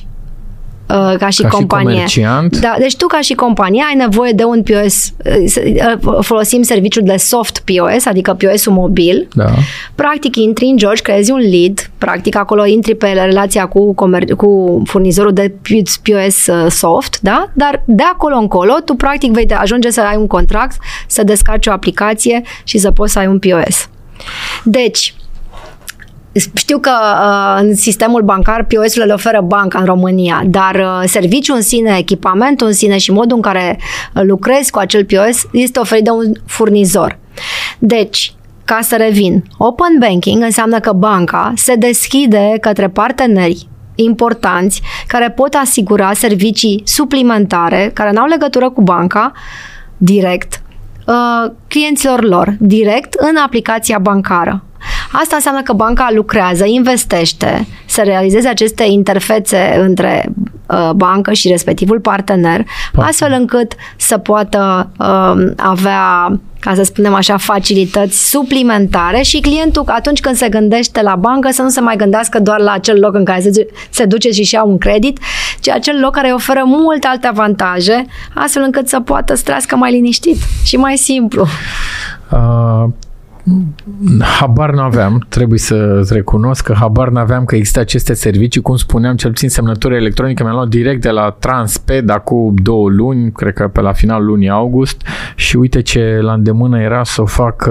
uh, 0.90 1.16
ca 1.18 1.28
și 1.28 1.42
ca 1.42 1.48
companie. 1.48 2.06
Și 2.06 2.20
da, 2.60 2.74
deci 2.78 2.96
tu 2.96 3.06
ca 3.06 3.20
și 3.20 3.34
companie 3.34 3.84
ai 3.88 3.94
nevoie 3.94 4.32
de 4.32 4.44
un 4.44 4.62
POS, 4.62 5.12
uh, 5.24 6.18
folosim 6.20 6.62
serviciul 6.62 7.02
de 7.04 7.16
soft 7.16 7.62
POS, 7.64 8.06
adică 8.06 8.34
POS-ul 8.34 8.72
mobil. 8.72 9.28
Da. 9.34 9.50
Practic 9.94 10.36
intri 10.36 10.64
în 10.64 10.76
George, 10.76 11.02
creezi 11.02 11.30
un 11.30 11.38
lead, 11.38 11.90
practic 11.98 12.36
acolo 12.36 12.64
intri 12.66 12.94
pe 12.94 13.08
relația 13.08 13.66
cu, 13.66 13.94
comer- 13.94 14.36
cu 14.36 14.82
furnizorul 14.86 15.32
de 15.32 15.54
POS 16.02 16.48
soft, 16.68 17.18
da? 17.20 17.50
Dar 17.52 17.82
de 17.86 18.02
acolo 18.12 18.36
încolo 18.36 18.72
tu 18.84 18.94
practic 18.94 19.32
vei 19.32 19.46
ajunge 19.50 19.90
să 19.90 20.00
ai 20.00 20.16
un 20.16 20.26
contract, 20.26 20.76
să 21.06 21.22
descarci 21.24 21.66
o 21.66 21.72
aplicație 21.72 22.42
și 22.64 22.78
să 22.78 22.90
poți 22.90 23.12
să 23.12 23.18
ai 23.18 23.26
un 23.26 23.38
POS. 23.38 23.88
Deci, 24.64 25.14
știu 26.32 26.78
că 26.78 26.90
uh, 26.90 27.62
în 27.62 27.74
sistemul 27.74 28.22
bancar 28.22 28.64
POS-urile 28.64 29.04
le 29.04 29.12
oferă 29.12 29.40
banca 29.40 29.78
în 29.78 29.84
România, 29.84 30.42
dar 30.46 30.74
uh, 30.74 31.02
serviciul 31.08 31.56
în 31.56 31.62
sine, 31.62 31.96
echipamentul 31.98 32.66
în 32.66 32.72
sine 32.72 32.98
și 32.98 33.12
modul 33.12 33.36
în 33.36 33.42
care 33.42 33.78
uh, 34.14 34.22
lucrezi 34.24 34.70
cu 34.70 34.78
acel 34.78 35.04
POS 35.04 35.46
este 35.52 35.78
oferit 35.78 36.04
de 36.04 36.10
un 36.10 36.32
furnizor. 36.46 37.18
Deci, 37.78 38.34
ca 38.64 38.78
să 38.82 38.96
revin, 38.96 39.44
open 39.58 39.96
banking 39.98 40.42
înseamnă 40.42 40.80
că 40.80 40.92
banca 40.92 41.52
se 41.56 41.74
deschide 41.74 42.56
către 42.60 42.88
parteneri 42.88 43.68
importanți 43.94 44.82
care 45.06 45.30
pot 45.30 45.54
asigura 45.54 46.12
servicii 46.12 46.82
suplimentare 46.84 47.90
care 47.94 48.10
nu 48.12 48.20
au 48.20 48.26
legătură 48.26 48.70
cu 48.70 48.82
banca 48.82 49.32
direct 49.96 50.62
uh, 51.06 51.52
clienților 51.68 52.22
lor 52.22 52.56
direct 52.58 53.14
în 53.14 53.36
aplicația 53.36 53.98
bancară. 53.98 54.64
Asta 55.12 55.36
înseamnă 55.36 55.62
că 55.62 55.72
banca 55.72 56.08
lucrează, 56.14 56.64
investește 56.64 57.66
să 57.86 58.02
realizeze 58.04 58.48
aceste 58.48 58.84
interfețe 58.84 59.78
între 59.80 60.32
uh, 60.66 60.90
bancă 60.96 61.32
și 61.32 61.48
respectivul 61.48 62.00
partener, 62.00 62.64
Poate. 62.92 63.08
astfel 63.10 63.32
încât 63.32 63.72
să 63.96 64.18
poată 64.18 64.90
uh, 64.98 65.52
avea 65.56 66.32
ca 66.60 66.74
să 66.74 66.82
spunem 66.82 67.14
așa, 67.14 67.36
facilități 67.36 68.30
suplimentare 68.30 69.22
și 69.22 69.40
clientul 69.40 69.84
atunci 69.86 70.20
când 70.20 70.36
se 70.36 70.48
gândește 70.48 71.02
la 71.02 71.16
bancă 71.16 71.50
să 71.50 71.62
nu 71.62 71.68
se 71.68 71.80
mai 71.80 71.96
gândească 71.96 72.40
doar 72.40 72.60
la 72.60 72.72
acel 72.72 72.98
loc 72.98 73.14
în 73.14 73.24
care 73.24 73.40
se, 73.40 73.66
se 73.90 74.04
duce 74.04 74.30
și-și 74.30 74.54
ia 74.54 74.62
un 74.62 74.78
credit, 74.78 75.18
ci 75.60 75.68
acel 75.68 76.00
loc 76.00 76.14
care 76.14 76.26
îi 76.26 76.34
oferă 76.34 76.62
multe 76.64 77.06
alte 77.06 77.26
avantaje, 77.26 78.06
astfel 78.34 78.62
încât 78.62 78.88
să 78.88 79.00
poată 79.00 79.34
să 79.34 79.42
trăiască 79.42 79.76
mai 79.76 79.92
liniștit 79.92 80.36
și 80.64 80.76
mai 80.76 80.96
simplu. 80.96 81.46
Uh 82.32 82.84
Habar 84.38 84.72
n-aveam, 84.72 85.26
trebuie 85.28 85.58
să 85.58 86.06
recunosc 86.10 86.64
că 86.64 86.72
habar 86.72 87.08
n-aveam 87.08 87.44
că 87.44 87.56
există 87.56 87.80
aceste 87.80 88.14
servicii, 88.14 88.60
cum 88.60 88.76
spuneam, 88.76 89.16
cel 89.16 89.30
puțin 89.30 89.48
semnătură 89.48 89.94
electronică 89.94 90.42
mi-am 90.42 90.54
luat 90.54 90.68
direct 90.68 91.00
de 91.00 91.10
la 91.10 91.36
Transped 91.38 92.10
acum 92.10 92.54
două 92.62 92.88
luni, 92.88 93.32
cred 93.32 93.52
că 93.52 93.68
pe 93.68 93.80
la 93.80 93.92
final 93.92 94.24
lunii 94.24 94.48
august. 94.50 95.02
Și 95.34 95.56
uite 95.56 95.82
ce 95.82 96.18
la 96.22 96.32
îndemână 96.32 96.80
era 96.80 97.04
să 97.04 97.22
o 97.22 97.26
fac 97.26 97.70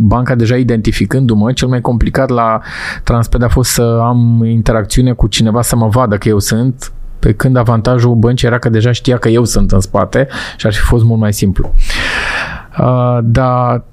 banca 0.00 0.34
deja 0.34 0.56
identificându-mă, 0.56 1.52
cel 1.52 1.68
mai 1.68 1.80
complicat 1.80 2.28
la 2.28 2.60
Transped 3.02 3.42
a 3.42 3.48
fost 3.48 3.70
să 3.70 4.00
am 4.02 4.44
interacțiune 4.44 5.12
cu 5.12 5.26
cineva 5.26 5.62
să 5.62 5.76
mă 5.76 5.88
vadă 5.88 6.16
că 6.16 6.28
eu 6.28 6.38
sunt, 6.38 6.92
pe 7.18 7.32
când 7.32 7.56
avantajul 7.56 8.14
băncii 8.14 8.46
era 8.46 8.58
că 8.58 8.68
deja 8.68 8.92
știa 8.92 9.16
că 9.16 9.28
eu 9.28 9.44
sunt 9.44 9.72
în 9.72 9.80
spate 9.80 10.28
și 10.56 10.66
ar 10.66 10.72
fi 10.72 10.80
fost 10.80 11.04
mult 11.04 11.20
mai 11.20 11.32
simplu. 11.32 11.74
Uh, 12.78 13.18
dar 13.22 13.84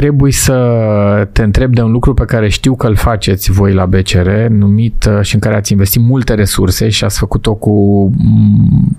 trebuie 0.00 0.32
să 0.32 1.28
te 1.32 1.42
întreb 1.42 1.74
de 1.74 1.82
un 1.82 1.90
lucru 1.90 2.14
pe 2.14 2.24
care 2.24 2.48
știu 2.48 2.74
că 2.74 2.86
îl 2.86 2.96
faceți 2.96 3.50
voi 3.50 3.72
la 3.72 3.86
BCR, 3.86 4.28
numit 4.48 5.04
uh, 5.04 5.20
și 5.22 5.34
în 5.34 5.40
care 5.40 5.56
ați 5.56 5.72
investit 5.72 6.02
multe 6.02 6.34
resurse 6.34 6.88
și 6.88 7.04
ați 7.04 7.18
făcut-o 7.18 7.54
cu, 7.54 7.70
mm, 8.16 8.96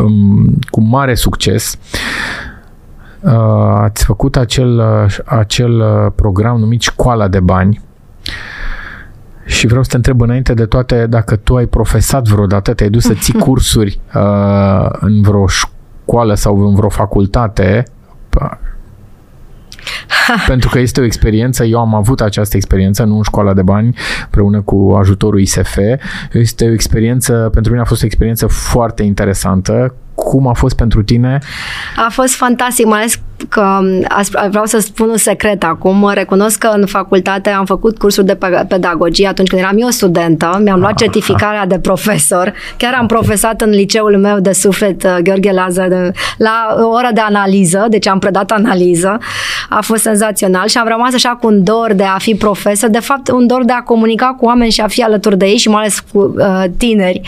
um, 0.00 0.58
cu 0.70 0.80
mare 0.80 1.14
succes. 1.14 1.78
Uh, 3.20 3.32
ați 3.74 4.04
făcut 4.04 4.36
acel, 4.36 4.78
uh, 4.78 5.16
acel 5.24 5.82
program 6.14 6.58
numit 6.58 6.80
Școala 6.80 7.28
de 7.28 7.40
Bani 7.40 7.80
și 9.44 9.66
vreau 9.66 9.82
să 9.82 9.90
te 9.90 9.96
întreb 9.96 10.20
înainte 10.20 10.54
de 10.54 10.64
toate 10.64 11.06
dacă 11.06 11.36
tu 11.36 11.56
ai 11.56 11.66
profesat 11.66 12.28
vreodată, 12.28 12.74
te-ai 12.74 12.90
dus 12.90 13.02
să 13.02 13.14
ții 13.22 13.38
cursuri 13.38 14.00
uh, 14.14 14.88
în 14.90 15.22
vreo 15.22 15.46
școală 15.46 16.34
sau 16.34 16.68
în 16.68 16.74
vreo 16.74 16.88
facultate 16.88 17.84
pentru 20.46 20.68
că 20.68 20.78
este 20.78 21.00
o 21.00 21.04
experiență, 21.04 21.64
eu 21.64 21.78
am 21.78 21.94
avut 21.94 22.20
această 22.20 22.56
experiență, 22.56 23.04
nu 23.04 23.16
în 23.16 23.22
școala 23.22 23.54
de 23.54 23.62
bani, 23.62 23.96
împreună 24.24 24.60
cu 24.60 24.96
ajutorul 24.98 25.40
ISF. 25.40 25.78
Este 26.32 26.64
o 26.68 26.72
experiență, 26.72 27.48
pentru 27.52 27.70
mine 27.70 27.82
a 27.82 27.86
fost 27.86 28.02
o 28.02 28.06
experiență 28.06 28.46
foarte 28.46 29.02
interesantă, 29.02 29.94
cum 30.14 30.46
a 30.46 30.52
fost 30.52 30.76
pentru 30.76 31.02
tine? 31.02 31.38
A 32.06 32.08
fost 32.10 32.34
fantastic, 32.34 32.86
mai 32.86 32.98
ales 32.98 33.20
că 33.48 33.80
vreau 34.50 34.64
să 34.64 34.78
spun 34.78 35.08
un 35.08 35.16
secret 35.16 35.64
acum. 35.64 36.10
Recunosc 36.14 36.58
că 36.58 36.66
în 36.66 36.86
facultate 36.86 37.50
am 37.50 37.64
făcut 37.64 37.98
cursuri 37.98 38.26
de 38.26 38.38
pedagogie 38.68 39.26
atunci 39.26 39.48
când 39.48 39.60
eram 39.62 39.76
eu 39.78 39.88
studentă. 39.88 40.60
Mi-am 40.62 40.80
luat 40.80 40.94
certificarea 40.94 41.66
de 41.66 41.78
profesor. 41.78 42.52
Chiar 42.76 42.94
am 42.98 43.06
profesat 43.06 43.60
în 43.60 43.70
liceul 43.70 44.18
meu 44.18 44.40
de 44.40 44.52
suflet 44.52 45.02
uh, 45.02 45.16
Gheorghe 45.22 45.52
Lazar 45.52 46.12
la 46.36 46.76
o 46.78 46.88
oră 46.88 47.08
de 47.14 47.20
analiză, 47.20 47.86
deci 47.88 48.08
am 48.08 48.18
predat 48.18 48.50
analiză. 48.50 49.18
A 49.68 49.80
fost 49.80 50.02
senzațional 50.02 50.68
și 50.68 50.78
am 50.78 50.88
rămas 50.88 51.14
așa 51.14 51.28
cu 51.28 51.46
un 51.46 51.64
dor 51.64 51.92
de 51.92 52.04
a 52.04 52.18
fi 52.18 52.34
profesor, 52.34 52.90
de 52.90 53.00
fapt 53.00 53.28
un 53.28 53.46
dor 53.46 53.64
de 53.64 53.72
a 53.72 53.82
comunica 53.82 54.36
cu 54.38 54.44
oameni 54.44 54.70
și 54.70 54.80
a 54.80 54.86
fi 54.86 55.02
alături 55.02 55.38
de 55.38 55.46
ei 55.46 55.56
și 55.56 55.68
mai 55.68 55.80
ales 55.80 56.00
cu 56.12 56.34
uh, 56.38 56.64
tineri. 56.76 57.20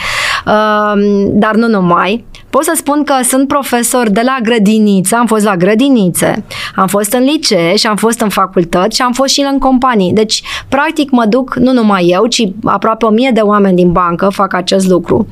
Dar 1.25 1.55
nu 1.55 1.69
numai. 1.69 2.25
Pot 2.51 2.65
să 2.65 2.73
spun 2.77 3.05
că 3.05 3.15
sunt 3.23 3.49
profesor 3.49 4.11
de 4.11 4.21
la 4.25 4.37
grădiniță, 4.43 5.17
am 5.17 5.27
fost 5.27 5.45
la 5.45 5.57
grădinițe, 5.57 6.45
am 6.75 6.87
fost 6.87 7.13
în 7.13 7.23
licee 7.23 7.77
și 7.77 7.87
am 7.87 7.97
fost 7.97 8.21
în 8.21 8.29
facultăți 8.29 8.97
și 8.97 9.03
am 9.03 9.13
fost 9.13 9.33
și 9.33 9.47
în 9.53 9.59
companii. 9.59 10.13
Deci, 10.13 10.43
practic, 10.69 11.11
mă 11.11 11.25
duc 11.29 11.55
nu 11.55 11.73
numai 11.73 12.07
eu, 12.07 12.27
ci 12.27 12.43
aproape 12.65 13.05
o 13.05 13.11
mie 13.11 13.31
de 13.35 13.41
oameni 13.41 13.77
din 13.77 13.93
bancă 13.93 14.29
fac 14.29 14.55
acest 14.55 14.89
lucru. 14.89 15.27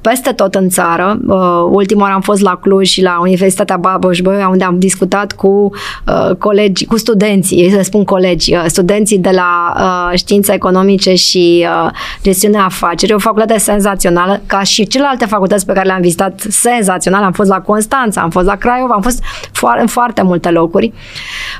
Peste 0.00 0.32
tot 0.32 0.54
în 0.54 0.68
țară. 0.68 1.18
Uh, 1.26 1.68
ultima 1.70 2.02
oară 2.02 2.14
am 2.14 2.20
fost 2.20 2.40
la 2.40 2.56
Cluj 2.56 2.88
și 2.88 3.02
la 3.02 3.18
Universitatea 3.20 3.76
baboș 3.76 4.18
unde 4.50 4.64
am 4.64 4.78
discutat 4.78 5.32
cu 5.32 5.70
uh, 6.06 6.36
colegi, 6.38 6.84
cu 6.84 6.96
studenții, 6.96 7.70
să 7.70 7.82
spun 7.82 8.04
colegi, 8.04 8.54
uh, 8.54 8.64
studenții 8.66 9.18
de 9.18 9.30
la 9.32 9.74
uh, 9.76 10.18
științe 10.18 10.52
economice 10.52 11.14
și 11.14 11.66
uh, 11.84 11.90
gestiunea 12.22 12.64
afacerii, 12.64 13.14
o 13.14 13.18
facultate 13.18 13.58
senzațională, 13.58 14.40
ca 14.54 14.62
și 14.62 14.86
celelalte 14.86 15.24
facultăți 15.24 15.66
pe 15.66 15.72
care 15.72 15.86
le-am 15.86 16.00
vizitat 16.00 16.40
senzațional. 16.48 17.22
Am 17.22 17.32
fost 17.32 17.48
la 17.48 17.60
Constanța, 17.60 18.20
am 18.20 18.30
fost 18.30 18.46
la 18.46 18.56
Craiova, 18.56 18.94
am 18.94 19.02
fost 19.02 19.22
fo- 19.48 19.80
în 19.80 19.86
foarte 19.86 20.22
multe 20.22 20.50
locuri 20.50 20.92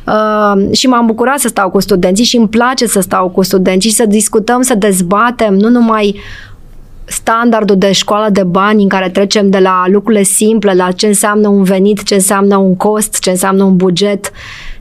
uh, 0.07 0.73
și 0.73 0.87
m-am 0.87 1.07
bucurat 1.07 1.39
să 1.39 1.49
stau 1.49 1.71
cu 1.71 1.81
studenții 1.81 2.25
și 2.25 2.37
îmi 2.37 2.49
place 2.49 2.87
să 2.87 3.01
stau 3.01 3.29
cu 3.29 3.43
studenții 3.43 3.91
și 3.91 3.97
să 3.97 4.07
discutăm, 4.07 4.63
să 4.63 4.75
dezbatem, 4.75 5.55
nu 5.55 5.69
numai 5.69 6.21
standardul 7.05 7.77
de 7.79 7.93
școală 7.93 8.31
de 8.31 8.43
bani 8.43 8.83
în 8.83 8.89
care 8.89 9.09
trecem 9.09 9.51
de 9.51 9.59
la 9.59 9.85
lucrurile 9.87 10.23
simple, 10.23 10.75
la 10.75 10.91
ce 10.93 11.07
înseamnă 11.07 11.49
un 11.49 11.63
venit, 11.63 12.03
ce 12.03 12.15
înseamnă 12.15 12.57
un 12.57 12.77
cost, 12.77 13.19
ce 13.19 13.31
înseamnă 13.31 13.65
un 13.65 13.77
buget, 13.77 14.33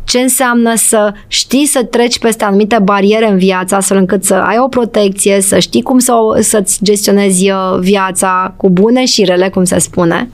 ce 0.03 0.19
înseamnă 0.19 0.75
să 0.75 1.13
știi 1.27 1.65
să 1.65 1.83
treci 1.83 2.19
peste 2.19 2.43
anumite 2.43 2.79
bariere 2.83 3.29
în 3.29 3.37
viața 3.37 3.75
astfel 3.75 3.97
încât 3.97 4.23
să 4.23 4.33
ai 4.33 4.57
o 4.59 4.67
protecție, 4.67 5.41
să 5.41 5.59
știi 5.59 5.81
cum 5.81 5.99
să, 5.99 6.13
să-ți 6.39 6.79
gestionezi 6.83 7.51
uh, 7.51 7.77
viața 7.79 8.53
cu 8.57 8.69
bune 8.69 9.05
și 9.05 9.23
rele, 9.23 9.49
cum 9.49 9.63
se 9.63 9.79
spune. 9.79 10.29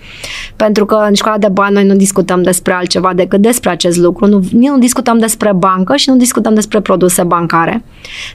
Pentru 0.56 0.86
că 0.86 0.96
în 1.08 1.14
școala 1.14 1.38
de 1.38 1.48
bani 1.48 1.74
noi 1.74 1.86
nu 1.86 1.96
discutăm 1.96 2.42
despre 2.42 2.74
altceva 2.74 3.14
decât 3.14 3.42
despre 3.42 3.70
acest 3.70 3.98
lucru. 3.98 4.26
Nu, 4.26 4.44
nu 4.52 4.78
discutăm 4.78 5.18
despre 5.18 5.54
bancă 5.54 5.96
și 5.96 6.10
nu 6.10 6.16
discutăm 6.16 6.54
despre 6.54 6.82
produse 6.82 7.24
bancare, 7.24 7.84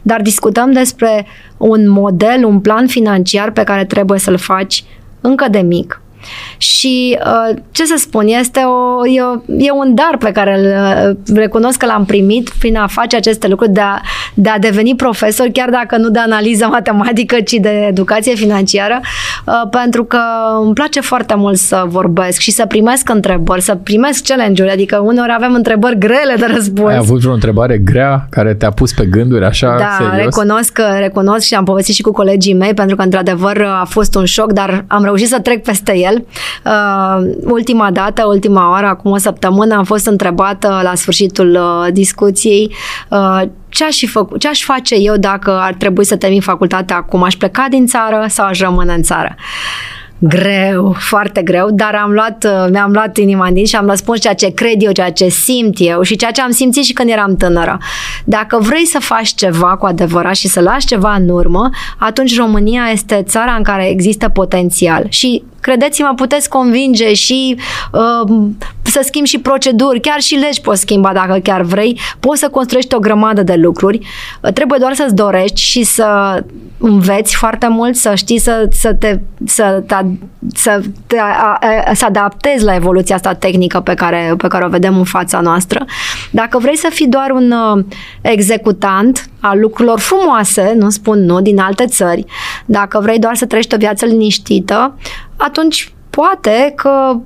dar 0.03 0.23
discutăm 0.23 0.73
despre 0.73 1.27
un 1.57 1.91
model, 1.91 2.45
un 2.45 2.61
plan 2.61 2.87
financiar 2.87 3.51
pe 3.51 3.63
care 3.63 3.85
trebuie 3.85 4.19
să-l 4.19 4.37
faci 4.37 4.85
încă 5.21 5.47
de 5.51 5.59
mic 5.59 5.99
și 6.57 7.19
uh, 7.25 7.57
ce 7.71 7.85
să 7.85 7.95
spun, 7.99 8.27
este 8.27 8.61
o, 8.61 9.07
e, 9.07 9.23
o, 9.23 9.55
e 9.59 9.71
un 9.71 9.95
dar 9.95 10.17
pe 10.19 10.31
care 10.33 10.59
îl 10.59 10.65
uh, 10.65 11.37
recunosc 11.37 11.79
că 11.79 11.87
l-am 11.87 12.05
primit 12.05 12.51
prin 12.59 12.77
a 12.77 12.87
face 12.87 13.17
aceste 13.17 13.49
lucruri, 13.49 13.73
de 13.73 13.81
a, 13.81 14.01
de 14.35 14.49
a 14.49 14.59
deveni 14.59 14.95
profesor, 14.97 15.49
chiar 15.53 15.69
dacă 15.71 15.97
nu 15.97 16.09
de 16.09 16.19
analiză 16.19 16.67
matematică, 16.67 17.41
ci 17.41 17.53
de 17.53 17.87
educație 17.89 18.35
financiară, 18.35 19.01
uh, 19.47 19.69
pentru 19.71 20.05
că 20.05 20.21
îmi 20.65 20.75
place 20.75 21.01
foarte 21.01 21.35
mult 21.35 21.57
să 21.57 21.85
vorbesc 21.87 22.39
și 22.39 22.51
să 22.51 22.67
primesc 22.67 23.09
întrebări, 23.09 23.61
să 23.61 23.75
primesc 23.75 24.25
challenge-uri, 24.25 24.73
adică 24.73 24.99
uneori 25.05 25.33
avem 25.37 25.55
întrebări 25.55 25.99
grele 25.99 26.35
de 26.39 26.47
răspuns. 26.55 26.91
Ai 26.91 26.97
avut 26.97 27.21
vreo 27.21 27.33
întrebare 27.33 27.79
grea 27.79 28.27
care 28.31 28.55
te-a 28.55 28.71
pus 28.71 28.93
pe 28.93 29.07
gânduri 29.07 29.45
așa 29.45 29.77
da, 29.79 29.97
serios? 29.99 30.25
recunosc, 30.25 30.81
recunosc 30.99 31.47
și 31.47 31.55
am 31.55 31.65
povestit 31.65 31.95
și 31.95 32.03
cu 32.03 32.13
colegii 32.13 32.55
mei, 32.55 32.75
pentru 32.75 32.97
că 32.97 33.03
într-adevăr 33.03 33.63
a 33.81 33.85
fost 33.89 34.15
un 34.15 34.25
șoc, 34.25 34.53
dar 34.53 34.85
am 34.87 35.05
reușit 35.05 35.29
să 35.29 35.39
trec 35.41 35.63
peste 35.63 35.99
el 35.99 36.14
el. 36.15 36.25
Uh, 36.65 37.35
ultima 37.45 37.91
dată, 37.91 38.25
ultima 38.27 38.71
oară, 38.71 38.87
acum 38.87 39.11
o 39.11 39.17
săptămână, 39.17 39.75
am 39.75 39.85
fost 39.85 40.07
întrebată 40.07 40.81
la 40.83 40.95
sfârșitul 40.95 41.51
uh, 41.51 41.93
discuției 41.93 42.75
uh, 43.09 43.43
ce 43.69 43.85
aș, 43.85 43.97
fi 43.97 44.07
făcut, 44.07 44.41
ce 44.41 44.49
aș 44.49 44.65
face 44.65 44.95
eu 44.95 45.17
dacă 45.17 45.59
ar 45.61 45.75
trebui 45.75 46.05
să 46.05 46.17
termin 46.17 46.41
facultatea 46.41 46.97
acum? 46.97 47.23
Aș 47.23 47.35
pleca 47.35 47.67
din 47.71 47.87
țară 47.87 48.25
sau 48.29 48.47
aș 48.47 48.61
rămâne 48.61 48.93
în 48.93 49.03
țară? 49.03 49.35
greu, 50.19 50.95
foarte 50.99 51.43
greu, 51.43 51.71
dar 51.71 51.95
am 51.95 52.11
luat, 52.11 52.45
uh, 52.45 52.67
mi-am 52.71 52.91
luat 52.93 53.17
inima 53.17 53.51
din 53.51 53.65
și 53.65 53.77
am 53.77 53.87
răspuns 53.87 54.21
ceea 54.21 54.35
ce 54.35 54.55
cred 54.55 54.83
eu, 54.83 54.93
ceea 54.93 55.13
ce 55.13 55.29
simt 55.29 55.75
eu 55.79 56.03
și 56.03 56.17
ceea 56.17 56.31
ce 56.31 56.41
am 56.41 56.51
simțit 56.51 56.85
și 56.85 56.93
când 56.93 57.11
eram 57.11 57.37
tânără. 57.37 57.79
Dacă 58.25 58.59
vrei 58.61 58.87
să 58.87 58.99
faci 59.01 59.35
ceva 59.35 59.77
cu 59.77 59.87
adevărat 59.87 60.35
și 60.35 60.49
să 60.49 60.61
lași 60.61 60.87
ceva 60.87 61.15
în 61.15 61.29
urmă, 61.29 61.71
atunci 61.99 62.37
România 62.37 62.83
este 62.93 63.23
țara 63.27 63.55
în 63.57 63.63
care 63.63 63.89
există 63.89 64.29
potențial 64.29 65.07
și 65.09 65.43
credeți-mă, 65.65 66.13
puteți 66.17 66.49
convinge 66.49 67.15
și 67.15 67.57
uh, 67.93 68.33
să 68.83 69.01
schimbi 69.05 69.29
și 69.29 69.39
proceduri, 69.39 70.01
chiar 70.01 70.21
și 70.21 70.35
legi 70.35 70.61
poți 70.61 70.81
schimba 70.81 71.13
dacă 71.13 71.39
chiar 71.43 71.63
vrei, 71.63 72.01
poți 72.21 72.41
să 72.41 72.49
construiești 72.49 72.95
o 72.95 72.99
grămadă 72.99 73.43
de 73.43 73.55
lucruri, 73.55 73.99
uh, 74.41 74.53
trebuie 74.53 74.79
doar 74.79 74.95
să-ți 74.95 75.15
dorești 75.15 75.61
și 75.61 75.83
să 75.83 76.43
înveți 76.79 77.37
foarte 77.37 77.69
mult, 77.69 77.97
să 77.97 78.15
știi 78.15 78.39
să, 78.39 78.69
să 78.71 78.95
te, 78.95 79.19
să 79.47 79.83
te, 79.87 79.95
să, 80.55 80.81
te 81.07 81.19
a, 81.19 81.59
a, 81.61 81.95
să 81.95 82.05
adaptezi 82.05 82.65
la 82.65 82.75
evoluția 82.75 83.15
asta 83.15 83.35
tehnică 83.35 83.81
pe 83.81 83.95
care, 83.95 84.35
pe 84.37 84.49
care 84.49 84.65
o 84.65 84.69
vedem 84.69 84.97
în 84.97 85.05
fața 85.05 85.41
noastră. 85.41 85.85
Dacă 86.31 86.59
vrei 86.59 86.77
să 86.77 86.89
fii 86.91 87.07
doar 87.07 87.31
un 87.31 87.51
uh, 87.51 87.85
executant 88.21 89.29
al 89.47 89.59
lucrurilor 89.61 89.99
frumoase, 89.99 90.73
nu 90.77 90.91
spun 90.91 91.25
nu, 91.25 91.41
din 91.41 91.59
alte 91.59 91.87
țări, 91.87 92.25
dacă 92.67 93.01
vrei 93.01 93.19
doar 93.19 93.35
să 93.35 93.47
trăiești 93.47 93.75
o 93.75 93.79
viață 93.79 94.05
liniștită, 94.05 94.99
atunci 95.37 95.93
poate 96.11 96.73
că 96.77 97.17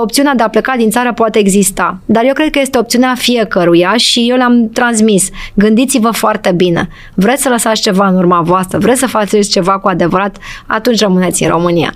opțiunea 0.00 0.34
de 0.34 0.42
a 0.42 0.48
pleca 0.48 0.74
din 0.76 0.90
țară 0.90 1.12
poate 1.12 1.38
exista. 1.38 1.98
Dar 2.04 2.24
eu 2.24 2.32
cred 2.32 2.50
că 2.50 2.58
este 2.58 2.78
opțiunea 2.78 3.14
fiecăruia 3.14 3.96
și 3.96 4.26
eu 4.30 4.36
le-am 4.36 4.68
transmis. 4.68 5.28
Gândiți-vă 5.54 6.10
foarte 6.10 6.52
bine. 6.52 6.88
Vreți 7.14 7.42
să 7.42 7.48
lăsați 7.48 7.80
ceva 7.80 8.06
în 8.06 8.16
urma 8.16 8.40
voastră? 8.40 8.78
Vreți 8.78 9.00
să 9.00 9.06
faceți 9.06 9.50
ceva 9.50 9.78
cu 9.78 9.88
adevărat? 9.88 10.36
Atunci 10.66 11.00
rămâneți 11.00 11.42
în 11.42 11.48
România. 11.48 11.92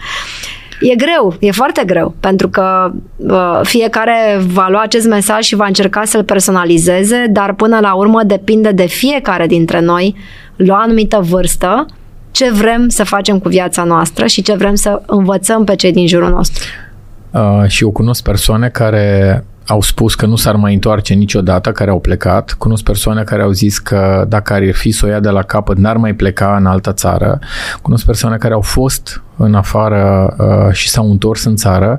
E 0.81 0.94
greu, 0.94 1.36
e 1.40 1.51
foarte 1.51 1.82
greu, 1.86 2.15
pentru 2.20 2.48
că 2.48 2.90
uh, 3.16 3.61
fiecare 3.62 4.40
va 4.47 4.66
lua 4.69 4.82
acest 4.82 5.07
mesaj 5.07 5.44
și 5.44 5.55
va 5.55 5.66
încerca 5.66 6.05
să-l 6.05 6.24
personalizeze, 6.24 7.27
dar 7.31 7.55
până 7.55 7.78
la 7.81 7.94
urmă 7.94 8.23
depinde 8.23 8.73
de 8.73 8.86
fiecare 8.86 9.47
dintre 9.47 9.81
noi, 9.81 10.16
la 10.57 10.74
o 10.74 10.77
anumită 10.77 11.20
vârstă, 11.23 11.86
ce 12.31 12.51
vrem 12.51 12.89
să 12.89 13.05
facem 13.05 13.39
cu 13.39 13.48
viața 13.48 13.85
noastră 13.85 14.27
și 14.27 14.43
ce 14.43 14.55
vrem 14.55 14.74
să 14.74 15.02
învățăm 15.07 15.65
pe 15.65 15.74
cei 15.74 15.93
din 15.93 16.07
jurul 16.07 16.31
nostru. 16.31 16.65
Uh, 17.31 17.66
și 17.66 17.82
eu 17.82 17.90
cunosc 17.90 18.23
persoane 18.23 18.69
care 18.69 19.44
au 19.66 19.81
spus 19.81 20.15
că 20.15 20.27
nu 20.27 20.37
s-ar 20.37 20.57
mai 20.57 20.74
întoarce 20.74 21.15
niciodată, 21.15 21.73
care 21.73 21.91
au 21.91 22.01
plecat. 22.01 22.53
Cunosc 22.53 22.82
persoane 22.82 23.23
care 23.23 23.43
au 23.43 23.51
zis 23.51 23.78
că 23.78 24.24
dacă 24.28 24.53
ar 24.53 24.73
fi 24.73 24.91
să 24.91 25.07
o 25.07 25.09
ia 25.09 25.20
de 25.20 25.28
la 25.28 25.43
capăt, 25.43 25.77
n-ar 25.77 25.97
mai 25.97 26.15
pleca 26.15 26.57
în 26.57 26.66
altă 26.66 26.93
țară. 26.93 27.39
Cunosc 27.82 28.05
persoane 28.05 28.37
care 28.37 28.55
au 28.55 28.61
fost 28.61 29.23
în 29.37 29.55
afară 29.55 30.35
uh, 30.39 30.73
și 30.73 30.89
s-au 30.89 31.11
întors 31.11 31.45
în 31.45 31.57
țară. 31.57 31.99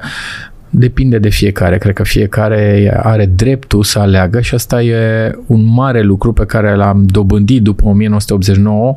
Depinde 0.70 1.20
de 1.20 1.30
fiecare. 1.30 1.78
Cred 1.78 1.94
că 1.94 2.04
fiecare 2.04 2.94
are 3.04 3.26
dreptul 3.26 3.84
să 3.84 4.00
aleagă 4.00 4.42
și 4.42 4.54
asta 4.54 4.82
e 4.82 5.32
un 5.46 5.64
mare 5.64 6.02
lucru 6.02 6.34
pe 6.34 6.46
care 6.46 6.76
l-am 6.76 7.06
dobândit 7.06 7.62
după 7.62 7.86
1989 7.86 8.96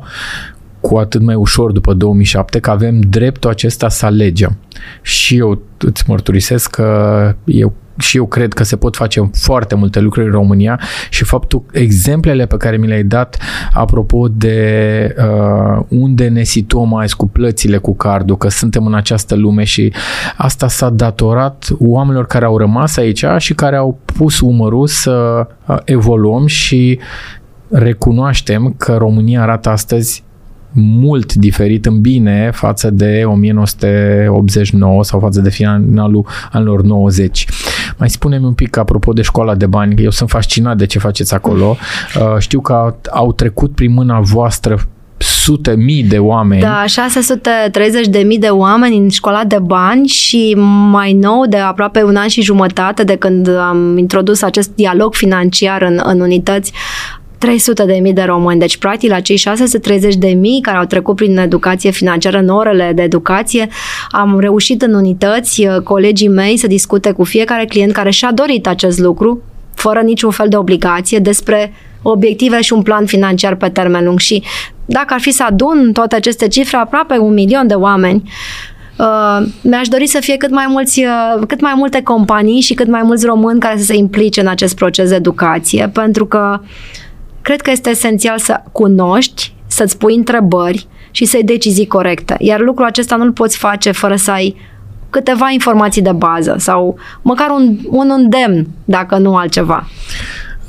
cu 0.79 0.97
atât 0.97 1.21
mai 1.21 1.35
ușor 1.35 1.71
după 1.71 1.93
2007 1.93 2.59
că 2.59 2.69
avem 2.69 2.99
dreptul 2.99 3.49
acesta 3.49 3.89
să 3.89 4.05
alegem. 4.05 4.57
Și 5.01 5.37
eu 5.37 5.61
îți 5.77 6.03
mărturisesc 6.07 6.69
că 6.69 7.35
eu 7.45 7.73
și 7.97 8.17
eu 8.17 8.25
cred 8.25 8.53
că 8.53 8.63
se 8.63 8.75
pot 8.75 8.95
face 8.95 9.29
foarte 9.33 9.75
multe 9.75 9.99
lucruri 9.99 10.25
în 10.25 10.31
România 10.31 10.79
și 11.09 11.23
faptul, 11.23 11.63
exemplele 11.71 12.45
pe 12.45 12.57
care 12.57 12.77
mi 12.77 12.87
le-ai 12.87 13.03
dat 13.03 13.37
apropo 13.73 14.27
de 14.27 15.15
uh, 15.17 15.83
unde 15.87 16.27
ne 16.27 16.43
situăm 16.43 16.89
mai 16.89 17.07
cu 17.17 17.27
plățile 17.27 17.77
cu 17.77 17.95
cardul, 17.95 18.37
că 18.37 18.49
suntem 18.49 18.85
în 18.85 18.93
această 18.93 19.35
lume 19.35 19.63
și 19.63 19.93
asta 20.37 20.67
s-a 20.67 20.89
datorat 20.89 21.67
oamenilor 21.79 22.25
care 22.25 22.45
au 22.45 22.57
rămas 22.57 22.97
aici 22.97 23.25
și 23.37 23.53
care 23.53 23.75
au 23.75 23.99
pus 24.05 24.39
umărul 24.39 24.87
să 24.87 25.47
uh, 25.65 25.77
evoluăm 25.85 26.45
și 26.45 26.99
recunoaștem 27.69 28.75
că 28.77 28.95
România 28.97 29.41
arată 29.41 29.69
astăzi 29.69 30.23
mult 30.75 31.33
diferit 31.33 31.85
în 31.85 32.01
bine 32.01 32.49
față 32.53 32.89
de 32.89 33.23
1989 33.25 35.03
sau 35.03 35.19
față 35.19 35.41
de 35.41 35.49
finalul 35.49 36.25
anilor 36.51 36.81
90. 36.81 37.45
Mai 37.97 38.09
spune-mi 38.09 38.45
un 38.45 38.53
pic 38.53 38.77
apropo 38.77 39.13
de 39.13 39.21
școala 39.21 39.55
de 39.55 39.65
bani, 39.65 40.03
eu 40.03 40.09
sunt 40.09 40.29
fascinat 40.29 40.77
de 40.77 40.85
ce 40.85 40.99
faceți 40.99 41.33
acolo. 41.33 41.77
Uh, 42.15 42.37
știu 42.39 42.61
că 42.61 42.95
au 43.11 43.33
trecut 43.33 43.75
prin 43.75 43.93
mâna 43.93 44.19
voastră 44.19 44.79
sute 45.17 45.75
mii 45.75 46.03
de 46.03 46.17
oameni. 46.17 46.61
Da, 46.61 46.83
630 46.85 48.07
de 48.07 48.19
mii 48.19 48.39
de 48.39 48.47
oameni 48.47 48.97
în 48.97 49.09
școala 49.09 49.43
de 49.43 49.59
bani 49.61 50.07
și 50.07 50.53
mai 50.91 51.13
nou 51.13 51.45
de 51.45 51.57
aproape 51.57 52.03
un 52.03 52.15
an 52.15 52.27
și 52.27 52.41
jumătate 52.41 53.03
de 53.03 53.15
când 53.15 53.49
am 53.49 53.97
introdus 53.97 54.41
acest 54.41 54.75
dialog 54.75 55.13
financiar 55.13 55.81
în, 55.81 56.01
în 56.03 56.19
unități 56.19 56.71
300 57.37 57.83
de 57.83 57.93
mii 57.93 58.13
de 58.13 58.23
români. 58.23 58.59
Deci, 58.59 58.77
practic, 58.77 59.09
la 59.09 59.19
cei 59.19 59.35
630 59.35 60.15
de 60.15 60.27
mii 60.27 60.61
care 60.61 60.77
au 60.77 60.85
trecut 60.85 61.15
prin 61.15 61.37
educație 61.37 61.91
financiară 61.91 62.37
în 62.37 62.47
orele 62.47 62.91
de 62.95 63.01
educație, 63.01 63.67
am 64.09 64.39
reușit 64.39 64.81
în 64.81 64.93
unități, 64.93 65.65
uh, 65.65 65.81
colegii 65.83 66.27
mei, 66.27 66.57
să 66.57 66.67
discute 66.67 67.11
cu 67.11 67.23
fiecare 67.23 67.65
client 67.65 67.91
care 67.91 68.09
și-a 68.09 68.31
dorit 68.31 68.67
acest 68.67 68.99
lucru, 68.99 69.41
fără 69.73 69.99
niciun 69.99 70.31
fel 70.31 70.47
de 70.49 70.57
obligație, 70.57 71.19
despre 71.19 71.73
obiective 72.01 72.61
și 72.61 72.73
un 72.73 72.81
plan 72.81 73.05
financiar 73.05 73.55
pe 73.55 73.69
termen 73.69 74.05
lung. 74.05 74.19
Și 74.19 74.43
dacă 74.85 75.13
ar 75.13 75.19
fi 75.19 75.31
să 75.31 75.43
adun 75.47 75.89
toate 75.93 76.15
aceste 76.15 76.47
cifre, 76.47 76.77
aproape 76.77 77.17
un 77.17 77.33
milion 77.33 77.67
de 77.67 77.73
oameni 77.73 78.23
Uh, 78.97 79.47
mi-aș 79.61 79.87
dori 79.87 80.07
să 80.07 80.19
fie 80.21 80.37
cât 80.37 80.51
mai, 80.51 80.65
mulți, 80.69 80.99
uh, 80.99 81.43
cât 81.47 81.61
mai 81.61 81.73
multe 81.75 82.01
companii 82.01 82.61
și 82.61 82.73
cât 82.73 82.87
mai 82.87 83.01
mulți 83.03 83.25
români 83.25 83.59
care 83.59 83.77
să 83.77 83.83
se 83.83 83.95
implice 83.95 84.41
în 84.41 84.47
acest 84.47 84.75
proces 84.75 85.09
de 85.09 85.15
educație, 85.15 85.89
pentru 85.93 86.25
că 86.25 86.59
cred 87.45 87.61
că 87.61 87.71
este 87.71 87.89
esențial 87.89 88.37
să 88.37 88.61
cunoști, 88.71 89.53
să-ți 89.67 89.97
pui 89.97 90.15
întrebări 90.15 90.87
și 91.11 91.25
să 91.25 91.35
iei 91.35 91.45
decizii 91.45 91.87
corecte. 91.87 92.35
Iar 92.39 92.59
lucrul 92.59 92.85
acesta 92.85 93.15
nu-l 93.15 93.31
poți 93.31 93.57
face 93.57 93.91
fără 93.91 94.15
să 94.15 94.31
ai 94.31 94.55
câteva 95.09 95.49
informații 95.53 96.01
de 96.01 96.11
bază 96.11 96.55
sau 96.57 96.97
măcar 97.21 97.49
un, 97.49 97.77
un 97.89 98.07
îndemn, 98.17 98.67
dacă 98.85 99.17
nu 99.17 99.35
altceva. 99.35 99.87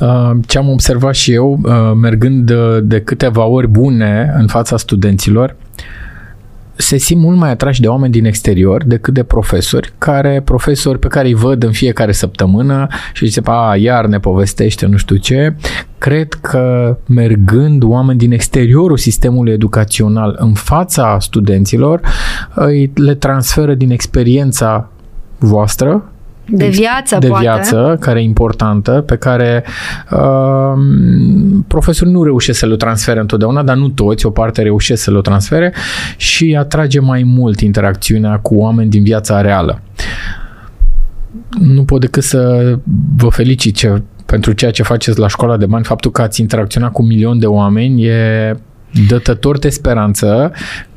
Uh, 0.01 0.31
ce 0.47 0.59
am 0.59 0.69
observat 0.69 1.15
și 1.15 1.33
eu, 1.33 1.61
uh, 1.63 1.73
mergând 2.01 2.53
de 2.83 3.01
câteva 3.01 3.45
ori 3.45 3.69
bune 3.69 4.35
în 4.39 4.47
fața 4.47 4.77
studenților, 4.77 5.57
se 6.77 6.97
simt 6.97 7.21
mult 7.21 7.37
mai 7.37 7.51
atrași 7.51 7.81
de 7.81 7.89
oameni 7.89 8.13
din 8.13 8.25
exterior 8.25 8.85
decât 8.85 9.15
de 9.15 9.23
profesori, 9.23 9.93
care 9.99 10.43
profesori 10.45 10.99
pe 10.99 11.07
care 11.07 11.27
îi 11.27 11.35
văd 11.35 11.63
în 11.63 11.73
fiecare 11.73 12.13
săptămână 12.13 12.87
și 13.13 13.27
zice, 13.27 13.41
a, 13.45 13.77
iar 13.77 14.07
ne 14.07 14.19
povestește 14.19 14.87
nu 14.87 14.97
știu 14.97 15.17
ce. 15.17 15.55
Cred 15.99 16.33
că 16.33 16.97
mergând 17.07 17.83
oameni 17.83 18.19
din 18.19 18.33
exteriorul 18.33 18.97
sistemului 18.97 19.53
educațional 19.53 20.37
în 20.39 20.53
fața 20.53 21.17
studenților, 21.21 22.01
îi 22.55 22.93
le 22.95 23.15
transferă 23.15 23.75
din 23.75 23.91
experiența 23.91 24.91
voastră 25.39 26.11
de 26.49 26.69
viață, 26.69 27.17
de 27.19 27.27
poate. 27.27 27.43
viață, 27.43 27.97
care 28.01 28.21
e 28.21 28.23
importantă, 28.23 28.91
pe 29.07 29.17
care 29.17 29.65
uh, 30.11 30.73
profesorul 31.67 32.13
nu 32.13 32.23
reușește 32.23 32.65
să 32.65 32.67
le 32.67 32.77
transfere 32.77 33.21
întotdeauna, 33.21 33.63
dar 33.63 33.77
nu 33.77 33.89
toți, 33.89 34.27
o 34.27 34.31
parte 34.31 34.63
reușesc 34.63 35.03
să 35.03 35.11
le 35.11 35.21
transfere 35.21 35.75
și 36.17 36.57
atrage 36.59 37.01
mai 37.01 37.23
mult 37.23 37.61
interacțiunea 37.61 38.39
cu 38.39 38.55
oameni 38.55 38.91
din 38.91 39.03
viața 39.03 39.41
reală. 39.41 39.81
Nu 41.61 41.85
pot 41.85 42.01
decât 42.01 42.23
să 42.23 42.75
vă 43.17 43.29
felicit 43.29 43.75
ce, 43.75 44.03
pentru 44.27 44.53
ceea 44.53 44.71
ce 44.71 44.83
faceți 44.83 45.19
la 45.19 45.29
școala 45.29 45.57
de 45.57 45.67
bani, 45.67 45.85
faptul 45.85 46.11
că 46.11 46.23
ați 46.23 46.41
interacționat 46.41 46.93
cu 46.93 47.03
un 47.03 47.09
milion 47.09 47.39
de 47.39 47.47
oameni 47.47 48.05
e 48.05 48.57
dătător 49.09 49.59
de 49.59 49.69
speranță 49.69 50.53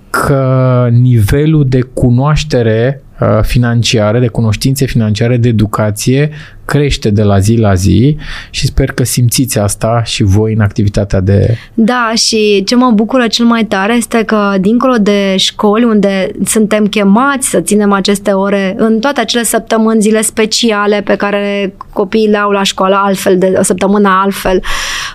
că 0.09 0.87
nivelul 0.91 1.65
de 1.67 1.81
cunoaștere 1.81 3.03
Uh, 3.03 3.08
financiare, 3.41 4.19
de 4.19 4.27
cunoștințe 4.27 4.85
financiare, 4.85 5.37
de 5.37 5.47
educație 5.47 6.29
crește 6.69 7.09
de 7.09 7.23
la 7.23 7.39
zi 7.39 7.55
la 7.55 7.73
zi 7.73 8.17
și 8.49 8.65
sper 8.65 8.91
că 8.91 9.03
simțiți 9.03 9.59
asta 9.59 10.01
și 10.03 10.23
voi 10.23 10.53
în 10.53 10.59
activitatea 10.59 11.19
de... 11.19 11.57
Da, 11.73 12.11
și 12.15 12.63
ce 12.65 12.75
mă 12.75 12.91
bucură 12.91 13.27
cel 13.27 13.45
mai 13.45 13.65
tare 13.65 13.95
este 13.95 14.23
că 14.23 14.55
dincolo 14.59 14.95
de 14.97 15.35
școli 15.37 15.83
unde 15.83 16.31
suntem 16.45 16.85
chemați 16.85 17.49
să 17.49 17.59
ținem 17.59 17.91
aceste 17.91 18.31
ore 18.31 18.75
în 18.77 18.99
toate 18.99 19.19
acele 19.19 19.43
săptămâni, 19.43 20.01
zile 20.01 20.21
speciale 20.21 21.01
pe 21.01 21.15
care 21.15 21.73
copiii 21.93 22.29
le 22.29 22.37
au 22.37 22.51
la 22.51 22.63
școală 22.63 23.01
altfel, 23.03 23.37
de 23.37 23.53
o 23.59 23.63
săptămână 23.63 24.09
altfel, 24.23 24.63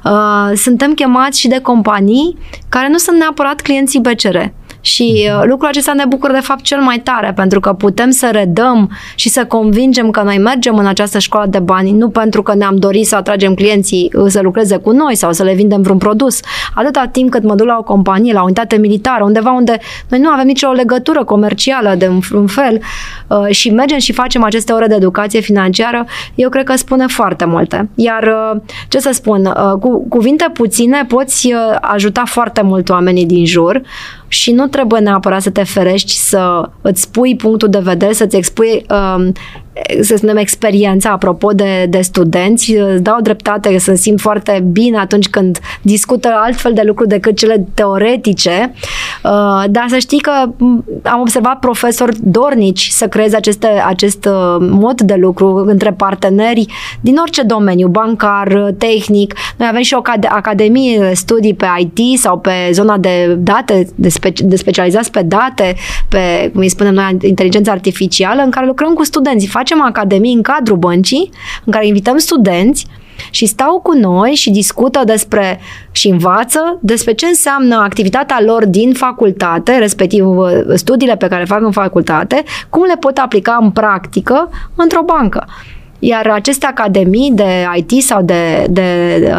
uh, 0.04 0.56
suntem 0.56 0.94
chemați 0.94 1.40
și 1.40 1.48
de 1.48 1.58
companii 1.62 2.38
care 2.68 2.88
nu 2.88 2.98
sunt 2.98 3.16
neapărat 3.18 3.60
clienții 3.60 4.00
BCR 4.00 4.36
și 4.84 5.30
uh, 5.38 5.42
lucrul 5.46 5.68
acesta 5.68 5.92
ne 5.92 6.04
bucură 6.08 6.32
de 6.32 6.40
fapt 6.40 6.62
cel 6.62 6.80
mai 6.80 6.98
tare, 6.98 7.32
pentru 7.32 7.60
că 7.60 7.72
putem 7.72 8.10
să 8.10 8.28
redăm 8.32 8.90
și 9.14 9.28
să 9.28 9.44
convingem 9.44 10.10
că 10.10 10.22
noi 10.22 10.38
mergem 10.38 10.76
în 10.76 10.86
această 10.86 11.18
școală 11.18 11.46
de 11.50 11.58
bani, 11.58 11.90
nu 11.90 12.08
pentru 12.08 12.42
că 12.42 12.54
ne-am 12.54 12.76
dorit 12.76 13.06
să 13.06 13.16
atragem 13.16 13.54
clienții 13.54 14.10
uh, 14.14 14.24
să 14.28 14.40
lucreze 14.42 14.76
cu 14.76 14.90
noi 14.90 15.14
sau 15.14 15.32
să 15.32 15.42
le 15.42 15.54
vindem 15.54 15.82
vreun 15.82 15.98
produs. 15.98 16.40
Atâta 16.74 17.06
timp 17.12 17.30
cât 17.30 17.42
mă 17.42 17.54
duc 17.54 17.66
la 17.66 17.76
o 17.78 17.82
companie, 17.82 18.32
la 18.32 18.40
o 18.40 18.44
unitate 18.44 18.76
militară, 18.76 19.24
undeva 19.24 19.50
unde 19.50 19.78
noi 20.08 20.20
nu 20.20 20.28
avem 20.28 20.46
nicio 20.46 20.70
legătură 20.70 21.24
comercială 21.24 21.94
de 21.94 22.10
un 22.32 22.46
fel 22.46 22.80
uh, 23.28 23.46
și 23.50 23.70
mergem 23.70 23.98
și 23.98 24.12
facem 24.12 24.42
aceste 24.42 24.72
ore 24.72 24.86
de 24.86 24.94
educație 24.94 25.40
financiară, 25.40 26.06
eu 26.34 26.48
cred 26.48 26.64
că 26.64 26.76
spune 26.76 27.06
foarte 27.06 27.44
multe. 27.44 27.88
Iar 27.94 28.32
ce 28.88 28.98
să 28.98 29.10
spun, 29.12 29.52
cu 29.80 30.08
cuvinte 30.08 30.50
puține 30.52 31.04
poți 31.08 31.54
ajuta 31.80 32.22
foarte 32.26 32.62
mult 32.62 32.88
oamenii 32.88 33.26
din 33.26 33.46
jur 33.46 33.82
și 34.34 34.52
nu 34.52 34.66
trebuie 34.66 35.00
neapărat 35.00 35.42
să 35.42 35.50
te 35.50 35.62
ferești 35.62 36.12
să 36.12 36.70
îți 36.80 37.00
spui 37.00 37.36
punctul 37.36 37.68
de 37.68 37.78
vedere, 37.78 38.12
să-ți 38.12 38.36
expui 38.36 38.86
um, 38.90 39.32
să 40.00 40.16
spunem, 40.16 40.36
experiența 40.36 41.10
apropo 41.10 41.50
de, 41.50 41.86
de 41.88 42.00
studenți. 42.00 42.72
Îți 42.72 43.02
dau 43.02 43.20
dreptate, 43.20 43.78
să 43.78 43.94
simt 43.94 44.20
foarte 44.20 44.64
bine 44.72 44.98
atunci 44.98 45.28
când 45.28 45.58
discută 45.82 46.28
altfel 46.34 46.72
de 46.72 46.82
lucruri 46.84 47.08
decât 47.08 47.36
cele 47.36 47.66
teoretice, 47.74 48.72
uh, 49.22 49.64
dar 49.70 49.84
să 49.88 49.98
știi 49.98 50.20
că 50.20 50.30
am 51.02 51.20
observat 51.20 51.58
profesori 51.58 52.16
dornici 52.20 52.88
să 52.90 53.08
creeze 53.08 53.36
aceste, 53.36 53.66
acest 53.86 54.24
uh, 54.24 54.56
mod 54.58 55.00
de 55.00 55.14
lucru 55.14 55.64
între 55.66 55.92
parteneri 55.92 56.66
din 57.00 57.16
orice 57.16 57.42
domeniu, 57.42 57.88
bancar, 57.88 58.74
tehnic. 58.78 59.34
Noi 59.56 59.68
avem 59.70 59.82
și 59.82 59.94
o 59.94 60.00
academie 60.28 60.98
de 60.98 61.14
studii 61.14 61.54
pe 61.54 61.66
IT 61.78 62.18
sau 62.18 62.38
pe 62.38 62.50
zona 62.72 62.96
de 62.96 63.36
date, 63.38 63.88
de, 63.94 64.08
speci- 64.08 64.42
de 64.42 64.56
specializați 64.56 65.10
pe 65.10 65.22
date, 65.22 65.74
pe, 66.08 66.50
cum 66.52 66.60
îi 66.60 66.68
spunem 66.68 66.94
noi, 66.94 67.16
inteligența 67.22 67.72
artificială, 67.72 68.42
în 68.42 68.50
care 68.50 68.66
lucrăm 68.66 68.92
cu 68.92 69.04
studenții 69.04 69.48
facem 69.64 69.82
academii 69.82 70.34
în 70.34 70.42
cadrul 70.42 70.76
băncii, 70.76 71.30
în 71.64 71.72
care 71.72 71.86
invităm 71.86 72.18
studenți 72.18 72.86
și 73.30 73.46
stau 73.46 73.80
cu 73.80 73.92
noi 73.92 74.30
și 74.30 74.50
discută 74.50 75.00
despre 75.04 75.60
și 75.90 76.08
învață 76.08 76.78
despre 76.80 77.12
ce 77.12 77.26
înseamnă 77.26 77.76
activitatea 77.76 78.40
lor 78.40 78.66
din 78.66 78.92
facultate, 78.92 79.78
respectiv 79.78 80.26
uh, 80.26 80.50
studiile 80.74 81.16
pe 81.16 81.26
care 81.26 81.40
le 81.40 81.46
fac 81.46 81.60
în 81.60 81.70
facultate, 81.70 82.42
cum 82.68 82.82
le 82.82 82.96
pot 83.00 83.18
aplica 83.18 83.58
în 83.60 83.70
practică 83.70 84.50
într-o 84.74 85.02
bancă. 85.02 85.46
Iar 85.98 86.26
aceste 86.26 86.66
academii 86.66 87.32
de 87.32 87.66
IT 87.76 88.02
sau 88.02 88.22
de, 88.22 88.66
de, 88.70 89.18
de 89.18 89.32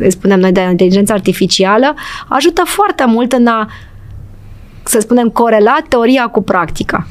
uh, 0.00 0.10
spunem 0.10 0.40
noi, 0.40 0.52
de 0.52 0.60
inteligență 0.60 1.12
artificială 1.12 1.94
ajută 2.28 2.62
foarte 2.64 3.04
mult 3.06 3.32
în 3.32 3.46
a, 3.46 3.68
să 4.82 5.00
spunem, 5.00 5.28
corela 5.28 5.76
teoria 5.88 6.26
cu 6.26 6.42
practica. 6.42 7.06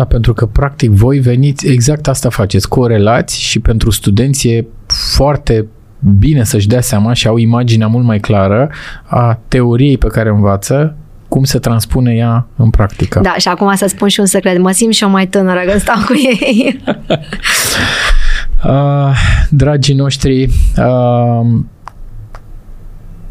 Da, 0.00 0.06
pentru 0.06 0.34
că 0.34 0.46
practic 0.46 0.90
voi 0.90 1.18
veniți, 1.18 1.66
exact 1.66 2.08
asta 2.08 2.28
faceți, 2.28 2.68
corelați 2.68 3.40
și 3.40 3.58
pentru 3.58 3.90
studenți 3.90 4.48
e 4.48 4.66
foarte 5.14 5.66
bine 6.18 6.44
să-și 6.44 6.68
dea 6.68 6.80
seama 6.80 7.12
și 7.12 7.26
au 7.26 7.36
imaginea 7.36 7.86
mult 7.86 8.04
mai 8.04 8.18
clară 8.18 8.70
a 9.04 9.38
teoriei 9.48 9.98
pe 9.98 10.06
care 10.06 10.28
învață 10.28 10.96
cum 11.28 11.44
se 11.44 11.58
transpune 11.58 12.14
ea 12.14 12.46
în 12.56 12.70
practică. 12.70 13.20
Da, 13.22 13.34
și 13.38 13.48
acum 13.48 13.74
să 13.74 13.86
spun 13.86 14.08
și 14.08 14.20
un 14.20 14.26
secret. 14.26 14.58
Mă 14.58 14.70
simt 14.70 14.94
și 14.94 15.02
eu 15.02 15.10
mai 15.10 15.26
tânără 15.26 15.60
când 15.66 15.80
stau 15.80 16.02
cu 16.06 16.12
ei. 16.14 16.80
uh, 18.64 19.16
dragii 19.62 19.94
noștri, 19.94 20.48
uh, 20.76 21.46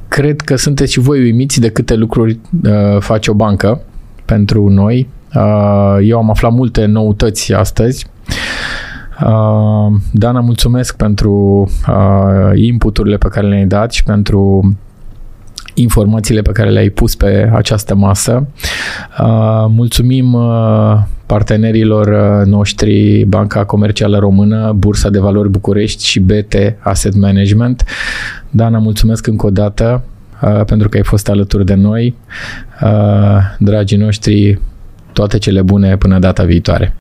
cred 0.08 0.41
că 0.41 0.56
sunteți 0.56 0.91
și 0.91 1.00
voi 1.00 1.20
uimiți 1.22 1.60
de 1.60 1.70
câte 1.70 1.96
lucruri 1.96 2.40
uh, 2.64 3.00
face 3.00 3.32
o 3.32 3.34
bancă 3.34 3.82
pentru 4.26 4.68
noi, 4.68 5.08
Uh, 5.19 5.19
eu 6.01 6.18
am 6.18 6.30
aflat 6.30 6.51
multe 6.51 6.85
noutăți 6.85 7.53
astăzi. 7.53 8.07
Uh, 9.26 9.95
Dana, 10.11 10.39
mulțumesc 10.39 10.95
pentru 10.95 11.31
uh, 11.88 12.51
inputurile 12.56 13.18
pe 13.18 13.27
care 13.27 13.47
le-ai 13.47 13.65
dat 13.65 13.91
și 13.91 14.03
pentru 14.03 14.73
informațiile 15.73 16.41
pe 16.41 16.51
care 16.51 16.69
le-ai 16.69 16.89
pus 16.89 17.15
pe 17.15 17.51
această 17.53 17.95
masă. 17.95 18.47
Mulțumim 19.68 20.38
partenerilor 21.26 22.07
noștri 22.45 23.23
Banca 23.23 23.65
Comercială 23.65 24.18
Română, 24.18 24.73
Bursa 24.77 25.10
de 25.10 25.19
Valori 25.19 25.49
București 25.49 26.06
și 26.06 26.19
BT 26.19 26.53
Asset 26.80 27.15
Management. 27.15 27.84
Dana, 28.49 28.77
mulțumesc 28.77 29.27
încă 29.27 29.45
o 29.45 29.49
dată 29.49 30.03
pentru 30.65 30.89
că 30.89 30.97
ai 30.97 31.03
fost 31.03 31.30
alături 31.30 31.65
de 31.65 31.73
noi. 31.73 32.15
Dragii 33.57 33.97
noștri, 33.97 34.60
toate 35.20 35.38
cele 35.38 35.62
bune 35.62 35.98
până 35.98 36.20
data 36.20 36.44
viitoare. 36.44 36.96